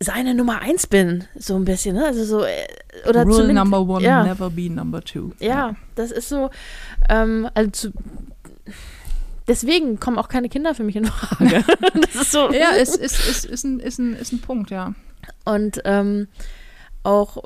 seine 0.00 0.34
Nummer 0.34 0.60
eins 0.60 0.86
bin, 0.86 1.24
so 1.38 1.56
ein 1.56 1.64
bisschen. 1.64 1.94
Ne? 1.94 2.04
Also 2.04 2.24
so, 2.24 2.44
äh, 2.44 2.66
oder 3.08 3.22
Rule 3.22 3.54
number 3.54 3.80
one, 3.80 4.02
ja. 4.02 4.24
never 4.24 4.50
be 4.50 4.68
number 4.68 5.00
two. 5.02 5.32
Ja, 5.38 5.76
das 5.94 6.10
ist 6.10 6.28
so, 6.28 6.50
ähm, 7.08 7.48
also 7.54 7.70
zu, 7.70 7.92
deswegen 9.46 10.00
kommen 10.00 10.18
auch 10.18 10.28
keine 10.28 10.48
Kinder 10.48 10.74
für 10.74 10.82
mich 10.82 10.96
in 10.96 11.04
Frage. 11.04 11.64
das 12.00 12.22
ist 12.22 12.32
so. 12.32 12.50
Ja, 12.50 12.70
es 12.76 12.96
ist, 12.96 13.28
ist, 13.28 13.44
ist, 13.44 13.64
ein, 13.64 13.78
ist, 13.78 13.98
ein, 13.98 14.14
ist 14.16 14.32
ein 14.32 14.40
Punkt, 14.40 14.70
ja. 14.70 14.94
Und 15.44 15.82
ähm, 15.84 16.26
auch 17.04 17.38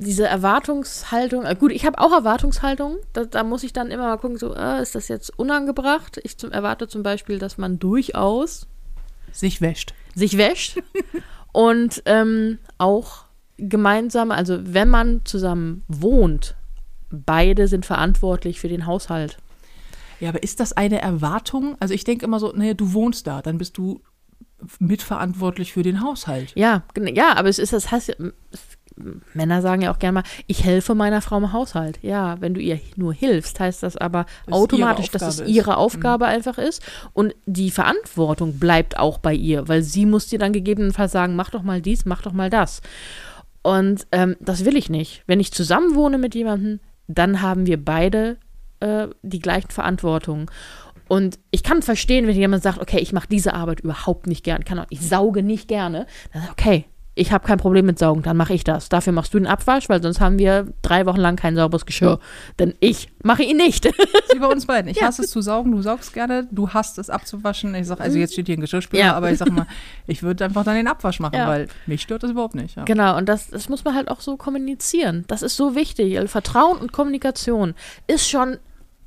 diese 0.00 0.26
Erwartungshaltung, 0.26 1.44
äh, 1.44 1.54
gut, 1.54 1.72
ich 1.72 1.84
habe 1.84 1.98
auch 1.98 2.12
Erwartungshaltung, 2.12 2.96
da, 3.12 3.24
da 3.26 3.44
muss 3.44 3.62
ich 3.62 3.72
dann 3.72 3.90
immer 3.90 4.08
mal 4.08 4.16
gucken, 4.16 4.38
so, 4.38 4.54
äh, 4.54 4.80
ist 4.80 4.94
das 4.94 5.08
jetzt 5.08 5.38
unangebracht? 5.38 6.18
Ich 6.24 6.38
zum, 6.38 6.50
erwarte 6.50 6.88
zum 6.88 7.02
Beispiel, 7.02 7.38
dass 7.38 7.58
man 7.58 7.78
durchaus 7.78 8.66
Sich 9.30 9.60
wäscht. 9.60 9.94
sich 10.14 10.38
wäscht 10.38 10.82
und 11.52 12.02
ähm, 12.06 12.58
auch 12.78 13.24
gemeinsam, 13.58 14.30
also 14.30 14.58
wenn 14.62 14.88
man 14.88 15.20
zusammen 15.24 15.84
wohnt, 15.86 16.56
beide 17.10 17.68
sind 17.68 17.84
verantwortlich 17.84 18.58
für 18.58 18.68
den 18.68 18.86
Haushalt. 18.86 19.36
Ja, 20.18 20.30
aber 20.30 20.42
ist 20.42 20.60
das 20.60 20.72
eine 20.72 21.00
Erwartung? 21.00 21.76
Also 21.78 21.92
ich 21.92 22.04
denke 22.04 22.24
immer 22.24 22.40
so, 22.40 22.52
naja, 22.52 22.72
du 22.72 22.94
wohnst 22.94 23.26
da, 23.26 23.42
dann 23.42 23.58
bist 23.58 23.76
du 23.76 24.00
mitverantwortlich 24.78 25.72
für 25.72 25.82
den 25.82 26.02
Haushalt. 26.02 26.52
Ja, 26.54 26.84
ja, 26.96 27.36
aber 27.36 27.48
es 27.48 27.58
ist 27.58 27.72
das 27.72 27.90
heißt, 27.90 28.10
es, 28.50 28.60
Männer 29.34 29.62
sagen 29.62 29.82
ja 29.82 29.92
auch 29.92 29.98
gerne 29.98 30.20
mal, 30.20 30.22
ich 30.46 30.64
helfe 30.64 30.94
meiner 30.94 31.20
Frau 31.20 31.38
im 31.38 31.52
Haushalt. 31.52 31.98
Ja, 32.02 32.40
wenn 32.40 32.54
du 32.54 32.60
ihr 32.60 32.80
nur 32.96 33.12
hilfst, 33.12 33.60
heißt 33.60 33.82
das 33.82 33.96
aber 33.96 34.26
Dass 34.46 34.54
automatisch, 34.54 35.06
ihre 35.06 35.18
dass 35.18 35.22
es 35.22 35.28
Aufgabe 35.28 35.42
ist. 35.42 35.48
Mhm. 35.48 35.54
ihre 35.54 35.76
Aufgabe 35.76 36.26
einfach 36.26 36.58
ist 36.58 36.82
und 37.12 37.34
die 37.46 37.70
Verantwortung 37.70 38.58
bleibt 38.58 38.98
auch 38.98 39.18
bei 39.18 39.34
ihr, 39.34 39.68
weil 39.68 39.82
sie 39.82 40.06
muss 40.06 40.28
dir 40.28 40.38
dann 40.38 40.52
gegebenenfalls 40.52 41.12
sagen, 41.12 41.36
mach 41.36 41.50
doch 41.50 41.62
mal 41.62 41.80
dies, 41.80 42.04
mach 42.04 42.22
doch 42.22 42.32
mal 42.32 42.50
das. 42.50 42.80
Und 43.62 44.06
ähm, 44.12 44.36
das 44.40 44.64
will 44.64 44.76
ich 44.76 44.88
nicht. 44.88 45.22
Wenn 45.26 45.40
ich 45.40 45.52
zusammen 45.52 45.94
wohne 45.94 46.18
mit 46.18 46.34
jemandem, 46.34 46.80
dann 47.08 47.42
haben 47.42 47.66
wir 47.66 47.82
beide 47.82 48.38
äh, 48.80 49.08
die 49.22 49.40
gleichen 49.40 49.70
Verantwortungen. 49.70 50.46
Und 51.08 51.40
ich 51.50 51.64
kann 51.64 51.82
verstehen, 51.82 52.26
wenn 52.28 52.36
jemand 52.36 52.62
sagt, 52.62 52.78
okay, 52.78 52.98
ich 52.98 53.12
mache 53.12 53.26
diese 53.28 53.54
Arbeit 53.54 53.80
überhaupt 53.80 54.28
nicht 54.28 54.44
gern, 54.44 54.64
kann 54.64 54.78
auch, 54.78 54.86
ich 54.90 55.00
sauge 55.00 55.42
nicht 55.42 55.66
gerne. 55.66 56.06
Dann 56.32 56.48
okay, 56.52 56.84
ich 57.20 57.32
habe 57.32 57.46
kein 57.46 57.58
Problem 57.58 57.84
mit 57.86 57.98
Saugen, 57.98 58.22
dann 58.22 58.36
mache 58.36 58.54
ich 58.54 58.64
das. 58.64 58.88
Dafür 58.88 59.12
machst 59.12 59.34
du 59.34 59.38
den 59.38 59.46
Abwasch, 59.46 59.88
weil 59.88 60.02
sonst 60.02 60.20
haben 60.20 60.38
wir 60.38 60.66
drei 60.82 61.04
Wochen 61.06 61.20
lang 61.20 61.36
kein 61.36 61.54
sauberes 61.54 61.84
Geschirr. 61.84 62.18
Denn 62.58 62.74
ich 62.80 63.10
mache 63.22 63.42
ihn 63.42 63.56
nicht. 63.58 63.84
Wie 64.32 64.38
bei 64.38 64.46
uns 64.46 64.66
beiden. 64.66 64.90
Ich 64.90 65.02
hasse 65.02 65.22
es 65.22 65.30
zu 65.30 65.42
saugen, 65.42 65.70
du 65.72 65.82
saugst 65.82 66.14
gerne, 66.14 66.48
du 66.50 66.70
hasst 66.70 66.98
es 66.98 67.10
abzuwaschen. 67.10 67.74
Ich 67.74 67.86
sag, 67.86 68.00
also 68.00 68.16
jetzt 68.18 68.32
steht 68.32 68.46
hier 68.46 68.56
ein 68.56 68.60
Geschirrspüler, 68.60 69.02
Ja. 69.04 69.14
aber 69.14 69.30
ich 69.30 69.38
sag 69.38 69.50
mal, 69.52 69.66
ich 70.06 70.22
würde 70.22 70.44
einfach 70.46 70.64
dann 70.64 70.76
den 70.76 70.88
Abwasch 70.88 71.20
machen, 71.20 71.34
Ja. 71.36 71.46
weil 71.46 71.68
mich 71.86 72.02
stört 72.02 72.22
das 72.22 72.30
überhaupt 72.30 72.54
nicht. 72.54 72.76
Ja. 72.76 72.84
Genau, 72.84 73.16
und 73.18 73.28
das, 73.28 73.48
das 73.48 73.68
muss 73.68 73.84
man 73.84 73.94
halt 73.94 74.08
auch 74.10 74.20
so 74.20 74.36
kommunizieren. 74.36 75.24
Das 75.28 75.42
ist 75.42 75.56
so 75.56 75.74
wichtig. 75.74 76.16
Also 76.16 76.28
Vertrauen 76.28 76.78
und 76.78 76.92
Kommunikation 76.92 77.74
ist 78.06 78.28
schon 78.30 78.56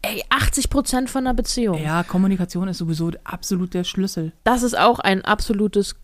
ey, 0.04 0.24
80 0.30 0.70
Prozent 0.70 1.10
von 1.10 1.26
einer 1.26 1.34
Beziehung. 1.34 1.82
ja, 1.82 2.04
Kommunikation 2.04 2.68
ist 2.68 2.78
sowieso 2.78 3.12
absolut 3.24 3.74
der 3.74 3.84
Schlüssel. 3.86 4.34
Das 4.44 4.62
ist 4.62 4.78
auch 4.78 5.00
ein 5.00 5.24
absolutes, 5.26 5.96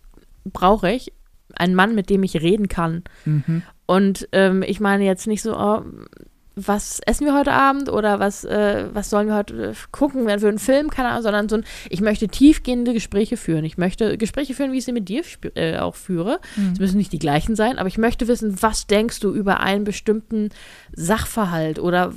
brauche 0.44 0.90
ich, 0.90 1.12
ein 1.54 1.74
Mann, 1.74 1.94
mit 1.94 2.10
dem 2.10 2.22
ich 2.22 2.40
reden 2.40 2.68
kann. 2.68 3.04
Mhm. 3.24 3.62
Und 3.86 4.28
ähm, 4.32 4.62
ich 4.62 4.80
meine 4.80 5.04
jetzt 5.04 5.26
nicht 5.26 5.42
so, 5.42 5.56
oh, 5.56 5.82
was 6.56 7.00
essen 7.06 7.26
wir 7.26 7.34
heute 7.34 7.52
Abend 7.52 7.88
oder 7.88 8.18
was, 8.18 8.44
äh, 8.44 8.86
was 8.92 9.10
sollen 9.10 9.28
wir 9.28 9.36
heute 9.36 9.70
äh, 9.70 9.74
gucken, 9.92 10.26
wenn 10.26 10.40
wir 10.40 10.48
einen 10.48 10.58
Film, 10.58 10.90
keine 10.90 11.08
Ahnung, 11.08 11.22
sondern 11.22 11.48
so 11.48 11.56
ein, 11.56 11.64
ich 11.88 12.00
möchte 12.00 12.28
tiefgehende 12.28 12.92
Gespräche 12.92 13.36
führen. 13.36 13.64
Ich 13.64 13.78
möchte 13.78 14.18
Gespräche 14.18 14.54
führen, 14.54 14.72
wie 14.72 14.78
ich 14.78 14.84
sie 14.84 14.92
mit 14.92 15.08
dir 15.08 15.22
äh, 15.54 15.78
auch 15.78 15.94
führe. 15.94 16.40
Es 16.72 16.80
müssen 16.80 16.98
nicht 16.98 17.12
die 17.12 17.18
gleichen 17.18 17.56
sein, 17.56 17.78
aber 17.78 17.88
ich 17.88 17.98
möchte 17.98 18.28
wissen, 18.28 18.62
was 18.62 18.86
denkst 18.86 19.20
du 19.20 19.32
über 19.32 19.60
einen 19.60 19.84
bestimmten 19.84 20.50
Sachverhalt 20.92 21.78
oder 21.78 22.12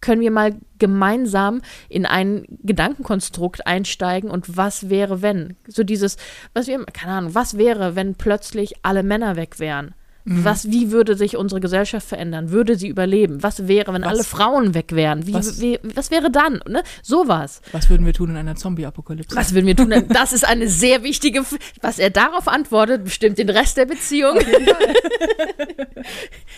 können 0.00 0.20
wir 0.20 0.30
mal 0.30 0.54
gemeinsam 0.78 1.60
in 1.88 2.06
ein 2.06 2.44
Gedankenkonstrukt 2.62 3.66
einsteigen 3.66 4.30
und 4.30 4.56
was 4.56 4.88
wäre, 4.90 5.22
wenn? 5.22 5.56
So 5.66 5.82
dieses, 5.82 6.16
was 6.54 6.66
wir, 6.68 6.84
keine 6.86 7.12
Ahnung, 7.12 7.34
was 7.34 7.58
wäre, 7.58 7.96
wenn 7.96 8.14
plötzlich 8.14 8.74
alle 8.82 9.02
Männer 9.02 9.34
weg 9.36 9.58
wären? 9.58 9.94
Mhm. 10.24 10.44
Was, 10.44 10.70
wie 10.70 10.90
würde 10.90 11.16
sich 11.16 11.36
unsere 11.38 11.58
Gesellschaft 11.60 12.06
verändern? 12.06 12.50
Würde 12.50 12.76
sie 12.76 12.88
überleben? 12.88 13.42
Was 13.42 13.66
wäre, 13.66 13.94
wenn 13.94 14.02
Was- 14.02 14.08
alle 14.10 14.24
Frauen 14.24 14.74
weg 14.74 14.92
wären? 14.92 15.26
Wie, 15.26 15.32
was- 15.32 15.58
wie, 15.60 15.78
was 15.82 16.10
wäre 16.10 16.30
dann? 16.30 16.60
Ne? 16.68 16.82
Sowas. 17.02 17.62
Was 17.72 17.88
würden 17.88 18.04
wir 18.04 18.12
tun 18.12 18.30
in 18.30 18.36
einer 18.36 18.54
Zombie-Apokalypse? 18.54 19.34
Was 19.34 19.54
würden 19.54 19.66
wir 19.66 19.76
tun? 19.76 19.92
Das 20.08 20.34
ist 20.34 20.46
eine 20.46 20.68
sehr 20.68 21.02
wichtige, 21.02 21.40
F 21.40 21.56
was 21.80 21.98
er 21.98 22.10
darauf 22.10 22.46
antwortet, 22.46 23.04
bestimmt 23.04 23.38
den 23.38 23.48
Rest 23.48 23.78
der 23.78 23.86
Beziehung. 23.86 24.38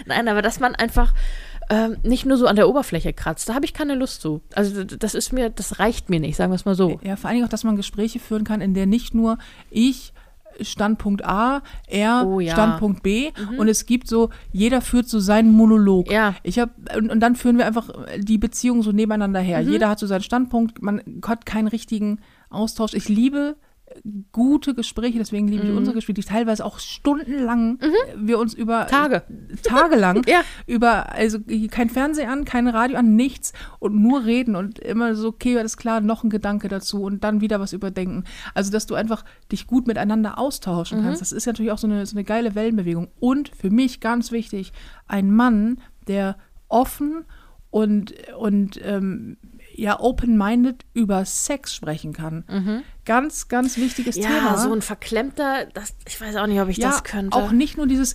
Nein, 0.07 0.29
aber 0.29 0.43
dass 0.43 0.61
man 0.61 0.75
einfach 0.75 1.13
ähm, 1.71 1.97
nicht 2.03 2.27
nur 2.27 2.37
so 2.37 2.47
an 2.47 2.57
der 2.57 2.69
Oberfläche 2.69 3.13
kratzt, 3.13 3.49
da 3.49 3.55
habe 3.55 3.65
ich 3.65 3.73
keine 3.73 3.95
Lust 3.95 4.21
zu. 4.21 4.43
Also 4.55 4.85
das 4.85 5.15
ist 5.15 5.33
mir, 5.33 5.51
das 5.51 5.79
reicht 5.79 6.11
mir 6.11 6.19
nicht, 6.19 6.37
sagen 6.37 6.51
wir 6.51 6.57
es 6.57 6.65
mal 6.65 6.75
so. 6.75 7.01
Ja, 7.03 7.15
vor 7.17 7.29
allen 7.29 7.37
Dingen 7.37 7.47
auch, 7.47 7.51
dass 7.51 7.65
man 7.65 7.77
Gespräche 7.77 8.19
führen 8.19 8.45
kann, 8.45 8.61
in 8.61 8.75
der 8.75 8.87
nicht 8.87 9.15
nur 9.15 9.39
ich 9.71 10.13
Standpunkt 10.61 11.25
A, 11.25 11.63
er 11.87 12.27
Oh 12.27 12.41
ja. 12.41 12.53
Standpunkt 12.53 13.03
B 13.05 13.31
und 13.57 13.69
es 13.69 13.87
gibt 13.87 14.09
so, 14.09 14.31
jeder 14.53 14.81
führt 14.81 15.09
so 15.09 15.21
seinen 15.21 15.53
Monolog. 15.53 16.11
Ja. 16.11 16.35
Ich 16.43 16.59
habe 16.59 16.73
und, 16.97 17.11
und 17.11 17.21
dann 17.21 17.37
führen 17.37 17.57
wir 17.57 17.67
einfach 17.67 17.89
die 18.19 18.37
Beziehung 18.37 18.83
so 18.83 18.91
nebeneinander 18.93 19.41
her. 19.41 19.63
Mhm. 19.63 19.71
Jeder 19.71 19.89
hat 19.89 20.01
so 20.01 20.07
seinen 20.07 20.23
Standpunkt, 20.23 20.83
man 20.83 21.03
hat 21.25 21.47
keinen 21.47 21.69
richtigen 21.69 22.19
Austausch. 22.51 22.95
Ich 22.95 23.09
liebe 23.09 23.57
gute 24.33 24.75
Gespräche, 24.75 25.19
deswegen 25.19 25.47
liebe 25.49 25.65
Mhm. 25.65 25.71
ich 25.73 25.77
unsere 25.77 25.95
Gespräche, 25.97 26.15
die 26.21 26.27
teilweise 26.27 26.65
auch 26.65 26.79
stundenlang 26.79 27.79
äh, 27.81 27.89
wir 28.17 28.39
uns 28.39 28.55
über 28.55 28.87
Tage. 28.87 29.23
tagelang 29.63 30.23
Ja. 30.29 30.41
über 30.67 31.13
also 31.13 31.39
kein 31.71 31.91
Fernseher 31.91 32.31
an, 32.31 32.45
kein 32.45 32.67
Radio 32.69 32.97
an, 32.99 33.15
nichts 33.17 33.53
und 33.79 33.95
nur 34.01 34.25
reden 34.25 34.57
und 34.57 34.79
immer 34.79 35.15
so 35.15 35.29
okay, 35.29 35.59
alles 35.59 35.77
klar, 35.77 36.01
noch 36.01 36.25
ein 36.25 36.31
Gedanke 36.31 36.69
dazu 36.69 37.03
und 37.03 37.25
dann 37.25 37.41
wieder 37.41 37.61
was 37.61 37.73
überdenken. 37.73 38.25
Also 38.55 38.73
dass 38.73 38.87
du 38.87 38.95
einfach 38.95 39.25
dich 39.53 39.67
gut 39.67 39.87
miteinander 39.87 40.39
austauschen 40.39 41.03
kannst. 41.03 41.21
Das 41.21 41.33
ist 41.33 41.47
natürlich 41.47 41.73
auch 41.73 41.79
so 41.79 41.87
eine 41.87 42.07
so 42.07 42.17
eine 42.17 42.25
geile 42.25 42.55
Wellenbewegung 42.55 43.09
und 43.21 43.51
für 43.51 43.71
mich 43.71 44.01
ganz 44.01 44.33
wichtig, 44.33 44.73
ein 45.07 45.31
Mann, 45.31 45.79
der 46.07 46.37
offen 46.69 47.25
und 47.71 48.15
und 48.39 48.81
ähm, 48.83 49.37
ja 49.81 49.99
open-minded 49.99 50.85
über 50.95 51.25
Sex 51.25 51.75
sprechen 51.75 52.13
kann. 52.13 52.45
ganz, 53.07 53.49
ganz 53.49 53.77
wichtiges 53.77 54.17
ja, 54.17 54.29
Thema. 54.29 54.59
so 54.59 54.73
ein 54.73 54.83
verklemmter, 54.83 55.67
das, 55.75 55.95
ich 56.07 56.21
weiß 56.21 56.37
auch 56.37 56.47
nicht, 56.47 56.61
ob 56.61 56.69
ich 56.69 56.77
ja, 56.77 56.91
das 56.91 57.03
könnte. 57.03 57.37
auch 57.37 57.51
nicht 57.51 57.77
nur 57.77 57.87
dieses, 57.87 58.15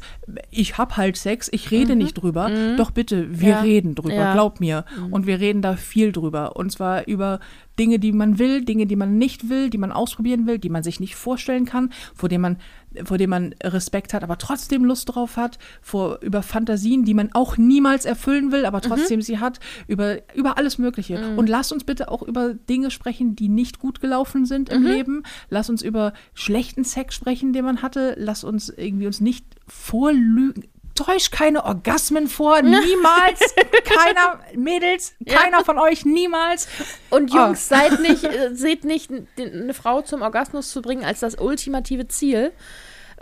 ich 0.51 0.77
hab 0.77 0.95
halt 0.95 1.17
Sex, 1.17 1.49
ich 1.51 1.71
rede 1.71 1.95
nicht 1.95 2.13
drüber. 2.13 2.49
Doch 2.77 2.91
bitte, 2.91 3.27
wir 3.41 3.45
Mhm. 3.47 3.49
Ja. 3.55 3.61
reden 3.61 3.95
drüber, 3.95 4.13
Ja. 4.13 4.29
Mhm. 4.29 4.33
glaub 4.33 4.59
mir. 4.59 4.85
Und 5.11 5.25
wir 5.27 5.39
reden 5.39 5.61
da 5.61 5.75
viel 5.75 6.11
drüber. 6.11 6.55
Und 6.55 6.71
zwar 6.71 7.07
über 7.07 7.39
Dinge, 7.79 7.99
die 7.99 8.13
man 8.13 8.39
will, 8.39 8.63
Dinge, 8.63 8.85
die 8.85 8.95
man 8.95 9.17
nicht 9.17 9.49
will, 9.49 9.69
die 9.69 9.77
man 9.77 9.91
ausprobieren 9.91 10.47
will, 10.47 10.59
die 10.59 10.69
man 10.69 10.83
sich 10.83 10.99
nicht 11.01 11.15
vorstellen 11.15 11.65
kann, 11.65 11.91
vor 12.13 12.29
denen 12.29 12.41
man, 12.43 12.57
vor 13.03 13.17
denen 13.17 13.29
man 13.31 13.55
Respekt 13.63 14.13
hat, 14.13 14.23
aber 14.23 14.37
trotzdem 14.37 14.85
Lust 14.85 15.09
drauf 15.13 15.37
hat, 15.37 15.57
vor, 15.81 16.19
über 16.21 16.41
Fantasien, 16.43 17.03
die 17.05 17.13
man 17.13 17.31
auch 17.33 17.57
niemals 17.57 18.05
erfüllen 18.05 18.51
will, 18.51 18.61
Mhm. 18.61 18.65
aber 18.65 18.81
trotzdem 18.81 19.21
sie 19.21 19.39
hat, 19.39 19.59
über, 19.87 20.17
über 20.35 20.57
alles 20.57 20.77
Mögliche. 20.77 21.35
Und 21.35 21.49
lass 21.49 21.71
uns 21.71 21.83
bitte 21.83 22.09
auch 22.09 22.21
über 22.21 22.53
Dinge 22.53 22.91
sprechen, 22.91 23.35
die 23.35 23.49
nicht 23.49 23.79
gut 23.79 23.99
gelaufen 24.01 24.45
sind 24.45 24.69
Mhm. 24.69 24.75
im 24.77 24.83
Leben. 24.83 25.23
Lass 25.49 25.69
uns 25.69 25.81
über 25.81 26.13
schlechten 26.33 26.83
Sex 26.83 27.15
sprechen, 27.15 27.51
den 27.53 27.65
man 27.65 27.81
hatte. 27.81 28.15
Lass 28.17 28.43
uns 28.43 28.69
irgendwie 28.69 29.07
uns 29.07 29.19
nicht 29.21 29.45
vorlügen. 29.67 30.63
Täusch 30.95 31.29
keine 31.29 31.65
Orgasmen 31.65 32.27
vor, 32.27 32.61
niemals. 32.61 33.53
Keiner, 33.83 34.39
Mädels, 34.55 35.13
keiner 35.27 35.65
von 35.65 35.77
euch, 35.77 36.05
niemals. 36.05 36.69
Und 37.09 37.33
Ah. 37.33 37.47
Jungs, 37.47 37.67
seid 37.67 37.99
nicht, 37.99 38.23
äh, 38.23 38.55
seht 38.55 38.85
nicht 38.85 39.11
eine 39.37 39.73
Frau 39.73 40.01
zum 40.03 40.21
Orgasmus 40.21 40.71
zu 40.71 40.81
bringen 40.81 41.03
als 41.03 41.19
das 41.19 41.35
ultimative 41.35 42.07
Ziel, 42.07 42.53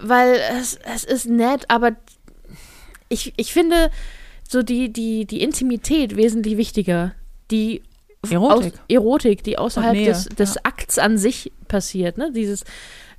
weil 0.04 0.40
es, 0.60 0.78
es 0.84 1.04
ist 1.04 1.28
nett, 1.28 1.66
aber 1.70 1.96
ich, 3.10 3.34
ich 3.38 3.54
finde 3.54 3.90
so 4.48 4.62
die, 4.62 4.92
die, 4.92 5.26
die 5.26 5.42
Intimität 5.42 6.16
wesentlich 6.16 6.58
wichtiger. 6.58 7.14
Die 7.52 7.82
Erotik. 8.30 8.74
Aus, 8.74 8.80
Erotik, 8.88 9.44
die 9.44 9.58
außerhalb 9.58 9.96
des, 9.96 10.26
des 10.26 10.56
ja. 10.56 10.62
Akts 10.64 10.98
an 10.98 11.18
sich 11.18 11.52
passiert, 11.68 12.18
ne? 12.18 12.32
Dieses, 12.32 12.64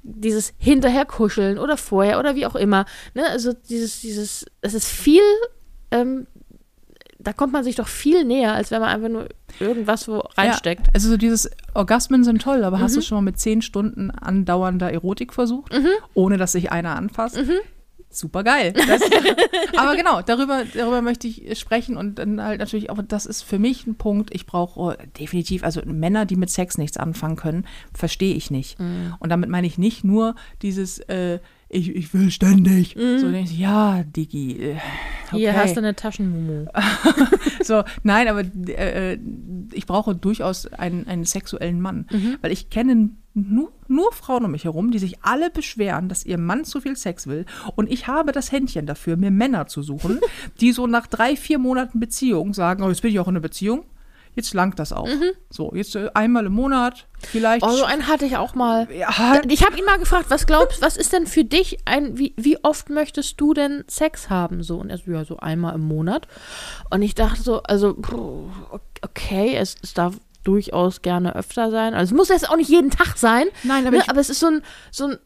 dieses 0.03 0.55
Hinterherkuscheln 0.59 1.59
oder 1.59 1.77
vorher 1.77 2.19
oder 2.19 2.35
wie 2.35 2.47
auch 2.47 2.55
immer. 2.55 2.87
Ne? 3.15 3.27
Also 3.27 3.53
dieses, 3.53 4.01
dieses, 4.01 4.47
es 4.61 4.75
ist 4.75 4.87
viel, 4.87 5.23
ähm, 5.91 6.27
da 7.25 7.33
kommt 7.33 7.53
man 7.53 7.65
sich 7.65 7.77
doch 7.77 7.89
viel 7.89 8.25
näher, 8.25 8.55
als 8.55 8.71
wenn 8.71 8.81
man 8.81 8.91
einfach 8.91 9.09
nur 9.09 9.29
irgendwas 9.61 10.07
wo 10.09 10.19
reinsteckt. 10.37 10.87
Ja, 10.89 10.93
also 10.95 11.09
so 11.11 11.17
dieses 11.17 11.51
Orgasmen 11.75 12.25
sind 12.25 12.43
toll, 12.43 12.65
aber 12.65 12.79
Mhm. 12.79 12.83
hast 12.83 12.97
du 12.97 13.01
schon 13.03 13.17
mal 13.17 13.23
mit 13.23 13.39
zehn 13.39 13.63
Stunden 13.63 14.11
andauernder 14.11 14.93
Erotik 14.93 15.33
versucht, 15.33 15.73
Mhm. 15.73 15.89
ohne 16.15 16.37
dass 16.37 16.53
sich 16.53 16.71
einer 16.73 16.97
anfasst? 16.97 17.39
Super 18.11 18.45
geil. 18.45 18.73
Das, 18.73 19.03
aber 19.77 19.97
genau, 19.97 20.23
darüber, 20.23 20.63
darüber 20.73 21.03
möchte 21.03 21.27
ich 21.27 21.59
sprechen 21.59 21.97
und 21.97 22.17
dann 22.21 22.41
halt 22.41 22.61
natürlich 22.61 22.89
auch, 22.91 22.99
das 23.07 23.27
ist 23.27 23.43
für 23.43 23.59
mich 23.59 23.89
ein 23.89 23.97
Punkt, 23.97 24.33
ich 24.33 24.47
brauche 24.47 24.79
oh, 24.81 24.93
definitiv, 25.19 25.65
also 25.65 25.81
Männer, 25.85 26.25
die 26.25 26.37
mit 26.37 26.49
Sex 26.51 26.79
nichts 26.79 26.97
anfangen 26.97 27.35
können, 27.35 27.67
verstehe 27.93 28.37
ich 28.37 28.53
nicht. 28.53 28.79
Mhm. 28.79 29.15
Und 29.19 29.31
damit 29.31 29.51
meine 29.51 29.67
ich 29.67 29.79
nicht 29.79 30.05
nur 30.05 30.37
dieses, 30.63 31.01
äh, 31.01 31.41
ich, 31.69 31.95
ich 31.95 32.15
will 32.15 32.31
ständig. 32.31 32.95
So 32.95 33.31
denke 33.31 33.51
ich, 33.51 33.59
ja, 33.59 34.03
Digi. 34.05 34.53
Äh, 34.53 34.77
okay. 35.29 35.39
Hier 35.39 35.57
hast 35.57 35.77
du 35.77 35.81
eine 35.81 35.95
Taschenmumu. 35.95 36.67
So, 37.63 37.83
nein, 38.03 38.29
aber 38.29 38.43
äh, 38.69 39.19
ich 39.73 39.87
brauche 39.87 40.15
durchaus 40.15 40.67
einen, 40.67 41.07
einen 41.07 41.25
sexuellen 41.25 41.81
Mann. 41.81 42.07
Mhm. 42.11 42.37
Weil 42.43 42.53
ich 42.53 42.69
kenne 42.69 43.11
nur, 43.33 43.73
nur 43.89 44.13
Frauen 44.13 44.45
um 44.45 44.51
mich 44.51 44.65
herum, 44.65 44.91
die 44.91 44.99
sich 44.99 45.23
alle 45.23 45.51
beschweren, 45.51 46.09
dass 46.09 46.27
ihr 46.27 46.39
Mann 46.39 46.65
zu 46.65 46.81
viel 46.81 46.97
Sex 46.97 47.27
will. 47.27 47.47
Und 47.75 47.91
ich 47.91 48.07
habe 48.07 48.33
das 48.33 48.53
Händchen 48.53 48.87
dafür, 48.87 49.17
mir 49.17 49.31
Männer 49.31 49.67
zu 49.67 49.83
suchen, 49.83 50.21
die 50.61 50.73
so 50.73 50.87
nach 50.87 51.07
drei, 51.07 51.37
vier 51.37 51.59
Monaten 51.59 52.01
Beziehung 52.01 52.55
sagen, 52.55 52.83
oh, 52.83 52.89
jetzt 52.89 53.03
bin 53.03 53.11
ich 53.11 53.19
auch 53.19 53.29
in 53.29 53.33
einer 53.33 53.41
Beziehung. 53.41 53.85
Jetzt 54.37 54.53
langt 54.55 54.79
das 54.79 54.93
auch. 54.93 55.09
So, 55.51 55.73
jetzt 55.75 55.95
äh, 55.95 56.11
einmal 56.15 56.47
im 56.47 56.53
Monat 56.55 57.07
vielleicht. 57.19 57.65
Mhm. 57.65 57.71
Oh, 57.73 57.77
so 57.77 57.85
einen 57.85 58.07
hatte 58.09 58.25
ich 58.27 58.37
auch 58.37 58.55
mal. 58.55 58.89
ja, 58.93 59.09
Ich 59.49 59.65
habe 59.65 59.79
ihn 59.79 59.85
mal 59.85 59.99
gefragt, 59.99 60.27
was 60.29 60.47
glaubst, 60.47 60.83
was 60.83 60.97
ist 60.97 61.13
denn 61.13 61.27
für 61.27 61.45
dich 61.45 61.79
ein, 61.85 62.19
wie, 62.19 62.35
wie 62.37 62.63
oft 62.65 62.91
möchtest 62.91 63.41
du 63.41 63.55
denn 63.55 63.85
Sex 63.87 64.31
haben? 64.31 64.63
So, 64.63 64.79
und 64.79 64.91
er 64.91 64.99
so, 64.99 65.11
ja, 65.11 65.25
so 65.25 65.37
einmal 65.37 65.75
im 65.77 65.83
Monat. 65.83 66.27
Und 66.91 67.03
ich 67.03 67.15
dachte 67.15 67.43
so, 67.43 67.63
also, 67.63 67.97
okay, 69.03 69.55
es, 69.57 69.77
es 69.83 69.95
darf 69.95 70.15
durchaus 70.43 71.01
gerne 71.01 71.35
öfter 71.37 71.71
sein. 71.71 71.95
Also 71.95 72.13
es 72.13 72.17
muss 72.17 72.29
jetzt 72.29 72.51
auch 72.51 72.57
nicht 72.57 72.69
jeden 72.69 72.91
Tag 72.91 73.17
sein. 73.17 73.47
Nein, 73.63 73.87
aber 73.87 73.97
ne? 73.97 74.03
ich- 74.03 74.11
aber 74.11 74.21
es 74.21 74.29
ist 74.29 74.41
so 74.41 74.49
ein, 74.49 74.63
so 74.91 75.07
ein 75.07 75.19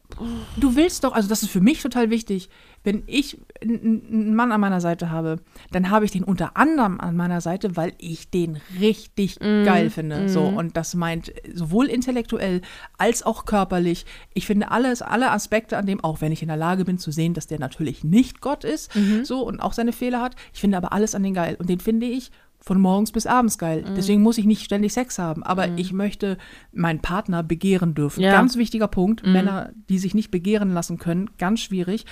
du 0.55 0.75
willst 0.77 1.03
doch, 1.03 1.11
also 1.13 1.27
das 1.27 1.43
ist 1.43 1.51
für 1.51 1.59
mich 1.59 1.81
total 1.81 2.09
wichtig, 2.09 2.49
wenn 2.83 3.03
ich 3.07 3.39
einen 3.61 4.35
Mann 4.35 4.51
an 4.51 4.61
meiner 4.61 4.81
Seite 4.81 5.11
habe, 5.11 5.37
dann 5.71 5.89
habe 5.89 6.05
ich 6.05 6.11
den 6.11 6.23
unter 6.23 6.55
anderem 6.57 6.99
an 6.99 7.15
meiner 7.15 7.41
Seite, 7.41 7.75
weil 7.75 7.93
ich 7.97 8.29
den 8.29 8.59
richtig 8.79 9.39
geil 9.39 9.89
finde. 9.89 10.29
So, 10.29 10.43
und 10.43 10.77
das 10.77 10.95
meint 10.95 11.33
sowohl 11.53 11.87
intellektuell 11.87 12.61
als 12.97 13.23
auch 13.23 13.45
körperlich. 13.45 14.05
Ich 14.33 14.45
finde 14.45 14.71
alles, 14.71 15.01
alle 15.01 15.31
Aspekte 15.31 15.77
an 15.77 15.85
dem, 15.85 16.03
auch 16.03 16.21
wenn 16.21 16.31
ich 16.31 16.41
in 16.41 16.47
der 16.47 16.57
Lage 16.57 16.85
bin 16.85 16.97
zu 16.97 17.11
sehen, 17.11 17.33
dass 17.33 17.47
der 17.47 17.59
natürlich 17.59 18.03
nicht 18.03 18.41
Gott 18.41 18.63
ist, 18.63 18.91
so 19.23 19.41
und 19.41 19.59
auch 19.59 19.73
seine 19.73 19.93
Fehler 19.93 20.21
hat. 20.21 20.35
Ich 20.53 20.61
finde 20.61 20.77
aber 20.77 20.93
alles 20.93 21.15
an 21.15 21.23
den 21.23 21.33
geil. 21.33 21.55
Und 21.59 21.69
den 21.69 21.79
finde 21.79 22.05
ich 22.05 22.31
von 22.69 22.79
morgens 22.79 23.11
bis 23.11 23.25
abends 23.25 23.57
geil. 23.57 23.83
Deswegen 23.97 24.21
muss 24.21 24.37
ich 24.37 24.45
nicht 24.45 24.63
ständig 24.63 24.93
Sex 24.93 25.17
haben. 25.17 25.41
Aber 25.41 25.69
ich 25.77 25.91
möchte 25.91 26.37
meinen 26.71 26.99
Partner 26.99 27.41
begehren 27.41 27.95
dürfen. 27.95 28.21
Ja. 28.21 28.31
Ganz 28.31 28.57
wichtiger 28.57 28.87
Punkt. 28.87 29.25
Männer, 29.25 29.71
die 29.89 29.97
sich 29.97 30.13
nicht 30.13 30.29
begehren 30.29 30.71
lassen 30.71 30.99
können, 30.99 31.31
ganz 31.39 31.61
schwierig. 31.61 32.05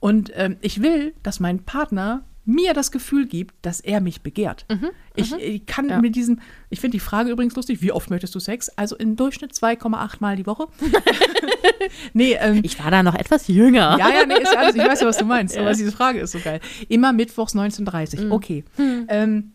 Und 0.00 0.30
ähm, 0.34 0.56
ich 0.60 0.82
will, 0.82 1.14
dass 1.22 1.40
mein 1.40 1.60
Partner 1.64 2.24
mir 2.44 2.74
das 2.74 2.90
Gefühl 2.90 3.26
gibt, 3.26 3.54
dass 3.62 3.80
er 3.80 4.00
mich 4.02 4.20
begehrt. 4.22 4.66
Ich, 5.14 5.32
ich 5.32 5.64
kann 5.64 5.88
Ja. 5.88 6.00
mit 6.00 6.14
diesem, 6.16 6.40
ich 6.70 6.80
finde 6.80 6.96
die 6.96 7.00
Frage 7.00 7.30
übrigens 7.30 7.54
lustig, 7.54 7.80
wie 7.82 7.92
oft 7.92 8.10
möchtest 8.10 8.34
du 8.34 8.40
Sex? 8.40 8.68
Also 8.70 8.96
im 8.96 9.14
Durchschnitt 9.16 9.52
2,8 9.52 10.16
Mal 10.18 10.36
die 10.36 10.44
Woche. 10.46 10.66
nee, 12.12 12.36
ähm, 12.40 12.60
Ich 12.62 12.82
war 12.82 12.90
da 12.90 13.02
noch 13.02 13.14
etwas 13.14 13.48
jünger. 13.48 13.96
ja, 13.98 14.08
ja, 14.10 14.26
nee, 14.26 14.34
ist 14.42 14.52
ja 14.52 14.58
alles, 14.58 14.74
ich 14.74 14.82
weiß 14.82 15.00
ja, 15.00 15.06
was 15.06 15.18
du 15.18 15.24
meinst, 15.24 15.56
aber 15.58 15.72
diese 15.72 15.92
Frage 15.92 16.20
ist 16.20 16.32
so 16.32 16.38
geil. 16.40 16.60
Immer 16.88 17.12
mittwochs 17.12 17.54
19.30 17.54 18.24
Mhm. 18.26 18.32
okay. 18.32 18.64
Ähm, 19.08 19.52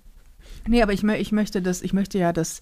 nee, 0.68 0.82
aber 0.82 0.94
ich, 0.94 1.04
ich 1.04 1.32
möchte 1.32 1.62
das, 1.62 1.82
ich 1.82 1.94
möchte 1.94 2.18
ja, 2.18 2.34
dass, 2.34 2.62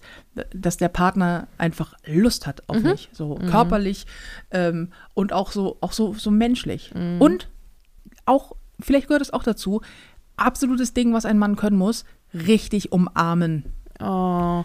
dass 0.52 0.76
der 0.76 0.88
Partner 0.88 1.48
einfach 1.58 1.94
Lust 2.06 2.46
hat 2.46 2.62
Mhm. 2.68 2.76
auf 2.76 2.82
mich. 2.82 3.08
So 3.12 3.34
körperlich 3.36 4.06
ähm, 4.50 4.92
und 5.14 5.32
auch 5.32 5.52
so, 5.52 5.76
auch 5.80 5.92
so, 5.92 6.14
so 6.14 6.30
menschlich. 6.30 6.92
Mhm. 6.94 7.20
Und 7.20 7.48
auch, 8.24 8.52
vielleicht 8.80 9.08
gehört 9.08 9.22
es 9.22 9.32
auch 9.32 9.42
dazu, 9.42 9.80
absolutes 10.36 10.94
Ding, 10.94 11.12
was 11.12 11.24
ein 11.26 11.38
Mann 11.38 11.56
können 11.56 11.76
muss, 11.76 12.04
richtig 12.34 12.92
umarmen. 12.92 13.64
Oh, 13.98 14.64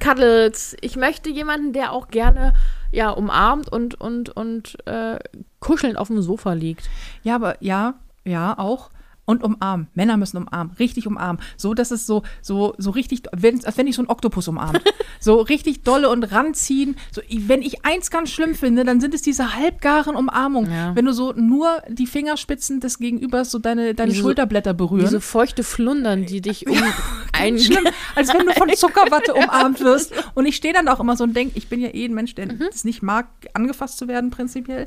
Cuddles. 0.00 0.76
Ich 0.80 0.96
möchte 0.96 1.30
jemanden, 1.30 1.72
der 1.72 1.92
auch 1.92 2.08
gerne 2.08 2.54
ja, 2.90 3.10
umarmt 3.10 3.70
und, 3.70 3.94
und, 4.00 4.30
und 4.30 4.76
äh, 4.86 5.18
kuschelnd 5.60 5.96
auf 5.96 6.08
dem 6.08 6.22
Sofa 6.22 6.54
liegt. 6.54 6.88
Ja, 7.22 7.36
aber 7.36 7.62
ja, 7.62 7.94
ja, 8.24 8.58
auch. 8.58 8.90
Und 9.28 9.42
umarmen. 9.44 9.88
Männer 9.92 10.16
müssen 10.16 10.38
umarmen. 10.38 10.74
Richtig 10.78 11.06
umarmen. 11.06 11.38
So, 11.58 11.74
dass 11.74 11.90
es 11.90 12.06
so, 12.06 12.22
so, 12.40 12.74
so 12.78 12.88
richtig, 12.92 13.24
wenn, 13.36 13.62
als 13.62 13.76
wenn 13.76 13.86
ich 13.86 13.94
so 13.94 14.00
einen 14.00 14.08
Oktopus 14.08 14.48
umarmt. 14.48 14.80
so 15.20 15.42
richtig 15.42 15.82
dolle 15.82 16.08
und 16.08 16.24
ranziehen. 16.32 16.96
So, 17.12 17.20
wenn 17.30 17.60
ich 17.60 17.84
eins 17.84 18.10
ganz 18.10 18.30
schlimm 18.30 18.54
finde, 18.54 18.84
dann 18.84 19.02
sind 19.02 19.12
es 19.12 19.20
diese 19.20 19.54
halbgaren 19.54 20.16
Umarmungen. 20.16 20.72
Ja. 20.72 20.96
Wenn 20.96 21.04
du 21.04 21.12
so 21.12 21.34
nur 21.34 21.82
die 21.90 22.06
Fingerspitzen 22.06 22.80
des 22.80 22.98
Gegenübers 22.98 23.50
so 23.50 23.58
deine, 23.58 23.94
deine 23.94 24.12
Diese- 24.12 24.22
Schulterblätter 24.22 24.72
berühren. 24.72 25.04
Diese 25.04 25.20
feuchte 25.20 25.62
Flundern, 25.62 26.24
die 26.24 26.40
dich 26.40 26.66
um 26.66 26.78
ein 27.34 27.58
Schlimm, 27.58 27.84
als 28.14 28.32
wenn 28.32 28.46
du 28.46 28.52
von 28.54 28.70
Zuckerwatte 28.76 29.34
umarmt 29.34 29.80
wirst. 29.80 30.14
Und 30.36 30.46
ich 30.46 30.56
stehe 30.56 30.72
dann 30.72 30.88
auch 30.88 31.00
immer 31.00 31.18
so 31.18 31.24
und 31.24 31.36
denke, 31.36 31.58
ich 31.58 31.68
bin 31.68 31.82
ja 31.82 31.92
eh 31.92 32.06
ein 32.06 32.14
Mensch, 32.14 32.34
der 32.34 32.48
es 32.70 32.84
nicht 32.84 33.02
mag, 33.02 33.26
angefasst 33.52 33.98
zu 33.98 34.08
werden, 34.08 34.30
prinzipiell. 34.30 34.86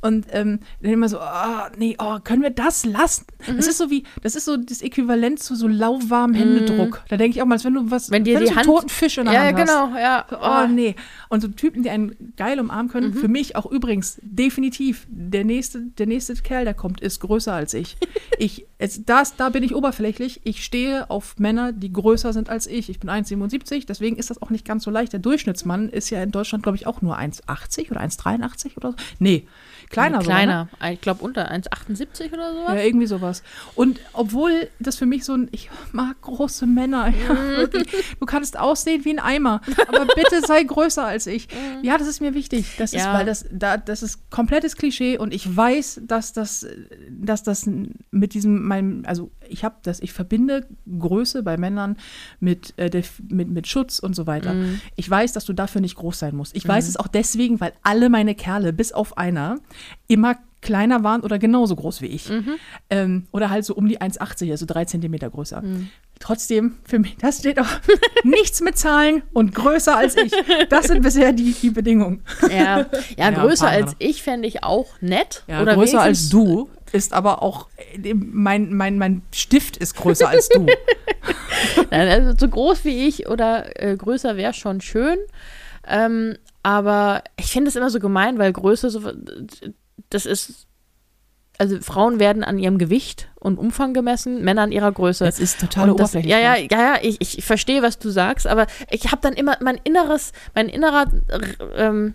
Und 0.00 0.26
ähm, 0.30 0.60
dann 0.80 0.92
immer 0.92 1.08
so, 1.08 1.18
oh, 1.18 1.68
nee, 1.76 1.96
oh, 1.98 2.18
können 2.22 2.42
wir 2.42 2.50
das 2.50 2.84
lassen? 2.84 3.26
Das 3.48 3.66
ist 3.66 3.79
so 3.80 3.90
wie, 3.90 4.04
das 4.22 4.36
ist 4.36 4.44
so 4.44 4.56
das 4.56 4.80
Äquivalent 4.82 5.40
zu 5.42 5.56
so 5.56 5.66
lauwarmem 5.66 6.36
Händedruck. 6.36 7.02
Da 7.08 7.16
denke 7.16 7.36
ich 7.36 7.42
auch 7.42 7.46
mal, 7.46 7.54
als 7.56 7.64
wenn 7.64 7.74
du 7.74 7.90
was, 7.90 8.10
Wenn 8.10 8.22
dir 8.24 8.34
wenn 8.36 8.42
die 8.42 8.48
so 8.50 8.54
Hand- 8.56 8.68
einen 8.68 8.76
toten 8.76 8.88
Fisch 8.88 9.18
in 9.18 9.24
der 9.24 9.34
Ja, 9.34 9.40
Hand 9.46 9.58
hast. 9.58 9.66
genau, 9.66 9.98
ja. 9.98 10.26
Oh, 10.30 10.68
nee. 10.72 10.94
Und 11.28 11.40
so 11.40 11.48
Typen, 11.48 11.82
die 11.82 11.90
einen 11.90 12.34
geil 12.36 12.60
umarmen 12.60 12.90
können, 12.90 13.12
für 13.14 13.28
mich 13.28 13.56
auch 13.56 13.66
übrigens 13.66 14.18
definitiv 14.22 15.06
der 15.10 15.44
nächste, 15.44 15.80
der 15.98 16.06
nächste 16.06 16.34
Kerl, 16.36 16.64
der 16.64 16.74
kommt, 16.74 17.00
ist 17.00 17.18
größer 17.20 17.52
als 17.52 17.74
ich. 17.74 17.96
ich 18.38 18.66
es, 18.78 19.04
das, 19.04 19.36
da 19.36 19.48
bin 19.50 19.62
ich 19.62 19.74
oberflächlich. 19.74 20.40
Ich 20.44 20.64
stehe 20.64 21.10
auf 21.10 21.38
Männer, 21.38 21.72
die 21.72 21.92
größer 21.92 22.32
sind 22.32 22.48
als 22.48 22.66
ich. 22.66 22.88
Ich 22.88 22.98
bin 23.00 23.10
1,77, 23.10 23.86
deswegen 23.86 24.16
ist 24.16 24.30
das 24.30 24.40
auch 24.40 24.50
nicht 24.50 24.64
ganz 24.64 24.84
so 24.84 24.90
leicht. 24.90 25.12
Der 25.12 25.20
Durchschnittsmann 25.20 25.88
ist 25.90 26.08
ja 26.10 26.22
in 26.22 26.30
Deutschland, 26.30 26.62
glaube 26.62 26.76
ich, 26.76 26.86
auch 26.86 27.02
nur 27.02 27.18
1,80 27.18 27.90
oder 27.90 28.00
1,83 28.00 28.76
oder 28.76 28.92
so. 28.92 28.96
Nee, 29.18 29.46
kleiner, 29.90 30.20
Kleiner. 30.20 30.68
sogar, 30.70 30.88
ne? 30.88 30.94
Ich 30.94 31.00
glaube 31.00 31.22
unter 31.24 31.50
1,78 31.50 32.32
oder 32.32 32.52
sowas. 32.54 32.74
Ja, 32.74 32.82
irgendwie 32.82 33.06
sowas. 33.06 33.42
Und 33.74 34.00
obwohl 34.12 34.68
das 34.78 34.96
für 34.96 35.04
mich 35.06 35.24
so 35.24 35.34
ein, 35.34 35.48
ich 35.52 35.68
mag 35.92 36.20
große 36.22 36.66
Männer, 36.66 37.08
ja, 37.28 37.34
Mhm. 37.34 37.56
wirklich. 37.56 37.86
du 38.18 38.24
kannst 38.26 38.58
aussehen 38.58 39.04
wie 39.04 39.10
ein 39.10 39.18
Eimer, 39.18 39.60
aber 39.88 40.06
bitte 40.06 40.40
sei 40.46 40.62
größer 40.62 41.04
als 41.04 41.26
ich. 41.26 41.48
Ja, 41.82 41.98
das 41.98 42.06
ist 42.08 42.20
mir 42.20 42.34
wichtig. 42.34 42.76
Das 42.78 42.92
ist, 42.92 43.00
Mhm. 43.00 43.06
Ja. 43.06 43.14
weil 43.14 43.26
das, 43.26 43.44
da, 43.50 43.76
das 43.76 44.02
ist 44.02 44.30
komplettes 44.30 44.76
Klischee 44.76 45.18
und 45.18 45.34
ich 45.34 45.54
weiß, 45.56 46.00
dass 46.04 46.32
das, 46.32 46.66
dass 47.10 47.42
das 47.42 47.68
mit 48.10 48.32
diesem, 48.34 48.64
meinem, 48.66 49.02
also 49.06 49.30
ich 49.50 49.64
habe 49.64 49.76
das, 49.82 50.00
ich 50.00 50.12
verbinde 50.12 50.66
Größe 50.98 51.42
bei 51.42 51.56
Männern 51.56 51.96
mit, 52.38 52.74
äh, 52.76 52.90
der, 52.90 53.02
mit, 53.28 53.48
mit 53.48 53.66
Schutz 53.66 53.98
und 53.98 54.14
so 54.14 54.26
weiter. 54.26 54.54
Mhm. 54.54 54.80
Ich 54.96 55.08
weiß, 55.08 55.32
dass 55.32 55.44
du 55.44 55.52
dafür 55.52 55.80
nicht 55.80 55.96
groß 55.96 56.18
sein 56.18 56.36
musst. 56.36 56.56
Ich 56.56 56.66
weiß 56.66 56.88
es 56.88 56.96
auch 56.96 57.08
deswegen, 57.08 57.60
weil 57.60 57.72
alle 57.82 58.08
meine 58.08 58.34
Kerle, 58.34 58.72
bis 58.72 58.92
auf 58.92 59.18
einer, 59.18 59.58
immer 60.06 60.36
kleiner 60.60 61.02
waren 61.02 61.22
oder 61.22 61.38
genauso 61.38 61.74
groß 61.76 62.02
wie 62.02 62.06
ich. 62.06 62.28
Mhm. 62.28 62.56
Ähm, 62.90 63.26
oder 63.32 63.50
halt 63.50 63.64
so 63.64 63.74
um 63.74 63.88
die 63.88 64.00
1,80, 64.00 64.50
also 64.50 64.66
drei 64.66 64.84
Zentimeter 64.84 65.30
größer. 65.30 65.62
Trotzdem, 66.18 66.76
für 66.84 66.98
mich, 66.98 67.16
das 67.16 67.38
steht 67.38 67.58
auch 67.58 67.80
nichts 68.24 68.60
mit 68.60 68.76
Zahlen 68.76 69.22
und 69.32 69.54
größer 69.54 69.96
als 69.96 70.16
ich. 70.16 70.32
Das 70.68 70.86
sind 70.86 71.02
bisher 71.02 71.32
die, 71.32 71.52
die 71.54 71.70
Bedingungen. 71.70 72.22
Ja, 72.50 72.86
ja, 73.16 73.30
größer 73.30 73.66
Partner. 73.66 73.86
als 73.86 73.96
ich 73.98 74.22
fände 74.22 74.46
ich 74.46 74.62
auch 74.62 75.00
nett. 75.00 75.44
Ja, 75.48 75.62
Oder 75.62 75.74
größer 75.74 76.00
als 76.00 76.28
du 76.28 76.68
ist 76.92 77.12
aber 77.12 77.42
auch, 77.42 77.68
äh, 78.02 78.14
mein, 78.14 78.74
mein, 78.74 78.98
mein 78.98 79.22
Stift 79.32 79.76
ist 79.76 79.96
größer 79.96 80.28
als 80.28 80.48
du. 80.48 80.66
Nein, 81.90 82.08
also 82.08 82.36
so 82.38 82.48
groß 82.48 82.84
wie 82.84 83.06
ich 83.08 83.28
oder 83.28 83.80
äh, 83.82 83.96
größer 83.96 84.36
wäre 84.36 84.54
schon 84.54 84.80
schön. 84.80 85.18
Ähm, 85.86 86.36
aber 86.62 87.24
ich 87.38 87.50
finde 87.50 87.68
es 87.68 87.76
immer 87.76 87.90
so 87.90 88.00
gemein, 88.00 88.38
weil 88.38 88.52
Größe 88.52 88.90
so, 88.90 89.12
das 90.10 90.26
ist, 90.26 90.66
also 91.58 91.80
Frauen 91.80 92.20
werden 92.20 92.44
an 92.44 92.58
ihrem 92.58 92.78
Gewicht 92.78 93.28
und 93.38 93.58
Umfang 93.58 93.94
gemessen, 93.94 94.42
Männer 94.42 94.62
an 94.62 94.72
ihrer 94.72 94.92
Größe. 94.92 95.24
Das 95.24 95.40
ist 95.40 95.60
totale 95.60 95.92
Und 95.92 96.00
das, 96.00 96.12
ja, 96.14 96.20
ja, 96.22 96.56
ja, 96.56 96.66
ja, 96.70 96.98
ich, 97.02 97.20
ich 97.20 97.44
verstehe, 97.44 97.82
was 97.82 97.98
du 97.98 98.10
sagst, 98.10 98.46
aber 98.46 98.66
ich 98.90 99.06
habe 99.10 99.18
dann 99.22 99.32
immer 99.32 99.56
mein 99.60 99.80
inneres, 99.84 100.32
mein 100.54 100.68
innerer 100.68 101.06
ähm, 101.76 102.14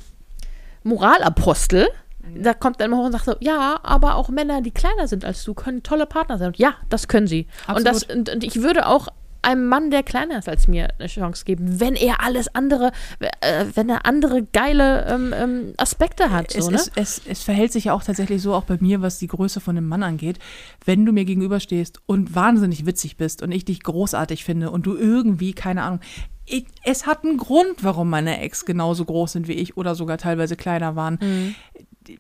Moralapostel, 0.83 1.87
da 2.35 2.53
kommt 2.53 2.79
dann 2.79 2.91
immer 2.91 2.97
hoch 2.97 3.05
und 3.05 3.11
sagt 3.11 3.25
so, 3.25 3.35
ja, 3.39 3.79
aber 3.83 4.15
auch 4.15 4.29
Männer, 4.29 4.61
die 4.61 4.71
kleiner 4.71 5.07
sind 5.07 5.25
als 5.25 5.43
du, 5.43 5.53
können 5.53 5.83
tolle 5.83 6.05
Partner 6.05 6.37
sein. 6.37 6.47
Und 6.47 6.57
ja, 6.57 6.75
das 6.89 7.07
können 7.07 7.27
sie. 7.27 7.47
Und, 7.73 7.85
das, 7.85 8.03
und, 8.03 8.29
und 8.29 8.43
ich 8.43 8.61
würde 8.61 8.87
auch 8.87 9.09
einem 9.45 9.67
Mann, 9.67 9.91
der 9.91 10.03
kleiner 10.03 10.39
ist 10.39 10.49
als 10.49 10.67
mir, 10.67 10.89
eine 10.97 11.07
Chance 11.07 11.45
geben, 11.45 11.79
wenn 11.79 11.95
er 11.95 12.21
alles 12.21 12.53
andere, 12.53 12.91
äh, 13.19 13.65
wenn 13.75 13.89
er 13.89 14.05
andere 14.05 14.43
geile 14.43 15.05
ähm, 15.05 15.33
ähm, 15.35 15.73
Aspekte 15.77 16.31
hat. 16.31 16.51
So, 16.51 16.59
Es, 16.59 16.69
ne? 16.69 16.75
es, 16.75 16.91
es, 16.95 17.21
es 17.27 17.43
verhält 17.43 17.71
sich 17.71 17.85
ja 17.85 17.93
auch 17.93 18.03
tatsächlich 18.03 18.41
so, 18.41 18.53
auch 18.53 18.63
bei 18.63 18.77
mir, 18.79 19.01
was 19.01 19.19
die 19.19 19.27
Größe 19.27 19.59
von 19.59 19.77
einem 19.77 19.87
Mann 19.87 20.03
angeht. 20.03 20.39
Wenn 20.83 21.05
du 21.05 21.11
mir 21.11 21.25
gegenüberstehst 21.25 22.01
und 22.07 22.35
wahnsinnig 22.35 22.85
witzig 22.85 23.17
bist 23.17 23.43
und 23.43 23.51
ich 23.51 23.65
dich 23.65 23.83
großartig 23.83 24.43
finde 24.43 24.71
und 24.71 24.85
du 24.85 24.95
irgendwie, 24.95 25.53
keine 25.53 25.83
Ahnung, 25.83 25.99
ich, 26.47 26.65
es 26.83 27.07
hat 27.07 27.23
einen 27.23 27.37
Grund, 27.37 27.83
warum 27.83 28.09
meine 28.09 28.39
Ex 28.39 28.65
genauso 28.65 29.05
groß 29.05 29.31
sind 29.31 29.47
wie 29.47 29.53
ich 29.53 29.77
oder 29.77 29.95
sogar 29.95 30.17
teilweise 30.17 30.55
kleiner 30.55 30.95
waren. 30.95 31.17
Mhm. 31.21 31.55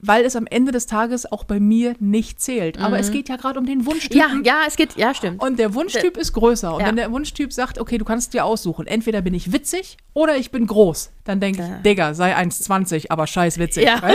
Weil 0.01 0.25
es 0.25 0.35
am 0.35 0.47
Ende 0.47 0.71
des 0.71 0.85
Tages 0.87 1.31
auch 1.31 1.43
bei 1.43 1.59
mir 1.59 1.95
nicht 1.99 2.41
zählt. 2.41 2.79
Aber 2.79 2.99
es 2.99 3.11
geht 3.11 3.29
ja 3.29 3.35
gerade 3.35 3.59
um 3.59 3.65
den 3.65 3.85
Wunschtypen. 3.85 4.39
Mhm. 4.39 4.43
ja, 4.43 4.59
ja, 4.61 4.67
es 4.67 4.75
geht, 4.75 4.95
ja, 4.97 5.13
stimmt. 5.13 5.41
Und 5.41 5.57
der 5.59 5.73
Wunschtyp 5.73 6.17
ist 6.17 6.33
größer. 6.33 6.73
Und 6.73 6.81
Ja. 6.81 6.87
wenn 6.87 6.95
der 6.95 7.11
Wunschtyp 7.11 7.51
sagt, 7.53 7.79
okay, 7.79 7.97
du 7.97 8.05
kannst 8.05 8.33
dir 8.33 8.45
aussuchen, 8.45 8.87
entweder 8.87 9.21
bin 9.21 9.33
ich 9.33 9.51
witzig 9.51 9.97
oder 10.13 10.37
ich 10.37 10.51
bin 10.51 10.67
groß, 10.67 11.11
dann 11.23 11.39
denke 11.39 11.61
Ja. 11.61 11.75
ich, 11.77 11.81
Digga, 11.83 12.13
sei 12.13 12.35
1,20, 12.35 13.05
aber 13.09 13.27
scheiß 13.27 13.57
witzig. 13.57 13.85
Ja. 13.85 14.01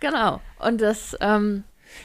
Genau. 0.00 0.40
Und 0.60 0.80
das, 0.80 1.16
ähm, 1.20 1.64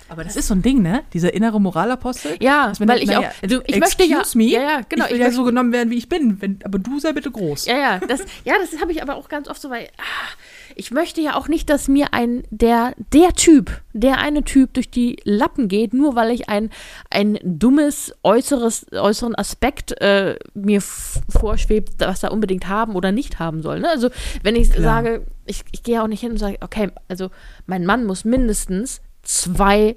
Aber 0.10 0.24
das 0.24 0.36
ist 0.36 0.48
so 0.48 0.54
ein 0.56 0.62
Ding, 0.62 0.82
ne? 0.82 1.04
Dieser 1.14 1.34
innere 1.34 1.60
Moralapostel. 1.60 2.38
Ja, 2.40 2.72
weil 2.80 2.88
denkt, 2.88 3.04
ich 3.04 3.10
naja, 3.10 3.30
auch- 3.30 3.48
du, 3.48 3.62
ich 3.66 3.80
möchte 3.80 4.04
ja- 4.04 4.24
me, 4.34 4.46
ja, 4.46 4.62
ja, 4.62 4.82
genau, 4.88 5.06
ich 5.06 5.12
will 5.12 5.18
ich 5.18 5.24
ja 5.24 5.32
so 5.32 5.44
genommen 5.44 5.72
werden, 5.74 5.90
wie 5.90 5.98
ich 5.98 6.10
bin, 6.10 6.42
wenn, 6.42 6.60
aber 6.64 6.80
du 6.80 7.00
sei 7.00 7.12
bitte 7.12 7.30
groß. 7.30 7.66
Ja, 7.66 7.78
ja, 7.78 8.00
das, 8.00 8.22
ja, 8.46 8.56
das 8.60 8.80
habe 8.82 8.92
ich 8.94 9.02
aber 9.02 9.16
auch 9.16 9.30
ganz 9.30 9.48
oft 9.48 9.62
so, 9.62 9.70
weil 9.70 9.90
ah, 9.98 10.30
ich 10.76 10.92
möchte 10.92 11.22
ja 11.22 11.36
auch 11.36 11.48
nicht, 11.48 11.70
dass 11.70 11.88
mir 11.88 12.14
ein, 12.14 12.44
der, 12.50 12.94
der 13.14 13.34
Typ, 13.34 13.82
der 13.94 14.20
eine 14.20 14.44
Typ 14.44 14.74
durch 14.74 14.90
die 14.90 15.18
Lappen 15.24 15.68
geht, 15.68 15.94
nur 15.94 16.16
weil 16.16 16.32
ich 16.32 16.50
ein, 16.50 16.70
ein 17.10 17.40
dummes 17.44 18.14
äußeres, 18.24 18.88
äußeren 18.92 19.36
Aspekt 19.36 20.00
äh, 20.02 20.38
mir 20.54 20.82
vorschwebt, 20.82 21.94
was 22.00 22.24
er 22.24 22.32
unbedingt 22.32 22.68
haben 22.68 22.96
oder 22.96 23.12
nicht 23.12 23.40
haben 23.40 23.62
soll. 23.62 23.80
Ne? 23.80 23.90
Also, 23.90 24.10
wenn 24.44 24.56
ich 24.56 24.72
Klar. 24.72 24.84
sage, 24.84 25.26
ich, 25.46 25.64
ich 25.72 25.84
gehe 25.84 26.02
auch 26.02 26.08
nicht 26.08 26.22
hin 26.22 26.32
und 26.32 26.38
sage, 26.38 26.58
okay, 26.62 26.90
also 27.08 27.30
mein 27.66 27.86
Mann 27.86 28.06
muss 28.06 28.26
mindestens 28.26 29.02
zwei 29.24 29.96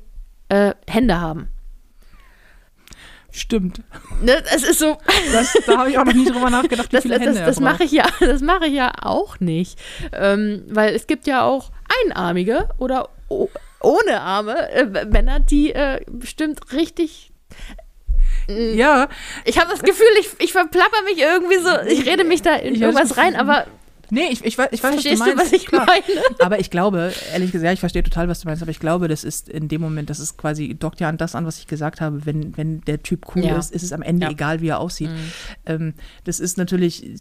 äh, 0.48 0.74
Hände 0.86 1.20
haben. 1.20 1.48
Stimmt. 3.36 3.80
Ne? 4.22 4.42
Es 4.54 4.62
ist 4.62 4.78
so, 4.78 4.96
Das, 5.32 5.52
da 5.66 5.78
habe 5.78 5.90
ich 5.90 5.98
auch 5.98 6.04
noch 6.04 6.12
nie 6.14 6.24
drüber 6.24 6.50
nachgedacht, 6.50 6.88
wie 6.92 6.96
das, 6.96 7.02
viele 7.02 7.16
das, 7.18 7.26
Hände 7.26 7.40
das 7.44 7.56
er 7.56 7.62
mache 7.62 7.82
ich 7.84 7.90
ja, 7.90 8.06
das 8.20 8.40
mache 8.42 8.66
ich 8.66 8.74
ja 8.74 8.92
auch 9.02 9.40
nicht, 9.40 9.76
ähm, 10.12 10.62
weil 10.68 10.94
es 10.94 11.08
gibt 11.08 11.26
ja 11.26 11.42
auch 11.42 11.72
einarmige 12.06 12.68
oder 12.78 13.08
o- 13.28 13.48
ohne 13.80 14.20
Arme 14.20 14.70
äh, 14.70 15.04
Männer, 15.06 15.40
die 15.40 15.72
äh, 15.74 16.00
bestimmt 16.08 16.72
richtig. 16.72 17.32
Ja, 18.48 19.08
Ich 19.44 19.58
habe 19.58 19.70
das 19.70 19.82
Gefühl, 19.82 20.06
ich, 20.20 20.28
ich 20.38 20.52
verplapper 20.52 21.02
mich 21.04 21.18
irgendwie 21.18 21.56
so, 21.58 21.70
ich 21.88 22.06
rede 22.06 22.24
mich 22.24 22.42
da 22.42 22.54
in 22.56 22.74
das 22.74 22.82
irgendwas 22.82 23.16
rein, 23.16 23.36
aber 23.36 23.66
nee, 24.14 24.28
ich, 24.30 24.44
ich, 24.44 24.56
weiß, 24.56 24.68
ich 24.72 24.82
weiß, 24.82 24.92
verstehst 24.94 25.20
was 25.20 25.26
du 25.28 25.32
du, 25.32 25.36
meinst. 25.36 25.52
was 25.52 25.60
ich 25.60 25.66
klar. 25.66 25.86
meine? 25.86 26.02
Aber 26.40 26.58
ich 26.60 26.70
glaube, 26.70 27.12
ehrlich 27.32 27.52
gesagt, 27.52 27.74
ich 27.74 27.80
verstehe 27.80 28.02
total, 28.02 28.28
was 28.28 28.40
du 28.40 28.48
meinst, 28.48 28.62
aber 28.62 28.70
ich 28.70 28.80
glaube, 28.80 29.08
das 29.08 29.24
ist 29.24 29.48
in 29.48 29.68
dem 29.68 29.80
Moment, 29.80 30.08
das 30.10 30.20
ist 30.20 30.38
quasi, 30.38 30.74
dockt 30.74 31.00
ja 31.00 31.08
an 31.08 31.16
das 31.18 31.34
an, 31.34 31.44
was 31.46 31.58
ich 31.58 31.66
gesagt 31.66 32.00
habe, 32.00 32.24
wenn, 32.26 32.56
wenn 32.56 32.80
der 32.82 33.02
Typ 33.02 33.34
cool 33.36 33.44
Ja. 33.44 33.58
ist, 33.58 33.72
ist 33.72 33.82
es 33.82 33.92
am 33.92 34.02
Ende 34.02 34.24
Ja. 34.24 34.30
Mhm. 34.30 34.34
egal, 34.34 34.60
wie 34.60 34.68
er 34.68 34.78
aussieht. 34.80 35.10
Ähm, 35.66 35.94
das 36.24 36.40
ist 36.40 36.56
natürlich, 36.58 37.16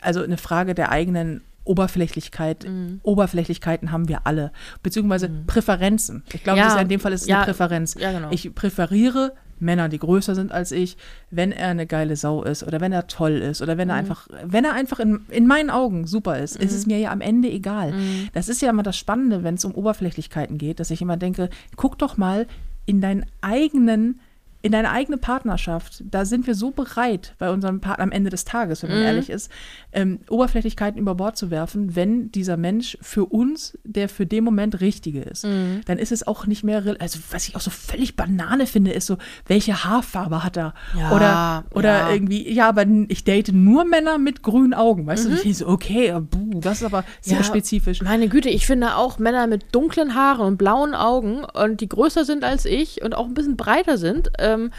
also 0.00 0.22
eine 0.22 0.36
Frage 0.38 0.74
der 0.74 0.90
eigenen 0.90 1.42
Oberflächlichkeit. 1.64 2.64
Mhm. 2.66 3.00
Oberflächlichkeiten 3.02 3.92
haben 3.92 4.08
wir 4.08 4.20
alle, 4.26 4.52
beziehungsweise 4.82 5.28
Präferenzen. 5.46 6.22
Ich 6.32 6.42
glaube, 6.44 6.60
das 6.60 6.68
ist 6.68 6.74
ja 6.76 6.82
in 6.82 6.88
dem 6.88 7.00
Fall 7.00 7.12
ist 7.12 7.22
es 7.22 7.26
Ja. 7.28 7.36
eine 7.38 7.44
Präferenz. 7.46 7.94
Ja, 7.98 8.12
genau. 8.12 8.28
Ich 8.30 8.54
präferiere 8.54 9.32
Männer, 9.58 9.88
die 9.88 9.98
größer 9.98 10.34
sind 10.34 10.52
als 10.52 10.72
ich, 10.72 10.96
wenn 11.30 11.52
er 11.52 11.68
eine 11.68 11.86
geile 11.86 12.16
Sau 12.16 12.42
ist 12.42 12.62
oder 12.62 12.80
wenn 12.80 12.92
er 12.92 13.06
toll 13.06 13.32
ist 13.32 13.62
oder 13.62 13.76
wenn 13.78 13.88
er 13.88 13.94
Mhm. 13.96 14.00
einfach, 14.00 14.28
wenn 14.44 14.64
er 14.64 14.72
einfach 14.74 14.98
in, 15.00 15.20
in 15.30 15.46
meinen 15.46 15.70
Augen 15.70 16.06
super 16.06 16.38
ist, 16.38 16.56
ist 16.56 16.72
es 16.72 16.86
mir 16.86 16.98
ja 16.98 17.10
am 17.10 17.20
Ende 17.20 17.50
egal. 17.50 17.92
Mhm. 17.92 18.28
Das 18.34 18.48
ist 18.48 18.60
ja 18.62 18.70
immer 18.70 18.82
das 18.82 18.96
Spannende, 18.96 19.42
wenn 19.44 19.54
es 19.54 19.64
um 19.64 19.74
Oberflächlichkeiten 19.74 20.58
geht, 20.58 20.80
dass 20.80 20.90
ich 20.90 21.00
immer 21.02 21.16
denke, 21.16 21.48
guck 21.76 21.98
doch 21.98 22.16
mal 22.16 22.46
in 22.84 23.00
deinen 23.00 23.26
eigenen 23.40 24.20
in 24.66 24.72
deine 24.72 24.90
eigene 24.90 25.16
Partnerschaft, 25.16 26.02
da 26.10 26.24
sind 26.24 26.46
wir 26.46 26.54
so 26.54 26.70
bereit, 26.70 27.34
bei 27.38 27.50
unserem 27.50 27.80
Partner 27.80 28.04
am 28.04 28.12
Ende 28.12 28.30
des 28.30 28.44
Tages, 28.44 28.82
wenn 28.82 28.90
man 28.90 29.02
ehrlich 29.02 29.30
ist, 29.30 29.50
ähm, 29.92 30.20
Oberflächlichkeiten 30.28 31.00
über 31.00 31.14
Bord 31.14 31.36
zu 31.36 31.50
werfen, 31.50 31.96
wenn 31.96 32.30
dieser 32.32 32.56
Mensch 32.56 32.98
für 33.00 33.24
uns 33.26 33.78
der 33.84 34.08
für 34.08 34.26
den 34.26 34.44
Moment 34.44 34.80
Richtige 34.80 35.22
ist. 35.22 35.44
Dann 35.44 35.98
ist 35.98 36.12
es 36.12 36.26
auch 36.26 36.46
nicht 36.46 36.64
mehr, 36.64 36.82
also 36.98 37.18
was 37.30 37.48
ich 37.48 37.56
auch 37.56 37.60
so 37.60 37.70
völlig 37.70 38.16
Banane 38.16 38.66
finde, 38.66 38.92
ist 38.92 39.06
so, 39.06 39.16
welche 39.46 39.84
Haarfarbe 39.84 40.42
hat 40.42 40.56
er? 40.56 40.74
Ja, 40.98 41.12
oder 41.12 41.64
oder 41.70 41.98
ja. 41.98 42.10
irgendwie, 42.12 42.52
ja, 42.52 42.68
aber 42.68 42.84
ich 43.08 43.24
date 43.24 43.52
nur 43.52 43.84
Männer 43.84 44.18
mit 44.18 44.42
grünen 44.42 44.74
Augen, 44.74 45.06
weißt 45.06 45.26
du? 45.26 45.34
Ich 45.44 45.58
so, 45.58 45.68
okay, 45.68 46.08
äh, 46.08 46.20
buh, 46.20 46.60
das 46.60 46.78
ist 46.78 46.84
aber 46.84 47.04
sehr 47.20 47.38
Ja, 47.38 47.44
spezifisch. 47.44 48.02
Meine 48.02 48.28
Güte, 48.28 48.48
ich 48.48 48.66
finde 48.66 48.96
auch 48.96 49.18
Männer 49.18 49.46
mit 49.46 49.74
dunklen 49.74 50.14
Haaren 50.14 50.46
und 50.46 50.56
blauen 50.56 50.94
Augen 50.94 51.44
und 51.44 51.80
die 51.80 51.88
größer 51.88 52.24
sind 52.24 52.44
als 52.44 52.64
ich 52.64 53.02
und 53.02 53.14
auch 53.14 53.26
ein 53.26 53.34
bisschen 53.34 53.56
breiter 53.56 53.98
sind, 53.98 54.30
ähm, 54.56 54.70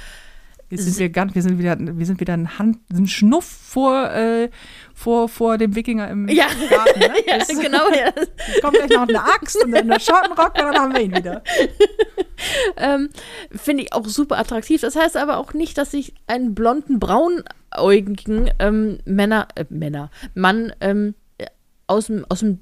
Jetzt 0.69 0.83
sind 0.83 0.99
wir 0.99 1.07
ganz, 1.09 1.33
wir 1.33 1.41
sind 1.41 1.59
wieder, 1.59 1.77
wir 1.79 2.05
sind 2.05 2.19
wieder 2.19 2.33
ein, 2.33 2.59
Hand, 2.59 2.79
ein 2.91 3.07
Schnuff 3.07 3.45
vor, 3.45 4.11
äh, 4.11 4.49
vor, 4.93 5.29
vor 5.29 5.57
dem 5.57 5.75
Wikinger 5.75 6.09
im 6.09 6.27
Ja. 6.27 6.47
Garten. 6.69 6.99
Ne? 6.99 7.13
ja, 7.25 7.37
Das- 7.37 7.47
genau, 7.47 7.89
ja. 7.95 8.11
Kommt 8.61 8.75
gleich 8.75 8.89
noch 8.89 9.07
eine 9.07 9.23
Axt 9.23 9.63
und 9.63 9.71
dann 9.71 9.87
der 9.87 10.01
Schottenrock 10.01 10.55
und 10.55 10.63
dann 10.63 10.75
haben 10.77 10.93
wir 10.93 11.01
ihn 11.03 11.15
wieder. 11.15 11.41
ähm, 12.75 13.07
finde 13.51 13.83
ich 13.83 13.93
auch 13.93 14.05
super 14.07 14.37
attraktiv. 14.37 14.81
Das 14.81 14.97
heißt 14.97 15.15
aber 15.15 15.37
auch 15.37 15.53
nicht, 15.53 15.77
dass 15.77 15.93
ich 15.93 16.13
einen 16.27 16.53
blonden, 16.53 16.99
braunäugigen 16.99 18.51
ähm, 18.59 18.99
Männer, 19.05 19.47
äh, 19.55 19.63
Männer, 19.69 20.11
Mann 20.35 20.73
ähm, 20.81 21.15
äh, 21.37 21.45
aus 21.87 22.07
dem, 22.07 22.25
aus 22.27 22.41
dem 22.41 22.59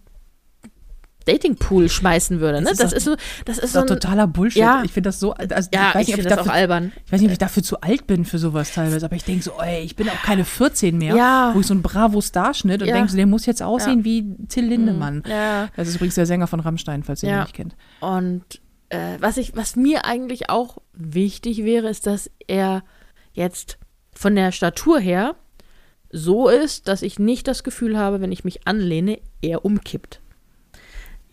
Datingpool 1.25 1.89
schmeißen 1.89 2.39
würde. 2.39 2.61
Ne? 2.61 2.67
Das 2.69 2.77
Das, 2.77 2.91
ist 2.93 2.97
ist 2.99 3.03
so, 3.05 3.15
das 3.45 3.57
ist 3.57 3.73
so 3.73 3.79
doch 3.79 3.83
ein, 3.87 3.99
totaler 3.99 4.27
Bullshit. 4.27 4.61
Ja. 4.61 4.81
Ich 4.85 4.91
finde 4.93 5.09
das 5.09 5.19
so, 5.19 5.33
also 5.33 5.69
ja, 5.73 5.89
ich 5.89 5.95
weiß 5.95 6.01
ich, 6.03 6.07
nicht, 6.15 6.17
ich 6.19 6.23
das 6.25 6.33
auch 6.33 6.37
dafür, 6.45 6.53
albern. 6.53 6.91
ich 7.05 7.11
weiß 7.11 7.19
nicht, 7.21 7.29
ob 7.29 7.31
ich 7.33 7.37
dafür 7.39 7.63
zu 7.63 7.81
alt 7.81 8.07
bin 8.07 8.25
für 8.25 8.37
sowas 8.37 8.73
teilweise, 8.73 9.05
aber 9.05 9.15
ich 9.15 9.23
denke 9.23 9.43
so, 9.43 9.51
ey, 9.59 9.83
ich 9.83 9.95
bin 9.95 10.07
auch 10.09 10.21
keine 10.23 10.45
14 10.45 10.97
mehr, 10.97 11.15
Ja. 11.15 11.51
wo 11.53 11.59
ich 11.59 11.65
so 11.67 11.73
einen 11.73 11.81
Bravo-Starschnitt 11.83 12.81
und 12.81 12.87
Ja. 12.87 12.93
denke 12.95 13.09
so, 13.11 13.17
der 13.17 13.25
muss 13.27 13.45
jetzt 13.45 13.61
aussehen 13.63 14.03
wie 14.03 14.35
Till 14.47 14.65
Lindemann. 14.65 15.23
Ja. 15.27 15.69
Das 15.75 15.87
ist 15.87 15.95
übrigens 15.95 16.15
der 16.15 16.25
Sänger 16.25 16.47
von 16.47 16.59
Rammstein, 16.59 17.03
falls 17.03 17.23
ihr 17.23 17.29
ihn 17.33 17.39
nicht 17.41 17.53
kennt. 17.53 17.75
Und 18.01 18.43
äh, 18.89 19.17
was, 19.19 19.37
ich, 19.37 19.55
was 19.55 19.75
mir 19.75 20.05
eigentlich 20.05 20.49
auch 20.49 20.77
wichtig 20.93 21.63
wäre, 21.63 21.89
ist, 21.89 22.05
dass 22.07 22.29
er 22.47 22.83
jetzt 23.33 23.77
von 24.13 24.35
der 24.35 24.51
Statur 24.51 24.99
her 24.99 25.35
so 26.11 26.47
ist, 26.47 26.87
dass 26.87 27.01
ich 27.01 27.19
nicht 27.19 27.47
das 27.47 27.63
Gefühl 27.63 27.97
habe, 27.97 28.21
wenn 28.21 28.31
ich 28.31 28.43
mich 28.45 28.67
anlehne, 28.67 29.19
er 29.41 29.65
umkippt. 29.65 30.21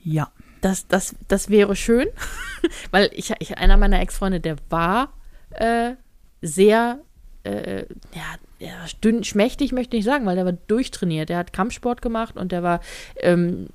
Ja. 0.05 0.31
das, 0.61 0.87
das, 0.89 1.15
das 1.29 1.49
wäre 1.51 1.77
schön, 1.77 2.09
weil 2.91 3.11
ich, 3.15 3.33
ich 3.39 3.59
einer 3.59 3.77
meiner 3.77 4.01
Ex-Freunde, 4.01 4.41
der 4.41 4.57
war 4.71 5.13
äh, 5.51 5.93
sehr, 6.41 7.01
äh, 7.45 7.85
ja, 8.15 8.69
dünn, 9.03 9.25
schmächtig 9.25 9.73
möchte 9.73 9.97
ich 9.97 10.05
nicht 10.05 10.13
sagen, 10.13 10.25
weil 10.27 10.37
der 10.37 10.45
war 10.45 10.53
durchtrainiert. 10.53 11.29
Der 11.29 11.39
hat 11.39 11.53
Kampfsport 11.53 12.01
gemacht 12.01 12.37
und 12.37 12.53
der 12.53 12.63
war, 12.63 12.81
ähm, 13.17 13.67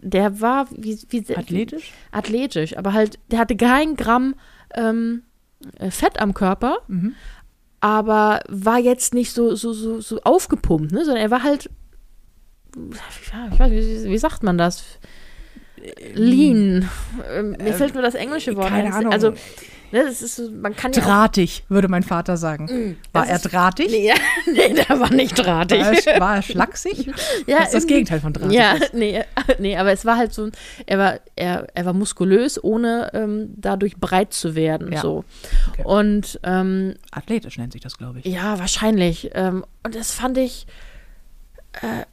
der 0.00 0.40
war 0.40 0.66
wie, 0.70 0.98
wie 1.08 1.34
Athletisch? 1.34 1.92
athletisch, 2.12 2.76
aber 2.76 2.92
halt, 2.92 3.18
der 3.30 3.38
hatte 3.38 3.56
kein 3.56 3.96
Gramm 3.96 4.34
ähm, 4.74 5.22
äh, 5.78 5.90
Fett 5.90 6.20
am 6.20 6.34
Körper, 6.34 6.78
Mhm. 6.88 7.14
aber 7.80 8.40
war 8.48 8.78
jetzt 8.78 9.14
nicht 9.14 9.32
so, 9.32 9.54
so, 9.54 9.72
so, 9.72 10.00
so 10.00 10.20
aufgepumpt, 10.22 10.92
ne? 10.92 11.04
sondern 11.04 11.22
er 11.22 11.30
war 11.30 11.42
halt, 11.42 11.70
ich 12.76 13.58
weiß, 13.58 13.70
wie, 13.72 14.10
wie 14.10 14.18
sagt 14.18 14.42
man 14.42 14.58
das? 14.58 14.84
Lean. 16.14 16.88
Ähm, 17.32 17.56
mir 17.62 17.74
fällt 17.74 17.94
nur 17.94 18.02
das 18.02 18.14
englische 18.14 18.56
Wort. 18.56 18.68
keine 18.68 18.88
ein. 18.88 18.92
Ahnung. 18.92 19.12
Also, 19.12 19.30
ne, 19.92 20.04
das 20.04 20.22
ist 20.22 20.38
man 20.52 20.76
kann 20.76 20.92
ja 20.92 21.02
Drahtig, 21.02 21.64
würde 21.68 21.88
mein 21.88 22.02
Vater 22.02 22.36
sagen. 22.36 22.96
War 23.12 23.26
das 23.26 23.44
er 23.44 23.50
drahtig? 23.50 23.90
Nee, 23.90 24.12
nee, 24.52 24.74
der 24.74 25.00
war 25.00 25.12
nicht 25.12 25.38
drahtig. 25.38 25.80
War 25.80 25.92
er, 25.92 26.20
war 26.20 26.36
er 26.36 26.42
schlaksig? 26.42 27.06
ja, 27.46 27.58
das 27.58 27.68
ist 27.68 27.74
das 27.74 27.86
Gegenteil 27.86 28.20
von 28.20 28.32
drahtig. 28.32 28.56
Ja, 28.56 28.76
nee, 28.92 29.22
nee, 29.58 29.76
aber 29.76 29.92
es 29.92 30.04
war 30.04 30.16
halt 30.16 30.34
so, 30.34 30.50
er 30.86 30.98
war, 30.98 31.20
er, 31.36 31.66
er 31.74 31.84
war 31.86 31.92
muskulös, 31.92 32.62
ohne 32.62 33.10
ähm, 33.14 33.54
dadurch 33.56 33.96
breit 33.96 34.32
zu 34.32 34.54
werden. 34.54 34.92
Ja. 34.92 35.00
So. 35.00 35.24
Okay. 35.70 35.82
Und 35.84 36.40
ähm, 36.42 36.94
Athletisch 37.10 37.58
nennt 37.58 37.72
sich 37.72 37.82
das, 37.82 37.96
glaube 37.96 38.20
ich. 38.20 38.24
ja, 38.26 38.58
wahrscheinlich. 38.58 39.30
Ähm, 39.34 39.64
und 39.82 39.94
das 39.94 40.12
fand 40.12 40.38
ich. 40.38 40.66
Äh, 41.82 42.04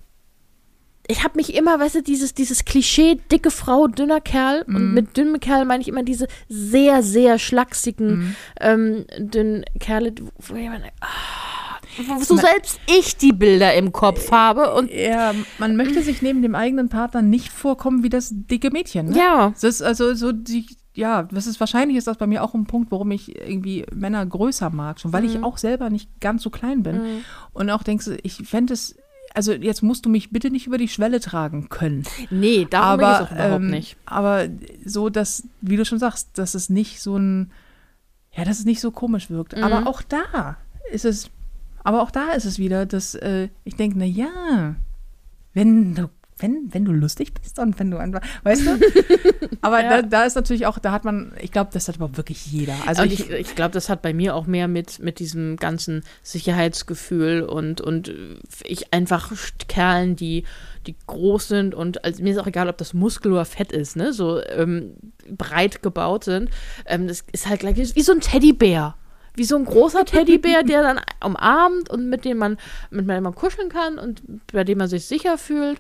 ich 1.08 1.24
habe 1.24 1.36
mich 1.38 1.56
immer, 1.56 1.80
weißt 1.80 1.96
du, 1.96 2.04
dieses, 2.04 2.34
dieses 2.34 2.66
Klischee, 2.66 3.20
dicke 3.32 3.52
Frau, 3.52 3.88
dünner 3.88 4.20
Kerl. 4.22 4.64
Und 4.68 4.94
mit 4.94 5.16
dünnem 5.18 5.40
Kerl 5.40 5.66
meine 5.66 5.82
ich 5.82 5.88
immer 5.88 6.04
diese 6.04 6.28
sehr, 6.50 7.02
sehr 7.04 7.40
schlachsigen, 7.40 8.36
ähm, 8.60 9.06
dünnen 9.18 9.64
Kerle, 9.80 10.14
wo 10.40 10.56
jemand. 10.56 10.84
Ah, 11.02 11.78
wo 12.18 12.24
so 12.24 12.36
selbst 12.36 12.80
ich 12.88 13.18
die 13.18 13.32
Bilder 13.34 13.74
im 13.74 13.92
Kopf 13.92 14.32
habe. 14.32 14.74
Und 14.74 14.92
Ja, 14.92 15.34
man 15.58 15.76
möchte 15.76 16.04
sich 16.04 16.22
neben 16.22 16.42
dem 16.42 16.56
eigenen 16.56 16.90
Partner 16.90 17.22
nicht 17.22 17.52
vorkommen 17.52 18.04
wie 18.04 18.10
das 18.10 18.30
dicke 18.32 18.70
Mädchen. 18.72 19.08
Ne? 19.10 19.18
ja. 19.18 19.50
Das 19.52 19.64
ist 19.64 19.82
also 19.82 20.14
so 20.14 20.32
die, 20.32 20.68
ja, 20.94 21.24
das 21.24 21.48
ist 21.48 21.60
wahrscheinlich 21.60 21.98
ist 21.98 22.08
das 22.08 22.18
bei 22.18 22.28
mir 22.28 22.44
auch 22.44 22.54
ein 22.54 22.66
Punkt, 22.66 22.92
warum 22.92 23.12
ich 23.12 23.36
irgendwie 23.40 23.86
Männer 23.94 24.26
größer 24.26 24.70
mag, 24.70 25.00
schon 25.00 25.14
weil 25.14 25.24
Mhm. 25.24 25.30
ich 25.30 25.44
auch 25.44 25.58
selber 25.58 25.90
nicht 25.90 26.20
ganz 26.20 26.44
so 26.44 26.50
klein 26.50 26.84
bin 26.84 27.24
und 27.54 27.70
auch 27.70 27.84
denkst, 27.84 28.10
ich 28.24 28.36
fände 28.48 28.74
es, 28.74 28.96
also 29.38 29.54
jetzt 29.54 29.84
musst 29.84 30.04
du 30.04 30.10
mich 30.10 30.32
bitte 30.32 30.50
nicht 30.50 30.66
über 30.66 30.80
die 30.80 30.88
Schwelle 30.88 31.20
tragen 31.20 31.70
können. 31.70 32.04
Nee, 32.32 32.66
darum 32.68 33.00
geht 33.00 33.08
es 33.08 33.14
aber 33.14 33.24
auch 33.24 33.32
überhaupt 33.32 33.64
ähm, 33.64 33.70
nicht. 33.70 33.98
aber 34.06 34.50
so, 34.84 35.10
dass, 35.10 35.48
wie 35.62 35.78
du 35.78 35.86
schon 35.86 36.00
sagst, 36.00 36.40
dass 36.40 36.56
es 36.56 36.70
nicht 36.70 37.02
so 37.02 37.18
ein, 37.18 37.52
ja, 38.36 38.46
dass 38.46 38.58
es 38.58 38.66
nicht 38.66 38.82
so 38.82 38.90
komisch 38.90 39.30
wirkt. 39.30 39.56
Mhm. 39.56 39.64
Aber 39.64 39.88
auch 39.88 40.02
da 40.02 40.58
ist 40.92 41.06
es, 41.06 41.30
aber 41.84 42.02
auch 42.02 42.10
da 42.10 42.32
ist 42.32 42.46
es 42.46 42.58
wieder, 42.58 42.88
dass 42.88 43.14
äh, 43.14 43.50
ich 43.64 43.76
denke, 43.76 44.00
na 44.00 44.06
ja, 44.06 44.74
wenn 45.54 45.94
du 45.94 46.10
wenn, 46.40 46.68
wenn 46.72 46.86
du 46.86 46.92
lustig 46.92 47.34
bist 47.34 47.60
und 47.60 47.80
wenn 47.80 47.92
du 47.92 47.98
einfach, 47.98 48.22
weißt 48.44 48.66
du? 48.66 48.80
Aber 49.62 49.82
Ja. 49.82 50.02
da, 50.02 50.08
da 50.08 50.24
ist 50.26 50.36
natürlich 50.36 50.66
auch, 50.66 50.80
da 50.80 50.92
hat 50.92 51.04
man, 51.06 51.34
ich 51.42 51.52
glaube, 51.52 51.70
das 51.74 51.88
hat 51.88 51.96
aber 51.96 52.16
wirklich 52.18 52.46
jeder. 52.46 52.76
Also 52.86 53.04
und 53.04 53.12
ich, 53.12 53.30
ich, 53.30 53.56
glaube, 53.56 53.72
das 53.72 53.90
hat 53.90 54.02
bei 54.02 54.14
mir 54.14 54.36
auch 54.36 54.46
mehr 54.46 54.68
mit, 54.68 55.00
mit 55.00 55.20
diesem 55.20 55.58
ganzen 55.58 56.04
Sicherheitsgefühl 56.24 57.42
und, 57.42 57.82
und 57.82 58.14
ich 58.64 58.94
einfach 58.94 59.32
Kerlen, 59.68 60.16
die, 60.16 60.44
die 60.86 60.96
groß 61.08 61.48
sind 61.48 61.76
und 61.76 62.04
also 62.04 62.24
mir 62.24 62.32
ist 62.34 62.40
auch 62.40 62.48
egal, 62.48 62.70
ob 62.70 62.78
das 62.78 62.94
Muskel 62.94 63.32
oder 63.32 63.46
Fett 63.46 63.72
ist, 63.72 63.96
ne? 63.96 64.14
So 64.14 64.42
ähm, 64.44 64.94
breit 65.30 65.82
gebaut 65.82 66.24
sind. 66.24 66.50
Ähm, 66.86 67.08
das 67.08 67.24
ist 67.32 67.48
halt 67.48 67.60
gleich 67.62 67.78
wie 67.78 68.02
so 68.02 68.12
ein 68.14 68.22
Teddybär. 68.22 68.96
Wie 69.36 69.44
so 69.44 69.56
ein 69.56 69.66
großer 69.66 70.06
Teddybär, 70.06 70.64
der 70.64 70.82
dann 70.82 71.00
umarmt 71.24 71.90
und 71.90 72.10
mit 72.10 72.26
dem 72.26 72.38
man, 72.38 72.58
mit 72.90 73.08
dem 73.08 73.24
man 73.24 73.36
kuscheln 73.36 73.70
kann 73.70 74.00
und 74.00 74.22
bei 74.52 74.64
dem 74.64 74.78
man 74.80 74.88
sich 74.88 75.06
sicher 75.06 75.38
fühlt. 75.38 75.80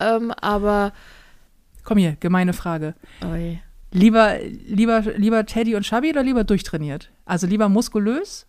Ähm, 0.00 0.30
aber 0.32 0.92
komm 1.84 1.98
hier, 1.98 2.16
gemeine 2.20 2.52
Frage. 2.52 2.94
oi. 3.24 3.60
Lieber, 3.92 4.38
lieber, 4.42 5.00
lieber 5.00 5.46
Teddy 5.46 5.74
und 5.74 5.84
Chubby 5.84 6.10
oder 6.10 6.22
lieber 6.22 6.44
durchtrainiert? 6.44 7.10
Also 7.24 7.46
lieber 7.46 7.68
muskulös? 7.68 8.46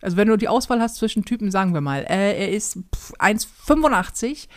Also 0.00 0.16
wenn 0.16 0.28
du 0.28 0.36
die 0.36 0.48
Auswahl 0.48 0.80
hast 0.80 0.96
zwischen 0.96 1.24
Typen, 1.24 1.50
sagen 1.50 1.74
wir 1.74 1.80
mal, 1.80 2.04
äh, 2.08 2.38
er 2.38 2.50
ist 2.50 2.78
pf, 2.94 3.12
1,85 3.18 4.48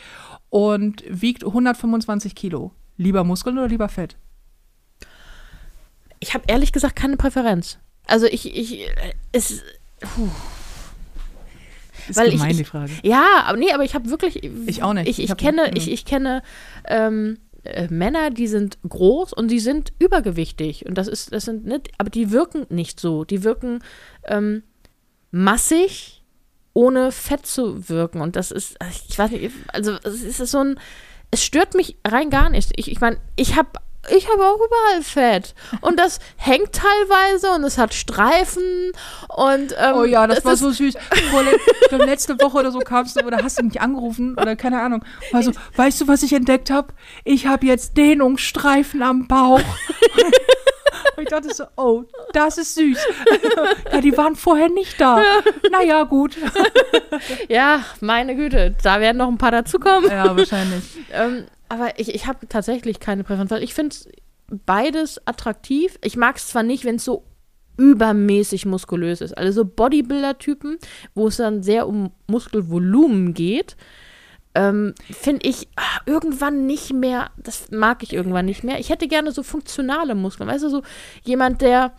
und 0.50 1.04
wiegt 1.08 1.44
125 1.44 2.34
Kilo. 2.34 2.72
Lieber 2.98 3.24
Muskeln 3.24 3.58
oder 3.58 3.68
lieber 3.68 3.90
Fett? 3.90 4.16
Ich 6.20 6.34
habe 6.34 6.46
ehrlich 6.48 6.72
gesagt 6.72 6.96
keine 6.96 7.18
Präferenz. 7.18 7.78
Also 8.08 8.26
ich, 8.26 8.56
ich, 8.56 8.88
äh, 8.88 9.14
es, 9.32 9.62
Ist 12.10 12.16
Weil 12.18 12.28
ich- 12.28 12.34
gemein, 12.34 12.52
ich- 12.52 12.58
die 12.58 12.64
Frage. 12.66 12.92
ja, 13.04 13.26
aber 13.46 13.58
nee, 13.58 13.72
aber 13.74 13.84
ich 13.84 13.96
habe 13.96 14.10
wirklich, 14.10 14.44
Ich 14.68 14.84
auch 14.84 14.94
nicht. 14.94 15.08
Ich, 15.08 15.20
Ich 15.20 15.30
ich, 15.30 15.38
kenne, 15.38 15.68
mhm. 15.70 15.78
ich, 15.78 15.92
ich 15.92 16.06
kenne 16.06 16.42
ähm, 16.88 17.38
äh, 17.64 17.88
Männer, 17.90 18.30
die 18.30 18.48
sind 18.48 18.78
groß 18.88 19.32
und 19.34 19.50
die 19.50 19.60
sind 19.60 19.94
übergewichtig 20.00 20.86
und 20.86 20.96
das 20.98 21.08
ist, 21.08 21.32
das 21.34 21.46
sind 21.46 21.66
nicht, 21.66 21.92
aber 21.98 22.10
die 22.10 22.32
wirken 22.32 22.66
nicht 22.70 23.00
so. 23.00 23.24
Die 23.24 23.44
wirken 23.44 23.80
ähm, 24.26 24.64
massig, 25.32 26.24
ohne 26.74 27.12
fett 27.12 27.46
zu 27.46 27.88
wirken 27.90 28.22
und 28.22 28.36
das 28.36 28.52
ist, 28.52 28.78
ich 29.10 29.18
weiß 29.18 29.32
nicht, 29.32 29.52
also 29.72 29.94
es 30.04 30.24
ist 30.24 30.38
so 30.52 30.60
ein, 30.60 30.80
es 31.32 31.44
stört 31.44 31.76
mich 31.76 31.98
rein 32.06 32.30
gar 32.30 32.50
nicht. 32.50 32.72
Ich, 32.76 32.92
ich 32.92 33.00
meine, 33.02 33.18
ich 33.36 33.56
habe 33.56 33.70
ich 34.10 34.30
habe 34.30 34.46
auch 34.46 34.56
überall 34.58 35.02
Fett. 35.02 35.56
Und 35.82 35.98
das 35.98 36.20
hängt 36.38 36.74
teilweise 36.74 37.52
und 37.52 37.64
es 37.64 37.78
hat 37.78 37.94
Streifen 37.94 38.92
und 39.30 39.76
ähm, 39.78 39.96
Oh 39.96 40.04
ja, 40.04 40.28
das 40.28 40.44
war 40.44 40.56
so 40.56 40.72
süß. 40.72 40.96
Vorle 41.32 41.58
letzte 42.06 42.40
Woche 42.42 42.58
oder 42.58 42.72
so 42.72 42.80
kamst 42.80 43.16
du 43.16 43.26
oder 43.26 43.38
hast 43.42 43.60
du 43.60 43.64
mich 43.64 43.80
angerufen 43.80 44.36
oder 44.38 44.56
keine 44.56 44.82
Ahnung. 44.82 45.04
Also, 45.32 45.52
weißt 45.76 46.02
du, 46.02 46.08
was 46.08 46.24
ich 46.24 46.34
entdeckt 46.34 46.70
habe? 46.70 46.94
Ich 47.24 47.48
habe 47.48 47.66
jetzt 47.66 47.98
Dehnungsstreifen 47.98 49.02
am 49.02 49.28
Bauch. 49.28 49.62
Und 51.16 51.24
ich 51.24 51.30
dachte 51.30 51.54
so, 51.54 51.66
oh, 51.78 52.04
das 52.34 52.58
ist 52.58 52.76
süß. 52.76 52.98
ja, 53.92 54.02
die 54.02 54.18
waren 54.18 54.36
vorher 54.36 54.70
nicht 54.70 55.00
da. 55.00 55.22
Naja, 55.72 56.04
gut. 56.04 56.38
Ja, 57.48 57.84
meine 58.02 58.36
Güte, 58.36 58.76
da 58.82 59.00
werden 59.00 59.18
noch 59.18 59.28
ein 59.28 59.38
paar 59.38 59.52
dazukommen. 59.52 60.10
Ja, 60.10 60.36
wahrscheinlich. 60.36 60.84
Ähm, 61.12 61.46
aber 61.74 62.00
ich, 62.00 62.14
ich 62.14 62.28
habe 62.28 62.48
tatsächlich 62.48 63.00
keine 63.00 63.24
Präferenz, 63.24 63.50
weil 63.50 63.64
ich 63.64 63.74
finde 63.74 63.96
beides 64.66 65.26
attraktiv. 65.26 65.98
Ich 66.04 66.16
mag 66.16 66.38
es 66.38 66.48
zwar 66.48 66.62
nicht, 66.62 66.86
wenn 66.86 66.98
es 66.98 67.06
so 67.06 67.24
übermäßig 67.78 68.68
muskulös 68.68 69.22
ist. 69.22 69.36
Also 69.36 69.64
so 69.64 69.66
Bodybuilder-Typen, 69.66 70.78
wo 71.16 71.28
es 71.28 71.38
dann 71.38 71.64
sehr 71.64 71.88
um 71.88 72.12
Muskelvolumen 72.28 73.34
geht, 73.34 73.76
ähm, 74.54 74.94
finde 75.10 75.48
ich 75.48 75.68
ah, 75.76 76.02
irgendwann 76.06 76.68
nicht 76.68 76.94
mehr, 76.94 77.32
das 77.38 77.72
mag 77.72 78.04
ich 78.04 78.14
irgendwann 78.14 78.46
nicht 78.46 78.64
mehr. 78.64 78.80
Ich 78.80 78.92
hätte 78.92 79.08
gerne 79.08 79.32
so 79.32 79.42
funktionale 79.42 80.14
Muskeln. 80.14 80.48
Weißt 80.48 80.64
du, 80.64 80.70
so 80.70 80.84
jemand, 81.24 81.64
der 81.64 81.94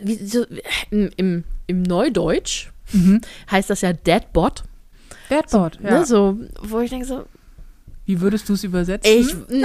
wie, 0.00 0.14
so, 0.14 0.46
im, 0.90 1.10
im, 1.18 1.44
im 1.66 1.82
Neudeutsch 1.82 2.70
heißt 3.50 3.68
das 3.68 3.82
ja 3.82 3.92
Deadbot. 3.92 4.62
Deadboard, 5.28 5.80
ja. 5.82 5.90
Ne, 5.90 6.06
so, 6.06 6.38
wo 6.62 6.80
ich 6.80 6.88
denke 6.88 7.04
so, 7.04 7.26
Wie 8.06 8.20
würdest 8.20 8.48
du 8.48 8.52
es 8.54 8.64
übersetzen? 8.64 9.10
ich, 9.20 9.34
nee, 9.48 9.62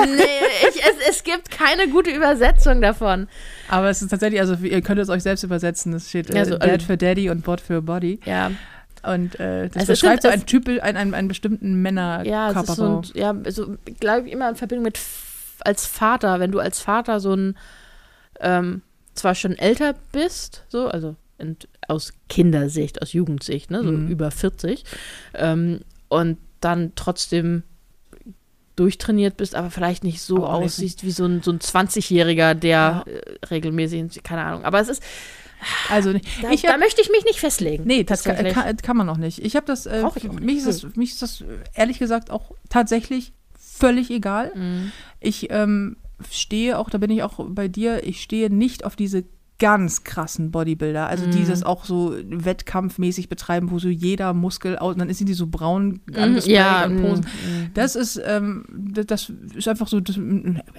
ich, 0.70 0.82
es, 0.82 1.10
es 1.10 1.24
gibt 1.24 1.52
keine 1.52 1.90
gute 1.90 2.10
Übersetzung 2.10 2.82
davon. 2.82 3.28
Aber 3.68 3.90
es 3.90 4.02
ist 4.02 4.10
tatsächlich, 4.10 4.40
also 4.40 4.54
ihr 4.56 4.82
könnt 4.82 5.00
es 5.02 5.10
euch 5.10 5.24
selbst 5.24 5.44
übersetzen. 5.44 5.94
Es 5.94 6.10
steht 6.10 6.30
äh, 6.30 6.38
Ja, 6.38 6.46
so, 6.46 6.52
Dad 6.58 6.70
also- 6.70 6.86
für 6.86 6.98
Daddy 6.98 7.30
und 7.30 7.44
Bot 7.44 7.60
für 7.62 7.82
Body. 7.82 8.20
Ja, 8.26 8.52
Und 9.04 9.40
äh, 9.40 9.68
das 9.68 9.78
Also 9.82 9.94
es 9.94 10.00
beschreibt 10.00 10.22
sind- 10.22 10.32
so 10.32 10.34
einen, 10.34 10.46
Typ, 10.46 10.68
einen, 10.68 10.98
einen, 10.98 11.14
einen 11.14 11.28
bestimmten 11.28 11.84
ja, 11.86 12.52
es 12.52 12.70
ist 12.70 12.76
so, 12.76 12.84
Männerkörperbau. 12.84 13.00
ein, 13.00 13.46
ja, 13.46 13.52
so 13.52 13.76
glaube 14.00 14.28
ich 14.28 14.34
immer 14.34 14.48
in 14.50 14.56
Verbindung 14.56 14.84
mit 14.84 15.00
als 15.62 15.86
Vater, 15.86 16.40
wenn 16.40 16.52
du 16.54 16.60
als 16.60 16.80
Vater 16.80 17.20
so 17.20 17.34
ein 17.34 17.58
ähm, 18.40 18.82
zwar 19.16 19.36
schon 19.36 19.58
älter 19.58 19.96
bist, 20.14 20.64
so, 20.70 20.88
also 20.88 21.18
in, 21.38 21.58
aus 21.90 22.14
Kindersicht, 22.30 23.02
aus 23.02 23.12
Jugendsicht, 23.12 23.70
ne, 23.70 23.84
so 23.84 23.92
Mhm. 23.92 24.08
über 24.08 24.32
40, 24.32 24.86
ähm, 25.34 25.82
und 26.08 26.38
dann 26.62 26.94
trotzdem 26.96 27.64
durchtrainiert 28.80 29.36
bist, 29.36 29.56
aber 29.56 29.72
vielleicht 29.72 30.04
nicht 30.04 30.22
so 30.22 30.46
auch 30.46 30.62
aussiehst 30.62 31.04
wie 31.04 31.12
so 31.12 31.26
ein, 31.26 31.42
so 31.42 31.52
ein 31.52 31.60
20-Jähriger, 31.60 32.54
der 32.54 33.04
äh, 33.06 33.46
regelmäßig, 33.48 34.24
keine 34.24 34.44
Ahnung. 34.44 34.64
Aber 34.64 34.80
es 34.80 34.88
ist, 34.88 35.04
also 35.90 36.14
da, 36.14 36.52
ich 36.52 36.62
da 36.62 36.74
hab, 36.74 36.80
möchte 36.80 37.02
ich 37.02 37.10
mich 37.10 37.26
nicht 37.26 37.40
festlegen. 37.40 37.84
nee, 37.86 38.04
das 38.04 38.24
kann, 38.24 38.38
tatsächlich. 38.38 38.64
kann, 38.64 38.78
kann 38.78 38.98
man 38.98 39.10
auch 39.10 39.18
nicht. 39.18 39.40
Ich 39.44 39.58
habe 39.58 39.66
das, 39.66 39.86
äh, 39.86 40.04
ich 40.16 40.32
mich, 40.32 40.60
ist 40.60 40.68
das, 40.68 40.82
für 40.82 40.92
mich 40.96 41.12
ist 41.12 41.22
das 41.22 41.42
äh, 41.42 41.46
ehrlich 41.74 42.00
gesagt 42.00 42.32
auch 42.32 42.52
tatsächlich 42.70 43.34
völlig 43.60 44.10
egal. 44.12 44.54
Mhm. 44.56 44.92
Ich 45.20 45.52
ähm, 45.52 45.98
stehe 46.32 46.78
auch, 46.78 46.90
da 46.90 46.98
bin 46.98 47.12
ich 47.12 47.24
auch 47.24 47.46
bei 47.50 47.68
dir, 47.68 48.04
ich 48.06 48.22
stehe 48.22 48.50
nicht 48.50 48.86
auf 48.86 48.96
diese 48.96 49.26
ganz 49.60 50.04
krassen 50.04 50.52
Bodybuilder. 50.52 51.08
Also 51.08 51.26
Mhm. 51.28 51.32
dieses 51.32 51.64
auch 51.64 51.86
so 51.86 52.16
wettkampfmäßig 52.24 53.30
betreiben, 53.30 53.72
wo 53.72 53.80
so 53.80 53.90
jeder 53.90 54.34
Muskel 54.34 54.78
aus, 54.78 54.96
dann 54.96 55.14
sind 55.14 55.28
die 55.28 55.34
so 55.34 55.48
braun 55.48 56.00
angesprayt 56.16 56.56
ja, 56.56 56.86
und 56.86 57.02
posen. 57.02 57.26
mm, 57.26 57.72
Das 57.74 57.96
ist, 57.96 58.20
ähm, 58.26 58.66
das, 58.74 59.06
das 59.06 59.32
ist 59.56 59.68
einfach 59.68 59.88
so, 59.88 60.00
das, 60.00 60.18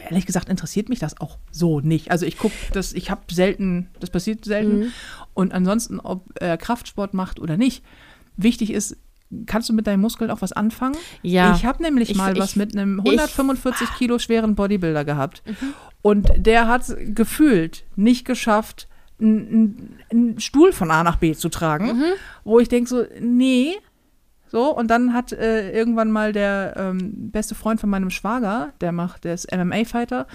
ehrlich 0.09 0.27
gesagt 0.27 0.49
interessiert 0.49 0.89
mich 0.89 0.99
das 0.99 1.21
auch 1.21 1.39
so 1.51 1.81
nicht. 1.81 2.11
Also 2.11 2.27
ich 2.27 2.39
gucke 2.39 2.55
das, 2.73 2.93
ich 2.93 3.11
habe 3.11 3.23
selten, 3.33 3.89
das 4.01 4.11
passiert 4.11 4.45
selten. 4.45 4.79
Mhm. 4.81 4.87
Und 5.35 5.53
ansonsten, 5.53 6.01
ob 6.01 6.25
er 6.41 6.57
Kraftsport 6.57 7.15
macht 7.15 7.39
oder 7.39 7.57
nicht, 7.57 7.85
wichtig 8.37 8.73
ist, 8.73 8.97
kannst 9.47 9.69
du 9.69 9.73
mit 9.73 9.87
deinen 9.87 10.01
Muskeln 10.01 10.31
auch 10.31 10.43
was 10.43 10.53
anfangen? 10.53 10.97
Ja. 11.23 11.55
Ich 11.55 11.65
habe 11.65 11.83
nämlich 11.83 12.11
Ich- 12.11 12.17
mal 12.17 12.33
ich- 12.35 12.39
was 12.41 12.57
mit 12.57 12.77
einem 12.77 13.01
ich- 13.05 13.11
145 13.13 13.89
Kilo 13.97 14.19
schweren 14.19 14.55
Bodybuilder 14.55 15.05
gehabt. 15.05 15.43
Mhm. 15.47 15.75
Und 16.03 16.29
der 16.37 16.67
hat 16.69 16.85
gefühlt 17.15 17.85
nicht 17.97 18.25
geschafft, 18.25 18.89
einen 19.21 19.99
einen 20.11 20.41
Stuhl 20.41 20.73
von 20.73 20.91
A 20.91 21.05
nach 21.05 21.17
B 21.17 21.35
zu 21.35 21.49
tragen, 21.51 21.87
Mhm. 21.99 22.05
wo 22.45 22.59
ich 22.59 22.69
denke 22.69 22.89
so, 22.89 23.05
nee. 23.21 23.75
So, 24.49 24.75
und 24.77 24.89
dann 24.89 25.13
hat 25.13 25.31
äh, 25.33 25.71
irgendwann 25.71 26.11
mal 26.11 26.33
der 26.33 26.75
ähm, 26.77 27.31
beste 27.31 27.55
Freund 27.55 27.79
von 27.81 27.89
meinem 27.91 28.11
Schwager, 28.11 28.73
der 28.81 28.91
macht, 28.91 29.23
der 29.25 29.35
ist 29.35 29.53
MMA-Fighter, 29.53 30.27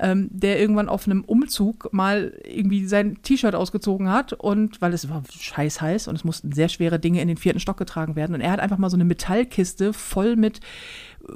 ähm, 0.00 0.28
der 0.30 0.60
irgendwann 0.60 0.88
auf 0.88 1.06
einem 1.06 1.24
Umzug 1.24 1.92
mal 1.92 2.32
irgendwie 2.44 2.86
sein 2.86 3.18
T-Shirt 3.22 3.54
ausgezogen 3.54 4.10
hat 4.10 4.32
und 4.32 4.80
weil 4.80 4.92
es 4.92 5.08
war 5.08 5.22
scheiß 5.28 5.80
heiß 5.80 6.08
und 6.08 6.16
es 6.16 6.24
mussten 6.24 6.52
sehr 6.52 6.68
schwere 6.68 6.98
Dinge 6.98 7.20
in 7.20 7.28
den 7.28 7.36
vierten 7.36 7.60
Stock 7.60 7.76
getragen 7.76 8.16
werden 8.16 8.34
und 8.34 8.40
er 8.40 8.52
hat 8.52 8.60
einfach 8.60 8.78
mal 8.78 8.90
so 8.90 8.96
eine 8.96 9.04
Metallkiste 9.04 9.92
voll 9.92 10.36
mit 10.36 10.60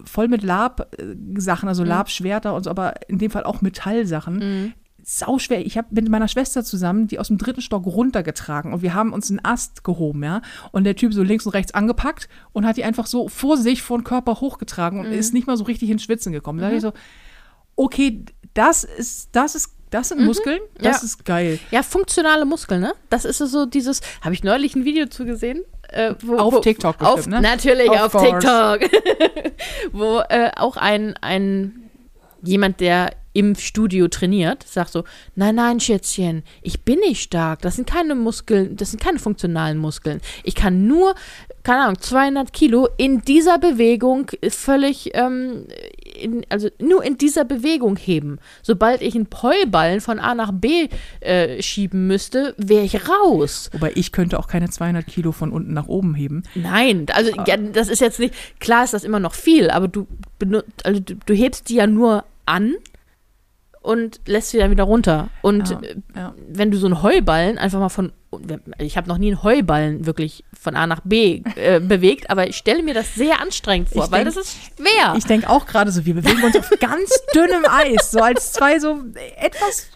voll 0.04 0.28
mit 0.28 0.42
Lab-Sachen, 0.42 1.68
also 1.68 1.84
Lab-Schwerter 1.84 2.54
und 2.54 2.64
so, 2.64 2.70
aber 2.70 2.94
in 3.08 3.18
dem 3.18 3.30
Fall 3.30 3.44
auch 3.44 3.60
Metallsachen. 3.60 4.74
Sauschwer. 5.04 5.66
Ich 5.66 5.76
habe 5.76 5.88
mit 5.90 6.08
meiner 6.08 6.28
Schwester 6.28 6.64
zusammen 6.64 7.08
die 7.08 7.18
aus 7.18 7.28
dem 7.28 7.38
dritten 7.38 7.60
Stock 7.60 7.86
runtergetragen 7.86 8.72
und 8.72 8.82
wir 8.82 8.94
haben 8.94 9.12
uns 9.12 9.30
einen 9.30 9.44
Ast 9.44 9.84
gehoben, 9.84 10.22
ja. 10.22 10.42
Und 10.70 10.84
der 10.84 10.96
Typ 10.96 11.12
so 11.12 11.22
links 11.22 11.44
und 11.44 11.52
rechts 11.52 11.74
angepackt 11.74 12.28
und 12.52 12.64
hat 12.64 12.76
die 12.76 12.84
einfach 12.84 13.06
so 13.06 13.28
vor 13.28 13.56
sich, 13.56 13.82
vor 13.82 13.98
den 13.98 14.04
Körper 14.04 14.40
hochgetragen 14.40 15.00
und 15.00 15.06
ist 15.06 15.34
nicht 15.34 15.46
mal 15.46 15.56
so 15.56 15.64
richtig 15.64 15.90
ins 15.90 16.04
Schwitzen 16.04 16.32
gekommen. 16.32 16.60
Da 16.60 16.66
dachte 16.66 16.76
ich 16.76 16.82
so, 16.82 16.92
okay, 17.76 18.24
das 18.54 18.84
ist, 18.84 19.28
das 19.32 19.54
ist, 19.54 19.70
das 19.90 20.08
sind 20.08 20.24
Muskeln, 20.24 20.60
das 20.78 21.00
Ja. 21.00 21.04
ist 21.04 21.24
geil. 21.24 21.58
Ja, 21.70 21.82
funktionale 21.82 22.44
Muskeln, 22.44 22.80
ne? 22.80 22.94
Das 23.10 23.24
ist 23.24 23.38
so 23.38 23.66
dieses, 23.66 24.00
habe 24.22 24.34
ich 24.34 24.42
neulich 24.42 24.74
ein 24.74 24.84
Video 24.84 25.06
zu 25.06 25.24
gesehen? 25.24 25.64
Äh, 25.88 26.14
wo, 26.22 26.36
Auf 26.38 26.54
wo, 26.54 26.58
TikTok 26.60 27.02
auf, 27.02 27.16
bestimmt, 27.16 27.36
ne? 27.36 27.42
Natürlich, 27.42 27.90
auf 27.90 28.12
course. 28.12 28.38
TikTok. 28.38 28.80
wo 29.92 30.20
äh, 30.30 30.50
auch 30.56 30.76
ein, 30.78 31.14
ein 31.20 31.90
jemand, 32.42 32.80
der 32.80 33.10
im 33.34 33.54
Studio 33.54 34.08
trainiert, 34.08 34.62
sagt 34.66 34.92
so, 34.92 35.04
nein, 35.36 35.54
nein, 35.54 35.80
Schätzchen, 35.80 36.42
ich 36.60 36.82
bin 36.82 36.98
nicht 37.00 37.22
stark. 37.22 37.62
Das 37.62 37.76
sind 37.76 37.88
keine 37.88 38.14
Muskeln, 38.14 38.76
das 38.76 38.90
sind 38.90 39.02
keine 39.02 39.18
funktionalen 39.18 39.78
Muskeln. 39.78 40.20
Ich 40.44 40.54
kann 40.54 40.86
nur, 40.86 41.14
keine 41.62 41.84
Ahnung, 41.84 41.98
200 42.00 42.52
Kilo 42.52 42.88
in 42.98 43.22
dieser 43.22 43.58
Bewegung 43.58 44.30
völlig, 44.50 45.12
ähm, 45.14 45.66
in, 46.22 46.46
also 46.48 46.68
nur 46.78 47.04
in 47.04 47.18
dieser 47.18 47.44
Bewegung 47.44 47.96
heben. 47.96 48.38
Sobald 48.62 49.02
ich 49.02 49.14
einen 49.14 49.28
Heuballen 49.42 50.00
von 50.00 50.18
A 50.18 50.34
nach 50.34 50.52
B 50.52 50.88
äh, 51.20 51.62
schieben 51.62 52.06
müsste, 52.06 52.54
wäre 52.56 52.84
ich 52.84 53.08
raus. 53.08 53.70
Wobei 53.72 53.92
ich 53.94 54.12
könnte 54.12 54.38
auch 54.38 54.48
keine 54.48 54.70
200 54.70 55.06
Kilo 55.06 55.32
von 55.32 55.52
unten 55.52 55.72
nach 55.72 55.88
oben 55.88 56.14
heben. 56.14 56.42
Nein, 56.54 57.06
also 57.12 57.30
ja, 57.46 57.56
das 57.56 57.88
ist 57.88 58.00
jetzt 58.00 58.20
nicht, 58.20 58.34
klar 58.60 58.84
ist 58.84 58.94
das 58.94 59.04
immer 59.04 59.20
noch 59.20 59.34
viel, 59.34 59.70
aber 59.70 59.88
du, 59.88 60.06
also 60.84 61.00
du, 61.00 61.14
du 61.14 61.34
hebst 61.34 61.68
die 61.68 61.74
ja 61.74 61.86
nur 61.86 62.24
an 62.46 62.74
und 63.82 64.20
lässt 64.26 64.50
sie 64.50 64.58
dann 64.58 64.70
wieder 64.70 64.84
runter. 64.84 65.28
Und 65.42 65.70
Ja, 65.70 65.80
äh, 65.80 65.96
ja. 66.14 66.34
wenn 66.48 66.70
du 66.70 66.78
so 66.78 66.86
einen 66.86 67.02
Heuballen 67.02 67.58
einfach 67.58 67.80
mal 67.80 67.88
von, 67.88 68.12
ich 68.78 68.96
habe 68.96 69.08
noch 69.08 69.18
nie 69.18 69.28
einen 69.28 69.42
Heuballen 69.42 70.06
wirklich 70.06 70.44
von 70.58 70.74
A 70.76 70.86
nach 70.86 71.00
B 71.04 71.42
äh, 71.56 71.80
bewegt, 71.80 72.30
aber 72.30 72.46
ich 72.48 72.56
stelle 72.56 72.82
mir 72.82 72.94
das 72.94 73.14
sehr 73.14 73.40
anstrengend 73.40 73.90
vor, 73.90 74.04
Ich 74.06 74.10
weil 74.10 74.24
denk- 74.24 74.34
das 74.36 74.44
ist 74.46 74.56
schwer. 74.76 75.14
Ich 75.18 75.24
denke 75.24 75.48
auch 75.50 75.66
gerade 75.66 75.90
so, 75.92 76.04
wir 76.06 76.14
bewegen 76.14 76.42
uns 76.42 76.56
auf 76.56 76.70
ganz 76.80 77.10
dünnem 77.34 77.64
Eis, 77.68 78.10
so 78.10 78.20
als 78.20 78.52
zwei 78.52 78.78
so 78.78 79.00
etwas 79.38 79.88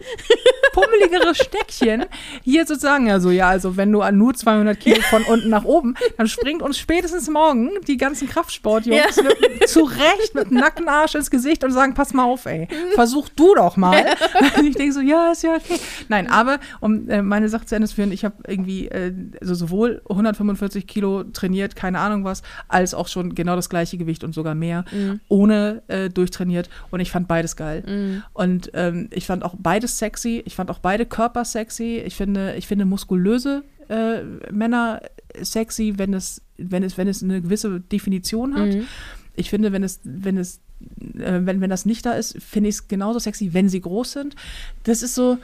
pummeligere 0.73 1.33
Steckchen. 1.35 2.05
Hier 2.43 2.65
sozusagen, 2.65 3.07
ja 3.07 3.19
so, 3.19 3.31
ja, 3.31 3.47
also 3.49 3.77
wenn 3.77 3.91
du 3.91 4.03
nur 4.11 4.33
200 4.33 4.79
Kilo 4.79 5.01
von 5.01 5.23
unten 5.27 5.49
nach 5.49 5.63
oben, 5.65 5.95
dann 6.17 6.27
springt 6.27 6.61
uns 6.61 6.77
spätestens 6.77 7.29
morgen 7.29 7.71
die 7.87 7.97
ganzen 7.97 8.27
Kraftsportjungs 8.29 9.15
Ja. 9.15 9.23
mit, 9.23 9.69
zurecht 9.69 10.33
mit 10.35 10.51
nackten 10.51 10.87
Arsch 10.87 11.15
ins 11.15 11.31
Gesicht 11.31 11.63
und 11.63 11.71
sagen, 11.71 11.93
pass 11.93 12.13
mal 12.13 12.25
auf, 12.25 12.45
ey, 12.45 12.67
versuch 12.93 13.29
du 13.29 13.55
doch 13.55 13.77
mal. 13.77 14.05
Und 14.57 14.65
ich 14.67 14.75
denke 14.75 14.93
so, 14.93 15.01
ja, 15.01 15.31
ist 15.31 15.43
ja 15.43 15.55
okay. 15.55 15.79
Nein, 16.07 16.29
aber 16.29 16.59
um 16.79 17.09
äh, 17.09 17.21
meine 17.21 17.49
Sache 17.49 17.65
zu 17.65 17.75
Ende 17.75 17.87
zu 17.87 17.95
führen, 17.95 18.11
ich 18.11 18.23
habe 18.27 18.43
irgendwie 18.47 18.87
äh, 18.87 19.13
also 19.41 19.55
sowohl 19.55 20.01
145 20.09 20.85
Kilo 20.85 21.23
trainiert, 21.23 21.75
keine 21.75 21.99
Ahnung 21.99 22.23
was, 22.23 22.43
als 22.67 22.93
auch 22.93 23.07
schon 23.07 23.35
genau 23.35 23.55
das 23.55 23.69
gleiche 23.69 23.97
Gewicht 23.97 24.23
und 24.23 24.33
sogar 24.33 24.55
mehr, 24.55 24.85
ohne 25.27 25.81
äh, 25.87 26.09
durchtrainiert. 26.09 26.69
Und 26.91 26.99
ich 26.99 27.11
fand 27.11 27.27
beides 27.27 27.55
geil. 27.55 28.23
Und 28.33 28.71
ähm, 28.73 29.09
ich 29.11 29.25
fand 29.25 29.43
auch 29.43 29.55
beides 29.57 29.97
sexy. 29.97 30.43
Ich 30.45 30.55
fand 30.55 30.69
auch 30.69 30.79
beide 30.79 31.05
Körper 31.05 31.45
sexy. 31.45 32.01
Ich 32.05 32.15
finde, 32.15 32.55
ich 32.55 32.67
finde 32.67 32.85
muskulöse 32.85 33.63
äh, 33.89 34.23
Männer 34.51 35.01
sexy, 35.41 35.93
wenn 35.97 36.13
es, 36.13 36.41
wenn 36.57 36.83
es, 36.83 36.97
wenn 36.97 37.07
es 37.07 37.23
eine 37.23 37.41
gewisse 37.41 37.79
Definition 37.79 38.55
hat. 38.55 38.69
Mhm. 38.69 38.87
Ich 39.35 39.49
finde, 39.49 39.71
wenn 39.71 39.83
es, 39.83 39.99
wenn 40.03 40.37
es, 40.37 40.59
äh, 41.19 41.39
wenn, 41.43 41.61
wenn 41.61 41.69
das 41.69 41.85
nicht 41.85 42.05
da 42.05 42.13
ist, 42.13 42.41
finde 42.41 42.69
ich 42.69 42.75
es 42.75 42.87
genauso 42.87 43.19
sexy, 43.19 43.53
wenn 43.53 43.69
sie 43.69 43.81
groß 43.81 44.11
sind. 44.11 44.35
Das 44.83 45.03
ist 45.03 45.15
so, 45.15 45.37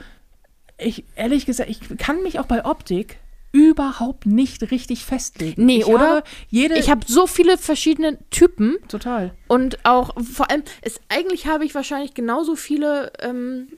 ich, 0.78 1.04
ehrlich 1.16 1.46
gesagt, 1.46 1.70
ich 1.70 1.80
kann 1.98 2.22
mich 2.22 2.38
auch 2.38 2.46
bei 2.46 2.64
Optik 2.64 3.18
überhaupt 3.52 4.26
nicht 4.26 4.70
richtig 4.72 5.04
festlegen. 5.04 5.64
Nee, 5.64 5.78
ich 5.78 5.86
oder? 5.86 6.24
Jede, 6.48 6.76
ich 6.76 6.90
habe 6.90 7.06
so 7.06 7.28
viele 7.28 7.56
verschiedene 7.56 8.18
Typen 8.30 8.78
total. 8.88 9.32
und 9.46 9.84
auch 9.84 10.10
vor 10.20 10.50
allem, 10.50 10.64
es, 10.82 11.00
eigentlich 11.08 11.46
habe 11.46 11.64
ich 11.64 11.74
wahrscheinlich 11.74 12.14
genauso 12.14 12.56
viele 12.56 13.12
ähm, 13.20 13.68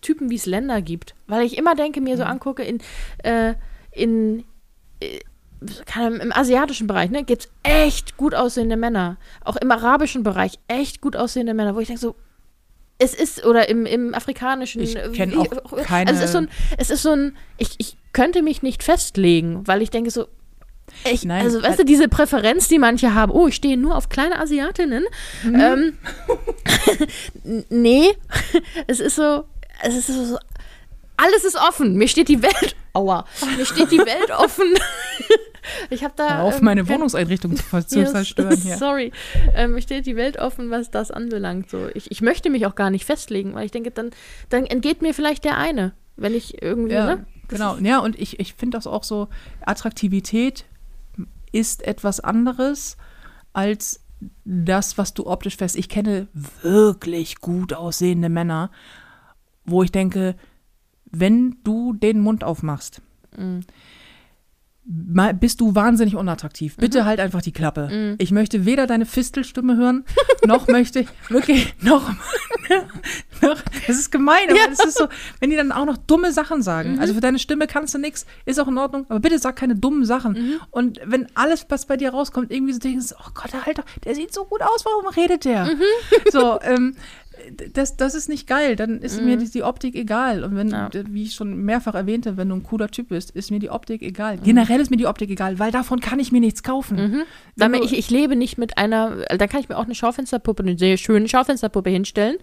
Typen, 0.00 0.30
wie 0.30 0.36
es 0.36 0.46
Länder 0.46 0.80
gibt. 0.80 1.14
Weil 1.26 1.44
ich 1.44 1.58
immer 1.58 1.74
denke, 1.74 2.00
mir 2.00 2.16
so 2.16 2.22
angucke, 2.22 2.62
in, 2.62 2.80
äh, 3.24 3.54
in 3.90 4.44
äh, 5.00 5.20
im 5.96 6.32
asiatischen 6.32 6.86
Bereich, 6.86 7.10
ne, 7.10 7.24
gibt 7.24 7.42
es 7.42 7.50
echt 7.62 8.16
gut 8.16 8.34
aussehende 8.34 8.76
Männer. 8.76 9.16
Auch 9.44 9.56
im 9.56 9.70
arabischen 9.70 10.22
Bereich 10.22 10.58
echt 10.68 11.00
gut 11.00 11.16
aussehende 11.16 11.54
Männer, 11.54 11.74
wo 11.74 11.80
ich 11.80 11.88
denke 11.88 12.00
so, 12.00 12.14
es 12.98 13.14
ist, 13.14 13.44
oder 13.44 13.68
im, 13.68 13.84
im 13.86 14.14
afrikanischen. 14.14 14.80
Ich 14.82 14.96
äh, 14.96 15.08
kenn 15.14 15.32
wie- 15.32 15.36
auch 15.38 15.76
keine- 15.84 16.10
Also 16.10 16.20
es 16.22 16.26
ist 16.26 16.32
so 16.32 16.38
ein, 16.38 16.48
es 16.78 16.90
ist 16.90 17.02
so 17.02 17.10
ein, 17.12 17.36
ich, 17.58 17.70
ich 17.78 17.96
könnte 18.12 18.42
mich 18.42 18.62
nicht 18.62 18.82
festlegen, 18.82 19.66
weil 19.66 19.82
ich 19.82 19.90
denke 19.90 20.10
so, 20.10 20.26
ich, 21.04 21.24
Nein, 21.24 21.44
also 21.44 21.58
weißt 21.58 21.70
weil- 21.70 21.76
du, 21.78 21.84
diese 21.84 22.08
Präferenz, 22.08 22.68
die 22.68 22.78
manche 22.78 23.12
haben, 23.12 23.32
oh, 23.32 23.48
ich 23.48 23.56
stehe 23.56 23.76
nur 23.76 23.96
auf 23.96 24.08
kleine 24.08 24.38
Asiatinnen. 24.38 25.04
Mhm. 25.42 25.60
Ähm, 25.60 25.98
nee, 27.68 28.14
es 28.86 29.00
ist 29.00 29.16
so, 29.16 29.44
es 29.82 29.94
ist 29.94 30.06
so, 30.06 30.38
alles 31.16 31.44
ist 31.44 31.56
offen. 31.56 31.96
Mir 31.96 32.08
steht 32.08 32.28
die 32.28 32.42
Welt, 32.42 32.76
aua, 32.92 33.26
mir 33.56 33.66
steht 33.66 33.90
die 33.90 33.98
Welt 33.98 34.30
offen. 34.30 34.66
ich 35.90 36.04
habe 36.04 36.14
da 36.16 36.36
Hör 36.38 36.42
auf, 36.44 36.58
ähm, 36.58 36.64
meine 36.64 36.88
Wohnungseinrichtung 36.88 37.56
zu, 37.56 37.64
zerstören 38.04 38.56
hier. 38.56 38.76
Sorry. 38.76 39.12
Ähm, 39.54 39.72
mir 39.72 39.82
steht 39.82 40.06
die 40.06 40.16
Welt 40.16 40.38
offen, 40.38 40.70
was 40.70 40.90
das 40.90 41.10
anbelangt. 41.10 41.70
So, 41.70 41.88
ich, 41.94 42.10
ich 42.10 42.22
möchte 42.22 42.50
mich 42.50 42.66
auch 42.66 42.74
gar 42.74 42.90
nicht 42.90 43.04
festlegen, 43.04 43.54
weil 43.54 43.66
ich 43.66 43.72
denke, 43.72 43.90
dann, 43.90 44.10
dann 44.48 44.64
entgeht 44.66 45.02
mir 45.02 45.14
vielleicht 45.14 45.44
der 45.44 45.56
eine, 45.58 45.92
wenn 46.16 46.34
ich 46.34 46.62
irgendwie, 46.62 46.94
Ja, 46.94 47.16
ne? 47.16 47.26
genau. 47.48 47.76
Ja, 47.78 47.98
und 48.00 48.18
ich, 48.18 48.38
ich 48.40 48.54
finde 48.54 48.76
das 48.78 48.86
auch 48.86 49.04
so, 49.04 49.28
Attraktivität 49.64 50.64
ist 51.52 51.86
etwas 51.86 52.20
anderes 52.20 52.96
als 53.52 54.00
das, 54.44 54.98
was 54.98 55.14
du 55.14 55.26
optisch 55.26 55.56
fest. 55.56 55.76
Ich 55.76 55.88
kenne 55.88 56.28
wirklich 56.62 57.40
gut 57.40 57.72
aussehende 57.72 58.28
Männer, 58.28 58.70
wo 59.64 59.82
ich 59.82 59.92
denke, 59.92 60.36
wenn 61.10 61.56
du 61.64 61.92
den 61.92 62.20
Mund 62.20 62.44
aufmachst, 62.44 63.00
mal- 63.36 63.60
bist 64.86 65.60
du 65.60 65.74
wahnsinnig 65.74 66.14
unattraktiv. 66.14 66.76
Bitte 66.76 67.04
halt 67.04 67.18
einfach 67.18 67.42
die 67.42 67.52
Klappe. 67.52 68.16
Ich 68.18 68.30
möchte 68.30 68.64
weder 68.64 68.86
deine 68.86 69.04
Fistelstimme 69.04 69.76
hören, 69.76 70.04
noch 70.46 70.68
möchte 70.68 71.00
ich 71.00 71.08
wirklich, 71.28 71.74
noch, 71.82 72.08
noch 73.42 73.60
das 73.86 73.98
ist 73.98 74.12
gemein, 74.12 74.48
aber 74.48 74.72
es 74.72 74.84
ist 74.84 74.98
so, 74.98 75.08
wenn 75.40 75.50
die 75.50 75.56
dann 75.56 75.72
auch 75.72 75.86
noch 75.86 75.96
dumme 75.96 76.32
Sachen 76.32 76.62
sagen. 76.62 76.98
Also 77.00 77.14
für 77.14 77.20
deine 77.20 77.38
Stimme 77.38 77.66
kannst 77.66 77.94
du 77.94 77.98
nichts, 77.98 78.26
ist 78.44 78.60
auch 78.60 78.68
in 78.68 78.78
Ordnung, 78.78 79.06
aber 79.08 79.20
bitte 79.20 79.38
sag 79.38 79.56
keine 79.56 79.74
dummen 79.74 80.04
Sachen. 80.04 80.60
Und 80.70 81.00
wenn 81.04 81.26
alles, 81.34 81.66
was 81.68 81.86
bei 81.86 81.96
dir 81.96 82.10
rauskommt, 82.10 82.52
irgendwie 82.52 82.72
so 82.72 82.78
denkst, 82.78 83.14
oh 83.18 83.30
Gott, 83.34 83.50
Alter, 83.66 83.84
der 84.04 84.14
sieht 84.14 84.32
so 84.32 84.44
gut 84.44 84.62
aus, 84.62 84.84
warum 84.84 85.06
redet 85.08 85.44
der? 85.44 85.68
So, 86.30 86.60
ähm, 86.62 86.94
das, 87.72 87.96
das 87.96 88.14
ist 88.14 88.28
nicht 88.28 88.46
geil. 88.46 88.76
Dann 88.76 89.00
ist 89.00 89.20
mir 89.22 89.36
die, 89.36 89.50
die 89.50 89.62
Optik 89.62 89.94
egal. 89.94 90.44
Und 90.44 90.56
wenn, 90.56 90.68
Ja. 90.68 90.90
wie 91.10 91.24
ich 91.24 91.34
schon 91.34 91.56
mehrfach 91.64 91.94
erwähnte, 91.94 92.36
wenn 92.36 92.48
du 92.48 92.56
ein 92.56 92.62
cooler 92.62 92.88
Typ 92.88 93.08
bist, 93.08 93.30
ist 93.30 93.50
mir 93.50 93.58
die 93.58 93.70
Optik 93.70 94.02
egal. 94.02 94.38
Generell 94.38 94.80
ist 94.80 94.90
mir 94.90 94.96
die 94.96 95.06
Optik 95.06 95.30
egal, 95.30 95.58
weil 95.58 95.70
davon 95.70 96.00
kann 96.00 96.18
ich 96.18 96.32
mir 96.32 96.40
nichts 96.40 96.62
kaufen. 96.62 96.96
Wenn 96.98 97.24
Damit 97.56 97.84
ich, 97.84 97.96
ich 97.96 98.10
lebe 98.10 98.36
nicht 98.36 98.58
mit 98.58 98.78
einer, 98.78 99.30
äh, 99.30 99.38
dann 99.38 99.48
kann 99.48 99.60
ich 99.60 99.68
mir 99.68 99.76
auch 99.76 99.84
eine 99.84 99.94
Schaufensterpuppe, 99.94 100.62
eine 100.62 100.78
sehr 100.78 100.96
schöne 100.96 101.28
Schaufensterpuppe 101.28 101.90
hinstellen, 101.90 102.36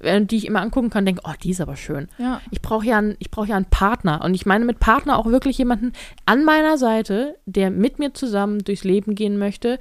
äh, 0.00 0.20
die 0.22 0.36
ich 0.36 0.46
immer 0.46 0.60
angucken 0.60 0.90
kann 0.90 1.02
und 1.02 1.06
denke, 1.06 1.22
oh, 1.24 1.32
die 1.42 1.50
ist 1.50 1.60
aber 1.60 1.76
schön. 1.76 2.08
Ja. 2.18 2.40
Ich 2.50 2.60
brauche 2.62 2.86
ja, 2.86 3.02
ich 3.18 3.30
brauch 3.30 3.46
ja 3.46 3.56
einen 3.56 3.66
Partner. 3.66 4.22
Und 4.24 4.34
ich 4.34 4.46
meine 4.46 4.64
mit 4.64 4.80
Partner 4.80 5.18
auch 5.18 5.26
wirklich 5.26 5.58
jemanden 5.58 5.92
an 6.26 6.44
meiner 6.44 6.78
Seite, 6.78 7.36
der 7.46 7.70
mit 7.70 7.98
mir 7.98 8.14
zusammen 8.14 8.58
durchs 8.60 8.84
Leben 8.84 9.14
gehen 9.14 9.38
möchte. 9.38 9.78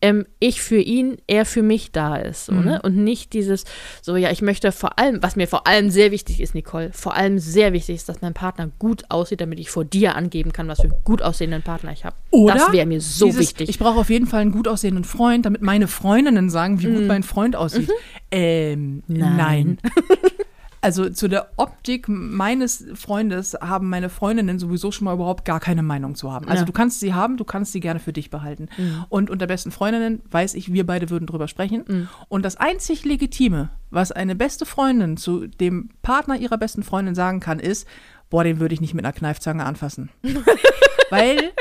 Ähm, 0.00 0.26
ich 0.38 0.60
für 0.60 0.78
ihn, 0.78 1.16
er 1.26 1.46
für 1.46 1.62
mich 1.62 1.90
da 1.92 2.16
ist. 2.16 2.46
So, 2.46 2.52
Mhm. 2.52 2.64
ne? 2.64 2.82
Und 2.82 2.96
nicht 2.96 3.32
dieses, 3.32 3.64
so, 4.02 4.16
ja, 4.16 4.30
ich 4.30 4.42
möchte 4.42 4.70
vor 4.70 4.98
allem, 4.98 5.22
was 5.22 5.34
mir 5.36 5.48
vor 5.48 5.66
allem 5.66 5.88
sehr 5.90 6.10
wichtig 6.10 6.40
ist, 6.42 6.54
Nicole, 6.54 6.90
vor 6.92 7.14
allem 7.14 7.38
sehr 7.38 7.72
wichtig 7.72 7.96
ist, 7.96 8.08
dass 8.08 8.20
mein 8.20 8.34
Partner 8.34 8.70
gut 8.78 9.04
aussieht, 9.08 9.40
damit 9.40 9.58
ich 9.60 9.70
vor 9.70 9.84
dir 9.84 10.14
angeben 10.14 10.52
kann, 10.52 10.68
was 10.68 10.80
für 10.80 10.90
einen 10.90 11.02
gut 11.04 11.22
aussehenden 11.22 11.62
Partner 11.62 11.92
ich 11.92 12.04
habe. 12.04 12.16
Das 12.48 12.70
wäre 12.72 12.86
mir 12.86 13.00
so 13.00 13.26
dieses, 13.26 13.40
wichtig. 13.40 13.68
Ich 13.70 13.78
brauche 13.78 13.98
auf 13.98 14.10
jeden 14.10 14.26
Fall 14.26 14.40
einen 14.42 14.52
gut 14.52 14.68
aussehenden 14.68 15.04
Freund, 15.04 15.46
damit 15.46 15.62
meine 15.62 15.88
Freundinnen 15.88 16.50
sagen, 16.50 16.80
wie 16.82 16.86
gut 16.92 17.06
mein 17.06 17.22
Freund 17.22 17.56
aussieht. 17.56 17.88
Ähm, 18.30 19.02
nein. 19.06 19.36
Nein. 19.36 19.78
Also 20.84 21.08
zu 21.08 21.28
der 21.28 21.48
Optik 21.56 22.08
meines 22.08 22.84
Freundes 22.94 23.54
haben 23.60 23.88
meine 23.88 24.10
Freundinnen 24.10 24.58
sowieso 24.58 24.92
schon 24.92 25.06
mal 25.06 25.14
überhaupt 25.14 25.44
gar 25.44 25.58
keine 25.58 25.82
Meinung 25.82 26.14
zu 26.14 26.30
haben. 26.30 26.46
Also 26.46 26.60
Ja. 26.62 26.66
du 26.66 26.72
kannst 26.72 27.00
sie 27.00 27.14
haben, 27.14 27.36
du 27.36 27.44
kannst 27.44 27.72
sie 27.72 27.80
gerne 27.80 28.00
für 28.00 28.12
dich 28.12 28.30
behalten. 28.30 28.68
Und 29.08 29.30
unter 29.30 29.46
besten 29.46 29.70
Freundinnen 29.70 30.20
weiß 30.30 30.54
ich, 30.54 30.72
wir 30.72 30.84
beide 30.86 31.10
würden 31.10 31.26
drüber 31.26 31.48
sprechen. 31.48 32.08
Und 32.28 32.44
das 32.44 32.56
einzig 32.56 33.04
Legitime, 33.04 33.70
was 33.90 34.12
eine 34.12 34.34
beste 34.36 34.66
Freundin 34.66 35.16
zu 35.16 35.46
dem 35.46 35.88
Partner 36.02 36.36
ihrer 36.36 36.58
besten 36.58 36.82
Freundin 36.82 37.14
sagen 37.14 37.40
kann, 37.40 37.58
ist, 37.60 37.88
boah, 38.30 38.44
den 38.44 38.60
würde 38.60 38.74
ich 38.74 38.80
nicht 38.80 38.94
mit 38.94 39.04
einer 39.04 39.12
Kneifzange 39.14 39.64
anfassen. 39.64 40.10
Weil 41.10 41.52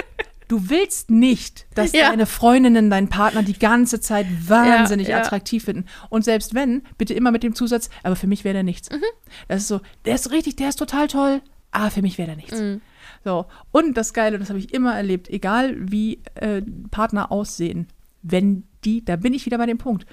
du 0.53 0.69
willst 0.69 1.09
nicht, 1.09 1.65
dass 1.73 1.93
Ja. 1.93 2.09
deine 2.09 2.27
Freundinnen 2.27 2.89
deinen 2.91 3.09
Partner 3.09 3.41
die 3.41 3.57
ganze 3.57 3.99
Zeit 3.99 4.27
wahnsinnig 4.47 5.07
Ja, 5.07 5.17
ja. 5.17 5.23
attraktiv 5.23 5.63
finden. 5.65 5.85
Und 6.09 6.23
selbst 6.23 6.53
wenn, 6.53 6.83
bitte 6.99 7.13
immer 7.15 7.31
mit 7.31 7.41
dem 7.41 7.55
Zusatz, 7.55 7.89
aber 8.03 8.15
für 8.15 8.27
mich 8.27 8.43
wäre 8.43 8.53
der 8.53 8.63
nichts. 8.63 8.89
Mhm. 8.91 9.01
Das 9.47 9.61
ist 9.63 9.67
so, 9.67 9.81
der 10.05 10.13
ist 10.15 10.31
richtig, 10.31 10.55
der 10.57 10.69
ist 10.69 10.77
total 10.77 11.07
toll, 11.07 11.41
aber 11.71 11.89
für 11.89 12.01
mich 12.03 12.17
wäre 12.19 12.27
der 12.27 12.35
nichts. 12.35 12.59
Mhm. 12.59 12.81
So, 13.25 13.45
und 13.71 13.97
das 13.97 14.13
Geile, 14.13 14.37
das 14.37 14.49
habe 14.49 14.59
ich 14.59 14.73
immer 14.73 14.93
erlebt, 14.95 15.27
egal 15.29 15.75
wie 15.79 16.21
äh, 16.35 16.61
Partner 16.91 17.31
aussehen, 17.31 17.87
wenn 18.21 18.63
die, 18.85 19.03
da 19.03 19.15
bin 19.15 19.33
ich 19.33 19.45
wieder 19.47 19.57
bei 19.57 19.65
dem 19.65 19.77
Punkt, 19.79 20.05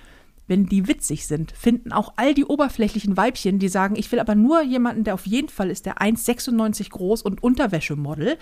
wenn 0.47 0.67
die 0.67 0.89
witzig 0.89 1.27
sind, 1.29 1.53
finden 1.53 1.93
auch 1.93 2.15
all 2.17 2.35
die 2.35 2.45
oberflächlichen 2.45 3.17
Weibchen, 3.17 3.59
die 3.61 3.69
sagen, 3.69 3.95
ich 3.97 4.11
will 4.11 4.19
aber 4.19 4.35
nur 4.35 4.63
jemanden, 4.63 5.05
der 5.05 5.15
auf 5.15 5.27
jeden 5.27 5.49
Fall 5.49 5.71
ist, 5.71 5.87
der 5.87 5.99
1,96 5.99 6.91
groß 6.91 7.23
und 7.23 7.43
Unterwäschemodel. 7.43 8.37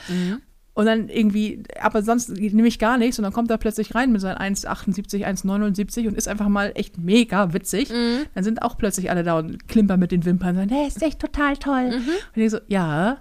Und 0.78 0.86
dann 0.86 1.08
irgendwie, 1.08 1.64
aber 1.80 2.04
sonst 2.04 2.28
nehme 2.28 2.68
ich 2.68 2.78
gar 2.78 2.98
nichts 2.98 3.18
und 3.18 3.24
dann 3.24 3.32
kommt 3.32 3.50
er 3.50 3.58
plötzlich 3.58 3.96
rein 3.96 4.12
mit 4.12 4.20
seinen 4.20 4.36
1,78, 4.36 5.26
1,79 5.26 6.06
und 6.06 6.16
ist 6.16 6.28
einfach 6.28 6.46
mal 6.46 6.70
echt 6.76 6.98
mega 6.98 7.52
witzig. 7.52 7.88
Dann 8.32 8.44
sind 8.44 8.62
auch 8.62 8.78
plötzlich 8.78 9.10
alle 9.10 9.24
da 9.24 9.40
und 9.40 9.66
klimpern 9.66 9.98
mit 9.98 10.12
den 10.12 10.24
Wimpern 10.24 10.50
und 10.50 10.54
sagen, 10.54 10.68
der 10.68 10.86
ist 10.86 11.02
echt 11.02 11.18
total 11.18 11.56
toll. 11.56 12.00
Und 12.36 12.40
ich 12.40 12.52
so, 12.52 12.58
ja, 12.68 13.18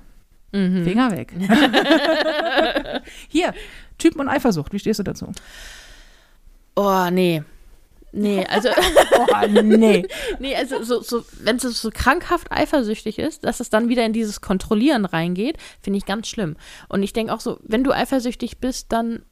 Finger 0.51 1.09
weg. 1.09 1.34
Hier, 3.27 3.55
Typen 3.97 4.21
und 4.21 4.29
Eifersucht, 4.29 4.71
wie 4.71 4.77
stehst 4.77 4.99
du 4.99 5.03
dazu? 5.03 5.31
Oh, 6.75 7.07
nee. 7.11 7.41
Nee, 8.11 8.45
also, 8.45 8.69
Oh, 9.17 9.47
nee. 9.63 10.05
nee, 10.39 10.55
also 10.55 10.81
so, 10.84 11.01
so, 11.01 11.25
wenn 11.41 11.57
es 11.57 11.63
so 11.63 11.89
krankhaft 11.93 12.51
eifersüchtig 12.51 13.19
ist, 13.19 13.43
dass 13.43 13.59
es 13.59 13.69
dann 13.69 13.89
wieder 13.89 14.05
in 14.05 14.13
dieses 14.13 14.41
Kontrollieren 14.41 15.05
reingeht, 15.05 15.57
finde 15.81 15.97
ich 15.97 16.05
ganz 16.05 16.27
schlimm. 16.27 16.55
Und 16.89 17.03
ich 17.03 17.13
denke 17.13 17.34
auch 17.34 17.41
so, 17.41 17.59
wenn 17.63 17.84
du 17.84 17.91
eifersüchtig 17.91 18.59
bist, 18.59 18.91
dann 18.91 19.23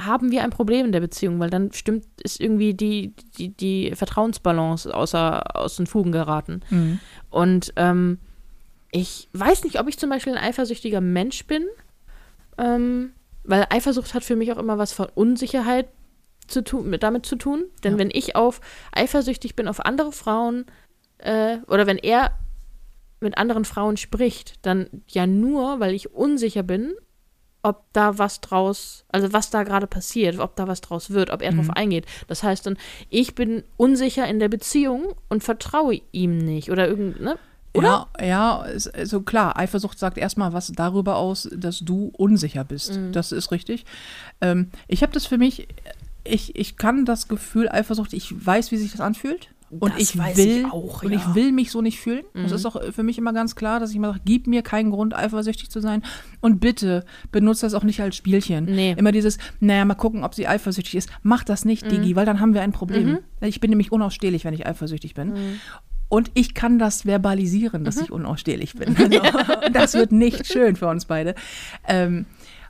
haben 0.00 0.32
wir 0.32 0.42
ein 0.42 0.50
Problem 0.50 0.86
in 0.86 0.92
der 0.92 1.00
Beziehung, 1.00 1.38
weil 1.38 1.50
dann 1.50 1.72
stimmt, 1.72 2.06
ist 2.22 2.40
irgendwie 2.40 2.74
die, 2.74 3.14
die, 3.38 3.50
die 3.50 3.92
Vertrauensbalance 3.94 4.92
außer, 4.92 5.56
aus 5.56 5.76
den 5.76 5.86
Fugen 5.86 6.10
geraten. 6.10 6.62
Und 7.30 7.72
ähm, 7.76 8.18
ich 8.90 9.28
weiß 9.32 9.64
nicht, 9.64 9.78
ob 9.78 9.88
ich 9.88 9.98
zum 9.98 10.10
Beispiel 10.10 10.34
ein 10.36 10.44
eifersüchtiger 10.44 11.00
Mensch 11.00 11.46
bin, 11.46 11.64
ähm, 12.58 13.12
weil 13.44 13.66
Eifersucht 13.70 14.14
hat 14.14 14.24
für 14.24 14.36
mich 14.36 14.52
auch 14.52 14.58
immer 14.58 14.78
was 14.78 14.92
von 14.92 15.08
Unsicherheit 15.14 15.88
zu 16.48 16.62
tun, 16.62 16.88
mit, 16.90 17.02
damit 17.02 17.26
zu 17.26 17.36
tun. 17.36 17.64
Denn 17.82 17.92
Ja. 17.94 17.98
wenn 17.98 18.10
ich 18.12 18.36
auf 18.36 18.60
eifersüchtig 18.92 19.56
bin 19.56 19.68
auf 19.68 19.80
andere 19.84 20.12
Frauen 20.12 20.66
äh, 21.18 21.58
oder 21.68 21.86
wenn 21.86 21.98
er 21.98 22.32
mit 23.20 23.38
anderen 23.38 23.64
Frauen 23.64 23.96
spricht, 23.96 24.54
dann 24.66 24.88
ja 25.08 25.26
nur, 25.26 25.80
weil 25.80 25.94
ich 25.94 26.12
unsicher 26.12 26.62
bin, 26.62 26.94
ob 27.62 27.84
da 27.94 28.18
was 28.18 28.42
draus, 28.42 29.06
also 29.08 29.32
was 29.32 29.48
da 29.48 29.62
gerade 29.62 29.86
passiert, 29.86 30.38
ob 30.38 30.54
da 30.56 30.68
was 30.68 30.82
draus 30.82 31.08
wird, 31.10 31.30
ob 31.30 31.40
er 31.40 31.52
Mhm. 31.52 31.56
drauf 31.56 31.70
eingeht. 31.70 32.04
Das 32.26 32.42
heißt 32.42 32.66
dann, 32.66 32.76
ich 33.08 33.34
bin 33.34 33.62
unsicher 33.78 34.26
in 34.28 34.38
der 34.38 34.50
Beziehung 34.50 35.14
und 35.30 35.42
vertraue 35.42 36.02
ihm 36.12 36.36
nicht 36.36 36.70
oder 36.70 36.86
irgend, 36.86 37.20
ne? 37.22 37.38
Oder? 37.72 38.06
Ja, 38.20 38.24
ja, 38.24 38.62
ist, 38.66 38.94
also 38.94 39.22
klar, 39.22 39.56
Eifersucht 39.58 39.98
sagt 39.98 40.18
erstmal 40.18 40.52
was 40.52 40.70
darüber 40.76 41.16
aus, 41.16 41.48
dass 41.52 41.80
du 41.80 42.12
unsicher 42.16 42.62
bist. 42.64 42.96
Mhm. 42.98 43.12
Das 43.12 43.32
ist 43.32 43.50
richtig. 43.50 43.84
Ähm, 44.42 44.70
ich 44.86 45.02
habe 45.02 45.12
das 45.12 45.24
für 45.26 45.38
mich, 45.38 45.66
ich, 46.24 46.56
ich 46.56 46.76
kann 46.76 47.04
das 47.04 47.28
Gefühl 47.28 47.68
Eifersucht, 47.68 48.12
ich 48.12 48.34
weiß, 48.46 48.70
wie 48.72 48.76
sich 48.76 48.92
das 48.92 49.00
anfühlt. 49.00 49.48
Und 49.80 49.94
Das 49.94 50.00
ich 50.02 50.16
weiß 50.16 50.36
will, 50.36 50.60
ich 50.60 50.64
auch, 50.66 51.02
und 51.02 51.10
ja. 51.12 51.18
ich 51.18 51.34
will 51.34 51.50
mich 51.50 51.72
so 51.72 51.82
nicht 51.82 51.98
fühlen. 51.98 52.22
Das 52.32 52.50
Mhm. 52.50 52.56
ist 52.56 52.66
auch 52.66 52.80
für 52.92 53.02
mich 53.02 53.18
immer 53.18 53.32
ganz 53.32 53.56
klar, 53.56 53.80
dass 53.80 53.90
ich 53.90 53.96
immer 53.96 54.08
sage, 54.08 54.20
gib 54.24 54.46
mir 54.46 54.62
keinen 54.62 54.90
Grund, 54.92 55.14
eifersüchtig 55.16 55.68
zu 55.68 55.80
sein. 55.80 56.02
Und 56.40 56.60
bitte 56.60 57.04
benutze 57.32 57.66
das 57.66 57.74
auch 57.74 57.82
nicht 57.82 58.00
als 58.00 58.14
Spielchen. 58.14 58.66
Nee. 58.66 58.94
Immer 58.96 59.10
dieses, 59.10 59.38
naja, 59.58 59.84
mal 59.84 59.94
gucken, 59.94 60.22
ob 60.22 60.34
sie 60.34 60.46
eifersüchtig 60.46 60.94
ist. 60.94 61.10
Mach 61.22 61.42
das 61.42 61.64
nicht, 61.64 61.84
Mhm. 61.86 61.88
Digi, 61.90 62.14
weil 62.14 62.24
dann 62.26 62.38
haben 62.38 62.54
wir 62.54 62.62
ein 62.62 62.70
Problem. 62.72 63.18
Ich 63.40 63.58
bin 63.58 63.70
nämlich 63.70 63.90
unausstehlich, 63.90 64.44
wenn 64.44 64.54
ich 64.54 64.64
eifersüchtig 64.64 65.14
bin. 65.14 65.32
Und 66.08 66.30
ich 66.34 66.54
kann 66.54 66.78
das 66.78 67.04
verbalisieren, 67.06 67.82
dass 67.82 67.96
ich 68.00 68.12
unausstehlich 68.12 68.74
bin. 68.74 68.94
Also, 69.24 69.66
und 69.66 69.74
das 69.74 69.94
wird 69.94 70.12
nicht 70.12 70.46
schön 70.46 70.76
für 70.76 70.86
uns 70.86 71.06
beide. 71.06 71.34
Ähm, 71.88 72.26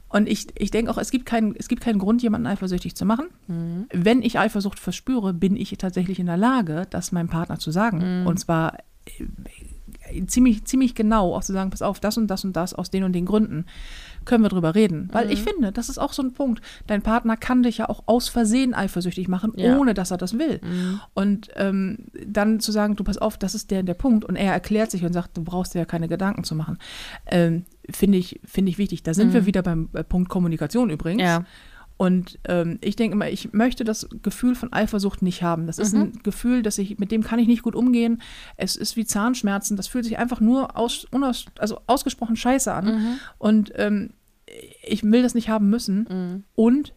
und 0.08 0.28
ich, 0.28 0.46
ich 0.56 0.70
denke 0.70 0.90
auch, 0.90 0.98
es 0.98 1.10
gibt, 1.10 1.26
keinen, 1.26 1.56
es 1.56 1.68
gibt 1.68 1.82
keinen 1.82 1.98
Grund, 1.98 2.22
jemanden 2.22 2.46
eifersüchtig 2.46 2.94
zu 2.94 3.04
machen. 3.04 3.26
Wenn 3.92 4.22
ich 4.22 4.38
Eifersucht 4.38 4.78
verspüre, 4.78 5.34
bin 5.34 5.56
ich 5.56 5.70
tatsächlich 5.78 6.20
in 6.20 6.26
der 6.26 6.36
Lage, 6.36 6.86
das 6.90 7.10
meinem 7.12 7.28
Partner 7.28 7.58
zu 7.58 7.70
sagen. 7.72 8.24
Und 8.26 8.38
zwar 8.38 8.78
äh, 9.06 10.24
ziemlich, 10.26 10.64
ziemlich 10.66 10.94
genau 10.94 11.34
auch 11.34 11.42
zu 11.42 11.52
sagen, 11.52 11.70
pass 11.70 11.82
auf, 11.82 11.98
das 11.98 12.16
und 12.16 12.28
das 12.28 12.44
und 12.44 12.54
das 12.54 12.74
aus 12.74 12.90
den 12.90 13.04
und 13.04 13.12
den 13.12 13.26
Gründen 13.26 13.66
können 14.24 14.42
wir 14.44 14.48
drüber 14.48 14.74
reden. 14.74 15.08
Weil 15.12 15.30
ich 15.30 15.42
finde, 15.42 15.72
das 15.72 15.88
ist 15.88 15.98
auch 15.98 16.12
so 16.12 16.22
ein 16.22 16.32
Punkt. 16.32 16.62
Dein 16.86 17.02
Partner 17.02 17.36
kann 17.36 17.62
dich 17.62 17.78
ja 17.78 17.88
auch 17.88 18.04
aus 18.06 18.28
Versehen 18.28 18.72
eifersüchtig 18.72 19.28
machen, 19.28 19.52
Ja. 19.56 19.76
ohne 19.78 19.92
dass 19.94 20.10
er 20.10 20.16
das 20.16 20.38
will. 20.38 20.60
Und 21.12 21.48
ähm, 21.56 22.06
dann 22.26 22.60
zu 22.60 22.72
sagen, 22.72 22.96
du 22.96 23.04
pass 23.04 23.18
auf, 23.18 23.36
das 23.36 23.54
ist 23.54 23.70
der, 23.70 23.82
der 23.82 23.94
Punkt. 23.94 24.24
Und 24.24 24.36
er 24.36 24.52
erklärt 24.52 24.90
sich 24.90 25.04
und 25.04 25.12
sagt, 25.12 25.36
du 25.36 25.42
brauchst 25.44 25.74
dir 25.74 25.80
ja 25.80 25.84
keine 25.84 26.08
Gedanken 26.08 26.44
zu 26.44 26.54
machen. 26.54 26.78
Ähm, 27.26 27.64
finde 27.90 28.18
ich, 28.18 28.40
finde 28.44 28.70
ich 28.70 28.78
wichtig. 28.78 29.02
Da 29.02 29.14
sind 29.14 29.32
wir 29.32 29.46
wieder 29.46 29.62
beim 29.62 29.88
äh, 29.92 30.04
Punkt 30.04 30.28
Kommunikation 30.28 30.90
übrigens. 30.90 31.22
Ja. 31.22 31.44
Und 31.96 32.40
ähm, 32.48 32.78
ich 32.80 32.96
denke 32.96 33.14
immer, 33.14 33.30
ich 33.30 33.52
möchte 33.52 33.84
das 33.84 34.08
Gefühl 34.22 34.56
von 34.56 34.72
Eifersucht 34.72 35.22
nicht 35.22 35.42
haben. 35.44 35.66
Das 35.66 35.78
ist 35.78 35.94
ein 35.94 36.18
Gefühl, 36.24 36.62
dass 36.62 36.78
ich, 36.78 36.98
mit 36.98 37.12
dem 37.12 37.22
kann 37.22 37.38
ich 37.38 37.46
nicht 37.46 37.62
gut 37.62 37.76
umgehen. 37.76 38.20
Es 38.56 38.74
ist 38.74 38.96
wie 38.96 39.04
Zahnschmerzen. 39.04 39.76
Das 39.76 39.86
fühlt 39.86 40.04
sich 40.04 40.18
einfach 40.18 40.40
nur 40.40 40.76
aus, 40.76 41.06
unaus, 41.12 41.46
also 41.58 41.80
ausgesprochen 41.86 42.34
scheiße 42.34 42.72
an. 42.72 43.20
Und 43.38 43.72
ähm, 43.76 44.10
ich 44.82 45.04
will 45.04 45.22
das 45.22 45.34
nicht 45.34 45.48
haben 45.48 45.70
müssen. 45.70 46.44
Und 46.56 46.94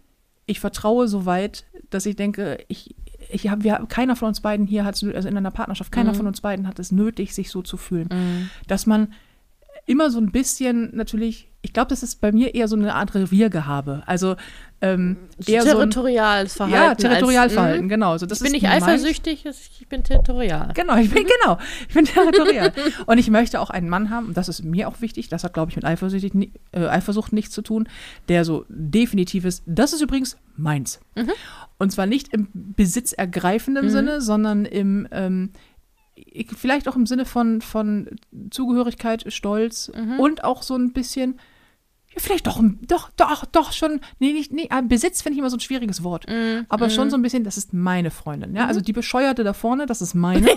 ich 0.47 0.59
vertraue 0.59 1.07
so 1.07 1.27
weit, 1.27 1.65
dass 1.91 2.07
ich 2.07 2.15
denke, 2.15 2.57
ich, 2.67 2.95
ich 3.29 3.49
hab, 3.49 3.63
wir, 3.63 3.85
keiner 3.87 4.15
von 4.15 4.29
uns 4.29 4.41
beiden 4.41 4.65
hier 4.65 4.83
hat 4.83 4.95
es, 4.95 5.03
also 5.03 5.29
in 5.29 5.37
einer 5.37 5.51
Partnerschaft, 5.51 5.91
keiner 5.91 6.15
von 6.15 6.25
uns 6.25 6.41
beiden 6.41 6.67
hat 6.67 6.79
es 6.79 6.91
nötig, 6.91 7.35
sich 7.35 7.51
so 7.51 7.61
zu 7.61 7.77
fühlen. 7.77 8.49
Dass 8.67 8.87
man 8.87 9.13
immer 9.87 10.11
so 10.11 10.19
ein 10.19 10.31
bisschen 10.31 10.95
natürlich, 10.95 11.49
ich 11.63 11.73
glaube, 11.73 11.87
das 11.89 12.03
ist 12.03 12.21
bei 12.21 12.31
mir 12.31 12.53
eher 12.53 12.67
so 12.67 12.75
eine 12.75 12.93
Art 12.93 13.15
Reviergehabe. 13.15 14.03
Also 14.05 14.35
ähm, 14.81 15.17
eher 15.47 15.63
so 15.63 15.69
ein, 15.69 15.89
Territoriales 15.89 16.53
Verhalten. 16.53 16.77
ja, 16.77 16.93
Territorialverhalten, 16.93 17.85
Mhm. 17.85 17.89
genau. 17.89 18.17
So, 18.17 18.25
das 18.27 18.39
Bin 18.39 18.53
ich 18.53 18.61
meins. 18.63 18.83
eifersüchtig? 18.83 19.45
Ich 19.45 19.87
bin 19.89 20.03
territorial. 20.03 20.71
Genau, 20.75 20.97
ich 20.97 21.09
bin, 21.09 21.25
genau, 21.41 21.57
ich 21.87 21.95
bin 21.95 22.05
territorial. 22.05 22.73
und 23.07 23.17
ich 23.17 23.29
möchte 23.31 23.59
auch 23.59 23.69
einen 23.71 23.89
Mann 23.89 24.09
haben, 24.11 24.27
und 24.27 24.37
das 24.37 24.49
ist 24.49 24.63
mir 24.63 24.87
auch 24.87 25.01
wichtig, 25.01 25.29
das 25.29 25.43
hat, 25.43 25.53
glaube 25.53 25.71
ich, 25.71 25.75
mit 25.77 25.85
Eifersucht, 25.85 26.35
äh, 26.35 26.85
Eifersucht 26.87 27.33
nichts 27.33 27.53
zu 27.55 27.61
tun, 27.63 27.87
der 28.27 28.45
so 28.45 28.65
definitiv 28.69 29.45
ist, 29.45 29.63
das 29.65 29.93
ist 29.93 30.01
übrigens 30.01 30.37
meins. 30.57 30.99
Und 31.79 31.91
zwar 31.91 32.05
nicht 32.05 32.33
im 32.33 32.49
besitzergreifenden 32.53 33.89
Sinne, 33.89 34.21
sondern 34.21 34.65
im, 34.65 35.07
ähm, 35.11 35.49
vielleicht 36.57 36.87
auch 36.87 36.95
im 36.95 37.05
Sinne 37.05 37.25
von, 37.25 37.61
von 37.61 38.07
Zugehörigkeit, 38.49 39.31
Stolz 39.33 39.91
und 40.17 40.43
auch 40.43 40.63
so 40.63 40.75
ein 40.75 40.93
bisschen, 40.93 41.39
ja, 42.13 42.17
vielleicht 42.17 42.47
doch, 42.47 42.61
doch, 42.87 43.09
doch, 43.15 43.45
doch 43.45 43.71
schon, 43.71 44.01
nee, 44.19 44.33
nicht, 44.33 44.51
nee, 44.51 44.69
Besitz 44.83 45.21
finde 45.21 45.35
ich 45.35 45.39
immer 45.39 45.49
so 45.49 45.57
ein 45.57 45.61
schwieriges 45.61 46.03
Wort, 46.03 46.25
aber 46.69 46.89
schon 46.89 47.09
so 47.09 47.17
ein 47.17 47.21
bisschen, 47.21 47.43
das 47.43 47.57
ist 47.57 47.73
meine 47.73 48.11
Freundin, 48.11 48.55
ja, 48.55 48.65
also 48.67 48.81
die 48.81 48.93
Bescheuerte 48.93 49.43
da 49.43 49.53
vorne, 49.53 49.85
das 49.85 50.01
ist 50.01 50.13
meine 50.15 50.49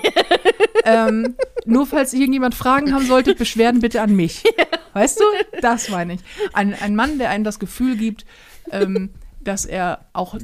ähm, 0.85 1.35
nur 1.67 1.87
falls 1.87 2.13
irgendjemand 2.15 2.55
Fragen 2.55 2.95
haben 2.95 3.07
sollte, 3.07 3.35
Beschwerden 3.35 3.81
bitte 3.81 4.01
an 4.03 4.15
mich. 4.15 4.45
Weißt 4.93 5.21
du? 5.21 5.25
Das 5.61 5.89
meine 5.89 6.15
ich. 6.15 6.21
Ein, 6.53 6.75
ein 6.75 6.97
Mann, 6.97 7.19
der 7.19 7.31
einem 7.31 7.45
das 7.45 7.59
Gefühl 7.59 7.97
gibt, 7.97 8.25
ähm, 8.73 9.11
dass 9.41 9.65
er 9.65 10.07
auch 10.13 10.37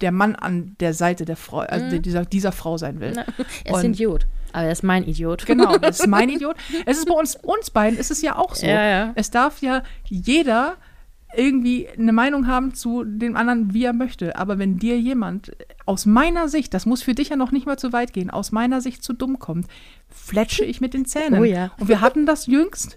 der 0.00 0.12
Mann 0.12 0.34
an 0.36 0.74
der 0.80 0.94
Seite 0.94 1.24
der 1.24 1.36
Frau, 1.36 1.58
also 1.58 1.84
Mhm. 1.96 2.02
dieser, 2.02 2.24
dieser 2.24 2.52
Frau 2.52 2.78
sein 2.78 3.00
will. 3.00 3.12
Na, 3.14 3.24
er 3.64 3.76
ist 3.76 3.84
ein 3.84 3.92
Idiot. 3.92 4.26
Aber 4.52 4.64
er 4.64 4.72
ist 4.72 4.82
mein 4.82 5.04
Idiot. 5.04 5.46
Genau, 5.46 5.76
das 5.78 6.00
ist 6.00 6.06
mein 6.06 6.28
Idiot. 6.28 6.56
Es 6.86 6.98
ist 6.98 7.08
bei 7.08 7.14
uns, 7.14 7.36
uns 7.36 7.70
beiden 7.70 7.98
ist 7.98 8.10
es 8.10 8.22
ja 8.22 8.36
auch 8.36 8.54
so. 8.54 8.66
Ja, 8.66 8.84
ja. 8.84 9.12
Es 9.14 9.30
darf 9.30 9.60
ja 9.60 9.82
jeder 10.04 10.76
irgendwie 11.34 11.88
eine 11.88 12.12
Meinung 12.12 12.46
haben 12.46 12.74
zu 12.74 13.04
dem 13.04 13.36
anderen, 13.36 13.72
wie 13.72 13.84
er 13.84 13.92
möchte. 13.92 14.36
Aber 14.36 14.58
wenn 14.58 14.78
dir 14.78 14.98
jemand 14.98 15.52
aus 15.86 16.06
meiner 16.06 16.48
Sicht, 16.48 16.74
das 16.74 16.86
muss 16.86 17.02
für 17.02 17.14
dich 17.14 17.28
ja 17.28 17.36
noch 17.36 17.52
nicht 17.52 17.66
mal 17.66 17.78
zu 17.78 17.92
weit 17.92 18.12
gehen, 18.12 18.30
aus 18.30 18.52
meiner 18.52 18.80
Sicht 18.80 19.04
zu 19.04 19.12
dumm 19.12 19.38
kommt, 19.38 19.66
fletsche 20.08 20.64
ich 20.64 20.80
mit 20.80 20.94
den 20.94 21.04
Zähnen. 21.04 21.40
Oh 21.40 21.44
ja. 21.44 21.70
Und 21.78 21.88
wir 21.88 22.00
hatten 22.00 22.26
das 22.26 22.46
jüngst. 22.46 22.96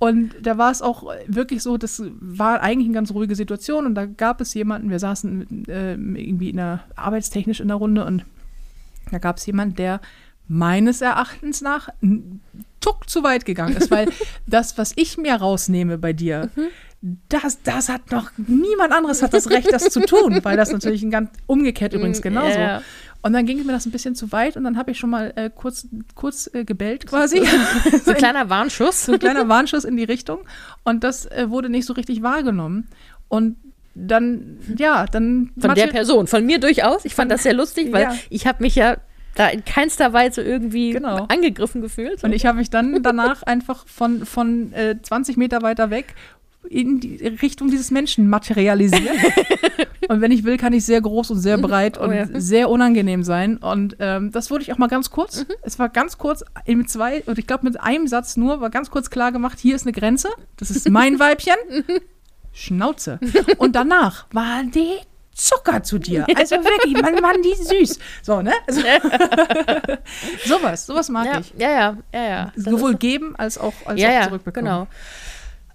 Und 0.00 0.34
da 0.40 0.56
war 0.56 0.70
es 0.70 0.80
auch 0.80 1.12
wirklich 1.26 1.62
so, 1.62 1.76
das 1.76 2.02
war 2.20 2.62
eigentlich 2.62 2.86
eine 2.86 2.94
ganz 2.94 3.12
ruhige 3.12 3.36
Situation 3.36 3.84
und 3.84 3.94
da 3.94 4.06
gab 4.06 4.40
es 4.40 4.54
jemanden, 4.54 4.88
wir 4.88 4.98
saßen 4.98 5.66
äh, 5.68 5.92
irgendwie 5.92 6.48
in 6.48 6.56
der 6.56 6.84
arbeitstechnisch 6.96 7.60
in 7.60 7.68
der 7.68 7.76
Runde 7.76 8.06
und 8.06 8.24
da 9.10 9.18
gab 9.18 9.36
es 9.36 9.44
jemanden, 9.44 9.74
der 9.74 10.00
meines 10.50 11.00
Erachtens 11.00 11.60
nach 11.60 11.88
einen 12.02 12.40
Tuck 12.80 13.08
zu 13.08 13.22
weit 13.22 13.44
gegangen 13.44 13.76
ist, 13.76 13.90
weil 13.90 14.08
das, 14.48 14.76
was 14.76 14.92
ich 14.96 15.16
mir 15.16 15.36
rausnehme 15.36 15.96
bei 15.96 16.12
dir, 16.12 16.50
das, 17.28 17.62
das 17.62 17.88
hat 17.88 18.10
noch 18.10 18.32
niemand 18.36 18.92
anderes 18.92 19.22
hat 19.22 19.32
das 19.32 19.48
Recht, 19.48 19.72
das 19.72 19.84
zu 19.84 20.00
tun, 20.00 20.40
weil 20.42 20.56
das 20.56 20.72
natürlich 20.72 21.02
ein 21.02 21.10
ganz 21.10 21.30
umgekehrt 21.46 21.94
übrigens 21.94 22.20
genauso. 22.20 22.58
Mm, 22.58 22.62
ja. 22.62 22.82
Und 23.22 23.32
dann 23.32 23.46
ging 23.46 23.64
mir 23.64 23.72
das 23.72 23.86
ein 23.86 23.92
bisschen 23.92 24.16
zu 24.16 24.32
weit 24.32 24.56
und 24.56 24.64
dann 24.64 24.76
habe 24.76 24.90
ich 24.90 24.98
schon 24.98 25.10
mal 25.10 25.32
äh, 25.36 25.50
kurz, 25.54 25.86
kurz 26.16 26.50
äh, 26.52 26.64
gebellt 26.64 27.06
quasi. 27.06 27.42
So 28.04 28.10
ein 28.10 28.16
kleiner 28.16 28.50
Warnschuss. 28.50 29.06
so 29.06 29.12
ein 29.12 29.18
kleiner 29.20 29.48
Warnschuss 29.48 29.84
in 29.84 29.96
die 29.96 30.04
Richtung. 30.04 30.40
Und 30.82 31.04
das 31.04 31.26
äh, 31.26 31.48
wurde 31.48 31.68
nicht 31.68 31.86
so 31.86 31.92
richtig 31.92 32.22
wahrgenommen. 32.22 32.88
Und 33.28 33.56
dann, 33.94 34.58
ja, 34.76 35.06
dann. 35.06 35.52
Von 35.58 35.74
der 35.74 35.86
Person, 35.88 36.26
von 36.26 36.44
mir 36.44 36.58
durchaus. 36.58 37.04
Ich 37.04 37.14
fand 37.14 37.30
das 37.30 37.44
sehr 37.44 37.54
lustig, 37.54 37.92
weil 37.92 38.02
Ja. 38.02 38.14
ich 38.30 38.46
habe 38.46 38.62
mich 38.62 38.74
ja 38.74 38.96
da 39.34 39.48
in 39.48 39.64
keinster 39.64 40.12
Weise 40.12 40.42
irgendwie 40.42 40.90
Genau. 40.90 41.26
angegriffen 41.28 41.80
gefühlt. 41.82 42.22
Und 42.24 42.32
ich 42.32 42.46
habe 42.46 42.58
mich 42.58 42.70
dann 42.70 43.02
danach 43.02 43.42
einfach 43.44 43.86
von, 43.86 44.24
von 44.26 44.72
äh, 44.72 44.96
20 45.00 45.36
Meter 45.36 45.62
weiter 45.62 45.90
weg 45.90 46.14
in 46.68 47.00
die 47.00 47.16
Richtung 47.40 47.70
dieses 47.70 47.90
Menschen 47.90 48.28
materialisiert. 48.28 49.08
und 50.08 50.20
wenn 50.20 50.30
ich 50.30 50.44
will, 50.44 50.58
kann 50.58 50.74
ich 50.74 50.84
sehr 50.84 51.00
groß 51.00 51.30
und 51.30 51.38
sehr 51.40 51.56
breit 51.56 51.98
Oh 51.98 52.04
und 52.04 52.12
ja. 52.12 52.26
sehr 52.34 52.68
unangenehm 52.68 53.22
sein. 53.24 53.56
Und 53.56 53.96
ähm, 53.98 54.30
das 54.30 54.50
wurde 54.50 54.62
ich 54.62 54.72
auch 54.72 54.76
mal 54.78 54.88
ganz 54.88 55.10
kurz. 55.10 55.40
Mhm. 55.48 55.54
Es 55.62 55.78
war 55.78 55.88
ganz 55.88 56.18
kurz 56.18 56.44
mit 56.66 56.90
zwei, 56.90 57.22
und 57.22 57.38
ich 57.38 57.46
glaube 57.46 57.64
mit 57.64 57.80
einem 57.80 58.06
Satz 58.08 58.36
nur, 58.36 58.60
war 58.60 58.68
ganz 58.68 58.90
kurz 58.90 59.08
klar 59.08 59.32
gemacht, 59.32 59.58
hier 59.58 59.74
ist 59.74 59.86
eine 59.86 59.92
Grenze. 59.92 60.28
Das 60.58 60.70
ist 60.70 60.88
mein 60.90 61.18
Weibchen. 61.18 61.54
Schnauze. 62.52 63.18
Und 63.58 63.74
danach 63.74 64.26
war 64.32 64.62
die 64.64 64.96
Zucker 65.40 65.82
zu 65.82 65.98
dir. 65.98 66.26
Also 66.36 66.56
wirklich, 66.56 67.00
Mann, 67.00 67.14
Mann, 67.22 67.42
die 67.42 67.54
süß. 67.54 67.98
So, 68.22 68.42
ne? 68.42 68.52
Also, 68.66 68.82
sowas, 70.46 70.86
sowas 70.86 71.08
mag 71.08 71.26
ja, 71.26 71.40
ich. 71.40 71.54
ja, 71.58 71.70
ja, 71.70 71.96
ja, 72.12 72.22
ja. 72.28 72.52
Sowohl 72.56 72.96
geben 72.96 73.34
als 73.36 73.56
auch, 73.56 73.72
als 73.86 74.00
ja, 74.00 74.08
auch 74.08 74.12
ja, 74.12 74.22
zurückbekommen. 74.24 74.64
genau. 74.64 74.86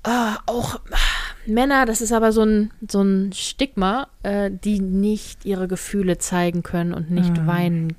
Ah, 0.04 0.38
auch 0.46 0.76
ah, 0.92 0.98
Männer, 1.48 1.86
das 1.88 2.02
ist 2.02 2.12
aber 2.12 2.32
so 2.32 2.44
ein, 2.44 2.72
so 2.88 3.02
ein 3.02 3.34
Stigma, 3.34 4.08
äh, 4.22 4.52
die 4.52 4.80
nicht 4.80 5.46
ihre 5.46 5.68
Gefühle 5.68 6.20
zeigen 6.20 6.62
können 6.62 6.94
und 6.94 7.10
nicht 7.10 7.36
Mhm. 7.36 7.48
weinen 7.48 7.96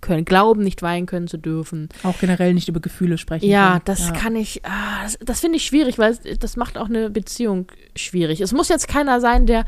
können, 0.00 0.24
glauben, 0.24 0.62
nicht 0.62 0.82
weinen 0.82 1.06
können 1.06 1.26
zu 1.26 1.36
dürfen. 1.36 1.88
Auch 2.04 2.16
generell 2.20 2.54
nicht 2.54 2.68
über 2.68 2.78
Gefühle 2.78 3.18
sprechen. 3.18 3.48
Ja, 3.48 3.70
können. 3.72 3.82
das 3.86 4.12
kann 4.12 4.36
ich, 4.36 4.64
ah, 4.64 5.02
das, 5.02 5.18
das 5.20 5.40
finde 5.40 5.56
ich 5.56 5.64
schwierig, 5.64 5.98
weil 5.98 6.16
das 6.38 6.56
macht 6.56 6.78
auch 6.78 6.86
eine 6.88 7.10
Beziehung 7.10 7.66
schwierig. 7.96 8.40
Es 8.40 8.52
muss 8.52 8.68
jetzt 8.68 8.86
keiner 8.86 9.20
sein, 9.20 9.46
der 9.46 9.64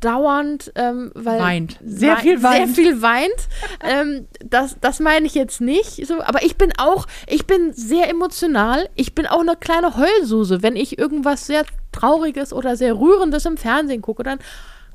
dauernd, 0.00 0.72
ähm, 0.74 1.10
weil 1.14 1.40
Weint. 1.40 1.78
Sehr 1.84 2.16
viel 2.18 2.42
weint. 2.42 2.74
Sehr 2.74 2.84
viel 2.84 3.02
weint. 3.02 3.48
ähm, 3.82 4.26
das, 4.44 4.76
das 4.80 5.00
meine 5.00 5.26
ich 5.26 5.34
jetzt 5.34 5.60
nicht. 5.60 6.06
So, 6.06 6.22
aber 6.22 6.42
ich 6.42 6.56
bin 6.56 6.72
auch, 6.78 7.06
ich 7.26 7.46
bin 7.46 7.72
sehr 7.72 8.08
emotional. 8.08 8.88
Ich 8.94 9.14
bin 9.14 9.26
auch 9.26 9.40
eine 9.40 9.56
kleine 9.56 9.96
Heulsuse. 9.96 10.62
Wenn 10.62 10.76
ich 10.76 10.98
irgendwas 10.98 11.46
sehr 11.46 11.64
Trauriges 11.92 12.52
oder 12.52 12.76
sehr 12.76 12.98
Rührendes 12.98 13.46
im 13.46 13.56
Fernsehen 13.56 14.02
gucke, 14.02 14.22
dann 14.22 14.38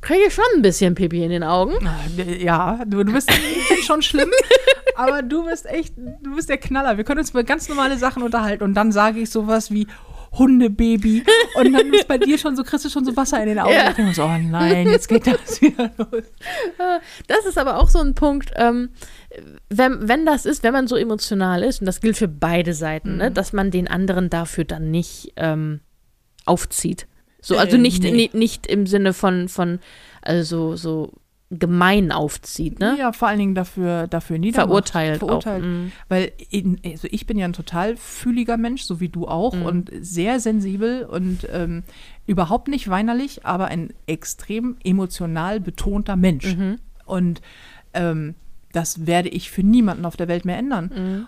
kriege 0.02 0.26
ich 0.28 0.34
schon 0.34 0.46
ein 0.56 0.62
bisschen 0.62 0.96
Pipi 0.96 1.24
in 1.24 1.30
den 1.30 1.44
Augen. 1.44 1.74
Ja, 2.40 2.84
du, 2.86 3.04
du 3.04 3.14
bist 3.14 3.32
schon 3.84 4.02
schlimm, 4.02 4.32
aber 4.96 5.22
du 5.22 5.46
bist 5.46 5.66
echt, 5.68 5.94
du 5.98 6.36
bist 6.36 6.50
der 6.50 6.58
Knaller. 6.58 6.98
Wir 6.98 7.04
können 7.04 7.20
uns 7.20 7.30
über 7.30 7.44
ganz 7.44 7.70
normale 7.70 7.98
Sachen 7.98 8.24
unterhalten 8.24 8.64
und 8.64 8.74
dann 8.74 8.92
sage 8.92 9.20
ich 9.20 9.30
sowas 9.30 9.72
wie 9.72 9.88
Hundebaby 10.38 11.24
und 11.56 11.74
dann 11.74 11.94
ist 11.94 12.08
bei 12.08 12.18
dir 12.18 12.38
schon 12.38 12.56
so, 12.56 12.64
kriegst 12.64 12.86
du 12.86 12.90
schon 12.90 13.04
so 13.06 13.16
Wasser 13.18 13.42
in 13.42 13.50
den 13.50 13.60
Augen. 13.60 13.74
Ja. 13.74 13.92
Denke 13.92 14.14
so, 14.14 14.24
oh 14.24 14.28
nein, 14.38 14.88
jetzt 14.90 15.08
geht 15.10 15.28
das 15.28 15.62
wieder 15.62 15.92
los. 15.98 16.24
Das 17.28 17.46
ist 17.46 17.58
aber 17.58 17.78
auch 17.80 17.90
so 17.90 18.00
ein 18.00 18.16
Punkt, 18.16 18.52
ähm, 18.56 18.90
wenn, 19.70 20.08
wenn 20.08 20.26
das 20.26 20.46
ist, 20.46 20.64
wenn 20.64 20.74
man 20.74 20.88
so 20.88 20.96
emotional 20.96 21.64
ist, 21.64 21.82
und 21.82 21.86
das 21.86 22.00
gilt 22.02 22.18
für 22.18 22.28
beide 22.28 22.74
Seiten, 22.74 23.12
Mhm. 23.14 23.18
ne, 23.18 23.32
dass 23.32 23.54
man 23.54 23.72
den 23.72 23.88
anderen 23.88 24.30
dafür 24.30 24.64
dann 24.66 24.90
nicht 24.92 25.34
ähm, 25.36 25.82
aufzieht. 26.46 27.08
So, 27.42 27.56
Äh, 27.56 27.60
also 27.60 27.78
nicht, 27.78 28.04
nee. 28.04 28.12
ni- 28.12 28.30
nicht 28.34 28.68
im 28.68 28.86
Sinne 28.88 29.14
von, 29.14 29.50
von 29.50 29.80
also 30.22 30.76
so 30.76 31.12
gemein 31.52 32.12
aufzieht, 32.14 32.80
ne? 32.80 32.96
Ja, 32.98 33.12
vor 33.12 33.28
allen 33.28 33.40
Dingen 33.40 33.56
dafür, 33.56 34.08
dafür 34.08 34.38
niedermacht. 34.40 34.68
Verurteilt. 34.70 35.20
Verurteilt. 35.20 35.64
Auch. 35.64 35.68
Mm. 35.68 35.92
Weil 36.08 36.32
also 36.86 37.08
ich 37.12 37.28
bin 37.28 37.38
ja 37.38 37.46
ein 37.46 37.54
total 37.54 37.98
fühliger 37.98 38.56
Mensch, 38.58 38.84
so 38.84 39.00
wie 39.02 39.10
du 39.10 39.28
auch, 39.28 39.54
Mhm. 39.54 39.66
und 39.66 39.92
sehr 40.00 40.40
sensibel 40.40 41.04
und 41.04 41.48
ähm, 41.52 41.84
überhaupt 42.26 42.70
nicht 42.70 42.88
weinerlich, 42.90 43.46
aber 43.46 43.66
ein 43.66 43.94
extrem 44.08 44.78
emotional 44.84 45.60
betonter 45.60 46.16
Mensch. 46.16 46.56
Mhm. 46.56 46.80
Und 47.06 47.42
ähm, 47.94 48.36
das 48.72 49.06
werde 49.06 49.28
ich 49.28 49.52
für 49.52 49.64
niemanden 49.64 50.06
auf 50.06 50.16
der 50.16 50.30
Welt 50.30 50.46
mehr 50.46 50.58
ändern. 50.58 51.28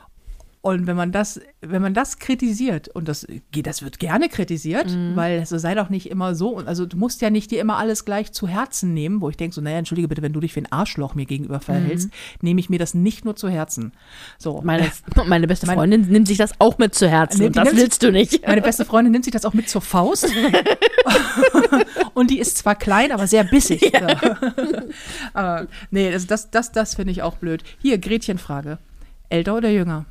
Mhm. 0.64 0.70
Und 0.70 0.88
wenn 0.88 0.96
man 0.96 1.12
das, 1.12 1.42
wenn 1.62 1.82
man 1.82 1.94
das 1.94 2.20
kritisiert, 2.20 2.88
und 2.88 3.08
das 3.10 3.28
geht, 3.52 3.68
das 3.68 3.82
wird 3.84 4.00
gerne 4.00 4.30
kritisiert, 4.30 4.90
Mhm. 4.90 5.16
weil 5.16 5.40
also 5.40 5.58
sei 5.58 5.76
doch 5.76 5.90
nicht 5.90 6.10
immer 6.10 6.36
so, 6.36 6.58
also 6.58 6.86
du 6.86 6.96
musst 6.98 7.22
ja 7.22 7.30
nicht 7.30 7.52
dir 7.52 7.60
immer 7.60 7.78
alles 7.78 8.06
gleich 8.06 8.32
zu 8.32 8.48
Herzen 8.48 8.94
nehmen, 8.94 9.20
wo 9.22 9.30
ich 9.30 9.36
denke 9.38 9.54
so, 9.54 9.60
naja, 9.62 9.78
entschuldige 9.78 10.08
bitte, 10.08 10.22
wenn 10.22 10.32
du 10.34 10.40
dich 10.40 10.56
wie 10.56 10.62
ein 10.62 10.72
Arschloch 10.72 11.16
mir 11.16 11.26
gegenüber 11.26 11.60
verhältst, 11.60 12.10
nehme 12.42 12.60
ich 12.62 12.70
mir 12.70 12.80
das 12.80 12.94
nicht 12.94 13.26
nur 13.26 13.36
zu 13.36 13.50
Herzen. 13.50 13.92
So. 14.38 14.60
Mhm. 14.62 14.66
Meine, 14.66 14.92
meine 15.28 15.48
beste 15.48 15.66
Meine- 15.68 15.78
Freundin 15.80 16.02
nimmt 16.10 16.28
sich 16.28 16.38
das 16.38 16.52
auch 16.60 16.78
mit 16.78 16.96
zu 16.96 17.10
Herzen. 17.10 17.46
Und 17.46 17.56
das 17.58 17.76
willst 17.76 18.02
du 18.04 18.12
nicht. 18.12 18.48
Meine 18.48 18.62
beste 18.62 18.86
Freundin 18.86 19.12
nimmt 19.12 19.26
sich 19.26 19.34
das 19.34 19.44
auch 19.46 19.54
mit 19.54 19.68
zur 19.70 19.82
Faust. 19.82 20.30
und 22.14 22.30
die 22.30 22.40
ist 22.40 22.58
zwar 22.58 22.76
klein, 22.76 23.12
aber 23.12 23.28
sehr 23.28 23.44
bissig. 23.44 23.92
Ja. 23.94 24.08
aber 25.34 25.68
nee, 25.92 26.12
das, 26.12 26.28
das, 26.28 26.50
das, 26.52 26.72
das 26.72 26.96
finde 26.96 27.12
ich 27.12 27.22
auch 27.22 27.36
blöd. 27.36 27.64
Hier, 27.82 27.98
Gretchenfrage. 27.98 28.78
Älter 29.30 29.56
oder 29.58 29.70
jünger? 29.70 30.06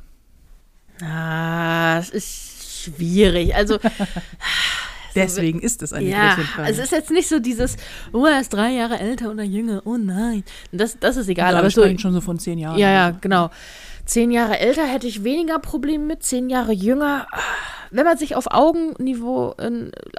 Ah, 1.03 1.99
es 1.99 2.09
ist 2.09 2.83
schwierig. 2.83 3.55
Also, 3.55 3.79
Deswegen 5.15 5.59
ist 5.61 5.81
es 5.83 5.93
eine 5.93 6.09
ja, 6.09 6.33
Gretchenfrage. 6.33 6.71
es 6.71 6.79
ist 6.79 6.91
jetzt 6.91 7.11
nicht 7.11 7.27
so 7.27 7.39
dieses, 7.39 7.77
oh, 8.13 8.25
er 8.25 8.39
ist 8.39 8.51
drei 8.51 8.71
Jahre 8.71 8.99
älter 8.99 9.29
oder 9.29 9.43
jünger, 9.43 9.81
oh 9.85 9.97
nein. 9.97 10.43
Das, 10.71 10.97
das 10.99 11.17
ist 11.17 11.27
egal. 11.27 11.53
ja, 11.53 11.59
aber 11.59 11.69
so, 11.69 11.97
schon 11.97 12.13
so 12.13 12.21
von 12.21 12.39
zehn 12.39 12.57
Jahren. 12.57 12.79
Ja, 12.79 12.91
ja, 12.91 13.09
genau. 13.11 13.51
Zehn 14.05 14.31
Jahre 14.31 14.59
älter 14.59 14.85
hätte 14.85 15.07
ich 15.07 15.23
weniger 15.23 15.59
Probleme 15.59 16.03
mit, 16.03 16.23
zehn 16.23 16.49
Jahre 16.49 16.73
jünger. 16.73 17.25
Wenn 17.89 18.05
man 18.05 18.17
sich 18.17 18.35
auf 18.35 18.47
Augenniveau, 18.51 19.55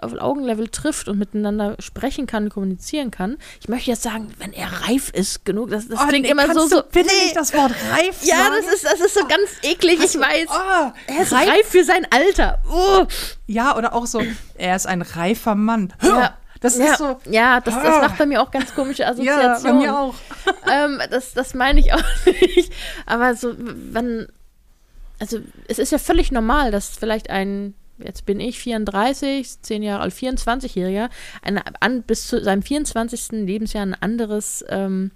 auf 0.00 0.14
Augenlevel 0.14 0.68
trifft 0.68 1.08
und 1.08 1.18
miteinander 1.18 1.76
sprechen 1.80 2.26
kann, 2.26 2.48
kommunizieren 2.48 3.10
kann. 3.10 3.36
Ich 3.60 3.68
möchte 3.68 3.90
jetzt 3.90 4.02
sagen, 4.02 4.32
wenn 4.38 4.52
er 4.52 4.68
reif 4.88 5.10
ist 5.10 5.44
genug, 5.44 5.70
das, 5.70 5.88
das 5.88 6.00
Oh, 6.00 6.06
klingt 6.06 6.24
nee, 6.24 6.30
immer 6.30 6.54
so, 6.54 6.66
so. 6.66 6.80
Du 6.80 6.88
bitte 6.92 7.14
nicht 7.14 7.36
das 7.36 7.52
Wort 7.52 7.72
reif 7.90 8.22
ja, 8.22 8.36
sagen? 8.36 8.54
das 8.64 8.74
ist, 8.74 8.84
das 8.84 9.00
ist 9.00 9.14
so 9.14 9.26
ganz 9.26 9.50
eklig, 9.62 9.98
ich 10.02 10.18
weiß. 10.18 10.46
Oh, 10.50 10.92
er 11.08 11.22
ist 11.22 11.32
reif, 11.32 11.66
für 11.68 11.84
sein 11.84 12.06
Alter. 12.10 12.62
Oh. 12.72 13.06
Ja, 13.46 13.76
oder 13.76 13.92
auch 13.92 14.06
so, 14.06 14.22
er 14.54 14.76
ist 14.76 14.86
ein 14.86 15.02
reifer 15.02 15.54
Mann. 15.56 15.92
Ja. 16.02 16.38
Das 16.64 16.78
ja, 16.78 16.92
ist 16.92 16.98
so. 16.98 17.16
ja 17.30 17.60
das, 17.60 17.74
das 17.74 17.84
Ah. 17.84 18.00
macht 18.08 18.18
bei 18.18 18.26
mir 18.26 18.42
auch 18.42 18.50
ganz 18.50 18.74
komische 18.74 19.02
Ja, 19.02 19.10
Assoziationen. 19.10 19.62
bei 19.62 19.72
mir 19.84 19.96
auch. 19.98 20.14
ähm, 20.72 21.00
das, 21.10 21.32
das 21.34 21.54
meine 21.54 21.78
ich 21.80 21.92
auch 21.92 22.02
nicht. 22.26 22.72
Aber 23.06 23.34
so, 23.34 23.54
wenn, 23.58 24.26
also 25.20 25.38
es 25.68 25.78
ist 25.78 25.92
ja 25.92 25.98
völlig 25.98 26.32
normal, 26.32 26.70
dass 26.70 26.96
vielleicht 26.96 27.30
ein, 27.30 27.74
jetzt 27.98 28.26
bin 28.26 28.40
ich 28.40 28.58
34, 28.58 29.60
10 29.62 29.82
Jahre 29.82 30.02
alt, 30.02 30.14
24-Jähriger, 30.14 31.10
eine, 31.42 31.62
an, 31.80 32.02
bis 32.02 32.26
zu 32.26 32.42
seinem 32.42 32.62
24. 32.62 33.32
Lebensjahr 33.32 33.84
ein 33.84 33.94
anderes, 33.94 34.64
ähm, 34.68 35.10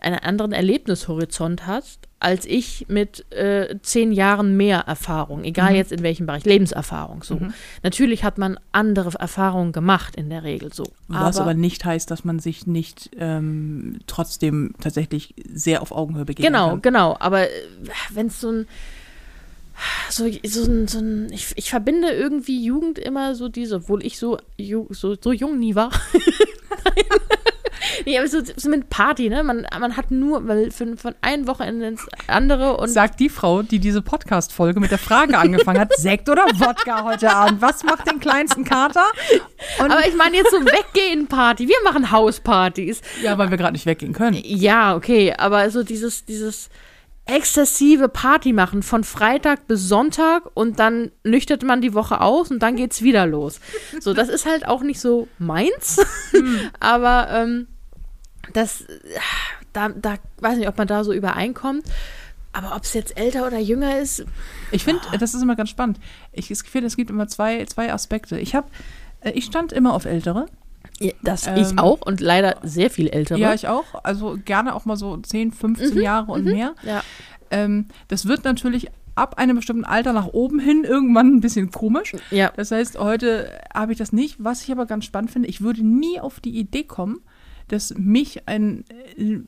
einen 0.00 0.20
anderen 0.20 0.52
Erlebnishorizont 0.52 1.66
hat, 1.66 1.84
als 2.20 2.44
ich 2.44 2.84
mit 2.88 3.24
äh, 3.32 3.76
zehn 3.82 4.12
Jahren 4.12 4.56
mehr 4.56 4.80
Erfahrung, 4.80 5.42
egal 5.42 5.70
Mhm. 5.70 5.76
jetzt 5.76 5.90
in 5.92 6.02
welchem 6.02 6.26
Bereich, 6.26 6.44
Lebenserfahrung 6.44 7.22
so. 7.22 7.36
Mhm. 7.36 7.54
Natürlich 7.82 8.24
hat 8.24 8.36
man 8.36 8.60
andere 8.72 9.18
Erfahrungen 9.18 9.72
gemacht 9.72 10.16
in 10.16 10.28
der 10.28 10.42
Regel 10.44 10.72
so. 10.72 10.84
Was 11.08 11.38
aber 11.38 11.54
nicht 11.54 11.84
heißt, 11.84 12.10
dass 12.10 12.22
man 12.24 12.38
sich 12.38 12.66
nicht 12.66 13.10
ähm, 13.18 14.00
trotzdem 14.06 14.74
tatsächlich 14.80 15.34
sehr 15.52 15.80
auf 15.82 15.92
Augenhöhe 15.92 16.26
begegnen 16.26 16.52
Genau, 16.52 16.68
kann. 16.70 16.82
genau. 16.82 17.16
Aber 17.18 17.46
wenn 18.12 18.26
es 18.26 18.38
so 18.40 18.50
ein, 18.52 18.68
so, 20.10 20.26
so, 20.44 20.64
ein- 20.70 20.88
so 20.88 20.98
ein, 20.98 21.32
ich, 21.32 21.52
ich 21.56 21.70
verbinde 21.70 22.10
irgendwie 22.10 22.62
Jugend 22.62 22.98
immer 22.98 23.34
so 23.34 23.48
diese, 23.48 23.76
obwohl 23.76 24.04
ich 24.04 24.18
so, 24.18 24.36
so, 24.90 25.16
so 25.18 25.32
jung 25.32 25.58
nie 25.58 25.74
war. 25.74 25.90
nee, 28.06 28.18
aber 28.18 28.28
so, 28.28 28.38
so 28.56 28.68
mit 28.68 28.90
Party, 28.90 29.28
ne? 29.28 29.42
Man, 29.42 29.66
man 29.78 29.96
hat 29.96 30.10
nur, 30.10 30.46
weil 30.48 30.70
von, 30.70 30.96
von 30.96 31.14
einem 31.20 31.46
Wochenende 31.46 31.86
ins 31.86 32.06
andere 32.26 32.76
und 32.76 32.88
Sagt 32.88 33.20
die 33.20 33.28
Frau, 33.28 33.62
die 33.62 33.78
diese 33.78 34.02
Podcast-Folge 34.02 34.80
mit 34.80 34.90
der 34.90 34.98
Frage 34.98 35.38
angefangen 35.38 35.80
hat, 35.80 35.94
Sekt 35.96 36.28
oder 36.28 36.44
Wodka 36.54 37.04
heute 37.04 37.30
Abend? 37.34 37.60
Was 37.60 37.84
macht 37.84 38.10
den 38.10 38.20
kleinsten 38.20 38.64
Kater? 38.64 39.04
Und, 39.78 39.90
aber 39.90 40.06
ich 40.06 40.14
meine 40.14 40.36
jetzt 40.36 40.50
so 40.50 40.58
Weggehen-Party. 40.58 41.68
Wir 41.68 41.76
machen 41.84 42.10
Hauspartys. 42.10 43.00
ja, 43.22 43.38
weil 43.38 43.50
wir 43.50 43.56
gerade 43.56 43.72
nicht 43.72 43.86
weggehen 43.86 44.12
können. 44.12 44.40
Ja, 44.44 44.96
okay, 44.96 45.34
aber 45.36 45.70
so 45.70 45.82
dieses, 45.82 46.24
dieses 46.24 46.70
exzessive 47.30 48.08
Party 48.08 48.52
machen 48.52 48.82
von 48.82 49.04
Freitag 49.04 49.66
bis 49.68 49.88
Sonntag 49.88 50.50
und 50.54 50.78
dann 50.78 51.12
nüchtert 51.22 51.62
man 51.62 51.80
die 51.80 51.94
Woche 51.94 52.20
aus 52.20 52.50
und 52.50 52.60
dann 52.60 52.76
geht's 52.76 53.02
wieder 53.02 53.26
los. 53.26 53.60
So, 54.00 54.14
das 54.14 54.28
ist 54.28 54.46
halt 54.46 54.66
auch 54.66 54.82
nicht 54.82 55.00
so 55.00 55.28
meins, 55.38 55.98
aber 56.80 57.28
ähm, 57.30 57.68
das, 58.52 58.84
da, 59.72 59.88
da 59.90 60.16
weiß 60.38 60.58
nicht, 60.58 60.68
ob 60.68 60.78
man 60.78 60.86
da 60.86 61.04
so 61.04 61.12
übereinkommt. 61.12 61.84
Aber 62.52 62.74
ob 62.74 62.82
es 62.82 62.94
jetzt 62.94 63.16
älter 63.16 63.46
oder 63.46 63.58
jünger 63.58 63.98
ist, 64.00 64.24
Ich 64.72 64.82
finde, 64.82 65.00
das 65.20 65.34
ist 65.34 65.42
immer 65.42 65.54
ganz 65.54 65.70
spannend. 65.70 66.00
Ich 66.32 66.48
finde, 66.48 66.88
es 66.88 66.96
gibt 66.96 67.08
immer 67.10 67.28
zwei, 67.28 67.64
zwei 67.66 67.92
Aspekte. 67.92 68.40
Ich 68.40 68.56
habe, 68.56 68.66
ich 69.34 69.44
stand 69.44 69.72
immer 69.72 69.94
auf 69.94 70.04
Ältere. 70.04 70.46
ja, 70.98 71.12
das 71.22 71.46
Ähm, 71.46 71.56
ich 71.58 71.78
auch 71.78 72.00
und 72.00 72.20
leider 72.20 72.56
sehr 72.64 72.90
viel 72.90 73.08
ältere. 73.08 73.38
Ja, 73.38 73.54
ich 73.54 73.68
auch. 73.68 73.84
Also 74.02 74.36
gerne 74.44 74.74
auch 74.74 74.84
mal 74.84 74.96
so 74.96 75.16
10, 75.16 75.52
15 75.52 76.00
Jahre 76.00 76.32
und 76.32 76.44
mehr. 76.44 76.74
ja. 76.82 77.02
Ähm, 77.52 77.86
das 78.08 78.26
wird 78.26 78.44
natürlich 78.44 78.88
ab 79.14 79.38
einem 79.38 79.56
bestimmten 79.56 79.84
Alter 79.84 80.12
nach 80.12 80.28
oben 80.28 80.58
hin 80.58 80.84
irgendwann 80.84 81.34
ein 81.36 81.40
bisschen 81.40 81.70
komisch. 81.70 82.14
ja. 82.30 82.52
Das 82.56 82.70
heißt, 82.70 82.98
heute 82.98 83.50
habe 83.72 83.92
ich 83.92 83.98
das 83.98 84.12
nicht. 84.12 84.36
Was 84.42 84.62
ich 84.62 84.72
aber 84.72 84.86
ganz 84.86 85.04
spannend 85.04 85.30
finde, 85.30 85.48
ich 85.48 85.60
würde 85.60 85.86
nie 85.86 86.18
auf 86.20 86.40
die 86.40 86.58
Idee 86.58 86.84
kommen, 86.84 87.20
dass 87.72 87.94
mich 87.96 88.48
ein 88.48 88.84
äh, 89.16 89.40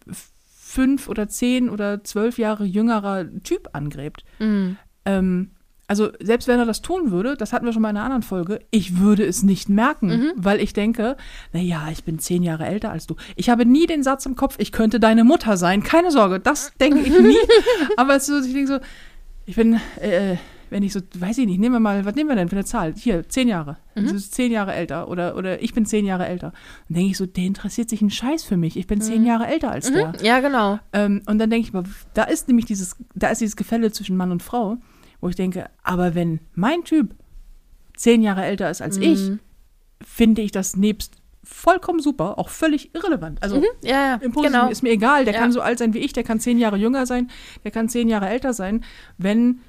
fünf 0.72 1.08
oder 1.08 1.28
zehn 1.28 1.68
oder 1.68 2.02
zwölf 2.04 2.38
Jahre 2.38 2.64
jüngerer 2.64 3.26
Typ 3.42 3.70
angräbt. 3.72 4.24
Mhm. 4.38 4.76
Ähm, 5.04 5.50
also 5.88 6.10
selbst 6.20 6.48
wenn 6.48 6.58
er 6.58 6.64
das 6.64 6.80
tun 6.80 7.10
würde, 7.10 7.36
das 7.36 7.52
hatten 7.52 7.66
wir 7.66 7.72
schon 7.74 7.82
mal 7.82 7.90
in 7.90 7.96
einer 7.96 8.06
anderen 8.06 8.22
Folge, 8.22 8.60
ich 8.70 8.98
würde 8.98 9.26
es 9.26 9.42
nicht 9.42 9.68
merken, 9.68 10.32
weil 10.36 10.60
ich 10.60 10.72
denke, 10.72 11.18
naja, 11.52 11.88
ich 11.92 12.04
bin 12.04 12.18
zehn 12.18 12.42
Jahre 12.42 12.64
älter 12.64 12.90
als 12.90 13.06
du. 13.06 13.16
Ich 13.36 13.50
habe 13.50 13.66
nie 13.66 13.86
den 13.86 14.02
Satz 14.02 14.24
im 14.24 14.34
Kopf, 14.34 14.54
ich 14.58 14.72
könnte 14.72 15.00
deine 15.00 15.22
Mutter 15.22 15.58
sein. 15.58 15.82
Keine 15.82 16.10
Sorge, 16.10 16.40
das 16.40 16.72
denke 16.80 17.00
ich 17.00 17.10
nie. 17.10 17.36
Aber 17.98 18.16
es 18.16 18.28
ist 18.28 18.42
so, 18.42 18.48
ich 18.48 18.54
denke 18.54 18.68
so, 18.68 18.78
ich 19.44 19.56
bin, 19.56 19.80
äh, 20.00 20.36
wenn 20.72 20.82
ich 20.82 20.92
so, 20.92 21.00
weiß 21.14 21.38
ich 21.38 21.46
nicht, 21.46 21.60
nehmen 21.60 21.74
wir 21.74 21.80
mal, 21.80 22.04
was 22.04 22.14
nehmen 22.14 22.28
wir 22.28 22.36
denn 22.36 22.48
für 22.48 22.56
eine 22.56 22.64
Zahl? 22.64 22.94
Hier, 22.96 23.28
zehn 23.28 23.46
Jahre. 23.46 23.76
Das 23.94 24.10
ist 24.12 24.34
zehn 24.34 24.50
Jahre 24.50 24.72
älter 24.74 25.08
oder, 25.08 25.36
oder 25.36 25.62
ich 25.62 25.74
bin 25.74 25.86
zehn 25.86 26.04
Jahre 26.04 26.26
älter. 26.26 26.52
Dann 26.88 26.96
denke 26.96 27.10
ich 27.10 27.16
so, 27.18 27.26
der 27.26 27.44
interessiert 27.44 27.88
sich 27.90 28.00
einen 28.00 28.10
Scheiß 28.10 28.42
für 28.42 28.56
mich. 28.56 28.76
Ich 28.76 28.86
bin 28.86 29.00
zehn 29.00 29.24
Jahre 29.24 29.46
älter 29.46 29.70
als 29.70 29.92
der. 29.92 30.12
Ja, 30.22 30.40
genau. 30.40 30.78
Ähm, 30.92 31.22
und 31.26 31.38
dann 31.38 31.50
denke 31.50 31.66
ich 31.68 31.72
mal, 31.72 31.84
da 32.14 32.24
ist 32.24 32.48
nämlich 32.48 32.64
dieses, 32.66 32.96
da 33.14 33.28
ist 33.28 33.40
dieses 33.40 33.56
Gefälle 33.56 33.92
zwischen 33.92 34.16
Mann 34.16 34.32
und 34.32 34.42
Frau, 34.42 34.78
wo 35.20 35.28
ich 35.28 35.36
denke, 35.36 35.68
aber 35.82 36.14
wenn 36.14 36.40
mein 36.54 36.84
Typ 36.84 37.14
zehn 37.96 38.22
Jahre 38.22 38.44
älter 38.44 38.70
ist 38.70 38.82
als 38.82 38.96
ich, 38.96 39.30
finde 40.02 40.42
ich 40.42 40.50
das 40.52 40.76
nebst 40.76 41.16
vollkommen 41.44 42.00
super, 42.00 42.38
auch 42.38 42.48
völlig 42.48 42.94
irrelevant. 42.94 43.42
Also 43.42 43.56
Ja, 43.82 43.90
ja, 43.90 44.14
im 44.14 44.32
Positiven 44.32 44.60
genau. 44.60 44.70
ist 44.70 44.82
mir 44.82 44.90
egal, 44.90 45.24
der 45.24 45.34
Ja. 45.34 45.40
kann 45.40 45.52
so 45.52 45.60
alt 45.60 45.78
sein 45.78 45.92
wie 45.92 45.98
ich, 45.98 46.12
der 46.12 46.22
kann 46.22 46.40
zehn 46.40 46.56
Jahre 46.58 46.76
jünger 46.76 47.04
sein, 47.04 47.30
der 47.64 47.70
kann 47.72 47.88
zehn 47.88 48.08
Jahre 48.08 48.28
älter 48.28 48.52
sein, 48.54 48.84
wenn, 49.18 49.60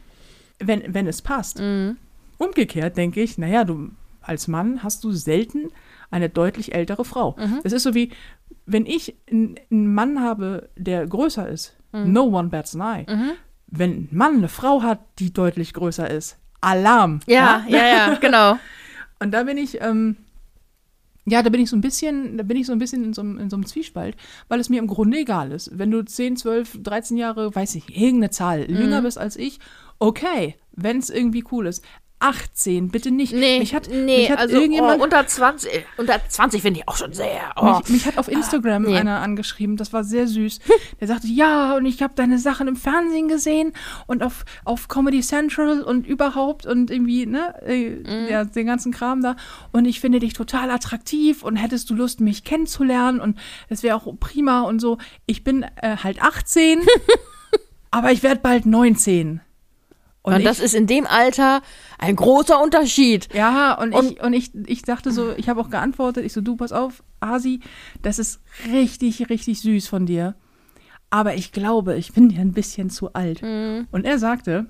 wenn, 0.68 0.94
wenn 0.94 1.08
es 1.08 1.22
passt. 1.22 1.60
Mhm. 1.60 1.98
Umgekehrt 2.38 2.98
denke 2.98 3.22
ich, 3.22 3.38
naja, 3.38 3.64
du 3.64 3.90
als 4.22 4.48
Mann 4.48 4.84
hast 4.84 5.04
du 5.04 5.12
selten 5.12 5.70
eine 6.12 6.30
deutlich 6.30 6.74
ältere 6.76 7.06
Frau. 7.06 7.36
Mhm. 7.38 7.60
Das 7.64 7.74
ist 7.74 7.84
so 7.84 7.94
wie, 7.94 8.12
wenn 8.66 8.86
ich 8.86 9.16
einen 9.30 9.94
Mann 9.94 10.20
habe, 10.22 10.70
der 10.78 11.06
größer 11.08 11.48
ist, 11.48 11.76
Mhm. 11.92 12.12
no 12.14 12.24
one 12.24 12.50
bats 12.50 12.76
an 12.76 12.82
eye. 13.06 13.06
Wenn 13.68 13.92
ein 13.92 14.08
Mann 14.12 14.38
eine 14.38 14.48
Frau 14.50 14.82
hat, 14.84 15.00
die 15.20 15.32
deutlich 15.34 15.74
größer 15.74 16.10
ist, 16.10 16.38
Alarm. 16.62 17.20
Ja, 17.28 17.66
ja, 17.68 17.86
ja, 17.86 18.16
genau. 18.22 18.58
Und 19.20 19.32
da 19.32 19.44
bin 19.44 19.58
ich, 19.58 19.82
ähm, 19.82 20.16
ja, 21.26 21.42
da 21.42 21.50
bin 21.50 21.62
ich 21.62 21.70
so 21.70 21.76
ein 21.78 21.82
bisschen, 21.82 22.38
da 22.38 22.44
bin 22.44 22.58
ich 22.58 22.66
so 22.68 22.74
ein 22.74 22.80
bisschen 22.80 23.04
in 23.06 23.14
so, 23.14 23.22
einem- 23.22 23.38
in 23.40 23.50
so 23.50 23.56
einem 23.56 23.66
Zwiespalt, 23.66 24.16
weil 24.50 24.60
es 24.60 24.70
mir 24.70 24.80
im 24.80 24.88
Grunde 24.88 25.18
egal 25.20 25.52
ist. 25.52 25.78
Wenn 25.78 25.90
du 25.92 26.04
10, 26.04 26.36
12, 26.36 26.84
13 26.84 27.16
Jahre, 27.18 27.54
weiß 27.56 27.76
ich, 27.76 27.90
irgendeine 27.96 28.30
Zahl 28.32 28.70
jünger 28.70 29.00
Mhm. 29.00 29.06
bist 29.06 29.18
als 29.18 29.38
ich, 29.38 29.60
okay, 30.00 30.56
wenn 30.72 30.98
es 30.98 31.10
irgendwie 31.10 31.44
cool 31.52 31.68
ist. 31.68 31.84
18, 32.24 32.88
bitte 32.88 33.12
nicht. 33.12 33.34
Nee, 33.34 33.60
mich 33.60 33.76
hat, 33.76 33.90
nee, 33.90 34.20
mich 34.20 34.32
hat 34.32 34.40
also 34.40 34.56
irgendjemand, 34.56 35.02
oh, 35.02 35.04
unter 35.04 35.28
20, 35.28 35.74
äh, 35.74 35.84
unter 35.98 36.22
20 36.26 36.62
finde 36.62 36.80
ich 36.80 36.88
auch 36.88 36.96
schon 36.96 37.12
sehr. 37.12 37.52
Oh. 37.58 37.80
mich, 37.80 37.90
mich 37.90 38.06
hat 38.06 38.18
auf 38.18 38.30
Instagram 38.30 38.84
nee. 38.84 38.98
einer 38.98 39.20
angeschrieben, 39.20 39.76
das 39.76 39.92
war 39.92 40.06
sehr 40.06 40.26
süß. 40.28 40.60
Der 41.02 41.08
sagte, 41.10 41.28
ja, 41.28 41.76
und 41.76 41.86
ich 41.86 42.02
habe 42.02 42.14
deine 42.16 42.40
Sachen 42.40 42.70
im 42.70 42.78
Fernsehen 42.78 43.28
gesehen 43.28 43.74
und 44.08 44.24
auf, 44.24 44.46
auf 44.64 44.88
Comedy 44.88 45.20
Central 45.20 45.82
und 45.82 46.08
überhaupt 46.08 46.66
und 46.66 46.90
irgendwie, 46.90 47.26
ne, 47.26 47.54
Mhm. 47.64 48.28
ja, 48.30 48.46
den 48.46 48.68
ganzen 48.68 48.94
Kram 48.94 49.22
da. 49.22 49.36
Und 49.74 49.84
ich 49.84 50.00
finde 50.00 50.20
dich 50.20 50.34
total 50.34 50.72
attraktiv 50.72 51.44
und 51.44 51.58
hättest 51.58 51.90
du 51.90 51.96
Lust, 51.96 52.22
mich 52.22 52.46
kennenzulernen 52.46 53.20
und 53.20 53.38
es 53.68 53.84
wäre 53.84 53.98
auch 53.98 54.08
prima 54.20 54.62
und 54.62 54.80
so. 54.80 54.98
Ich 55.26 55.44
bin 55.44 55.64
äh, 55.82 55.98
halt 55.98 56.22
18, 56.22 56.82
aber 57.92 58.14
ich 58.14 58.24
werde 58.24 58.40
bald 58.42 58.66
19. 58.66 59.42
Und, 60.24 60.38
ich, 60.40 60.44
das 60.46 60.60
ist 60.60 60.74
in 60.74 60.88
dem 60.88 61.06
Alter 61.06 61.62
ein 62.00 62.16
großer 62.16 62.62
Unterschied. 62.62 63.28
Ja, 63.34 63.74
und, 63.74 63.94
Und- 63.94 64.12
ich, 64.14 64.22
und 64.24 64.34
ich, 64.34 64.52
ich 64.68 64.82
dachte 64.84 65.12
so, 65.12 65.34
ich 65.36 65.50
habe 65.50 65.60
auch 65.62 65.70
geantwortet, 65.70 66.26
ich 66.26 66.32
so, 66.34 66.40
du, 66.42 66.56
pass 66.56 66.72
auf, 66.72 67.04
Asi, 67.20 67.60
das 68.02 68.20
ist 68.20 68.40
richtig, 68.72 69.30
richtig 69.30 69.60
süß 69.62 69.88
von 69.90 70.06
dir. 70.06 70.36
Aber 71.10 71.36
ich 71.36 71.52
glaube, 71.52 71.96
ich 71.98 72.14
bin 72.14 72.30
dir 72.30 72.40
ein 72.40 72.54
bisschen 72.54 72.90
zu 72.90 73.14
alt. 73.14 73.44
Und 73.92 74.06
er 74.06 74.18
sagte, 74.18 74.66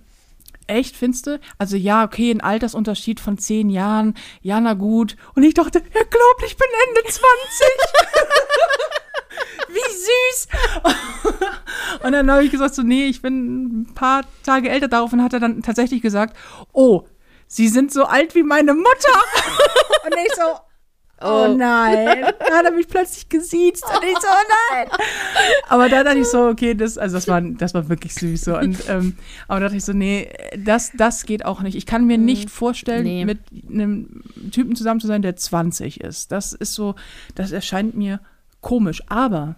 echt, 0.67 0.95
findest 0.95 1.27
du? 1.27 1.39
Also 1.57 1.77
ja, 1.77 2.03
okay, 2.03 2.31
ein 2.31 2.41
Altersunterschied 2.41 3.19
von 3.19 3.37
zehn 3.37 3.69
Jahren, 3.69 4.15
ja, 4.41 4.59
na 4.59 4.73
gut. 4.73 5.15
Und 5.35 5.43
ich 5.43 5.53
dachte, 5.53 5.79
er 5.79 6.05
glaubt, 6.05 6.43
ich 6.45 6.57
bin 6.57 6.67
Ende 6.87 7.01
20. 7.09 7.23
Wie 9.69 9.93
süß. 9.93 10.47
Und 12.03 12.11
dann 12.11 12.31
habe 12.31 12.43
ich 12.43 12.51
gesagt, 12.51 12.75
so, 12.75 12.83
nee, 12.83 13.05
ich 13.05 13.21
bin 13.21 13.81
ein 13.81 13.93
paar 13.95 14.23
Tage 14.43 14.69
älter. 14.69 14.87
Daraufhin 14.87 15.23
hat 15.23 15.33
er 15.33 15.39
dann 15.39 15.61
tatsächlich 15.61 16.01
gesagt, 16.01 16.35
oh, 16.71 17.05
Sie 17.47 17.67
sind 17.67 17.93
so 17.93 18.05
alt 18.05 18.33
wie 18.35 18.43
meine 18.43 18.73
Mutter. 18.73 19.19
Und 20.05 20.15
ich 20.25 20.33
so, 20.33 20.59
oh, 21.23 21.45
Oh. 21.49 21.55
nein. 21.55 22.25
Da 22.39 22.57
hat 22.57 22.65
er 22.65 22.71
mich 22.71 22.87
plötzlich 22.87 23.29
gesiezt. 23.29 23.83
Und 23.83 24.03
ich 24.03 24.17
so, 24.19 24.27
oh 24.27 24.73
nein. 24.73 24.87
Aber 25.69 25.89
da 25.89 26.03
dachte 26.03 26.19
ich 26.19 26.27
so, 26.27 26.47
okay, 26.47 26.73
das, 26.75 26.97
also 26.97 27.15
das 27.17 27.27
war, 27.27 27.41
das 27.41 27.73
war 27.73 27.89
wirklich 27.89 28.13
süß. 28.15 28.41
So. 28.41 28.57
Und, 28.57 28.77
ähm, 28.89 29.17
aber 29.47 29.59
da 29.59 29.65
dachte 29.67 29.77
ich 29.77 29.85
so, 29.85 29.93
nee, 29.93 30.29
das, 30.57 30.91
das 30.95 31.25
geht 31.25 31.45
auch 31.45 31.61
nicht. 31.61 31.75
Ich 31.75 31.85
kann 31.85 32.05
mir 32.05 32.17
nicht 32.17 32.49
vorstellen, 32.49 33.03
Nee. 33.03 33.25
mit 33.25 33.39
einem 33.69 34.23
Typen 34.51 34.75
zusammen 34.75 34.99
zu 34.99 35.07
sein, 35.07 35.21
der 35.21 35.35
20 35.35 36.01
ist. 36.01 36.31
Das 36.31 36.53
ist 36.53 36.73
so, 36.73 36.95
das 37.35 37.51
erscheint 37.51 37.95
mir 37.95 38.19
komisch. 38.61 39.01
Aber 39.07 39.55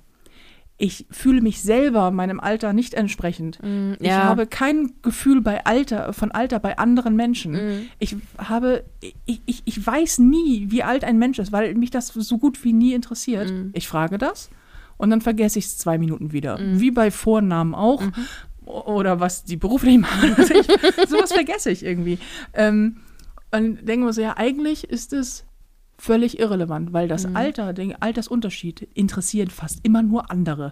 ich 0.77 1.05
fühle 1.09 1.41
mich 1.41 1.61
selber 1.61 2.11
meinem 2.11 2.39
Alter 2.39 2.73
nicht 2.73 2.93
entsprechend. 2.95 3.59
Ich 3.99 4.07
ja. 4.07 4.23
habe 4.23 4.45
kein 4.45 4.91
Gefühl 5.01 5.39
bei 5.41 5.65
Alter, 5.65 6.11
von 6.11 6.31
Alter 6.31 6.59
bei 6.59 6.77
anderen 6.77 7.15
Menschen. 7.15 7.87
Ich 7.97 8.17
habe, 8.37 8.83
ich, 9.25 9.41
ich, 9.45 9.61
ich 9.63 9.85
weiß 9.87 10.19
nie, 10.19 10.67
wie 10.69 10.83
alt 10.83 11.05
ein 11.05 11.17
Mensch 11.17 11.39
ist, 11.39 11.53
weil 11.53 11.73
mich 11.75 11.91
das 11.91 12.07
so 12.09 12.37
gut 12.37 12.61
wie 12.65 12.73
nie 12.73 12.93
interessiert. 12.93 13.53
Ich 13.73 13.87
frage 13.87 14.17
das 14.17 14.49
und 14.97 15.09
dann 15.11 15.21
vergesse 15.21 15.59
ich 15.59 15.65
es 15.65 15.77
zwei 15.77 15.97
Minuten 15.97 16.33
wieder. 16.33 16.59
Wie 16.61 16.91
bei 16.91 17.09
Vornamen 17.09 17.73
auch. 17.73 18.03
O- 18.65 18.95
Oder 18.95 19.19
was 19.19 19.43
die 19.43 19.57
beruflich 19.57 19.99
machen. 19.99 20.33
Also 20.37 20.53
ich, 20.59 20.65
sowas 21.07 21.31
vergesse 21.31 21.69
ich 21.71 21.85
irgendwie. 21.85 22.17
Ähm, 22.53 22.97
und 23.51 23.87
denke 23.87 24.05
mir 24.07 24.11
so, 24.13 24.21
ja, 24.21 24.35
eigentlich 24.37 24.85
ist 24.89 25.13
es 25.13 25.45
völlig 25.97 26.39
irrelevant, 26.39 26.93
weil 26.93 27.07
das 27.07 27.25
Alter, 27.35 27.73
der 27.73 28.01
Altersunterschied 28.03 28.87
interessiert 28.93 29.51
fast 29.51 29.79
immer 29.83 30.03
nur 30.03 30.29
andere. 30.31 30.71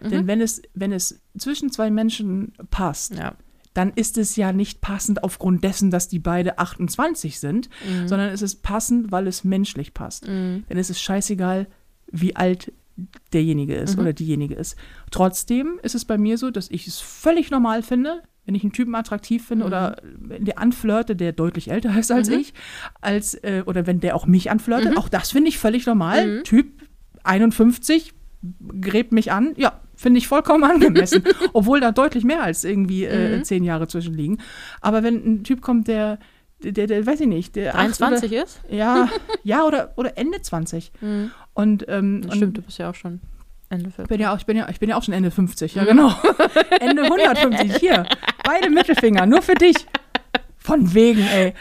Denn 0.00 0.26
wenn 0.26 0.40
es, 0.40 0.62
wenn 0.74 0.92
es 0.92 1.20
zwischen 1.36 1.70
zwei 1.70 1.90
Menschen 1.90 2.52
passt, 2.70 3.14
Ja. 3.14 3.34
dann 3.74 3.92
ist 3.94 4.18
es 4.18 4.36
ja 4.36 4.52
nicht 4.52 4.80
passend 4.80 5.22
aufgrund 5.24 5.62
dessen, 5.64 5.90
dass 5.90 6.08
die 6.08 6.18
beide 6.18 6.58
28 6.58 7.38
sind, 7.40 7.68
sondern 8.06 8.30
es 8.30 8.42
ist 8.42 8.62
passend, 8.62 9.10
weil 9.12 9.26
es 9.26 9.44
menschlich 9.44 9.94
passt. 9.94 10.26
Denn 10.26 10.64
es 10.68 10.90
ist 10.90 11.00
scheißegal, 11.00 11.66
wie 12.12 12.34
alt 12.36 12.72
derjenige 13.32 13.74
ist 13.76 13.98
oder 13.98 14.12
diejenige 14.12 14.54
ist. 14.54 14.76
Trotzdem 15.10 15.80
ist 15.82 15.94
es 15.94 16.04
bei 16.04 16.18
mir 16.18 16.36
so, 16.38 16.50
dass 16.50 16.70
ich 16.70 16.86
es 16.86 17.00
völlig 17.00 17.50
normal 17.50 17.82
finde, 17.82 18.22
wenn 18.50 18.56
ich 18.56 18.64
einen 18.64 18.72
Typen 18.72 18.96
attraktiv 18.96 19.46
finde 19.46 19.64
oder 19.64 19.94
wenn 20.18 20.44
der 20.44 20.58
anflirte, 20.58 21.14
der 21.14 21.30
deutlich 21.30 21.70
älter 21.70 21.96
ist 21.96 22.10
als 22.10 22.28
ich, 22.28 22.52
als, 23.00 23.34
äh, 23.34 23.62
oder 23.64 23.86
wenn 23.86 24.00
der 24.00 24.16
auch 24.16 24.26
mich 24.26 24.50
anflirtet, 24.50 24.96
auch 24.96 25.08
das 25.08 25.30
finde 25.30 25.50
ich 25.50 25.58
völlig 25.58 25.86
normal. 25.86 26.42
Typ 26.42 26.66
51 27.22 28.12
gräbt 28.80 29.12
mich 29.12 29.30
an, 29.30 29.52
ja, 29.56 29.78
Finde 29.94 30.16
ich 30.16 30.28
vollkommen 30.28 30.64
angemessen. 30.64 31.24
Obwohl 31.52 31.78
da 31.78 31.92
deutlich 31.92 32.24
mehr 32.24 32.42
als 32.42 32.64
irgendwie 32.64 33.04
äh, 33.04 33.36
Mhm. 33.36 33.44
zehn 33.44 33.64
Jahre 33.64 33.86
zwischen 33.86 34.14
liegen. 34.14 34.38
Aber 34.80 35.02
wenn 35.02 35.16
ein 35.16 35.44
Typ 35.44 35.60
kommt, 35.60 35.88
der, 35.88 36.18
der, 36.62 36.86
der, 36.86 37.06
weiß 37.06 37.20
ich 37.20 37.26
nicht, 37.26 37.54
der 37.54 37.74
acht 37.74 38.00
23 38.00 38.32
ist? 38.32 38.62
Oder, 38.66 38.74
ja, 38.76 39.08
ja 39.44 39.64
oder, 39.64 39.92
oder 39.96 40.16
Ende 40.16 40.40
20. 40.40 40.90
Mhm. 41.02 41.30
Und, 41.52 41.84
ähm, 41.88 42.22
Das 42.22 42.30
und 42.32 42.36
stimmt, 42.38 42.56
du 42.56 42.62
bist 42.62 42.78
ja 42.78 42.88
auch 42.88 42.94
schon 42.94 43.20
Ende 43.68 43.90
ich 43.90 43.94
40. 43.94 44.08
bin 44.08 44.20
ja 44.22 44.32
auch, 44.32 44.38
ich 44.38 44.46
bin 44.46 44.56
ja, 44.56 44.68
ich 44.70 44.80
bin 44.80 44.88
ja 44.88 44.96
auch 44.96 45.02
schon 45.02 45.12
Ende 45.12 45.30
50, 45.30 45.74
Mhm. 45.76 45.78
ja 45.80 45.84
genau. 45.86 46.08
Ende 46.80 47.02
150, 47.02 47.76
hier. 47.76 48.06
Beide 48.44 48.70
Mittelfinger, 48.70 49.26
nur 49.26 49.42
für 49.42 49.54
dich. 49.54 49.76
Von 50.58 50.92
wegen, 50.94 51.22
ey. 51.22 51.54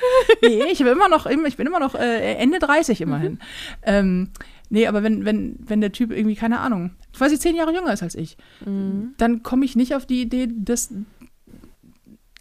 Nee, 0.43 0.63
ich 0.71 0.79
bin 0.79 0.87
immer 0.87 1.07
noch, 1.07 1.25
ich 1.25 1.55
bin 1.57 1.65
immer 1.67 1.79
noch 1.79 1.95
äh, 1.95 2.33
Ende 2.35 2.59
30 2.59 2.99
immerhin. 3.01 3.33
Mhm. 3.33 3.39
Ähm, 3.83 4.29
nee, 4.69 4.87
aber 4.87 5.03
wenn, 5.03 5.23
wenn, 5.25 5.55
wenn 5.59 5.79
der 5.81 5.91
Typ 5.93 6.11
irgendwie, 6.11 6.35
keine 6.35 6.59
Ahnung, 6.59 6.91
quasi 7.15 7.39
zehn 7.39 7.55
Jahre 7.55 7.73
jünger 7.73 7.93
ist 7.93 8.03
als 8.03 8.15
ich, 8.15 8.35
Mhm. 8.65 9.13
dann 9.17 9.41
komme 9.41 9.63
ich 9.65 9.75
nicht 9.75 9.95
auf 9.95 10.05
die 10.05 10.21
Idee, 10.21 10.47
dass. 10.51 10.93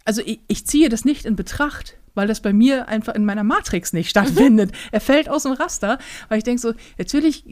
Also 0.05 0.21
ich, 0.25 0.39
ich 0.47 0.65
ziehe 0.65 0.89
das 0.89 1.05
nicht 1.05 1.25
in 1.25 1.35
Betracht, 1.35 1.97
weil 2.15 2.27
das 2.27 2.41
bei 2.41 2.51
mir 2.51 2.87
einfach 2.89 3.15
in 3.15 3.23
meiner 3.25 3.43
Matrix 3.43 3.93
nicht 3.93 4.09
stattfindet. 4.11 4.71
er 4.91 5.01
fällt 5.01 5.29
aus 5.29 5.43
dem 5.43 5.53
Raster, 5.53 5.97
weil 6.27 6.39
ich 6.39 6.43
denke 6.43 6.61
so, 6.61 6.73
natürlich 6.97 7.45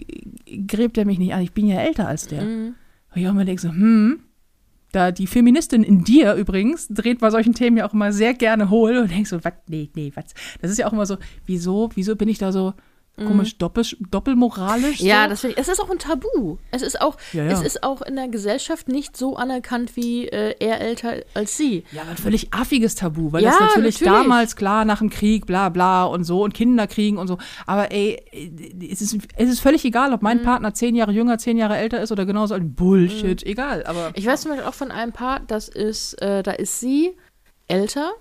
gräbt 0.67 0.97
er 0.97 1.05
mich 1.05 1.17
nicht 1.19 1.33
an, 1.33 1.41
ich 1.41 1.53
bin 1.53 1.67
ja 1.67 1.79
älter 1.79 2.07
als 2.07 2.27
der. 2.27 2.41
Mhm. 2.43 2.75
Und 3.15 3.21
ich 3.21 3.25
auch 3.27 3.31
immer 3.31 3.45
denke 3.45 3.61
so, 3.61 3.69
hm, 3.69 4.19
da 4.91 5.11
die 5.11 5.27
Feministin 5.27 5.83
in 5.83 6.03
dir 6.03 6.33
übrigens 6.35 6.87
dreht 6.87 7.19
bei 7.19 7.29
solchen 7.29 7.53
Themen 7.53 7.77
ja 7.77 7.87
auch 7.87 7.93
immer 7.93 8.11
sehr 8.11 8.33
gerne 8.33 8.69
hohl 8.69 8.97
und 8.97 9.11
denkt 9.11 9.27
so, 9.27 9.43
was, 9.43 9.53
nee, 9.67 9.89
nee, 9.95 10.11
was. 10.15 10.33
Das 10.61 10.71
ist 10.71 10.77
ja 10.77 10.87
auch 10.87 10.93
immer 10.93 11.05
so, 11.05 11.17
wieso, 11.45 11.89
wieso 11.95 12.15
bin 12.15 12.29
ich 12.29 12.37
da 12.37 12.51
so 12.51 12.73
komisch 13.17 13.57
doppel, 13.57 13.83
doppelmoralisch? 14.11 14.99
Ja, 15.01 15.23
so? 15.23 15.29
das 15.29 15.41
finde 15.41 15.55
ich. 15.55 15.61
Es 15.61 15.67
ist 15.67 15.79
auch 15.81 15.89
ein 15.89 15.97
Tabu. 15.99 16.57
Es 16.71 16.81
ist 16.81 17.01
auch, 17.01 17.17
Ja, 17.33 17.43
ja. 17.45 17.51
es 17.51 17.61
ist 17.61 17.83
auch 17.83 18.01
in 18.01 18.15
der 18.15 18.27
Gesellschaft 18.27 18.87
nicht 18.87 19.17
so 19.17 19.35
anerkannt 19.35 19.95
wie 19.95 20.27
äh, 20.27 20.55
er 20.59 20.81
älter 20.81 21.15
als 21.33 21.57
sie. 21.57 21.83
Ja, 21.91 22.03
aber 22.03 22.11
ein 22.11 22.17
völlig 22.17 22.53
affiges 22.53 22.95
Tabu, 22.95 23.31
weil 23.31 23.43
Ja, 23.43 23.51
das 23.51 23.59
natürlich, 23.59 24.01
natürlich. 24.01 24.21
damals 24.23 24.55
klar 24.55 24.85
nach 24.85 24.99
dem 24.99 25.09
Krieg, 25.09 25.45
bla 25.45 25.69
bla 25.69 26.05
und 26.05 26.23
so 26.25 26.43
und 26.43 26.53
Kinderkriegen 26.53 27.17
und 27.17 27.27
so. 27.27 27.37
Aber 27.65 27.91
ey, 27.91 28.23
es 28.91 29.01
ist, 29.01 29.17
es 29.35 29.49
ist 29.49 29.59
völlig 29.61 29.83
egal, 29.85 30.13
ob 30.13 30.21
Mhm. 30.21 30.23
mein 30.27 30.41
Partner 30.43 30.73
zehn 30.73 30.95
Jahre 30.95 31.11
jünger, 31.11 31.37
zehn 31.37 31.57
Jahre 31.57 31.77
älter 31.77 32.01
ist 32.01 32.11
oder 32.11 32.25
genauso 32.25 32.53
alt. 32.53 32.75
Bullshit, 32.75 33.41
egal. 33.43 33.85
Aber 33.85 34.11
Ich 34.13 34.25
weiß 34.25 34.41
zum 34.41 34.51
Beispiel 34.51 34.67
auch 34.67 34.73
von 34.75 34.91
einem 34.91 35.11
Paar, 35.11 35.39
das 35.47 35.67
ist, 35.69 36.21
äh, 36.21 36.43
da 36.43 36.51
ist 36.51 36.79
sie 36.79 37.15
älter 37.67 38.11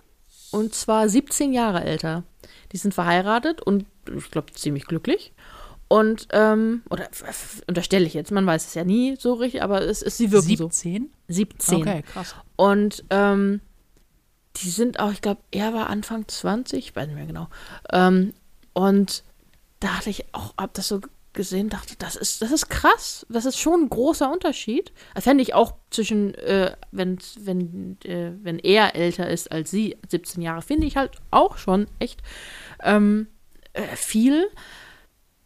und 0.53 0.75
zwar 0.75 1.09
17 1.09 1.53
Jahre 1.53 1.85
älter. 1.85 2.25
Die 2.73 2.77
sind 2.79 2.95
verheiratet 2.95 3.61
und 3.63 3.85
ich 4.17 4.31
glaube 4.31 4.53
ziemlich 4.53 4.87
glücklich. 4.87 5.33
Und, 5.89 6.29
ähm, 6.33 6.83
oder 6.91 7.09
unterstelle 7.69 8.07
ich 8.07 8.15
jetzt, 8.15 8.33
man 8.33 8.45
weiß 8.45 8.67
es 8.67 8.75
ja 8.75 8.85
nie 8.85 9.17
so 9.19 9.35
richtig, 9.35 9.63
aber 9.63 9.83
es 9.83 10.03
ist, 10.03 10.17
sie 10.17 10.33
wirken 10.33 10.57
so. 10.57 10.69
17? 10.69 11.11
17. 11.29 11.79
Okay, 11.79 12.03
krass. 12.03 12.35
Und 12.57 13.05
ähm, 13.11 13.61
die 14.57 14.71
sind 14.71 14.99
auch, 14.99 15.13
ich 15.13 15.21
glaube, 15.21 15.41
er 15.53 15.73
war 15.75 15.89
Anfang 15.89 16.27
20, 16.27 16.79
ich 16.79 16.97
weiß 16.97 17.07
nicht 17.07 17.17
mehr 17.17 17.27
genau. 17.27 17.49
Ähm, 17.93 18.33
und 18.73 19.23
da 19.79 19.99
hatte 19.99 20.11
ich 20.11 20.25
auch, 20.35 20.55
hab 20.57 20.75
das 20.75 20.89
so 20.89 21.01
gesehen, 21.37 21.69
dachte, 21.69 21.95
das 21.99 22.17
ist, 22.17 22.43
das 22.43 22.51
ist 22.51 22.69
krass. 22.69 23.25
Das 23.29 23.45
ist 23.45 23.59
schon 23.59 23.83
ein 23.83 23.89
großer 23.91 24.33
Unterschied. 24.33 24.93
Das 25.15 25.25
fände 25.25 25.43
ich 25.43 25.55
auch 25.55 25.75
zwischen, 25.91 26.35
äh, 26.35 26.75
wenn, 26.91 27.19
wenn, 27.39 27.99
äh, 28.05 28.33
wenn 28.43 28.59
er 28.59 28.97
älter 28.97 29.31
ist 29.31 29.53
als 29.53 29.71
sie, 29.71 29.97
17 30.09 30.43
Jahre, 30.43 30.63
finde 30.63 30.87
ich 30.89 30.97
halt 30.97 31.13
auch 31.31 31.59
schon 31.59 31.87
echt 32.01 32.23
ähm, 32.83 33.29
äh, 33.77 33.97
viel. 33.97 34.49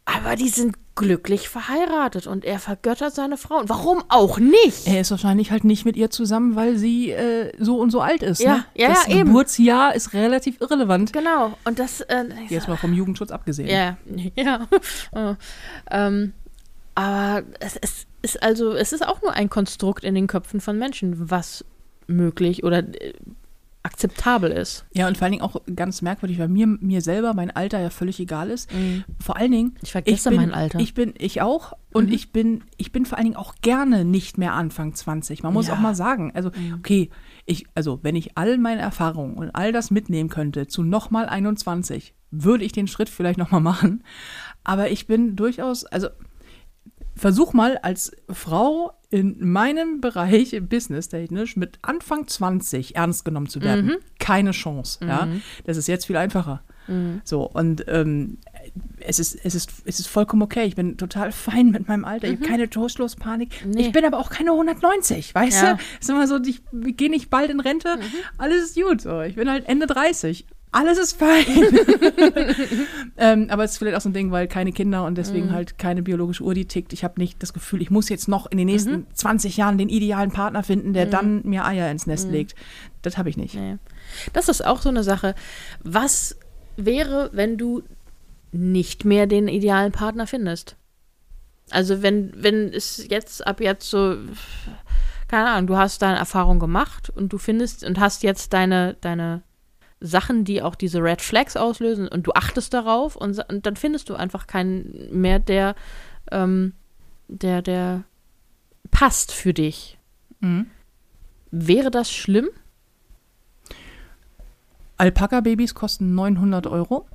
Aber 0.05 0.35
die 0.35 0.49
sind 0.49 0.75
glücklich 0.95 1.47
verheiratet 1.47 2.27
und 2.27 2.43
er 2.43 2.59
vergöttert 2.59 3.15
seine 3.15 3.37
Frau. 3.37 3.59
Und 3.59 3.69
warum 3.69 4.03
auch 4.09 4.39
nicht? 4.39 4.87
Er 4.87 5.01
ist 5.01 5.11
wahrscheinlich 5.11 5.51
halt 5.51 5.63
nicht 5.63 5.85
mit 5.85 5.95
ihr 5.95 6.09
zusammen, 6.09 6.55
weil 6.55 6.77
sie 6.77 7.11
äh, 7.11 7.51
so 7.57 7.77
und 7.77 7.91
so 7.91 8.01
alt 8.01 8.23
ist. 8.23 8.41
Ja, 8.41 8.57
ne? 8.57 8.65
ja, 8.75 8.87
das 8.89 9.07
ja, 9.07 9.15
eben. 9.15 9.27
Geburtsjahr 9.27 9.95
ist 9.95 10.13
relativ 10.13 10.59
irrelevant. 10.59 11.13
Genau. 11.13 11.57
Und 11.63 11.79
das. 11.79 12.01
Äh, 12.01 12.25
Jetzt 12.49 12.67
mal 12.67 12.77
vom 12.77 12.93
Jugendschutz 12.93 13.31
abgesehen. 13.31 13.69
Ja, 13.69 13.97
ja. 14.35 14.67
Äh, 15.13 15.35
ähm, 15.91 16.33
aber 16.95 17.43
es, 17.59 17.77
es 17.77 18.05
ist 18.21 18.43
also, 18.43 18.73
es 18.73 18.91
ist 18.91 19.07
auch 19.07 19.21
nur 19.21 19.33
ein 19.33 19.49
Konstrukt 19.49 20.03
in 20.03 20.13
den 20.13 20.27
Köpfen 20.27 20.59
von 20.59 20.77
Menschen, 20.77 21.29
was 21.29 21.63
möglich 22.07 22.63
oder 22.63 22.79
äh, 22.79 23.13
akzeptabel 23.83 24.51
ist. 24.51 24.85
Ja, 24.93 25.07
und 25.07 25.17
vor 25.17 25.25
allen 25.25 25.31
Dingen 25.31 25.43
auch 25.43 25.55
ganz 25.75 26.01
merkwürdig, 26.03 26.37
weil 26.37 26.47
mir, 26.49 26.67
mir 26.67 27.01
selber 27.01 27.33
mein 27.33 27.49
Alter 27.49 27.79
ja 27.79 27.89
völlig 27.89 28.19
egal 28.19 28.49
ist. 28.51 28.69
Vor 29.19 29.37
allen 29.37 29.51
Dingen. 29.51 29.75
Ich 29.81 29.91
vergesse 29.91 30.29
bin, 30.29 30.37
mein 30.37 30.53
Alter. 30.53 30.79
Ich 30.79 30.93
bin, 30.93 31.13
ich 31.17 31.41
auch. 31.41 31.73
Und 31.91 32.07
Mhm. 32.09 32.13
ich 32.13 32.31
bin, 32.31 32.63
ich 32.77 32.91
bin 32.91 33.05
vor 33.05 33.17
allen 33.17 33.25
Dingen 33.25 33.37
auch 33.37 33.55
gerne 33.61 34.05
nicht 34.05 34.37
mehr 34.37 34.53
Anfang 34.53 34.93
20. 34.93 35.41
Man 35.43 35.53
muss 35.53 35.67
Ja. 35.67 35.73
Mhm. 35.73 35.79
auch 35.79 35.83
mal 35.83 35.95
sagen. 35.95 36.31
Also, 36.35 36.51
okay, 36.77 37.09
ich, 37.45 37.65
also, 37.73 37.99
wenn 38.03 38.15
ich 38.15 38.37
all 38.37 38.57
meine 38.59 38.81
Erfahrungen 38.81 39.33
und 39.35 39.49
all 39.55 39.71
das 39.71 39.89
mitnehmen 39.89 40.29
könnte 40.29 40.67
zu 40.67 40.83
nochmal 40.83 41.27
21, 41.27 42.13
würde 42.29 42.63
ich 42.63 42.71
den 42.73 42.87
Schritt 42.87 43.09
vielleicht 43.09 43.39
nochmal 43.39 43.61
machen. 43.61 44.03
Aber 44.63 44.91
ich 44.91 45.07
bin 45.07 45.35
durchaus, 45.35 45.85
also, 45.85 46.07
versuch 47.15 47.53
mal 47.53 47.77
als 47.79 48.11
Frau 48.29 48.93
in 49.11 49.35
meinem 49.51 50.01
Bereich 50.01 50.59
Business 50.67 51.09
technisch 51.09 51.55
mit 51.57 51.77
Anfang 51.83 52.27
20 52.27 52.95
ernst 52.95 53.25
genommen 53.25 53.47
zu 53.47 53.61
werden. 53.61 53.85
Mhm. 53.85 53.97
Keine 54.19 54.51
Chance. 54.51 54.99
Ja? 55.05 55.27
Das 55.65 55.77
ist 55.77 55.87
jetzt 55.87 56.05
viel 56.07 56.17
einfacher. 56.17 56.63
So, 57.23 57.43
und 57.49 57.85
ähm, 57.87 58.39
es, 58.99 59.19
ist, 59.19 59.39
es, 59.45 59.55
ist, 59.55 59.71
es 59.85 59.99
ist 59.99 60.07
vollkommen 60.07 60.41
okay. 60.41 60.65
Ich 60.65 60.75
bin 60.75 60.97
total 60.97 61.31
fein 61.31 61.69
mit 61.69 61.87
meinem 61.87 62.03
Alter. 62.03 62.27
Ich 62.27 62.33
habe 62.37 62.45
keine 62.45 62.69
Trostlos-Panik. 62.69 63.65
Mhm. 63.65 63.71
Nee. 63.71 63.81
Ich 63.83 63.91
bin 63.93 64.03
aber 64.03 64.17
auch 64.17 64.29
keine 64.29 64.51
190, 64.51 65.33
weißt 65.33 65.61
Ja. 65.63 65.73
du? 65.73 65.79
Es 65.99 66.07
ist 66.07 66.09
immer 66.09 66.27
so, 66.27 66.39
ich 66.43 66.61
gehe 66.97 67.09
nicht 67.09 67.29
bald 67.29 67.49
in 67.49 67.59
Rente. 67.61 67.95
Mhm. 67.97 68.03
Alles 68.37 68.63
ist 68.63 68.75
gut. 68.81 68.99
So. 69.01 69.21
Ich 69.21 69.35
bin 69.35 69.49
halt 69.49 69.69
Ende 69.69 69.85
30. 69.87 70.45
Alles 70.73 70.97
ist 70.97 71.17
fein. 71.19 71.45
ähm, 73.17 73.47
aber 73.49 73.63
es 73.63 73.71
ist 73.71 73.77
vielleicht 73.77 73.97
auch 73.97 74.01
so 74.01 74.09
ein 74.09 74.13
Ding, 74.13 74.31
weil 74.31 74.47
keine 74.47 74.71
Kinder 74.71 75.05
und 75.05 75.15
deswegen 75.17 75.47
Mhm. 75.47 75.51
halt 75.51 75.77
keine 75.77 76.01
biologische 76.01 76.43
Uhr, 76.43 76.53
die 76.53 76.65
tickt. 76.65 76.93
Ich 76.93 77.03
habe 77.03 77.19
nicht 77.19 77.41
das 77.43 77.53
Gefühl, 77.53 77.81
ich 77.81 77.91
muss 77.91 78.07
jetzt 78.09 78.27
noch 78.27 78.45
in 78.49 78.57
den 78.57 78.67
nächsten 78.67 78.91
Mhm. 78.91 79.05
20 79.13 79.57
Jahren 79.57 79.77
den 79.77 79.89
idealen 79.89 80.31
Partner 80.31 80.63
finden, 80.63 80.93
der 80.93 81.05
dann 81.07 81.41
mir 81.43 81.65
Eier 81.65 81.91
ins 81.91 82.07
Nest 82.07 82.27
Mhm. 82.27 82.33
legt. 82.33 82.55
Das 83.01 83.17
habe 83.17 83.29
ich 83.29 83.37
nicht. 83.37 83.55
Nee. 83.55 83.77
Das 84.33 84.47
ist 84.49 84.65
auch 84.65 84.81
so 84.81 84.89
eine 84.89 85.03
Sache. 85.03 85.35
Was 85.83 86.37
wäre, 86.77 87.29
wenn 87.33 87.57
du 87.57 87.83
nicht 88.53 89.03
mehr 89.05 89.27
den 89.27 89.47
idealen 89.47 89.91
Partner 89.91 90.25
findest? 90.27 90.75
Also 91.69 92.01
wenn, 92.01 92.31
wenn 92.35 92.69
es 92.73 93.07
jetzt 93.09 93.45
ab 93.45 93.61
jetzt 93.61 93.89
so, 93.89 94.15
keine 95.27 95.49
Ahnung, 95.49 95.67
du 95.67 95.77
hast 95.77 96.01
deine 96.01 96.17
Erfahrung 96.17 96.59
gemacht 96.59 97.09
und 97.09 97.31
du 97.33 97.37
findest 97.37 97.83
und 97.85 97.99
hast 97.99 98.23
jetzt 98.23 98.51
deine, 98.53 98.95
deine 99.01 99.41
Sachen, 100.01 100.43
die 100.43 100.61
auch 100.61 100.75
diese 100.75 100.99
Red 101.01 101.21
Flags 101.21 101.55
auslösen 101.55 102.07
und 102.07 102.25
du 102.27 102.33
achtest 102.33 102.73
darauf 102.73 103.15
und, 103.15 103.37
und 103.49 103.65
dann 103.65 103.75
findest 103.75 104.09
du 104.09 104.15
einfach 104.15 104.47
keinen 104.47 105.07
mehr, 105.11 105.39
der, 105.39 105.75
ähm, 106.31 106.73
der, 107.27 107.61
der 107.61 108.03
passt 108.89 109.31
für 109.31 109.53
dich. 109.53 109.97
Mhm. 110.39 110.65
Wäre 111.51 111.91
das 111.91 112.11
schlimm? 112.11 112.49
Alpaka-Babys 114.97 115.75
kosten 115.75 116.15
900 116.15 116.67
Euro. 116.67 117.07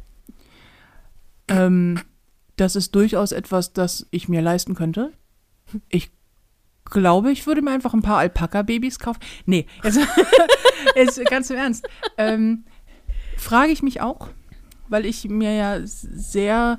Ähm, 1.48 2.00
das 2.56 2.76
ist 2.76 2.94
durchaus 2.94 3.32
etwas, 3.32 3.72
das 3.72 4.06
ich 4.10 4.28
mir 4.28 4.42
leisten 4.42 4.74
könnte. 4.74 5.12
Ich 5.88 6.10
glaube, 6.84 7.32
ich 7.32 7.46
würde 7.46 7.62
mir 7.62 7.70
einfach 7.72 7.94
ein 7.94 8.02
paar 8.02 8.18
Alpaka-Babys 8.18 8.98
kaufen. 8.98 9.20
Nee, 9.44 9.66
jetzt, 9.82 9.98
jetzt 10.96 11.24
ganz 11.26 11.50
im 11.50 11.56
Ernst. 11.56 11.88
Ähm, 12.16 12.64
frage 13.36 13.72
ich 13.72 13.82
mich 13.82 14.00
auch, 14.00 14.28
weil 14.88 15.04
ich 15.06 15.28
mir 15.28 15.52
ja 15.54 15.80
sehr, 15.84 16.78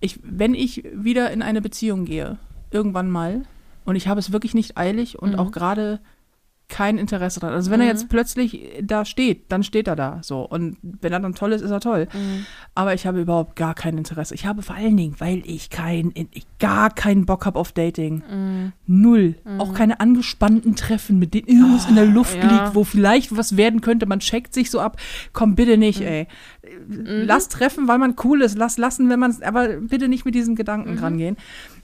ich, 0.00 0.20
wenn 0.22 0.54
ich 0.54 0.84
wieder 0.94 1.30
in 1.30 1.42
eine 1.42 1.60
Beziehung 1.62 2.04
gehe, 2.04 2.38
irgendwann 2.70 3.10
mal, 3.10 3.42
und 3.84 3.96
ich 3.96 4.06
habe 4.06 4.20
es 4.20 4.32
wirklich 4.32 4.54
nicht 4.54 4.76
eilig 4.78 5.18
und 5.18 5.32
Mhm. 5.32 5.38
auch 5.38 5.50
gerade 5.50 6.00
kein 6.72 6.96
Interesse 6.98 7.38
daran. 7.38 7.54
Also 7.54 7.70
wenn 7.70 7.80
er 7.80 7.86
Mhm. 7.86 7.92
jetzt 7.92 8.08
plötzlich 8.08 8.66
da 8.82 9.04
steht, 9.04 9.44
dann 9.52 9.62
steht 9.62 9.86
er 9.86 9.94
da 9.94 10.20
so. 10.22 10.40
Und 10.40 10.78
wenn 10.82 11.12
er 11.12 11.20
dann 11.20 11.34
toll 11.34 11.52
ist, 11.52 11.60
ist 11.60 11.70
er 11.70 11.80
toll. 11.80 12.08
Aber 12.74 12.94
ich 12.94 13.06
habe 13.06 13.20
überhaupt 13.20 13.54
gar 13.56 13.74
kein 13.74 13.98
Interesse. 13.98 14.34
Ich 14.34 14.46
habe 14.46 14.62
vor 14.62 14.74
allen 14.74 14.96
Dingen, 14.96 15.14
weil 15.18 15.42
ich 15.44 15.68
kein, 15.68 16.12
ich 16.32 16.46
gar 16.58 16.88
keinen 16.90 17.26
Bock 17.26 17.44
habe 17.44 17.58
auf 17.58 17.72
Dating. 17.72 18.22
Mhm. 18.30 18.72
Null. 18.86 19.34
Auch 19.58 19.74
keine 19.74 20.00
angespannten 20.00 20.74
Treffen, 20.74 21.18
mit 21.18 21.34
denen 21.34 21.46
irgendwas 21.48 21.88
in 21.88 21.94
der 21.94 22.06
Luft 22.06 22.36
ja. 22.42 22.50
liegt, 22.64 22.74
wo 22.74 22.84
vielleicht 22.84 23.36
was 23.36 23.56
werden 23.58 23.82
könnte. 23.82 24.06
Man 24.06 24.20
checkt 24.20 24.54
sich 24.54 24.70
so 24.70 24.80
ab. 24.80 24.96
Komm, 25.34 25.54
bitte 25.54 25.76
nicht, 25.76 26.00
Mhm. 26.00 26.06
ey. 26.06 26.26
Lass 26.88 27.48
treffen, 27.48 27.86
weil 27.88 27.98
man 27.98 28.14
cool 28.24 28.40
ist. 28.42 28.56
Lass 28.56 28.78
lassen, 28.78 29.08
wenn 29.10 29.20
man 29.20 29.36
aber 29.42 29.68
bitte 29.76 30.08
nicht 30.08 30.24
mit 30.24 30.34
diesen 30.34 30.56
Gedanken 30.56 30.92
Mhm. 30.94 30.98
rangehen. 30.98 31.36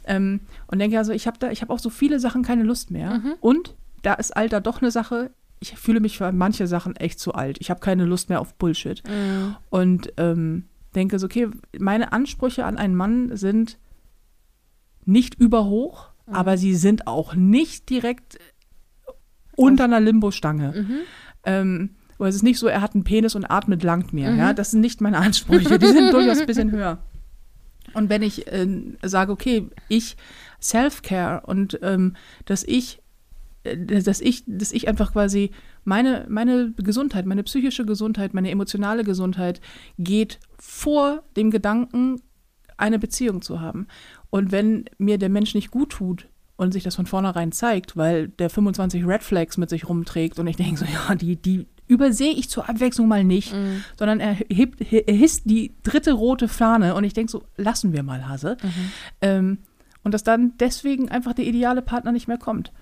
Ähm, 0.06 0.40
und 0.68 0.78
denke 0.78 0.96
also, 0.96 1.12
ich 1.12 1.26
habe 1.26 1.36
da, 1.38 1.50
ich 1.50 1.60
habe 1.60 1.72
auf 1.72 1.80
so 1.80 1.90
viele 1.90 2.18
Sachen 2.18 2.42
keine 2.42 2.62
Lust 2.62 2.90
mehr. 2.90 3.18
Mhm. 3.18 3.34
Und 3.40 3.74
da 4.02 4.14
ist 4.14 4.36
Alter 4.36 4.60
doch 4.60 4.80
eine 4.80 4.90
Sache. 4.90 5.30
Ich 5.60 5.76
fühle 5.76 6.00
mich 6.00 6.18
für 6.18 6.30
manche 6.32 6.66
Sachen 6.66 6.96
echt 6.96 7.18
zu 7.18 7.34
alt. 7.34 7.58
Ich 7.60 7.70
habe 7.70 7.80
keine 7.80 8.04
Lust 8.04 8.28
mehr 8.28 8.40
auf 8.40 8.54
Bullshit. 8.54 9.02
Mhm. 9.08 9.56
Und 9.70 10.12
ähm, 10.16 10.64
denke 10.94 11.18
so, 11.18 11.26
okay, 11.26 11.48
meine 11.78 12.12
Ansprüche 12.12 12.64
an 12.64 12.78
einen 12.78 12.94
Mann 12.94 13.36
sind 13.36 13.78
nicht 15.04 15.34
überhoch, 15.34 16.10
aber 16.30 16.58
sie 16.58 16.74
sind 16.74 17.06
auch 17.06 17.34
nicht 17.34 17.88
direkt 17.88 18.38
unter 19.56 19.84
einer 19.84 20.00
Limbo-Stange. 20.00 20.74
Mhm. 20.76 20.98
Ähm, 21.44 21.90
weil 22.18 22.28
es 22.28 22.36
ist 22.36 22.42
nicht 22.42 22.58
so, 22.58 22.66
er 22.66 22.80
hat 22.80 22.94
einen 22.94 23.04
Penis 23.04 23.34
und 23.34 23.44
atmet 23.44 23.82
langt 23.82 24.12
mir. 24.12 24.30
Mhm. 24.30 24.38
Ja, 24.38 24.52
das 24.52 24.72
sind 24.72 24.80
nicht 24.80 25.00
meine 25.00 25.18
Ansprüche. 25.18 25.78
Die 25.78 25.86
sind 25.86 26.12
durchaus 26.12 26.38
ein 26.40 26.46
bisschen 26.46 26.70
höher. 26.70 26.98
Und 27.94 28.10
wenn 28.10 28.22
ich 28.22 28.46
äh, 28.52 28.66
sage, 29.02 29.32
okay, 29.32 29.68
ich 29.88 30.16
Self-Care 30.60 31.46
und 31.46 31.78
ähm, 31.82 32.16
dass 32.44 32.64
ich, 32.64 33.00
dass 33.76 34.20
ich, 34.20 34.44
dass 34.46 34.72
ich 34.72 34.88
einfach 34.88 35.12
quasi 35.12 35.50
meine, 35.84 36.26
meine 36.28 36.72
Gesundheit, 36.76 37.26
meine 37.26 37.42
psychische 37.42 37.84
Gesundheit, 37.86 38.34
meine 38.34 38.50
emotionale 38.50 39.04
Gesundheit 39.04 39.60
geht 39.98 40.38
vor 40.58 41.22
dem 41.36 41.50
Gedanken, 41.50 42.20
eine 42.76 42.98
Beziehung 42.98 43.42
zu 43.42 43.60
haben. 43.60 43.86
Und 44.30 44.52
wenn 44.52 44.84
mir 44.98 45.18
der 45.18 45.28
Mensch 45.28 45.54
nicht 45.54 45.70
gut 45.70 45.90
tut 45.90 46.28
und 46.56 46.72
sich 46.72 46.84
das 46.84 46.96
von 46.96 47.06
vornherein 47.06 47.52
zeigt, 47.52 47.96
weil 47.96 48.28
der 48.28 48.50
25 48.50 49.06
Red 49.06 49.22
Flags 49.22 49.56
mit 49.56 49.70
sich 49.70 49.88
rumträgt 49.88 50.38
und 50.38 50.46
ich 50.46 50.56
denke 50.56 50.78
so, 50.78 50.84
ja, 51.08 51.14
die, 51.14 51.36
die 51.36 51.66
übersehe 51.86 52.32
ich 52.32 52.48
zur 52.50 52.68
Abwechslung 52.68 53.08
mal 53.08 53.24
nicht, 53.24 53.54
Mhm. 53.54 53.82
sondern 53.98 54.20
er, 54.20 54.34
hebt, 54.34 54.80
er 54.92 55.14
hisst 55.14 55.42
die 55.46 55.74
dritte 55.82 56.12
rote 56.12 56.46
Fahne 56.46 56.94
und 56.94 57.04
ich 57.04 57.14
denke 57.14 57.32
so, 57.32 57.44
lassen 57.56 57.92
wir 57.92 58.02
mal, 58.02 58.28
Hase. 58.28 58.56
Mhm. 58.62 58.70
Ähm, 59.22 59.58
und 60.04 60.12
dass 60.14 60.22
dann 60.22 60.52
deswegen 60.58 61.08
einfach 61.08 61.32
der 61.32 61.46
ideale 61.46 61.82
Partner 61.82 62.12
nicht 62.12 62.28
mehr 62.28 62.38
kommt. 62.38 62.72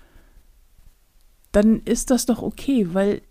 Dann 1.57 1.81
ist 1.85 2.11
das 2.11 2.27
doch 2.27 2.43
okay, 2.43 2.89
weil 2.93 3.23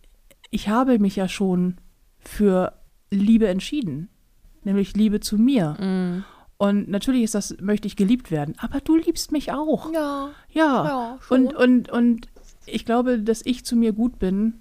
ich 0.50 0.68
habe 0.68 0.98
mich 0.98 1.14
ja 1.14 1.28
schon 1.28 1.76
für 2.18 2.72
Liebe 3.08 3.46
entschieden, 3.46 4.08
nämlich 4.64 4.96
Liebe 4.96 5.20
zu 5.20 5.38
mir. 5.38 5.76
Mhm. 5.78 6.24
Und 6.56 6.88
natürlich 6.88 7.22
ist 7.22 7.36
das, 7.36 7.56
möchte 7.60 7.86
ich 7.86 7.94
geliebt 7.94 8.32
werden, 8.32 8.56
aber 8.58 8.80
du 8.80 8.96
liebst 8.96 9.30
mich 9.30 9.52
auch. 9.52 9.92
Ja, 9.92 10.30
Ja. 10.50 10.84
ja, 10.84 11.18
schon. 11.20 11.46
und, 11.46 11.54
und, 11.54 11.90
und 11.90 12.28
ich 12.64 12.84
glaube, 12.84 13.20
dass 13.20 13.46
ich 13.46 13.64
zu 13.64 13.76
mir 13.76 13.92
gut 13.92 14.18
bin, 14.18 14.54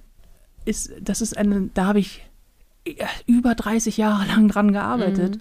ist, 0.65 0.91
das 1.01 1.21
ist 1.21 1.35
eine, 1.35 1.71
da 1.73 1.87
habe 1.87 1.97
ich 1.97 2.23
über 3.25 3.55
30 3.55 3.97
Jahre 3.97 4.27
lang 4.27 4.47
dran 4.47 4.73
gearbeitet 4.73 5.39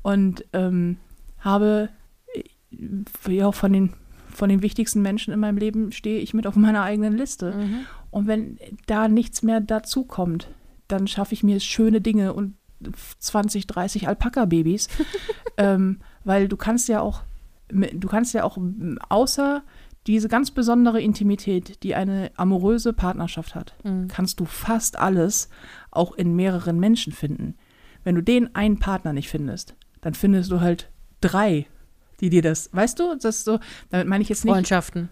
und 0.00 0.42
ähm, 0.54 0.96
habe 1.40 1.90
ja, 3.26 3.52
von 3.52 3.74
den, 3.74 3.92
von 4.38 4.48
den 4.48 4.62
wichtigsten 4.62 5.02
Menschen 5.02 5.34
in 5.34 5.40
meinem 5.40 5.58
Leben 5.58 5.90
stehe 5.90 6.20
ich 6.20 6.32
mit 6.32 6.46
auf 6.46 6.54
meiner 6.54 6.82
eigenen 6.82 7.16
Liste. 7.16 7.52
Mhm. 7.54 7.80
Und 8.10 8.26
wenn 8.28 8.56
da 8.86 9.08
nichts 9.08 9.42
mehr 9.42 9.60
dazu 9.60 10.04
kommt, 10.04 10.48
dann 10.86 11.08
schaffe 11.08 11.34
ich 11.34 11.42
mir 11.42 11.58
schöne 11.58 12.00
Dinge 12.00 12.32
und 12.32 12.54
20, 13.18 13.66
30 13.66 14.06
Alpaka-Babys. 14.06 14.88
ähm, 15.56 15.98
weil 16.24 16.46
du 16.46 16.56
kannst 16.56 16.88
ja 16.88 17.00
auch, 17.00 17.22
du 17.68 18.08
kannst 18.08 18.32
ja 18.32 18.44
auch 18.44 18.56
außer 19.08 19.62
diese 20.06 20.28
ganz 20.28 20.52
besondere 20.52 21.02
Intimität, 21.02 21.82
die 21.82 21.96
eine 21.96 22.30
amoröse 22.36 22.92
Partnerschaft 22.92 23.56
hat, 23.56 23.74
Mhm. 23.82 24.06
kannst 24.06 24.38
du 24.38 24.44
fast 24.44 24.98
alles 24.98 25.50
auch 25.90 26.12
in 26.12 26.36
mehreren 26.36 26.78
Menschen 26.78 27.12
finden. 27.12 27.56
Wenn 28.04 28.14
du 28.14 28.22
den 28.22 28.54
einen 28.54 28.78
Partner 28.78 29.12
nicht 29.12 29.28
findest, 29.28 29.74
dann 30.00 30.14
findest 30.14 30.52
du 30.52 30.60
halt 30.60 30.90
drei, 31.20 31.66
die 32.20 32.30
dir 32.30 32.42
das, 32.42 32.70
weißt 32.72 32.98
du, 32.98 33.14
das 33.16 33.36
ist 33.38 33.44
so, 33.44 33.58
damit 33.90 34.06
meine 34.08 34.22
ich 34.22 34.28
jetzt 34.28 34.44
nicht, 34.44 34.52
Freundschaften 34.52 35.08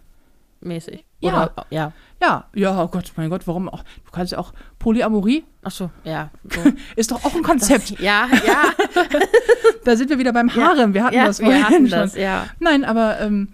mäßig. 0.61 1.05
Ja. 1.20 1.45
Oder, 1.45 1.66
ja. 1.70 1.93
ja, 2.20 2.47
ja, 2.55 2.83
oh 2.83 2.89
Gott, 2.89 3.12
mein 3.16 3.31
Gott, 3.31 3.47
warum 3.47 3.69
auch, 3.69 3.83
du 4.05 4.11
kannst 4.11 4.33
ja 4.33 4.39
auch, 4.39 4.53
Polyamorie 4.78 5.45
Ach 5.62 5.70
so, 5.70 5.91
ja. 6.05 6.31
So. 6.45 6.61
ist 6.97 7.11
doch 7.11 7.24
auch 7.24 7.35
ein 7.35 7.43
Konzept. 7.43 7.93
Das, 7.93 8.01
ja, 8.01 8.28
ja. 8.47 8.62
Da 9.85 9.97
sind 9.97 10.11
wir 10.11 10.19
wieder 10.19 10.33
beim 10.33 10.53
Harem. 10.55 10.95
Wir 10.95 11.05
hatten 11.05 11.15
ja, 11.15 11.27
das 11.27 11.39
wir 11.39 11.47
vorhin 11.47 11.65
hatten 11.65 11.89
schon. 11.89 11.91
das, 11.91 12.16
ja. 12.16 12.47
Nein, 12.59 12.85
aber 12.85 13.20
ähm, 13.20 13.49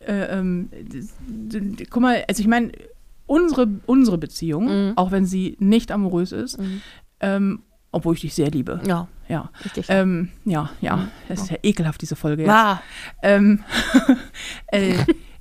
äh, 0.00 0.38
ähm, 0.38 0.70
d- 0.72 1.84
guck 1.90 2.02
mal, 2.02 2.24
also 2.28 2.40
ich 2.40 2.46
meine, 2.48 2.72
unsere, 3.26 3.68
unsere 3.86 4.16
Beziehung, 4.18 4.64
Mhm. 4.88 4.92
auch 4.96 5.10
wenn 5.10 5.26
sie 5.26 5.56
nicht 5.60 5.90
amorös 5.92 6.32
ist, 6.32 6.58
Mhm. 6.58 6.80
ähm, 7.20 7.62
obwohl 7.94 8.14
ich 8.14 8.20
dich 8.22 8.34
sehr 8.34 8.50
liebe. 8.50 8.80
Ja, 8.86 9.08
Ja, 9.28 9.50
richtig. 9.64 9.86
ähm, 9.88 10.30
ja, 10.44 10.70
ja. 10.80 11.08
Das 11.28 11.42
ist 11.42 11.50
ja 11.50 11.56
ekelhaft, 11.62 12.02
diese 12.02 12.16
Folge 12.16 12.42
jetzt. 12.44 12.54
Ähm, 13.22 13.64
äh, 14.68 14.94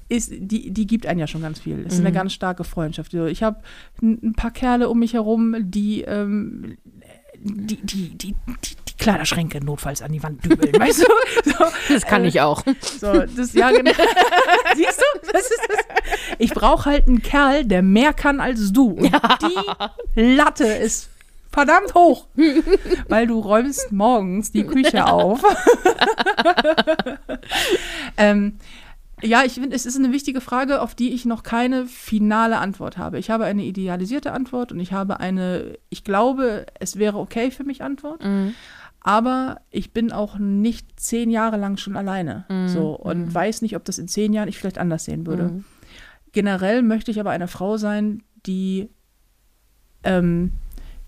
ist, 0.10 0.32
die, 0.36 0.72
die 0.72 0.86
gibt 0.88 1.06
einen 1.06 1.20
ja 1.20 1.28
schon 1.28 1.42
ganz 1.42 1.60
viel. 1.60 1.84
Es 1.86 1.94
ist 1.94 2.00
eine 2.00 2.10
Mhm. 2.10 2.14
ganz 2.14 2.34
starke 2.34 2.64
Freundschaft. 2.64 3.14
Ich 3.14 3.42
habe 3.44 3.58
ein 4.02 4.34
paar 4.34 4.52
Kerle 4.52 4.90
um 4.90 5.00
mich 5.00 5.14
herum, 5.14 5.56
die, 5.60 6.02
ähm, 6.02 6.78
die, 7.40 7.78
die, 7.78 8.10
die, 8.18 8.36
die, 8.64 8.76
Kleiderschränke 9.00 9.60
notfalls 9.66 10.02
an 10.02 10.14
die 10.14 10.24
Wand 10.24 10.46
dübeln, 10.46 10.72
weißt 10.80 11.02
du? 11.02 11.52
So, 11.52 11.66
Das 11.94 12.06
kann 12.06 12.24
äh, 12.24 12.28
ich 12.28 12.40
auch. 12.40 12.64
So, 13.02 13.12
das, 13.12 13.52
ja, 13.54 13.70
genau. 13.72 13.92
Siehst 14.76 15.02
du? 15.24 15.32
Das 15.34 15.42
ist 15.42 15.60
das. 15.68 15.80
Ich 16.40 16.52
brauche 16.54 16.90
halt 16.90 17.08
einen 17.08 17.22
Kerl, 17.22 17.66
der 17.66 17.82
mehr 17.82 18.14
kann 18.14 18.40
als 18.40 18.72
du. 18.72 18.92
Und 18.92 19.12
die 20.16 20.22
Latte 20.22 20.66
ist 20.66 21.10
verdammt 21.54 21.94
hoch, 21.94 22.28
weil 23.08 23.28
du 23.28 23.40
räumst 23.40 23.92
morgens 23.92 24.52
die 24.52 24.64
Küche 24.64 25.06
auf. 25.06 25.42
ähm, 28.18 28.58
ja, 29.22 29.44
ich 29.46 29.54
finde, 29.54 29.76
es 29.76 29.86
ist 29.86 29.98
eine 29.98 30.12
wichtige 30.12 30.42
Frage, 30.42 30.82
auf 30.82 30.96
die 30.96 31.14
ich 31.14 31.26
noch 31.26 31.44
keine 31.44 31.86
finale 31.86 32.58
Antwort 32.58 32.98
habe. 32.98 33.20
Ich 33.20 33.30
habe 33.30 33.46
eine 33.46 33.64
idealisierte 33.64 34.34
Antwort 34.34 34.72
und 34.72 34.80
ich 34.80 34.92
habe 34.92 35.20
eine, 35.20 35.78
ich 35.90 36.04
glaube, 36.04 36.66
es 36.80 36.98
wäre 36.98 37.18
okay 37.18 37.52
für 37.52 37.64
mich 37.64 37.84
Antwort. 37.84 38.24
Mhm. 38.24 38.56
Aber 39.00 39.62
ich 39.70 39.92
bin 39.92 40.12
auch 40.12 40.40
nicht 40.40 41.00
zehn 41.00 41.30
Jahre 41.30 41.58
lang 41.58 41.78
schon 41.78 41.96
alleine. 41.96 42.46
Mhm, 42.50 42.68
So 42.68 42.96
und 42.96 43.28
mhm. 43.28 43.34
weiß 43.34 43.62
nicht, 43.62 43.76
ob 43.76 43.86
das 43.86 44.00
in 44.00 44.08
zehn 44.08 44.34
Jahren 44.34 44.50
ich 44.50 44.58
vielleicht 44.58 44.78
anders 44.78 45.06
sehen 45.06 45.28
würde. 45.28 45.44
Mhm. 45.44 45.66
Generell 46.32 46.82
möchte 46.82 47.12
ich 47.12 47.20
aber 47.20 47.30
eine 47.30 47.48
Frau 47.48 47.78
sein, 47.78 48.24
die, 48.46 48.90
ähm, 50.04 50.54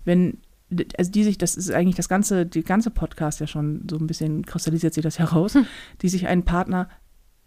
wenn, 0.06 0.38
also 0.96 1.10
die 1.10 1.24
sich, 1.24 1.36
das 1.36 1.54
ist 1.56 1.70
eigentlich 1.70 1.96
das 1.96 2.08
ganze, 2.08 2.46
die 2.46 2.62
ganze 2.64 2.90
Podcast 2.90 3.40
ja 3.40 3.46
schon 3.46 3.86
so 3.90 3.96
ein 3.98 4.06
bisschen 4.06 4.46
kristallisiert 4.46 4.94
sich 4.94 5.02
das 5.02 5.18
heraus, 5.20 5.54
Hm. 5.54 5.66
die 6.00 6.08
sich 6.08 6.26
einen 6.26 6.44
Partner 6.44 6.88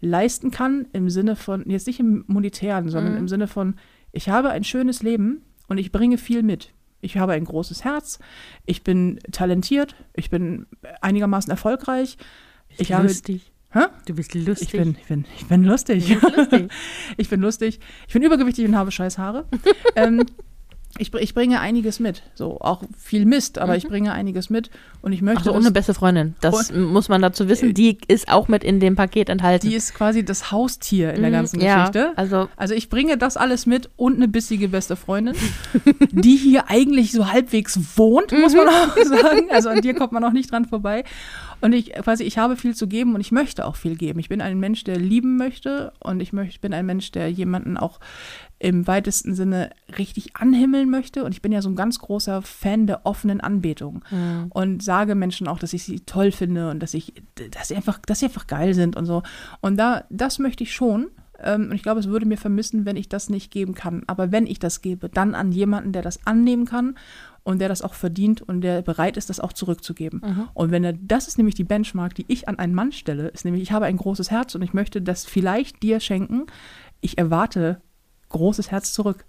leisten 0.00 0.50
kann 0.52 0.86
im 0.92 1.10
Sinne 1.10 1.34
von, 1.36 1.68
jetzt 1.68 1.86
nicht 1.88 2.00
im 2.00 2.24
monetären, 2.28 2.88
sondern 2.88 3.14
Mhm. 3.14 3.18
im 3.18 3.28
Sinne 3.28 3.48
von, 3.48 3.74
ich 4.12 4.28
habe 4.28 4.50
ein 4.50 4.64
schönes 4.64 5.02
Leben 5.02 5.42
und 5.68 5.78
ich 5.78 5.90
bringe 5.92 6.16
viel 6.16 6.42
mit. 6.42 6.72
Ich 7.02 7.16
habe 7.16 7.32
ein 7.32 7.44
großes 7.44 7.84
Herz, 7.84 8.18
ich 8.66 8.82
bin 8.84 9.18
talentiert, 9.32 9.94
ich 10.14 10.30
bin 10.30 10.66
einigermaßen 11.00 11.50
erfolgreich. 11.50 12.16
Ich 12.78 12.92
habe, 12.92 13.08
lustig. 13.08 13.52
Hä? 13.72 13.80
Du 14.06 14.14
bist 14.14 14.34
lustig. 14.34 14.74
ich 14.74 14.80
bin, 14.80 14.96
ich 15.00 15.06
bin, 15.06 15.24
ich 15.36 15.46
bin 15.46 15.64
lustig. 15.64 16.16
Lustig. 16.36 16.70
Ich 17.16 17.28
bin 17.30 17.40
lustig. 17.40 17.78
Ich 18.06 18.12
bin 18.14 18.22
übergewichtig 18.22 18.66
und 18.66 18.76
habe 18.76 18.90
scheiß 18.90 19.16
Haare. 19.18 19.46
ähm, 19.96 20.24
ich, 20.98 21.14
ich 21.14 21.34
bringe 21.34 21.60
einiges 21.60 22.00
mit. 22.00 22.22
So, 22.34 22.60
auch 22.60 22.82
viel 22.98 23.24
Mist, 23.24 23.58
aber 23.58 23.76
ich 23.76 23.86
bringe 23.86 24.12
einiges 24.12 24.50
mit. 24.50 24.70
Und 25.02 25.12
ich 25.12 25.22
möchte. 25.22 25.38
Also 25.40 25.54
ohne 25.54 25.70
beste 25.70 25.94
Freundin. 25.94 26.34
Das 26.40 26.72
muss 26.72 27.08
man 27.08 27.22
dazu 27.22 27.48
wissen. 27.48 27.72
Die 27.74 27.96
ist 28.08 28.28
auch 28.28 28.48
mit 28.48 28.64
in 28.64 28.80
dem 28.80 28.96
Paket 28.96 29.28
enthalten. 29.28 29.68
die 29.68 29.74
ist 29.74 29.94
quasi 29.94 30.24
das 30.24 30.50
Haustier 30.50 31.14
in 31.14 31.22
der 31.22 31.30
Mhm, 31.30 31.34
ganzen 31.34 31.60
ja, 31.60 31.78
Geschichte. 31.78 32.12
Also 32.16 32.48
Also 32.56 32.74
ich 32.74 32.88
bringe 32.90 33.16
das 33.16 33.36
alles 33.36 33.66
mit 33.66 33.88
und 33.96 34.16
eine 34.16 34.28
bissige 34.28 34.68
beste 34.68 34.96
Freundin, 34.96 35.36
die 36.10 36.36
hier 36.36 36.68
eigentlich 36.68 37.12
so 37.12 37.32
halbwegs 37.32 37.78
wohnt, 37.96 38.32
muss 38.32 38.54
man 38.54 38.68
auch 38.68 38.96
sagen. 39.04 39.48
Also 39.50 39.68
an 39.70 39.80
dir 39.80 39.94
kommt 39.94 40.12
man 40.12 40.24
auch 40.24 40.32
nicht 40.32 40.50
dran 40.52 40.64
vorbei. 40.66 41.04
Und 41.62 41.72
ich 41.72 41.92
quasi, 41.92 42.24
ich 42.24 42.38
habe 42.38 42.56
viel 42.56 42.74
zu 42.74 42.88
geben 42.88 43.14
und 43.14 43.20
ich 43.20 43.32
möchte 43.32 43.66
auch 43.66 43.76
viel 43.76 43.94
geben. 43.96 44.18
Ich 44.18 44.28
bin 44.28 44.40
ein 44.40 44.58
Mensch, 44.58 44.82
der 44.84 44.96
lieben 44.98 45.36
möchte 45.36 45.92
und 46.00 46.20
ich 46.20 46.32
möchte, 46.32 46.58
bin 46.60 46.72
ein 46.74 46.86
Mensch, 46.86 47.10
der 47.12 47.30
jemanden 47.30 47.76
auch 47.76 48.00
im 48.60 48.86
weitesten 48.86 49.34
Sinne 49.34 49.70
richtig 49.96 50.36
anhimmeln 50.36 50.90
möchte. 50.90 51.24
Und 51.24 51.32
ich 51.32 51.40
bin 51.40 51.50
ja 51.50 51.62
so 51.62 51.70
ein 51.70 51.76
ganz 51.76 51.98
großer 51.98 52.42
Fan 52.42 52.86
der 52.86 53.06
offenen 53.06 53.40
Anbetung 53.40 54.04
und 54.50 54.82
sage 54.82 55.14
Menschen 55.14 55.48
auch, 55.48 55.58
dass 55.58 55.72
ich 55.72 55.82
sie 55.82 56.00
toll 56.00 56.30
finde 56.30 56.70
und 56.70 56.80
dass 56.80 56.92
ich, 56.92 57.14
dass 57.52 57.68
sie 57.68 57.76
einfach, 57.76 57.98
dass 58.00 58.20
sie 58.20 58.26
einfach 58.26 58.46
geil 58.46 58.74
sind 58.74 58.96
und 58.96 59.06
so. 59.06 59.22
Und 59.62 59.78
da, 59.78 60.04
das 60.10 60.38
möchte 60.38 60.62
ich 60.62 60.74
schon. 60.74 61.06
Ähm, 61.42 61.68
und 61.70 61.74
ich 61.74 61.82
glaube, 61.82 62.00
es 62.00 62.08
würde 62.08 62.26
mir 62.26 62.36
vermissen, 62.36 62.84
wenn 62.84 62.96
ich 62.96 63.08
das 63.08 63.30
nicht 63.30 63.50
geben 63.50 63.74
kann. 63.74 64.02
Aber 64.06 64.30
wenn 64.30 64.46
ich 64.46 64.58
das 64.58 64.82
gebe, 64.82 65.08
dann 65.08 65.34
an 65.34 65.52
jemanden, 65.52 65.92
der 65.92 66.02
das 66.02 66.26
annehmen 66.26 66.66
kann 66.66 66.98
und 67.44 67.60
der 67.60 67.70
das 67.70 67.80
auch 67.80 67.94
verdient 67.94 68.42
und 68.42 68.60
der 68.60 68.82
bereit 68.82 69.16
ist, 69.16 69.30
das 69.30 69.40
auch 69.40 69.54
zurückzugeben. 69.54 70.20
Und 70.52 70.70
wenn 70.70 70.84
er, 70.84 70.92
das 70.92 71.28
ist 71.28 71.38
nämlich 71.38 71.54
die 71.54 71.64
Benchmark, 71.64 72.14
die 72.14 72.26
ich 72.28 72.46
an 72.46 72.58
einen 72.58 72.74
Mann 72.74 72.92
stelle, 72.92 73.28
ist 73.28 73.46
nämlich, 73.46 73.62
ich 73.62 73.72
habe 73.72 73.86
ein 73.86 73.96
großes 73.96 74.30
Herz 74.30 74.54
und 74.54 74.60
ich 74.60 74.74
möchte 74.74 75.00
das 75.00 75.24
vielleicht 75.24 75.82
dir 75.82 75.98
schenken. 75.98 76.44
Ich 77.00 77.16
erwarte 77.16 77.80
großes 78.30 78.70
Herz 78.70 78.92
zurück. 78.92 79.26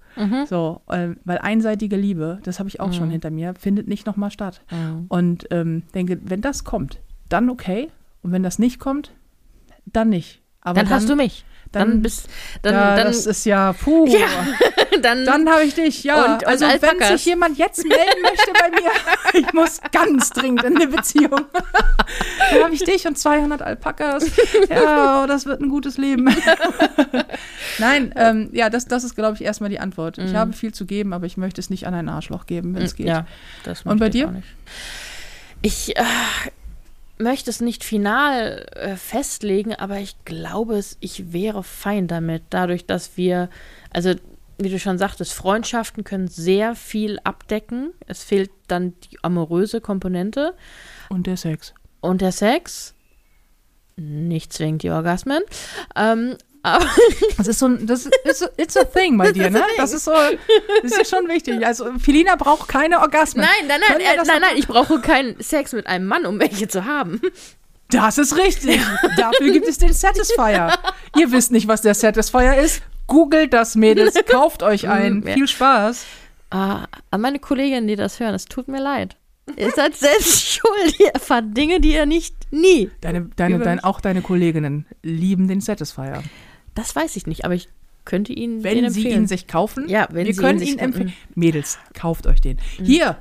So, 0.48 0.82
ähm, 0.90 1.18
weil 1.26 1.38
einseitige 1.40 1.96
Liebe, 1.98 2.40
das 2.44 2.60
habe 2.60 2.70
ich 2.70 2.80
auch 2.80 2.92
schon 2.94 3.10
hinter 3.12 3.30
mir, 3.32 3.54
findet 3.56 3.88
nicht 3.88 4.06
nochmal 4.06 4.32
statt. 4.32 4.62
Und 5.10 5.48
ähm, 5.52 5.84
denke, 5.94 6.20
wenn 6.24 6.42
das 6.42 6.64
kommt, 6.64 7.00
dann 7.30 7.50
okay. 7.50 7.90
Und 8.24 8.32
wenn 8.32 8.44
das 8.44 8.60
nicht 8.60 8.80
kommt, 8.80 9.12
dann 9.86 10.10
nicht. 10.10 10.42
Aber 10.62 10.76
dann 10.80 10.90
hast 10.90 11.10
du 11.10 11.16
mich. 11.16 11.44
Dann, 11.72 12.02
bist, 12.02 12.28
dann, 12.64 12.74
ja, 12.74 12.96
dann, 12.98 13.08
das 13.08 13.26
ist 13.26 13.46
ja, 13.46 13.72
puh. 13.72 14.06
Ja. 14.08 14.28
dann, 15.02 15.26
Dann 15.26 15.50
habe 15.50 15.64
ich 15.64 15.74
dich, 15.74 16.04
ja. 16.04 16.26
Und- 16.26 16.44
und 16.44 16.46
also 16.48 16.66
wenn 16.66 16.72
Alpakas. 16.72 17.08
sich 17.10 17.26
jemand 17.26 17.58
jetzt 17.58 17.86
melden 17.88 18.22
möchte 18.24 18.52
bei 18.52 18.70
mir, 18.72 18.92
ich 19.48 19.54
muss 19.54 19.80
ganz 19.94 20.32
dringend 20.32 20.64
in 20.64 20.76
eine 20.76 20.88
Beziehung. 20.88 21.30
Dann 22.52 22.64
habe 22.66 22.74
ich 22.74 22.84
dich 22.84 23.08
und 23.08 23.18
200 23.18 23.62
Alpakas. 23.62 24.26
Ja, 24.70 25.24
oh, 25.24 25.28
das 25.28 25.46
wird 25.46 25.62
ein 25.62 25.70
gutes 25.70 25.98
Leben. 25.98 26.28
Nein, 27.80 28.14
ähm, 28.18 28.50
ja, 28.52 28.70
das, 28.70 28.86
das 28.86 29.04
ist, 29.06 29.16
glaube 29.16 29.36
ich, 29.36 29.44
erstmal 29.44 29.70
die 29.70 29.80
Antwort. 29.80 30.18
Ich 30.18 30.36
habe 30.36 30.52
viel 30.54 30.74
zu 30.74 30.86
geben, 30.86 31.14
aber 31.14 31.26
ich 31.26 31.38
möchte 31.38 31.62
es 31.62 31.70
nicht 31.70 31.88
an 31.88 31.94
ein 31.94 32.10
Arschloch 32.10 32.46
geben, 32.48 32.76
wenn 32.76 32.84
es 32.84 32.96
geht. 32.96 33.06
Mm, 33.06 33.10
Ja, 33.10 33.28
das 33.64 33.84
Und 33.84 34.00
bei 34.00 34.08
ich 34.08 34.12
dir? 34.12 34.44
Ich 35.62 35.96
äh, 35.96 36.04
möchte 37.22 37.50
es 37.50 37.62
nicht 37.62 37.84
final 37.84 38.66
äh, 38.76 38.96
festlegen, 38.96 39.76
aber 39.76 40.00
ich 40.00 40.16
glaube 40.26 40.76
es, 40.76 40.98
ich 41.00 41.34
wäre 41.34 41.64
fein 41.64 42.08
damit, 42.08 42.44
dadurch, 42.50 42.86
dass 42.86 43.18
wir, 43.18 43.50
also 43.92 44.14
wie 44.58 44.70
du 44.70 44.80
schon 44.80 44.98
sagtest, 44.98 45.34
Freundschaften 45.34 46.04
können 46.04 46.28
sehr 46.28 46.76
viel 46.76 47.20
abdecken. 47.24 47.94
Es 48.06 48.24
fehlt 48.24 48.52
dann 48.68 48.94
die 49.02 49.18
amoröse 49.24 49.82
Komponente 49.82 50.54
Und 51.10 51.28
der 51.28 51.38
Sex. 51.38 51.74
und 52.00 52.22
der 52.22 52.32
Sex. 52.32 52.94
Nicht 53.96 54.54
zwingend 54.54 54.84
die 54.84 54.92
Orgasmen. 54.92 55.42
Ähm, 55.96 56.36
aber 56.64 56.86
Das 57.38 57.48
ist 57.48 57.60
so 57.60 57.68
ein, 57.68 57.88
das 57.88 58.06
ist, 58.06 58.52
it's 58.58 58.78
a 58.78 58.84
thing 58.84 59.18
bei 59.18 59.32
dir, 59.32 59.50
ne? 59.50 59.64
Das 59.78 59.94
ist 59.94 60.06
so, 60.06 60.14
das 60.84 60.92
ist 60.92 61.10
schon 61.10 61.28
wichtig. 61.28 61.66
Also, 61.66 61.92
Filina 62.00 62.36
braucht 62.36 62.68
keine 62.68 63.00
Orgasmen. 63.00 63.46
nein, 63.46 63.68
nein, 63.68 63.82
nein, 63.88 64.00
äh, 64.00 64.24
nein, 64.26 64.42
nein, 64.42 64.58
ich 64.58 64.68
brauche 64.68 65.00
keinen 65.00 65.42
Sex 65.42 65.74
mit 65.74 65.88
einem 65.88 66.06
Mann, 66.06 66.26
um 66.26 66.40
welche 66.40 66.68
zu 66.68 66.86
haben. 66.86 67.22
Das 67.90 68.18
ist 68.18 68.38
richtig. 68.38 68.82
Dafür 69.18 69.52
gibt 69.52 69.68
es 69.68 69.78
den 69.78 69.94
Satisfier. 69.94 70.74
Ihr 71.18 71.32
wisst 71.32 71.52
nicht, 71.52 71.68
was 71.68 71.82
der 71.82 71.94
Satisfier 71.94 72.58
ist? 72.58 72.82
Googelt 73.08 73.54
das, 73.54 73.76
Mädels. 73.76 74.16
Kauft 74.28 74.64
euch 74.64 74.88
einen. 74.88 75.28
Ja. 75.28 75.34
Viel 75.34 75.48
Spaß. 75.48 76.06
Ah, 76.52 76.86
an 77.10 77.22
meine 77.22 77.40
Kolleginnen, 77.40 77.88
die 77.88 77.96
das 77.96 78.20
hören, 78.20 78.34
es 78.34 78.46
tut 78.46 78.68
mir 78.68 78.82
leid. 78.82 79.18
Ihr 79.58 79.72
seid 79.72 79.96
selbst 79.96 80.48
schuld. 80.54 81.00
Ihr 81.00 81.10
erfahrt 81.10 81.58
Dinge, 81.58 81.82
die 81.82 81.94
ihr 81.94 82.06
nicht 82.06 82.36
nie. 82.52 82.90
Deine, 83.02 83.30
deine, 83.36 83.60
dein, 83.60 83.80
auch 83.82 84.00
deine 84.00 84.22
Kolleginnen 84.22 84.86
lieben 85.04 85.48
den 85.48 85.62
Satisfier. 85.62 86.24
Das 86.76 86.96
weiß 86.96 87.16
ich 87.18 87.28
nicht, 87.28 87.46
aber 87.46 87.54
ich 87.56 87.70
könnte 88.06 88.34
Ihnen 88.34 88.62
den 88.62 88.64
Wenn 88.64 88.90
sie 88.92 89.02
empfehlen. 89.02 89.24
ihn 89.24 89.28
sich 89.28 89.48
kaufen, 89.48 89.88
Ja, 89.88 90.08
wenn 90.12 90.26
wir 90.26 90.34
sie 90.34 90.42
können 90.42 90.60
ihn 90.60 90.66
sich 90.66 90.74
ihn 90.74 90.80
empfehlen. 90.80 91.14
Mädels, 91.36 91.78
kauft 91.94 92.26
euch 92.28 92.42
den. 92.42 92.58
Hier, 92.84 93.18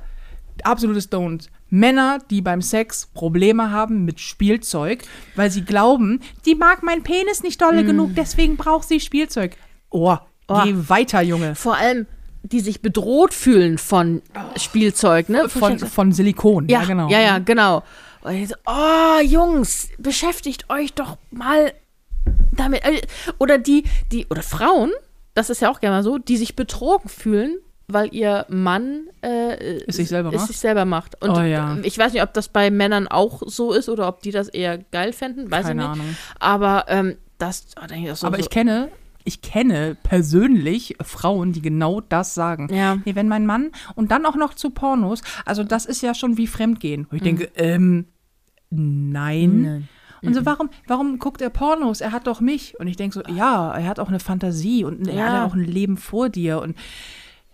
absolutes 0.63 1.11
Don't. 1.11 1.49
Männer, 1.69 2.19
die 2.29 2.41
beim 2.41 2.61
Sex 2.61 3.07
Probleme 3.13 3.71
haben 3.71 4.03
mit 4.05 4.19
Spielzeug, 4.19 5.03
weil 5.35 5.49
sie 5.51 5.61
glauben, 5.63 6.19
die 6.45 6.55
mag 6.55 6.83
mein 6.83 7.03
Penis 7.03 7.43
nicht 7.43 7.61
dolle 7.61 7.85
genug, 7.85 8.11
deswegen 8.15 8.57
braucht 8.57 8.87
sie 8.87 8.99
Spielzeug. 8.99 9.55
Oh, 9.89 10.17
Oh. 10.47 10.61
geh 10.65 10.73
weiter, 10.89 11.21
Junge. 11.21 11.55
Vor 11.55 11.77
allem, 11.77 12.07
die 12.43 12.59
sich 12.59 12.81
bedroht 12.81 13.33
fühlen 13.33 13.77
von 13.77 14.21
Spielzeug, 14.57 15.29
ne? 15.29 15.47
Von, 15.47 15.79
von 15.79 16.11
Silikon. 16.11 16.67
ja, 16.67 16.81
Ja, 16.81 16.87
genau. 16.87 17.09
Ja, 17.09 17.21
ja, 17.21 17.39
genau. 17.39 17.83
Und 18.21 18.33
ich 18.33 18.49
so, 18.49 18.55
oh, 18.65 19.21
Jungs, 19.23 19.87
beschäftigt 19.97 20.69
euch 20.69 20.93
doch 20.93 21.17
mal 21.29 21.71
damit. 22.55 22.83
Äh, 22.85 23.01
Oder 23.39 23.57
die, 23.57 23.83
die, 24.11 24.27
oder 24.27 24.43
Frauen, 24.43 24.91
das 25.33 25.49
ist 25.49 25.61
ja 25.61 25.71
auch 25.71 25.79
gerne 25.79 25.97
mal 25.97 26.03
so, 26.03 26.17
die 26.17 26.37
sich 26.37 26.55
betrogen 26.55 27.09
fühlen, 27.09 27.57
weil 27.87 28.13
ihr 28.13 28.45
Mann 28.49 29.07
äh, 29.21 29.79
Es 29.87 29.97
sich 29.97 30.09
selber 30.09 30.29
es 30.29 30.35
macht? 30.35 30.47
sich 30.47 30.59
selber 30.59 30.85
macht. 30.85 31.21
Und 31.21 31.31
Oh 31.31 31.41
ja. 31.41 31.77
ich 31.83 31.97
weiß 31.97 32.13
nicht, 32.13 32.23
ob 32.23 32.33
das 32.33 32.47
bei 32.47 32.71
Männern 32.71 33.07
auch 33.07 33.41
so 33.45 33.73
ist 33.73 33.89
oder 33.89 34.07
ob 34.07 34.21
die 34.21 34.31
das 34.31 34.47
eher 34.47 34.77
geil 34.77 35.11
fänden, 35.13 35.51
weiß 35.51 35.65
Keine 35.67 35.83
ich 35.83 35.89
nicht. 35.89 35.99
Ahnung. 36.01 36.15
Aber 36.39 36.85
ähm, 36.87 37.17
das, 37.37 37.65
oh, 37.81 37.85
ich, 37.93 38.13
so, 38.17 38.27
Aber 38.27 38.37
so, 38.37 38.41
ich 38.41 38.49
kenne, 38.49 38.89
ich 39.23 39.41
kenne 39.41 39.95
persönlich 40.03 40.95
Frauen, 41.03 41.51
die 41.53 41.61
genau 41.61 42.01
das 42.01 42.33
sagen. 42.33 42.73
Ja. 42.73 42.97
Nee, 43.03 43.15
wenn 43.15 43.27
mein 43.27 43.45
Mann 43.45 43.71
und 43.95 44.11
dann 44.11 44.25
auch 44.25 44.35
noch 44.35 44.53
zu 44.53 44.69
Pornos, 44.69 45.21
also 45.45 45.63
das 45.63 45.85
ist 45.85 46.01
ja 46.01 46.13
schon 46.13 46.37
wie 46.37 46.47
Fremdgehen. 46.47 47.07
Wo 47.09 47.15
ich 47.17 47.21
denke, 47.23 47.49
ähm, 47.55 48.05
nein. 48.69 49.61
Nein. 49.61 49.89
Und 50.23 50.33
so, 50.35 50.45
warum, 50.45 50.69
warum 50.87 51.17
guckt 51.19 51.41
er 51.41 51.49
Pornos? 51.49 51.99
Er 52.01 52.11
hat 52.11 52.27
doch 52.27 52.41
mich. 52.41 52.79
Und 52.79 52.87
ich 52.87 52.95
denke 52.97 53.13
so, 53.15 53.21
ja, 53.33 53.73
er 53.75 53.85
hat 53.87 53.99
auch 53.99 54.07
eine 54.09 54.19
Fantasie 54.19 54.83
und 54.83 55.07
er 55.07 55.13
Ja. 55.15 55.31
hat 55.31 55.49
auch 55.49 55.53
ein 55.55 55.63
Leben 55.63 55.97
vor 55.97 56.29
dir. 56.29 56.61
Und 56.61 56.75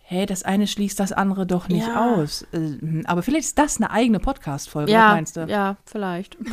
hey, 0.10 0.26
das 0.26 0.44
eine 0.44 0.68
schließt 0.68 1.00
das 1.00 1.12
andere 1.12 1.46
doch 1.46 1.68
nicht 1.70 1.88
Ja. 1.88 2.14
aus. 2.16 2.44
Äh, 2.54 3.04
Aber 3.06 3.22
vielleicht 3.24 3.48
ist 3.48 3.58
das 3.60 3.78
eine 3.78 3.92
eigene 3.92 4.20
Podcast-Folge, 4.20 4.88
was 4.92 4.94
ja, 4.94 5.10
meinst 5.14 5.36
du? 5.38 5.42
ja, 5.48 5.78
vielleicht. 5.86 6.38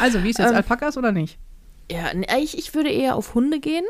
Also, 0.00 0.22
wie 0.22 0.30
ist 0.30 0.38
jetzt 0.38 0.50
Ähm, 0.50 0.56
Alpakas 0.56 0.96
oder 0.96 1.12
nicht? 1.12 1.38
Ja, 1.90 2.12
nee, 2.14 2.26
ich, 2.42 2.56
ich 2.58 2.74
würde 2.74 2.88
eher 2.90 3.16
auf 3.16 3.34
Hunde 3.34 3.60
gehen. 3.60 3.84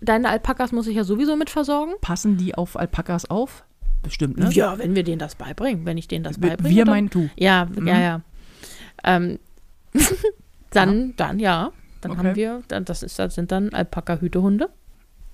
Deine 0.00 0.28
Alpakas 0.28 0.72
muss 0.72 0.86
ich 0.86 0.96
ja 0.96 1.04
sowieso 1.04 1.36
mit 1.36 1.50
versorgen. 1.50 1.92
Passen 2.00 2.36
die 2.36 2.54
auf 2.54 2.76
Alpakas 2.78 3.28
auf? 3.30 3.64
Bestimmt, 4.02 4.38
ne? 4.38 4.48
Ja, 4.52 4.78
wenn 4.78 4.94
wir 4.94 5.02
denen 5.02 5.18
das 5.18 5.34
beibringen, 5.34 5.84
wenn 5.84 5.98
ich 5.98 6.06
denen 6.06 6.22
das 6.24 6.38
beibringe. 6.38 6.74
wir 6.74 6.86
meinen 6.86 7.10
du. 7.10 7.28
Ja, 7.36 7.64
Mhm. 7.66 7.86
ja, 7.88 7.98
ja. 8.00 8.20
Ähm, 9.04 9.38
dann, 10.70 11.14
dann 11.16 11.38
ja. 11.38 11.72
Dann 12.00 12.12
Okay. 12.12 12.18
haben 12.20 12.36
wir, 12.36 12.62
dann, 12.68 12.84
das, 12.84 13.02
ist, 13.02 13.18
das 13.18 13.34
sind 13.34 13.50
dann 13.50 13.70
Alpaka-Hütehunde. 13.70 14.68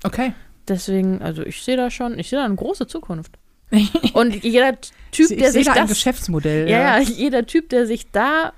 Okay. 0.03 0.33
Deswegen, 0.67 1.21
also 1.21 1.43
ich 1.45 1.63
sehe 1.63 1.77
da 1.77 1.91
schon, 1.91 2.19
ich 2.19 2.31
sehe 2.31 2.39
da 2.39 2.45
eine 2.47 2.55
große 2.55 2.87
Zukunft. 2.87 3.39
Und 4.15 4.43
jeder 4.45 4.79
Typ, 5.11 5.31
ich 5.31 5.37
der 5.39 5.53
sich 5.53 5.67
da 5.67 5.75
das, 5.75 5.91
Geschäftsmodell. 5.91 6.69
ja, 6.71 6.99
ja, 6.99 6.99
jeder 7.01 7.45
Typ, 7.47 7.69
der 7.69 7.87
sich 7.87 8.11
da 8.13 8.53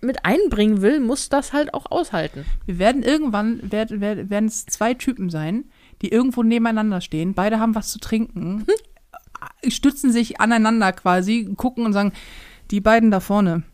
mit 0.00 0.24
einbringen 0.24 0.80
will, 0.80 1.00
muss 1.00 1.28
das 1.28 1.52
halt 1.52 1.74
auch 1.74 1.90
aushalten. 1.90 2.44
Wir 2.66 2.78
werden 2.78 3.02
irgendwann, 3.02 3.72
werden, 3.72 4.00
werden, 4.00 4.30
werden 4.30 4.46
es 4.46 4.64
zwei 4.66 4.94
Typen 4.94 5.28
sein, 5.28 5.64
die 6.02 6.12
irgendwo 6.12 6.44
nebeneinander 6.44 7.00
stehen. 7.00 7.34
Beide 7.34 7.58
haben 7.58 7.74
was 7.74 7.90
zu 7.90 7.98
trinken, 7.98 8.64
Hm? 8.66 9.70
stützen 9.72 10.12
sich 10.12 10.40
aneinander 10.40 10.92
quasi, 10.92 11.52
gucken 11.56 11.84
und 11.84 11.92
sagen, 11.94 12.12
die 12.70 12.80
beiden 12.80 13.10
da 13.10 13.18
vorne, 13.18 13.64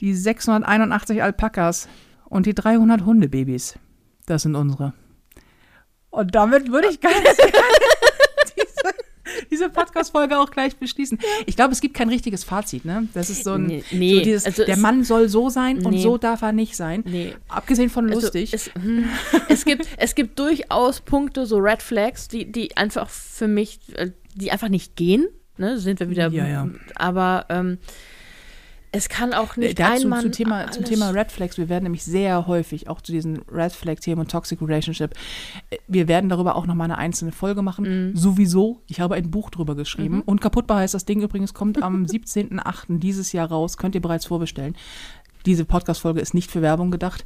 die 0.00 0.14
681 0.14 1.22
Alpakas 1.22 1.88
und 2.28 2.46
die 2.46 2.54
300 2.54 3.04
Hundebabys, 3.04 3.78
das 4.26 4.42
sind 4.42 4.54
unsere. 4.56 4.92
Und 6.10 6.34
damit 6.34 6.70
würde 6.72 6.88
ich 6.88 7.00
ganz 7.00 7.14
gerne 7.36 7.52
diese, 8.56 8.94
diese 9.50 9.68
Podcast-Folge 9.70 10.38
auch 10.38 10.50
gleich 10.50 10.76
beschließen. 10.76 11.18
Ich 11.46 11.56
glaube, 11.56 11.72
es 11.72 11.80
gibt 11.80 11.94
kein 11.94 12.08
richtiges 12.08 12.42
Fazit, 12.44 12.84
ne? 12.84 13.08
Das 13.12 13.28
ist 13.28 13.44
so 13.44 13.52
ein, 13.52 13.66
Nee, 13.66 13.84
nee, 13.92 14.14
so 14.18 14.24
dieses, 14.24 14.46
also 14.46 14.64
der 14.64 14.76
Mann 14.78 15.04
soll 15.04 15.28
so 15.28 15.50
sein 15.50 15.84
und 15.84 15.92
Nee. 15.94 16.02
so 16.02 16.16
darf 16.16 16.42
er 16.42 16.52
nicht 16.52 16.76
sein. 16.76 17.02
Nee. 17.06 17.34
Abgesehen 17.48 17.90
von 17.90 18.08
Also, 18.08 18.20
lustig. 18.22 18.54
es, 18.54 18.70
hm, 18.74 19.04
es, 19.48 19.64
gibt, 19.64 19.86
es 19.98 20.14
gibt 20.14 20.38
durchaus 20.38 21.00
Punkte, 21.00 21.44
so 21.46 21.58
Red 21.58 21.82
Flags, 21.82 22.28
die, 22.28 22.50
die 22.50 22.76
einfach 22.76 23.08
für 23.10 23.48
mich, 23.48 23.80
äh, 23.96 24.10
die 24.34 24.52
einfach 24.52 24.68
nicht 24.68 24.96
gehen. 24.96 25.26
Ne, 25.58 25.78
sind 25.78 26.00
wir 26.00 26.10
wieder. 26.10 26.28
Ja, 26.28 26.46
ja. 26.46 26.68
Aber 26.96 27.46
ähm, 27.48 27.78
es 28.96 29.08
kann 29.08 29.32
auch 29.34 29.56
nicht 29.56 29.78
Dazu 29.78 30.04
ein 30.04 30.08
Mann 30.08 30.20
zum 30.22 30.32
Thema, 30.32 30.70
zum 30.70 30.84
alles- 30.84 30.88
Thema 30.90 31.10
Red 31.10 31.30
Flags. 31.32 31.58
Wir 31.58 31.68
werden 31.68 31.84
nämlich 31.84 32.04
sehr 32.04 32.46
häufig 32.46 32.88
auch 32.88 33.00
zu 33.00 33.12
diesen 33.12 33.40
Red 33.50 33.72
Flag-Themen 33.72 34.20
und 34.20 34.30
Toxic 34.30 34.60
Relationship. 34.60 35.14
äh, 35.70 35.76
Wir 35.88 36.08
werden 36.08 36.28
darüber 36.30 36.56
auch 36.56 36.66
nochmal 36.66 36.86
eine 36.86 36.98
einzelne 36.98 37.32
Folge 37.32 37.62
machen. 37.62 38.10
Mhm. 38.10 38.16
Sowieso. 38.16 38.80
Ich 38.86 39.00
habe 39.00 39.14
ein 39.14 39.30
Buch 39.30 39.50
drüber 39.50 39.74
geschrieben. 39.74 40.22
Und 40.24 40.40
kaputtbar 40.40 40.78
heißt 40.80 40.94
das 40.94 41.04
Ding 41.04 41.20
übrigens, 41.22 41.54
kommt 41.54 41.82
am 41.82 42.04
17.08. 42.06 42.98
dieses 42.98 43.32
Jahr 43.32 43.48
raus. 43.48 43.76
Könnt 43.76 43.94
ihr 43.94 44.02
bereits 44.02 44.26
vorbestellen. 44.26 44.74
Diese 45.46 45.64
Podcast-Folge 45.64 46.20
ist 46.20 46.34
nicht 46.34 46.50
für 46.50 46.60
Werbung 46.62 46.90
gedacht. 46.90 47.24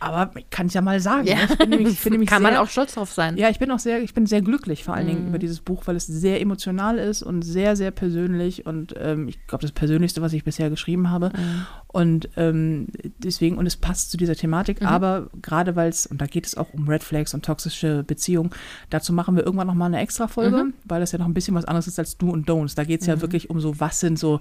Aber 0.00 0.30
ich 0.36 0.48
kann 0.50 0.66
es 0.66 0.74
ja 0.74 0.80
mal 0.80 1.00
sagen. 1.00 1.26
Ja. 1.26 1.36
ne? 1.36 1.42
Ich 1.50 1.58
bin 1.58 1.70
nämlich, 1.70 1.92
ich 1.94 2.02
bin 2.02 2.12
nämlich 2.12 2.28
kann 2.28 2.42
sehr, 2.42 2.52
man 2.52 2.60
auch 2.60 2.68
stolz 2.68 2.94
drauf 2.94 3.12
sein. 3.12 3.36
Ja, 3.36 3.48
ich 3.48 3.58
bin 3.58 3.70
auch 3.70 3.78
sehr, 3.78 4.02
ich 4.02 4.14
bin 4.14 4.26
sehr 4.26 4.42
glücklich 4.42 4.84
vor 4.84 4.94
allen 4.94 5.06
Mhm. 5.06 5.10
Dingen 5.10 5.28
über 5.28 5.38
dieses 5.38 5.60
Buch, 5.60 5.82
weil 5.86 5.96
es 5.96 6.06
sehr 6.06 6.40
emotional 6.40 6.98
ist 6.98 7.22
und 7.22 7.42
sehr, 7.42 7.74
sehr 7.76 7.90
persönlich 7.90 8.66
und 8.66 8.94
ähm, 8.98 9.28
ich 9.28 9.44
glaube, 9.46 9.62
das 9.62 9.72
Persönlichste, 9.72 10.22
was 10.22 10.32
ich 10.32 10.44
bisher 10.44 10.70
geschrieben 10.70 11.10
habe. 11.10 11.30
Mhm. 11.34 11.66
Und 11.88 12.28
ähm, 12.36 12.88
deswegen, 13.18 13.58
und 13.58 13.66
es 13.66 13.76
passt 13.76 14.10
zu 14.10 14.16
dieser 14.16 14.34
Thematik, 14.34 14.82
aber 14.82 15.28
gerade 15.42 15.76
weil 15.76 15.88
es, 15.90 16.06
und 16.06 16.20
da 16.20 16.26
geht 16.26 16.46
es 16.46 16.56
auch 16.56 16.72
um 16.72 16.88
Red 16.88 17.02
Flags 17.02 17.34
und 17.34 17.44
toxische 17.44 18.02
Beziehungen, 18.02 18.50
dazu 18.90 19.12
machen 19.12 19.36
wir 19.36 19.44
irgendwann 19.44 19.66
nochmal 19.66 19.88
eine 19.88 20.00
extra 20.00 20.26
Folge, 20.28 20.66
weil 20.84 21.00
das 21.00 21.12
ja 21.12 21.18
noch 21.18 21.26
ein 21.26 21.34
bisschen 21.34 21.54
was 21.54 21.64
anderes 21.64 21.86
ist 21.86 21.98
als 21.98 22.16
Do 22.16 22.30
und 22.30 22.48
Don'ts. 22.48 22.74
Da 22.76 22.84
geht 22.84 23.02
es 23.02 23.06
ja 23.06 23.20
wirklich 23.20 23.50
um 23.50 23.60
so, 23.60 23.78
was 23.78 24.00
sind 24.00 24.18
so 24.18 24.40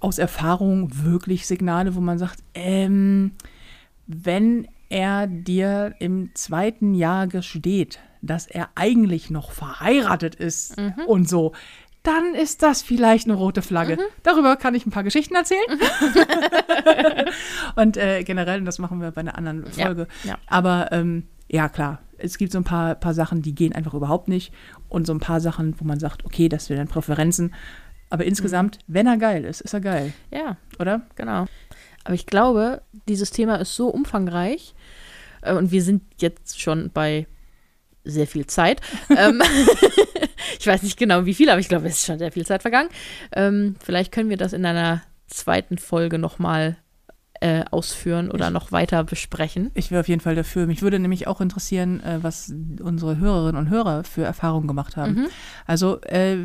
aus 0.00 0.18
Erfahrung 0.18 0.90
wirklich 1.04 1.46
Signale, 1.46 1.94
wo 1.94 2.00
man 2.00 2.18
sagt, 2.18 2.40
ähm, 2.54 3.32
wenn 4.06 4.68
er 4.88 5.26
dir 5.26 5.94
im 6.00 6.30
zweiten 6.34 6.94
Jahr 6.94 7.26
gesteht, 7.26 8.00
dass 8.22 8.46
er 8.46 8.68
eigentlich 8.74 9.30
noch 9.30 9.52
verheiratet 9.52 10.34
ist 10.34 10.76
und 11.06 11.28
so, 11.28 11.52
dann 12.02 12.34
ist 12.34 12.62
das 12.62 12.82
vielleicht 12.82 13.26
eine 13.26 13.34
rote 13.34 13.62
Flagge. 13.62 13.98
Darüber 14.22 14.56
kann 14.56 14.74
ich 14.74 14.86
ein 14.86 14.90
paar 14.90 15.04
Geschichten 15.04 15.34
erzählen. 15.34 15.60
und 17.76 17.96
äh, 17.96 18.22
generell, 18.24 18.62
das 18.62 18.78
machen 18.78 19.00
wir 19.00 19.10
bei 19.10 19.20
einer 19.20 19.36
anderen 19.36 19.64
Ja, 19.76 19.86
Folge. 19.86 20.06
ja. 20.24 20.38
Aber 20.46 20.92
ähm, 20.92 21.24
ja, 21.48 21.68
klar, 21.68 22.00
es 22.18 22.38
gibt 22.38 22.52
so 22.52 22.58
ein 22.58 22.64
paar, 22.64 22.94
paar 22.94 23.14
Sachen, 23.14 23.42
die 23.42 23.54
gehen 23.54 23.72
einfach 23.74 23.94
überhaupt 23.94 24.28
nicht. 24.28 24.52
Und 24.88 25.06
so 25.06 25.12
ein 25.12 25.20
paar 25.20 25.40
Sachen, 25.40 25.74
wo 25.78 25.84
man 25.84 26.00
sagt, 26.00 26.24
okay, 26.24 26.48
das 26.48 26.66
sind 26.66 26.76
dann 26.78 26.88
Präferenzen. 26.88 27.54
Aber 28.10 28.24
insgesamt, 28.24 28.78
wenn 28.86 29.06
er 29.06 29.16
geil 29.16 29.44
ist, 29.44 29.60
ist 29.60 29.72
er 29.72 29.80
geil, 29.80 30.12
Ja, 30.30 30.56
oder? 30.78 31.02
genau. 31.14 31.46
Aber 32.04 32.14
ich 32.14 32.26
glaube, 32.26 32.82
dieses 33.08 33.30
Thema 33.30 33.56
ist 33.56 33.74
so 33.76 33.88
umfangreich. 33.88 34.74
Äh, 35.42 35.54
und 35.54 35.70
wir 35.70 35.82
sind 35.82 36.02
jetzt 36.18 36.60
schon 36.60 36.90
bei 36.92 37.26
sehr 38.04 38.26
viel 38.26 38.46
Zeit. 38.46 38.80
ähm, 39.16 39.40
ich 40.58 40.66
weiß 40.66 40.82
nicht 40.82 40.98
genau 40.98 41.24
wie 41.26 41.34
viel, 41.34 41.50
aber 41.50 41.60
ich 41.60 41.68
glaube, 41.68 41.86
es 41.86 41.94
ist 41.98 42.06
schon 42.06 42.18
sehr 42.18 42.32
viel 42.32 42.46
Zeit 42.46 42.62
vergangen. 42.62 42.88
Ähm, 43.32 43.76
vielleicht 43.84 44.12
können 44.12 44.30
wir 44.30 44.36
das 44.36 44.52
in 44.52 44.64
einer 44.66 45.02
zweiten 45.28 45.78
Folge 45.78 46.18
nochmal 46.18 46.76
äh, 47.40 47.64
ausführen 47.70 48.30
oder 48.30 48.48
Ich- 48.48 48.52
noch 48.52 48.70
weiter 48.70 49.02
besprechen. 49.02 49.70
Ich 49.74 49.90
wäre 49.90 50.00
auf 50.00 50.08
jeden 50.08 50.20
Fall 50.20 50.34
dafür. 50.34 50.66
Mich 50.66 50.82
würde 50.82 50.98
nämlich 50.98 51.26
auch 51.26 51.40
interessieren, 51.40 52.00
äh, 52.02 52.18
was 52.22 52.52
unsere 52.82 53.16
Hörerinnen 53.18 53.56
und 53.58 53.70
Hörer 53.70 54.04
für 54.04 54.22
Erfahrungen 54.24 54.68
gemacht 54.68 54.96
haben. 54.98 55.14
Mhm. 55.14 55.26
Also 55.66 56.00
äh, 56.02 56.38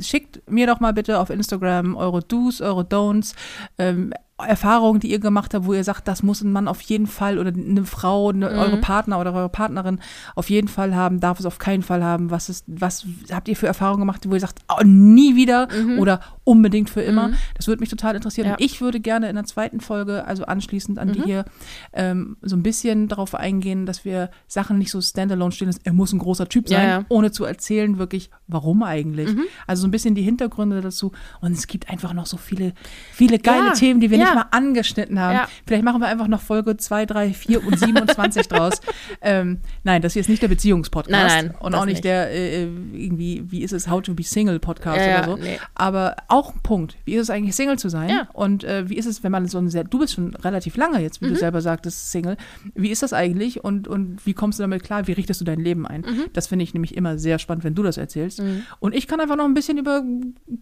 schickt 0.00 0.42
mir 0.50 0.66
doch 0.66 0.80
mal 0.80 0.92
bitte 0.92 1.20
auf 1.20 1.30
Instagram 1.30 1.96
eure 1.96 2.20
Do's, 2.20 2.60
eure 2.60 2.82
Don'ts, 2.82 3.34
ähm, 3.78 4.12
Erfahrungen, 4.46 5.00
die 5.00 5.10
ihr 5.10 5.18
gemacht 5.18 5.54
habt, 5.54 5.64
wo 5.66 5.72
ihr 5.74 5.84
sagt, 5.84 6.08
das 6.08 6.22
muss 6.22 6.42
ein 6.42 6.52
Mann 6.52 6.68
auf 6.68 6.80
jeden 6.82 7.06
Fall 7.06 7.38
oder 7.38 7.50
eine 7.52 7.84
Frau, 7.84 8.30
eine, 8.30 8.50
Mhm. 8.50 8.58
eure 8.58 8.76
Partner 8.78 9.18
oder 9.20 9.32
eure 9.34 9.48
Partnerin 9.48 10.00
auf 10.34 10.50
jeden 10.50 10.68
Fall 10.68 10.94
haben, 10.94 11.20
darf 11.20 11.38
es 11.40 11.46
auf 11.46 11.58
keinen 11.58 11.82
Fall 11.82 12.02
haben. 12.04 12.30
Was 12.30 12.48
ist, 12.48 12.64
was 12.66 13.04
habt 13.32 13.48
ihr 13.48 13.56
für 13.56 13.66
Erfahrungen 13.66 14.00
gemacht, 14.00 14.24
wo 14.28 14.34
ihr 14.34 14.40
sagt, 14.40 14.60
oh, 14.68 14.82
nie 14.84 15.36
wieder 15.36 15.68
oder 15.98 16.20
unbedingt 16.44 16.90
für 16.90 17.02
immer? 17.02 17.28
Mhm. 17.28 17.34
Das 17.56 17.66
würde 17.68 17.80
mich 17.80 17.88
total 17.90 18.14
interessieren. 18.16 18.46
Ja. 18.48 18.54
Und 18.54 18.60
ich 18.60 18.80
würde 18.80 19.00
gerne 19.00 19.28
in 19.28 19.36
der 19.36 19.44
zweiten 19.44 19.80
Folge, 19.80 20.24
also 20.26 20.44
anschließend 20.44 20.98
an 20.98 21.12
die 21.12 21.20
Mhm. 21.20 21.24
hier, 21.24 21.44
ähm, 21.92 22.36
so 22.42 22.56
ein 22.56 22.62
bisschen 22.62 23.08
darauf 23.08 23.34
eingehen, 23.34 23.86
dass 23.86 24.04
wir 24.04 24.30
Sachen 24.46 24.78
nicht 24.78 24.90
so 24.90 25.00
standalone 25.00 25.52
stehen, 25.52 25.66
dass 25.68 25.78
er 25.82 25.92
muss 25.92 26.12
ein 26.12 26.18
großer 26.18 26.48
Typ 26.48 26.68
Ja, 26.68 26.78
sein, 26.78 26.88
ja. 26.88 27.04
ohne 27.08 27.30
zu 27.30 27.44
erzählen, 27.44 27.98
wirklich, 27.98 28.30
warum 28.46 28.82
eigentlich. 28.82 29.32
Mhm. 29.34 29.44
Also 29.66 29.82
so 29.82 29.88
ein 29.88 29.90
bisschen 29.90 30.14
die 30.14 30.22
Hintergründe 30.22 30.80
dazu. 30.80 31.12
Und 31.40 31.52
es 31.52 31.66
gibt 31.66 31.88
einfach 31.90 32.12
noch 32.12 32.26
so 32.26 32.36
viele, 32.36 32.72
viele 33.12 33.38
geile 33.38 33.68
Ja, 33.68 33.72
Themen, 33.72 34.00
die 34.00 34.10
wir 34.10 34.18
ja. 34.18 34.29
Nicht 34.34 34.50
mal 34.50 34.56
angeschnitten 34.56 35.18
haben. 35.20 35.48
Vielleicht 35.66 35.84
machen 35.84 36.00
wir 36.00 36.08
einfach 36.08 36.26
noch 36.28 36.40
Folge 36.40 36.76
2, 36.76 37.06
3, 37.06 37.32
4 37.34 37.66
und 37.66 37.78
27 37.78 38.48
draus. 38.48 38.80
Ähm, 39.20 39.58
nein, 39.84 40.02
das 40.02 40.12
hier 40.14 40.20
ist 40.20 40.28
nicht 40.28 40.42
der 40.42 40.48
Beziehungspodcast. 40.48 41.10
Nein, 41.10 41.46
nein, 41.46 41.54
Und 41.60 41.74
auch 41.74 41.84
nicht, 41.84 41.94
nicht. 41.96 42.04
der 42.04 42.30
äh, 42.30 42.62
irgendwie, 42.64 43.42
wie 43.50 43.62
ist 43.62 43.72
es, 43.72 43.88
How 43.88 44.02
to 44.02 44.14
be 44.14 44.22
Single 44.22 44.58
Podcast 44.58 44.98
oder 45.00 45.24
so. 45.24 45.36
nee. 45.36 45.58
Aber 45.74 46.16
auch 46.28 46.54
ein 46.54 46.60
Punkt. 46.62 46.96
Wie 47.04 47.14
ist 47.14 47.22
es 47.22 47.30
eigentlich, 47.30 47.54
Single 47.56 47.78
zu 47.78 47.88
sein? 47.88 48.26
Und 48.32 48.64
äh, 48.64 48.88
wie 48.88 48.96
ist 48.96 49.06
es, 49.06 49.22
wenn 49.22 49.32
man 49.32 49.46
so 49.46 49.58
ein 49.58 49.68
sehr, 49.68 49.84
du 49.84 49.98
bist 49.98 50.14
schon 50.14 50.34
relativ 50.34 50.76
lange 50.76 51.00
jetzt, 51.00 51.20
wie 51.20 51.26
Mhm. 51.26 51.30
du 51.30 51.36
selber 51.36 51.60
sagtest, 51.60 52.10
Single. 52.10 52.36
Wie 52.74 52.90
ist 52.90 53.02
das 53.02 53.12
eigentlich 53.12 53.62
und, 53.64 53.88
und 53.88 54.24
wie 54.26 54.34
kommst 54.34 54.58
du 54.58 54.62
damit 54.62 54.82
klar? 54.82 55.06
Wie 55.06 55.12
richtest 55.12 55.40
du 55.40 55.44
dein 55.44 55.60
Leben 55.60 55.86
ein? 55.86 56.00
Mhm. 56.02 56.24
Das 56.32 56.46
finde 56.48 56.62
ich 56.64 56.74
nämlich 56.74 56.96
immer 56.96 57.18
sehr 57.18 57.38
spannend, 57.38 57.64
wenn 57.64 57.74
du 57.74 57.82
das 57.82 57.96
erzählst. 57.96 58.42
Und 58.80 58.94
ich 58.94 59.06
kann 59.06 59.20
einfach 59.20 59.36
noch 59.36 59.44
ein 59.44 59.54
bisschen 59.54 59.78
über 59.78 60.02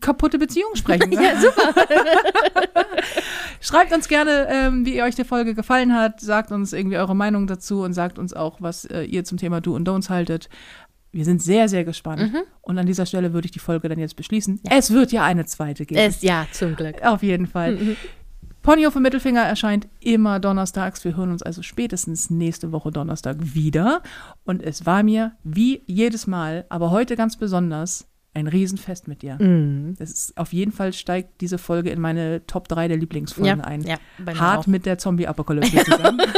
kaputte 0.01 0.39
Beziehungen 0.39 0.77
sprechen. 0.77 1.13
Ja, 1.19 1.41
super. 1.41 1.75
Schreibt 3.61 3.93
uns 3.93 4.09
gerne, 4.09 4.47
ähm, 4.51 4.87
wie 4.87 5.03
euch 5.03 5.15
die 5.15 5.25
Folge 5.25 5.55
gefallen 5.55 5.95
hat. 5.95 6.21
Sagt 6.21 6.53
uns 6.53 6.73
irgendwie 6.73 6.99
eure 6.99 7.17
Meinung 7.17 7.47
dazu 7.47 7.83
und 7.83 7.93
sagt 7.93 8.19
uns 8.19 8.35
auch, 8.35 8.61
was 8.61 8.85
äh, 8.85 9.03
ihr 9.03 9.25
zum 9.25 9.39
Thema 9.39 9.61
Do 9.61 9.75
und 9.75 9.89
Don'ts 9.89 10.11
haltet. 10.11 10.49
Wir 11.11 11.25
sind 11.25 11.43
sehr, 11.43 11.69
sehr 11.69 11.85
gespannt. 11.85 12.33
Mhm. 12.33 12.43
Und 12.61 12.79
an 12.79 12.87
dieser 12.87 13.07
Stelle 13.07 13.33
würde 13.33 13.47
ich 13.47 13.53
die 13.53 13.59
Folge 13.59 13.89
dann 13.89 13.99
jetzt 13.99 14.17
beschließen. 14.17 14.61
Es 14.71 14.93
wird 14.93 15.11
ja 15.11 15.25
eine 15.25 15.47
zweite 15.47 15.87
geben. 15.87 16.01
Es, 16.01 16.23
ja, 16.23 16.47
zum 16.53 16.77
Glück. 16.77 17.03
Auf 17.03 17.23
jeden 17.23 17.47
Fall. 17.47 17.97
Ponyhof 18.63 18.97
im 18.97 19.03
Mittelfinger 19.03 19.43
erscheint 19.43 19.89
immer 20.01 20.41
donnerstags. 20.41 21.05
Wir 21.05 21.17
hören 21.17 21.31
uns 21.31 21.43
also 21.43 21.63
spätestens 21.63 22.29
nächste 22.29 22.73
Woche 22.73 22.91
Donnerstag 22.91 23.37
wieder. 23.41 24.03
Und 24.45 24.63
es 24.63 24.85
war 24.85 25.03
mir, 25.03 25.33
wie 25.43 25.83
jedes 25.87 26.27
Mal, 26.27 26.67
aber 26.69 26.91
heute 26.91 27.17
ganz 27.17 27.37
besonders, 27.37 28.08
ein 28.39 28.47
Riesenfest 28.47 29.09
mit 29.09 29.23
dir. 29.23 29.37
Mhm. 29.41 29.95
Das 29.99 30.11
ist, 30.11 30.39
auf 30.39 30.53
jeden 30.53 30.73
Fall 30.73 30.93
steigt 30.93 31.41
diese 31.41 31.59
Folge 31.59 31.91
in 31.91 32.01
meine 32.01 32.47
Top 32.47 32.69
3 32.69 32.89
der 32.89 32.97
Lieblingsfolgen 32.97 33.59
Ja, 33.59 33.65
ein. 33.65 33.83
ja, 33.83 33.97
Hart 34.39 34.61
auch. 34.61 34.67
mit 34.67 34.87
der 34.87 34.99
Zombie-Apokalypse 34.99 35.85
zusammen. 35.85 36.21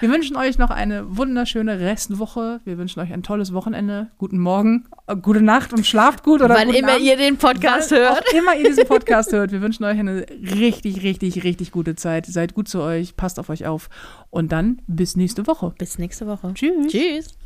Wir 0.00 0.10
wünschen 0.10 0.36
euch 0.36 0.58
noch 0.58 0.68
eine 0.68 1.16
wunderschöne 1.16 1.80
Restwoche. 1.80 2.60
Wir 2.66 2.76
wünschen 2.76 3.00
euch 3.00 3.14
ein 3.14 3.22
tolles 3.22 3.54
Wochenende. 3.54 4.08
Guten 4.18 4.38
Morgen, 4.38 4.84
äh, 5.06 5.16
gute 5.16 5.40
Nacht 5.40 5.72
und 5.72 5.86
schlaft 5.86 6.22
gut. 6.22 6.42
Oder 6.42 6.54
Wann 6.54 6.68
immer 6.68 6.92
Abend. 6.96 7.02
ihr 7.06 7.16
den 7.16 7.38
Podcast 7.38 7.92
Wann 7.92 8.00
hört. 8.00 8.24
Auch 8.28 8.32
immer 8.38 8.54
ihr 8.54 8.68
diesen 8.68 8.86
Podcast 8.86 9.32
hört. 9.32 9.52
Wir 9.52 9.62
wünschen 9.62 9.84
euch 9.84 9.98
eine 9.98 10.26
richtig, 10.30 11.02
richtig, 11.02 11.42
richtig 11.44 11.72
gute 11.72 11.96
Zeit. 11.96 12.26
Seid 12.26 12.52
gut 12.52 12.68
zu 12.68 12.82
euch, 12.82 13.16
passt 13.16 13.40
auf 13.40 13.48
euch 13.48 13.64
auf. 13.66 13.88
Und 14.28 14.52
dann 14.52 14.82
bis 14.86 15.16
nächste 15.16 15.46
Woche. 15.46 15.72
Bis 15.78 15.98
nächste 15.98 16.26
Woche. 16.26 16.52
Tschüss. 16.52 16.92
Tschüss. 16.92 17.45